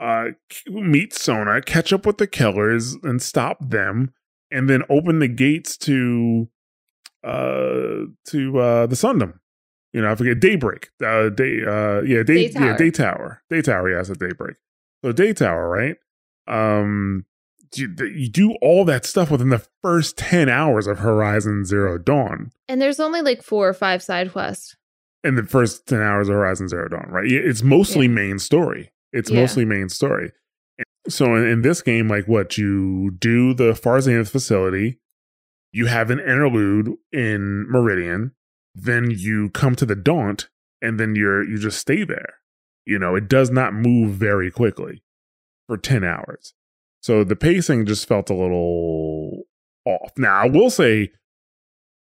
uh, 0.00 0.28
meet 0.66 1.12
Sona, 1.12 1.60
catch 1.60 1.92
up 1.92 2.06
with 2.06 2.16
the 2.18 2.26
killers, 2.26 2.96
and 3.02 3.20
stop 3.22 3.58
them, 3.60 4.12
and 4.50 4.68
then 4.68 4.82
open 4.90 5.18
the 5.18 5.28
gates 5.28 5.76
to 5.78 6.48
uh 7.24 8.06
to 8.26 8.58
uh 8.58 8.86
the 8.86 8.96
Sundom. 8.96 9.34
You 9.92 10.02
know, 10.02 10.10
I 10.12 10.14
forget 10.14 10.40
Daybreak. 10.40 10.88
Uh 11.04 11.28
day 11.30 11.62
uh 11.66 12.02
yeah, 12.02 12.22
day, 12.22 12.48
Day 12.48 12.50
yeah, 12.52 12.58
Tower. 12.60 12.76
Day 12.76 12.90
Tower. 12.90 13.42
Day 13.50 13.62
Tower, 13.62 13.90
yeah, 13.90 14.00
I 14.00 14.02
said 14.02 14.18
Daybreak. 14.18 14.56
So 15.04 15.12
Day 15.12 15.32
Tower, 15.32 15.68
right? 15.68 15.96
Um 16.46 17.26
you, 17.76 17.88
you 18.00 18.28
do 18.28 18.56
all 18.60 18.84
that 18.86 19.04
stuff 19.04 19.30
within 19.30 19.50
the 19.50 19.64
first 19.80 20.18
10 20.18 20.48
hours 20.48 20.88
of 20.88 20.98
Horizon 20.98 21.64
Zero 21.64 21.98
Dawn 21.98 22.50
And 22.68 22.82
there's 22.82 22.98
only 22.98 23.22
like 23.22 23.42
four 23.42 23.68
or 23.68 23.74
five 23.74 24.02
side 24.02 24.32
quests. 24.32 24.76
in 25.22 25.36
the 25.36 25.44
first 25.44 25.86
10 25.86 26.00
hours 26.00 26.28
of 26.28 26.34
Horizon 26.34 26.66
Zero 26.68 26.88
Dawn, 26.88 27.06
right? 27.10 27.28
Yeah, 27.28 27.40
It's 27.44 27.62
mostly 27.62 28.06
Yeah. 28.06 28.12
main 28.12 28.38
story. 28.40 28.90
It's 29.12 29.30
Yeah. 29.30 29.40
mostly 29.40 29.64
main 29.64 29.88
story. 29.88 30.32
So 31.10 31.34
in, 31.34 31.46
in 31.46 31.62
this 31.62 31.82
game, 31.82 32.08
like 32.08 32.26
what 32.26 32.56
you 32.56 33.10
do 33.18 33.54
the 33.54 33.74
Far 33.74 34.00
facility, 34.00 34.98
you 35.72 35.86
have 35.86 36.10
an 36.10 36.18
interlude 36.18 36.96
in 37.12 37.66
Meridian, 37.68 38.32
then 38.74 39.10
you 39.10 39.50
come 39.50 39.74
to 39.76 39.86
the 39.86 39.96
Daunt, 39.96 40.48
and 40.80 40.98
then 40.98 41.14
you're 41.14 41.42
you 41.42 41.58
just 41.58 41.78
stay 41.78 42.04
there. 42.04 42.34
You 42.84 42.98
know, 42.98 43.14
it 43.14 43.28
does 43.28 43.50
not 43.50 43.74
move 43.74 44.14
very 44.14 44.50
quickly 44.50 45.02
for 45.66 45.76
10 45.76 46.02
hours. 46.02 46.54
So 47.00 47.24
the 47.24 47.36
pacing 47.36 47.86
just 47.86 48.06
felt 48.06 48.30
a 48.30 48.34
little 48.34 49.44
off. 49.84 50.12
Now, 50.16 50.42
I 50.42 50.48
will 50.48 50.70
say, 50.70 51.12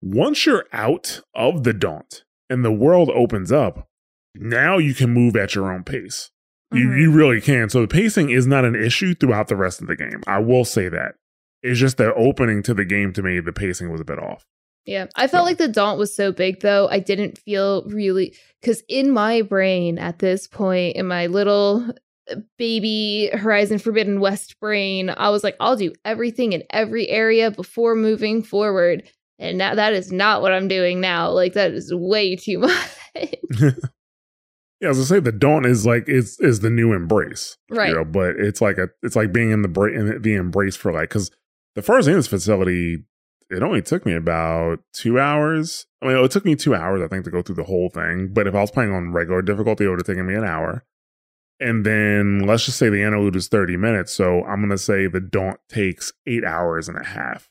once 0.00 0.46
you're 0.46 0.64
out 0.72 1.20
of 1.34 1.64
the 1.64 1.72
Daunt 1.72 2.24
and 2.48 2.64
the 2.64 2.72
world 2.72 3.10
opens 3.10 3.52
up, 3.52 3.88
now 4.34 4.78
you 4.78 4.94
can 4.94 5.10
move 5.10 5.36
at 5.36 5.54
your 5.54 5.72
own 5.72 5.84
pace. 5.84 6.30
You, 6.72 6.86
Mhm. 6.88 7.00
you 7.00 7.10
really 7.12 7.40
can. 7.40 7.68
So 7.68 7.80
the 7.82 7.88
pacing 7.88 8.30
is 8.30 8.46
not 8.46 8.64
an 8.64 8.74
issue 8.76 9.14
throughout 9.14 9.48
the 9.48 9.56
rest 9.56 9.80
of 9.80 9.88
the 9.88 9.96
game. 9.96 10.22
I 10.26 10.38
will 10.38 10.64
say 10.64 10.88
that. 10.88 11.14
It's 11.62 11.78
just 11.80 11.96
the 11.96 12.14
opening 12.14 12.62
to 12.64 12.74
the 12.74 12.84
game 12.84 13.12
to 13.14 13.22
me, 13.22 13.40
the 13.40 13.52
pacing 13.52 13.90
was 13.90 14.00
a 14.00 14.04
bit 14.04 14.18
off. 14.18 14.44
Yeah. 14.86 15.06
I 15.16 15.26
felt 15.26 15.42
Yeah. 15.42 15.46
like 15.50 15.58
the 15.58 15.68
Daunt 15.68 15.98
was 15.98 16.14
so 16.14 16.32
big 16.32 16.60
though. 16.60 16.88
I 16.88 17.00
didn't 17.00 17.38
feel 17.38 17.84
really 17.86 18.34
because 18.62 18.82
in 18.88 19.10
my 19.10 19.42
brain 19.42 19.98
at 19.98 20.20
this 20.20 20.46
point, 20.46 20.96
in 20.96 21.06
my 21.06 21.26
little 21.26 21.86
uh, 22.30 22.36
baby 22.58 23.28
Horizon 23.32 23.78
Forbidden 23.78 24.20
West 24.20 24.58
brain, 24.60 25.10
I 25.10 25.30
was 25.30 25.42
like, 25.44 25.56
I'll 25.60 25.76
do 25.76 25.92
everything 26.04 26.52
in 26.52 26.62
every 26.70 27.08
area 27.08 27.50
before 27.50 27.94
moving 27.94 28.42
forward. 28.42 29.02
And 29.38 29.58
now 29.58 29.74
that 29.74 29.92
is 29.92 30.12
not 30.12 30.40
what 30.40 30.52
I'm 30.52 30.68
doing 30.68 31.00
now. 31.00 31.30
Like 31.30 31.54
that 31.54 31.72
is 31.72 31.92
way 31.92 32.36
too 32.36 32.58
much. 32.60 32.88
Yeah, 34.80 34.88
as 34.88 34.98
I 34.98 35.04
say, 35.04 35.20
the 35.20 35.32
Daunt 35.32 35.66
is 35.66 35.84
like 35.84 36.08
is 36.08 36.38
is 36.40 36.60
the 36.60 36.70
new 36.70 36.92
embrace, 36.92 37.58
Right. 37.70 37.88
You 37.90 37.96
know, 37.96 38.04
but 38.04 38.36
it's 38.36 38.60
like 38.60 38.78
a 38.78 38.88
it's 39.02 39.16
like 39.16 39.32
being 39.32 39.50
in 39.50 39.62
the 39.62 39.68
bra- 39.68 39.92
in 39.92 40.22
the 40.22 40.34
embrace 40.34 40.76
for 40.76 40.92
like 40.92 41.10
because 41.10 41.30
the 41.74 41.82
first 41.82 42.08
in 42.08 42.14
this 42.14 42.26
facility, 42.26 43.04
it 43.50 43.62
only 43.62 43.82
took 43.82 44.06
me 44.06 44.14
about 44.14 44.80
two 44.94 45.18
hours. 45.20 45.86
I 46.00 46.06
mean, 46.06 46.16
it 46.16 46.30
took 46.30 46.46
me 46.46 46.56
two 46.56 46.74
hours, 46.74 47.02
I 47.02 47.08
think, 47.08 47.24
to 47.26 47.30
go 47.30 47.42
through 47.42 47.56
the 47.56 47.64
whole 47.64 47.90
thing. 47.90 48.30
But 48.32 48.46
if 48.46 48.54
I 48.54 48.60
was 48.60 48.70
playing 48.70 48.92
on 48.92 49.12
regular 49.12 49.42
difficulty, 49.42 49.84
it 49.84 49.88
would 49.88 49.98
have 49.98 50.06
taken 50.06 50.26
me 50.26 50.34
an 50.34 50.44
hour. 50.44 50.84
And 51.60 51.84
then 51.84 52.46
let's 52.46 52.64
just 52.64 52.78
say 52.78 52.88
the 52.88 53.02
interlude 53.02 53.36
is 53.36 53.48
thirty 53.48 53.76
minutes, 53.76 54.14
so 54.14 54.42
I'm 54.44 54.62
gonna 54.62 54.78
say 54.78 55.06
the 55.08 55.20
Daunt 55.20 55.60
takes 55.68 56.10
eight 56.26 56.42
hours 56.44 56.88
and 56.88 56.96
a 56.98 57.04
half. 57.04 57.50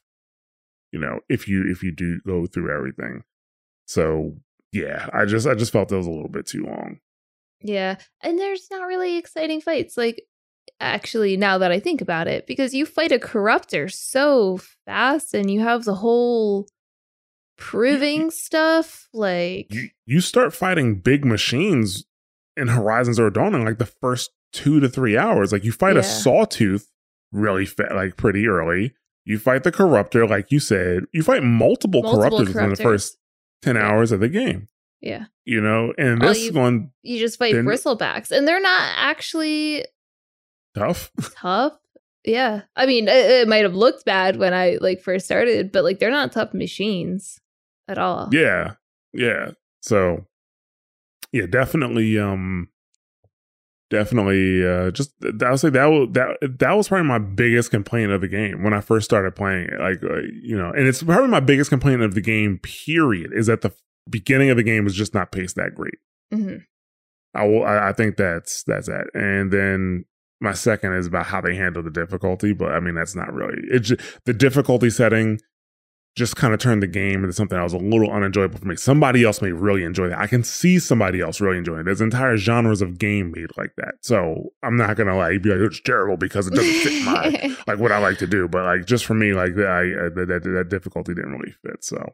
You 0.92 1.00
know, 1.00 1.20
if 1.30 1.48
you 1.48 1.70
if 1.70 1.84
you 1.84 1.92
do 1.92 2.20
go 2.26 2.48
through 2.48 2.76
everything, 2.76 3.24
so 3.86 4.38
yeah, 4.72 5.10
I 5.14 5.26
just 5.26 5.46
I 5.46 5.54
just 5.54 5.72
felt 5.72 5.92
it 5.92 5.96
was 5.96 6.08
a 6.08 6.12
little 6.12 6.28
bit 6.28 6.48
too 6.48 6.64
long. 6.66 7.00
Yeah. 7.62 7.98
And 8.22 8.40
there's 8.40 8.68
not 8.72 8.88
really 8.88 9.18
exciting 9.18 9.62
fights. 9.62 9.98
Like, 9.98 10.24
actually, 10.80 11.36
now 11.38 11.58
that 11.58 11.72
I 11.72 11.80
think 11.80 12.02
about 12.02 12.28
it, 12.28 12.48
because 12.48 12.74
you 12.74 12.86
fight 12.86 13.12
a 13.12 13.20
corruptor 13.20 13.92
so 13.92 14.60
fast 14.86 15.34
and 15.34 15.50
you 15.52 15.60
have 15.62 15.84
the 15.84 15.96
whole 15.96 16.68
proving 17.58 18.32
stuff. 18.32 19.10
Like, 19.14 19.74
you 19.74 19.90
you 20.06 20.22
start 20.22 20.54
fighting 20.54 21.00
big 21.00 21.26
machines 21.26 22.06
in 22.56 22.70
Horizon 22.70 23.14
Zero 23.14 23.30
Dawn 23.30 23.54
in 23.56 23.66
like 23.66 23.78
the 23.78 23.86
first 23.86 24.32
two 24.54 24.80
to 24.80 24.90
three 24.90 25.18
hours. 25.18 25.52
Like 25.52 25.64
you 25.64 25.72
fight 25.72 25.98
a 25.98 26.04
sawtooth 26.04 26.90
really 27.32 27.66
fa- 27.66 27.92
like 27.94 28.18
pretty 28.18 28.48
early. 28.48 28.94
You 29.26 29.38
fight 29.38 29.64
the 29.64 29.72
corruptor, 29.72 30.28
like 30.28 30.52
you 30.52 30.60
said. 30.60 31.04
You 31.14 31.22
fight 31.22 31.44
multiple, 31.44 32.02
Multiple 32.02 32.40
corruptors 32.40 32.48
within 32.48 32.70
the 32.70 32.76
first 32.78 33.18
ten 33.62 33.76
Yeah. 33.76 33.88
hours 33.88 34.12
of 34.12 34.22
the 34.22 34.30
game. 34.30 34.68
Yeah, 35.02 35.26
You 35.46 35.62
know, 35.62 35.94
and 35.98 36.24
Oh, 36.24 36.28
this 36.30 36.46
you- 36.46 36.54
one 36.54 36.92
you 37.04 37.20
just 37.20 37.40
fight 37.40 37.56
bristlebacks 37.56 38.32
and 38.32 38.48
they're 38.48 38.62
not 38.62 38.94
actually 38.98 39.86
tough. 40.76 41.12
tough. 41.36 41.74
Yeah. 42.26 42.62
I 42.76 42.86
mean, 42.86 43.08
it, 43.08 43.12
it 43.32 43.48
might 43.48 43.64
have 43.64 43.74
looked 43.76 44.04
bad 44.06 44.36
when 44.38 44.54
I 44.54 44.78
like 44.82 45.02
first 45.02 45.26
started, 45.26 45.72
but 45.72 45.84
like 45.84 46.00
they're 46.00 46.12
not 46.12 46.32
tough 46.34 46.54
machines 46.54 47.40
at 47.88 47.98
all. 47.98 48.30
yeah, 48.32 48.74
yeah. 49.14 49.52
So 49.82 50.26
yeah, 51.32 51.46
definitely. 51.46 52.20
Um, 52.20 52.68
definitely. 53.90 54.66
Uh, 54.68 54.92
just 54.92 55.12
I 55.44 55.50
would 55.52 55.60
say 55.60 55.70
that 55.70 55.86
was 55.86 56.10
that 56.14 56.38
that 56.60 56.72
was 56.74 56.88
probably 56.88 57.08
my 57.08 57.20
biggest 57.20 57.72
complaint 57.72 58.12
of 58.12 58.22
the 58.22 58.28
game 58.28 58.64
when 58.64 58.74
I 58.74 58.82
first 58.82 59.06
started 59.06 59.36
playing 59.36 59.68
it. 59.70 59.80
Like 59.80 60.04
uh, 60.04 60.22
you 60.42 60.58
know, 60.58 60.70
and 60.72 60.88
it's 60.88 61.04
probably 61.04 61.30
my 61.30 61.40
biggest 61.40 61.70
complaint 61.70 62.02
of 62.02 62.14
the 62.16 62.22
game. 62.22 62.60
Period. 62.60 63.32
Is 63.34 63.48
that 63.48 63.62
the 63.62 63.72
beginning 64.10 64.50
of 64.50 64.58
the 64.58 64.64
game 64.64 64.84
was 64.84 64.96
just 64.96 65.14
not 65.14 65.32
paced 65.32 65.56
that 65.56 65.76
great. 65.76 65.96
Mhm. 66.34 66.64
I 67.34 67.46
will. 67.46 67.64
I, 67.64 67.90
I 67.90 67.94
think 67.94 68.18
that's 68.18 68.64
that's 68.64 68.88
that. 68.88 69.08
And 69.14 69.52
then 69.52 70.06
my 70.42 70.54
second 70.54 70.94
is 70.94 71.08
about 71.08 71.28
how 71.28 71.42
they 71.42 71.56
handle 71.56 71.84
the 71.84 71.92
difficulty. 71.92 72.54
But 72.54 72.72
I 72.72 72.80
mean, 72.80 72.96
that's 72.96 73.16
not 73.16 73.34
really. 73.34 73.62
It 73.70 73.80
just, 73.80 74.02
the 74.26 74.34
difficulty 74.34 74.90
setting 74.90 75.40
just 76.16 76.36
kind 76.36 76.54
of 76.54 76.60
turned 76.60 76.82
the 76.82 76.88
game 76.88 77.24
into 77.24 77.32
something 77.32 77.56
that 77.56 77.64
was 77.64 77.74
a 77.74 77.78
little 77.78 78.12
unenjoyable 78.12 78.58
for 78.58 78.66
me. 78.66 78.76
Somebody 78.76 79.24
else 79.24 79.42
may 79.42 79.52
really 79.52 79.84
enjoy 79.84 80.10
that. 80.10 80.18
I 80.18 80.28
can 80.28 80.44
see 80.44 80.80
somebody 80.80 81.22
else 81.22 81.40
really 81.40 81.58
enjoying 81.58 81.82
it. 81.82 81.84
There's 81.84 82.02
entire 82.02 82.36
genres 82.36 82.82
of 82.82 82.98
game 82.98 83.32
made 83.36 83.56
like 83.58 83.72
that. 83.78 83.96
So 84.02 84.50
I'm 84.64 84.76
not 84.76 84.98
gonna 84.98 85.16
like 85.16 85.42
be 85.44 85.50
like 85.52 85.60
it's 85.60 85.80
terrible 85.82 86.18
because 86.18 86.48
it 86.48 86.56
doesn't 86.56 86.82
fit 86.82 87.06
my 87.06 87.56
like 87.68 87.80
what 87.80 87.92
I 87.92 88.00
like 88.00 88.18
to 88.18 88.28
do. 88.28 88.48
But 88.48 88.66
like 88.66 88.86
just 88.86 89.06
for 89.06 89.14
me, 89.14 89.34
like 89.34 89.52
I, 89.58 89.94
uh, 89.94 90.10
that, 90.16 90.26
that 90.28 90.44
that 90.44 90.68
difficulty 90.70 91.14
didn't 91.14 91.32
really 91.32 91.54
fit. 91.64 91.84
So, 91.84 92.14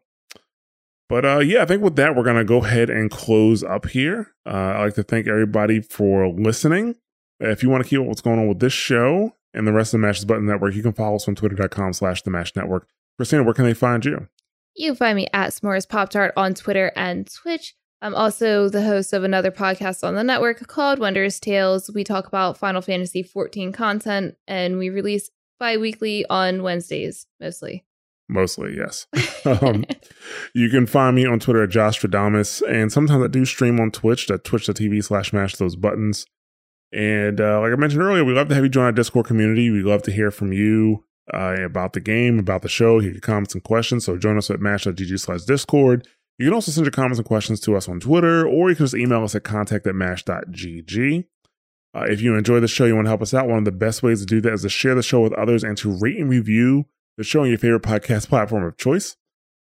but 1.09 1.25
uh, 1.25 1.39
yeah, 1.39 1.61
I 1.61 1.65
think 1.65 1.83
with 1.83 1.95
that 1.95 2.15
we're 2.15 2.23
gonna 2.23 2.43
go 2.43 2.63
ahead 2.63 2.89
and 2.89 3.09
close 3.09 3.63
up 3.63 3.87
here. 3.87 4.33
Uh, 4.45 4.51
I'd 4.75 4.83
like 4.85 4.95
to 4.95 5.03
thank 5.03 5.27
everybody 5.27 5.81
for 5.81 6.29
listening. 6.29 6.95
If 7.39 7.63
you 7.63 7.69
want 7.69 7.83
to 7.83 7.89
keep 7.89 7.99
up 7.99 8.05
what's 8.05 8.21
going 8.21 8.39
on 8.39 8.47
with 8.47 8.59
this 8.59 8.73
show 8.73 9.33
and 9.53 9.67
the 9.67 9.73
rest 9.73 9.93
of 9.93 9.99
the 9.99 10.07
Mashes 10.07 10.25
Button 10.25 10.45
Network, 10.45 10.73
you 10.73 10.81
can 10.81 10.93
follow 10.93 11.15
us 11.15 11.27
on 11.27 11.35
twitter.com 11.35 11.93
slash 11.93 12.21
the 12.21 12.31
Mash 12.31 12.55
Network. 12.55 12.87
Christina, 13.17 13.43
where 13.43 13.53
can 13.53 13.65
they 13.65 13.73
find 13.73 14.05
you? 14.05 14.27
You 14.75 14.91
can 14.91 14.95
find 14.97 15.15
me 15.15 15.27
at 15.33 15.51
S'mores 15.51 15.87
Pop 15.87 16.09
Tart 16.09 16.33
on 16.35 16.53
Twitter 16.53 16.91
and 16.95 17.29
Twitch. 17.31 17.75
I'm 18.01 18.13
also 18.13 18.69
the 18.69 18.83
host 18.83 19.13
of 19.13 19.23
another 19.23 19.51
podcast 19.51 20.05
on 20.05 20.15
the 20.15 20.23
network 20.23 20.67
called 20.67 20.99
Wondrous 20.99 21.39
Tales. 21.39 21.89
We 21.93 22.03
talk 22.03 22.27
about 22.27 22.57
Final 22.57 22.81
Fantasy 22.81 23.23
14 23.23 23.71
content 23.71 24.35
and 24.47 24.77
we 24.77 24.89
release 24.89 25.29
bi 25.59 25.77
weekly 25.77 26.25
on 26.29 26.61
Wednesdays 26.61 27.25
mostly. 27.39 27.85
Mostly, 28.27 28.75
yes. 28.75 29.05
um, 29.45 29.85
you 30.53 30.69
can 30.69 30.87
find 30.87 31.15
me 31.15 31.25
on 31.25 31.39
Twitter 31.39 31.63
at 31.63 31.69
Josh 31.69 31.99
Stradamus, 31.99 32.61
and 32.67 32.91
sometimes 32.91 33.23
I 33.23 33.27
do 33.27 33.45
stream 33.45 33.79
on 33.79 33.91
Twitch 33.91 34.29
at 34.31 34.43
twitch.tv 34.43 35.03
slash 35.03 35.31
mash 35.31 35.55
those 35.55 35.75
buttons. 35.75 36.25
And 36.91 37.39
uh, 37.39 37.61
like 37.61 37.71
I 37.71 37.75
mentioned 37.75 38.01
earlier, 38.01 38.23
we 38.23 38.33
love 38.33 38.47
to 38.49 38.55
have 38.55 38.63
you 38.63 38.69
join 38.69 38.85
our 38.85 38.91
Discord 38.91 39.27
community. 39.27 39.69
We 39.69 39.83
love 39.83 40.01
to 40.03 40.11
hear 40.11 40.31
from 40.31 40.53
you 40.53 41.03
uh, 41.33 41.55
about 41.63 41.93
the 41.93 41.99
game, 41.99 42.39
about 42.39 42.61
the 42.61 42.69
show, 42.69 42.99
hear 42.99 43.11
your 43.11 43.21
comments 43.21 43.53
and 43.53 43.63
questions. 43.63 44.05
So 44.05 44.17
join 44.17 44.37
us 44.37 44.49
at 44.49 44.59
mash.gg 44.59 45.19
slash 45.19 45.41
Discord. 45.43 46.07
You 46.37 46.47
can 46.47 46.53
also 46.53 46.71
send 46.71 46.85
your 46.85 46.91
comments 46.91 47.19
and 47.19 47.27
questions 47.27 47.59
to 47.61 47.75
us 47.75 47.87
on 47.87 47.99
Twitter, 47.99 48.47
or 48.47 48.69
you 48.69 48.75
can 48.75 48.85
just 48.85 48.95
email 48.95 49.23
us 49.23 49.35
at 49.35 49.43
contact 49.43 49.87
at 49.87 49.95
mash.gg. 49.95 51.25
Uh, 51.95 52.05
if 52.09 52.21
you 52.21 52.35
enjoy 52.35 52.59
the 52.59 52.67
show, 52.67 52.85
you 52.85 52.95
want 52.95 53.05
to 53.05 53.09
help 53.09 53.21
us 53.21 53.33
out, 53.33 53.47
one 53.47 53.59
of 53.59 53.65
the 53.65 53.71
best 53.71 54.03
ways 54.03 54.19
to 54.19 54.25
do 54.25 54.41
that 54.41 54.53
is 54.53 54.63
to 54.63 54.69
share 54.69 54.95
the 54.95 55.03
show 55.03 55.21
with 55.21 55.31
others 55.33 55.63
and 55.63 55.77
to 55.77 55.97
rate 55.97 56.17
and 56.17 56.29
review 56.29 56.85
the 57.17 57.23
show 57.23 57.41
on 57.41 57.49
your 57.49 57.57
favorite 57.57 57.83
podcast 57.83 58.29
platform 58.29 58.63
of 58.63 58.77
choice. 58.77 59.17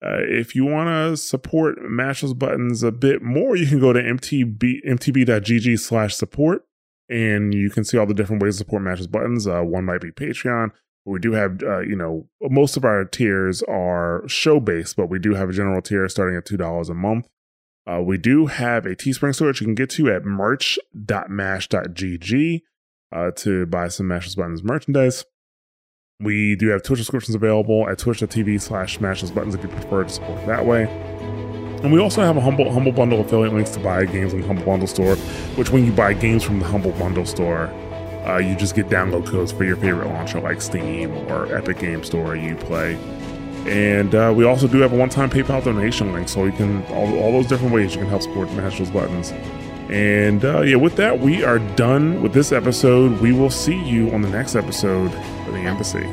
Uh, 0.04 0.22
if 0.22 0.56
you 0.56 0.66
want 0.66 0.88
to 0.88 1.18
support 1.18 1.78
Mash 1.82 2.22
Buttons 2.22 2.84
a 2.84 2.92
bit 2.92 3.22
more, 3.22 3.58
you 3.58 3.68
can 3.68 3.80
go 3.80 3.92
to 3.92 4.02
mtb, 4.02 4.86
mtb.gg 4.86 5.80
slash 5.80 6.16
support 6.16 6.64
and 7.10 7.54
you 7.54 7.70
can 7.70 7.84
see 7.84 7.98
all 7.98 8.06
the 8.06 8.14
different 8.14 8.42
ways 8.42 8.56
to 8.56 8.60
support 8.60 8.82
Mash 8.82 9.06
Buttons. 9.08 9.48
Uh, 9.48 9.62
one 9.62 9.84
might 9.84 10.02
be 10.02 10.12
Patreon. 10.12 10.72
But 11.06 11.12
We 11.12 11.20
do 11.20 11.34
have, 11.34 11.62
uh, 11.64 11.80
you 11.80 11.96
know, 11.96 12.28
most 12.42 12.78
of 12.78 12.86
our 12.86 13.04
tiers 13.04 13.62
are 13.64 14.24
show 14.28 14.60
based, 14.60 14.96
but 14.96 15.08
we 15.08 15.20
do 15.20 15.34
have 15.34 15.50
a 15.50 15.54
general 15.54 15.82
tier 15.82 16.08
starting 16.08 16.38
at 16.38 16.46
$2 16.46 16.90
a 16.90 16.94
month. 16.94 17.28
Uh, 17.90 18.02
we 18.02 18.18
do 18.18 18.46
have 18.46 18.86
a 18.86 18.96
Teespring 18.96 19.34
store 19.34 19.48
that 19.48 19.60
you 19.60 19.66
can 19.66 19.76
get 19.76 19.90
to 19.92 20.12
at 20.12 20.24
merch.mash.gg 20.24 22.62
uh, 23.12 23.32
to 23.32 23.66
buy 23.66 23.88
some 23.88 24.08
Mash 24.08 24.36
Buttons 24.36 24.64
merchandise. 24.64 25.26
We 26.22 26.58
do 26.58 26.68
have 26.68 26.84
Twitch 26.84 27.00
subscriptions 27.00 27.34
available 27.34 27.88
at 27.88 27.98
twitch.tv 27.98 28.60
slash 28.60 28.98
smash 28.98 29.22
those 29.22 29.32
buttons 29.32 29.56
if 29.56 29.64
you 29.64 29.70
prefer 29.70 30.04
to 30.04 30.10
support 30.10 30.46
that 30.48 30.66
way. 30.66 30.84
And 31.82 31.94
we 31.94 32.02
also 32.02 32.22
have 32.22 32.36
a 32.36 32.42
Humble 32.42 32.70
Humble 32.74 32.92
Bundle 32.92 33.22
affiliate 33.22 33.54
links 33.54 33.70
to 33.70 33.80
buy 33.80 34.04
games 34.04 34.34
on 34.34 34.42
the 34.42 34.48
Humble 34.48 34.66
Bundle 34.66 34.86
store, 34.86 35.16
which 35.56 35.70
when 35.70 35.86
you 35.86 35.94
buy 35.94 36.12
games 36.12 36.44
from 36.44 36.60
the 36.60 36.66
Humble 36.66 36.92
Bundle 36.92 37.26
store, 37.26 37.68
uh, 38.28 38.38
you 38.38 38.54
just 38.58 38.76
get 38.76 38.90
download 38.90 39.28
codes 39.28 39.54
for 39.54 39.64
your 39.64 39.78
favorite 39.78 40.08
launcher 40.08 40.42
like 40.42 40.62
Steam 40.62 41.16
or 41.30 41.56
Epic 41.56 41.80
Game 41.80 42.04
Store, 42.04 42.36
you 42.36 42.58
play. 42.58 42.96
And 43.66 44.14
uh, 44.14 44.34
we 44.36 44.44
also 44.44 44.68
do 44.68 44.80
have 44.80 44.92
a 44.92 44.98
one-time 44.98 45.30
PayPal 45.30 45.64
donation 45.64 46.12
link, 46.12 46.28
so 46.28 46.44
you 46.44 46.52
can 46.52 46.84
all, 46.88 47.18
all 47.18 47.32
those 47.32 47.48
different 47.48 47.74
ways 47.74 47.96
you 47.96 48.02
can 48.02 48.10
help 48.10 48.24
support 48.24 48.50
Smash 48.50 48.80
Those 48.80 48.92
Buttons. 48.92 49.32
And 49.90 50.46
uh, 50.46 50.62
yeah, 50.62 50.76
with 50.76 50.96
that, 50.98 51.20
we 51.20 51.44
are 51.44 51.60
done 51.60 52.22
with 52.22 52.34
this 52.34 52.52
episode. 52.52 53.20
We 53.22 53.34
will 53.34 53.50
see 53.50 53.82
you 53.84 54.12
on 54.12 54.22
the 54.22 54.30
next 54.30 54.56
episode 54.56 55.14
of 55.14 55.54
the 55.54 55.60
Embassy. 55.60 56.04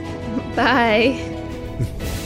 Bye. 0.55 1.33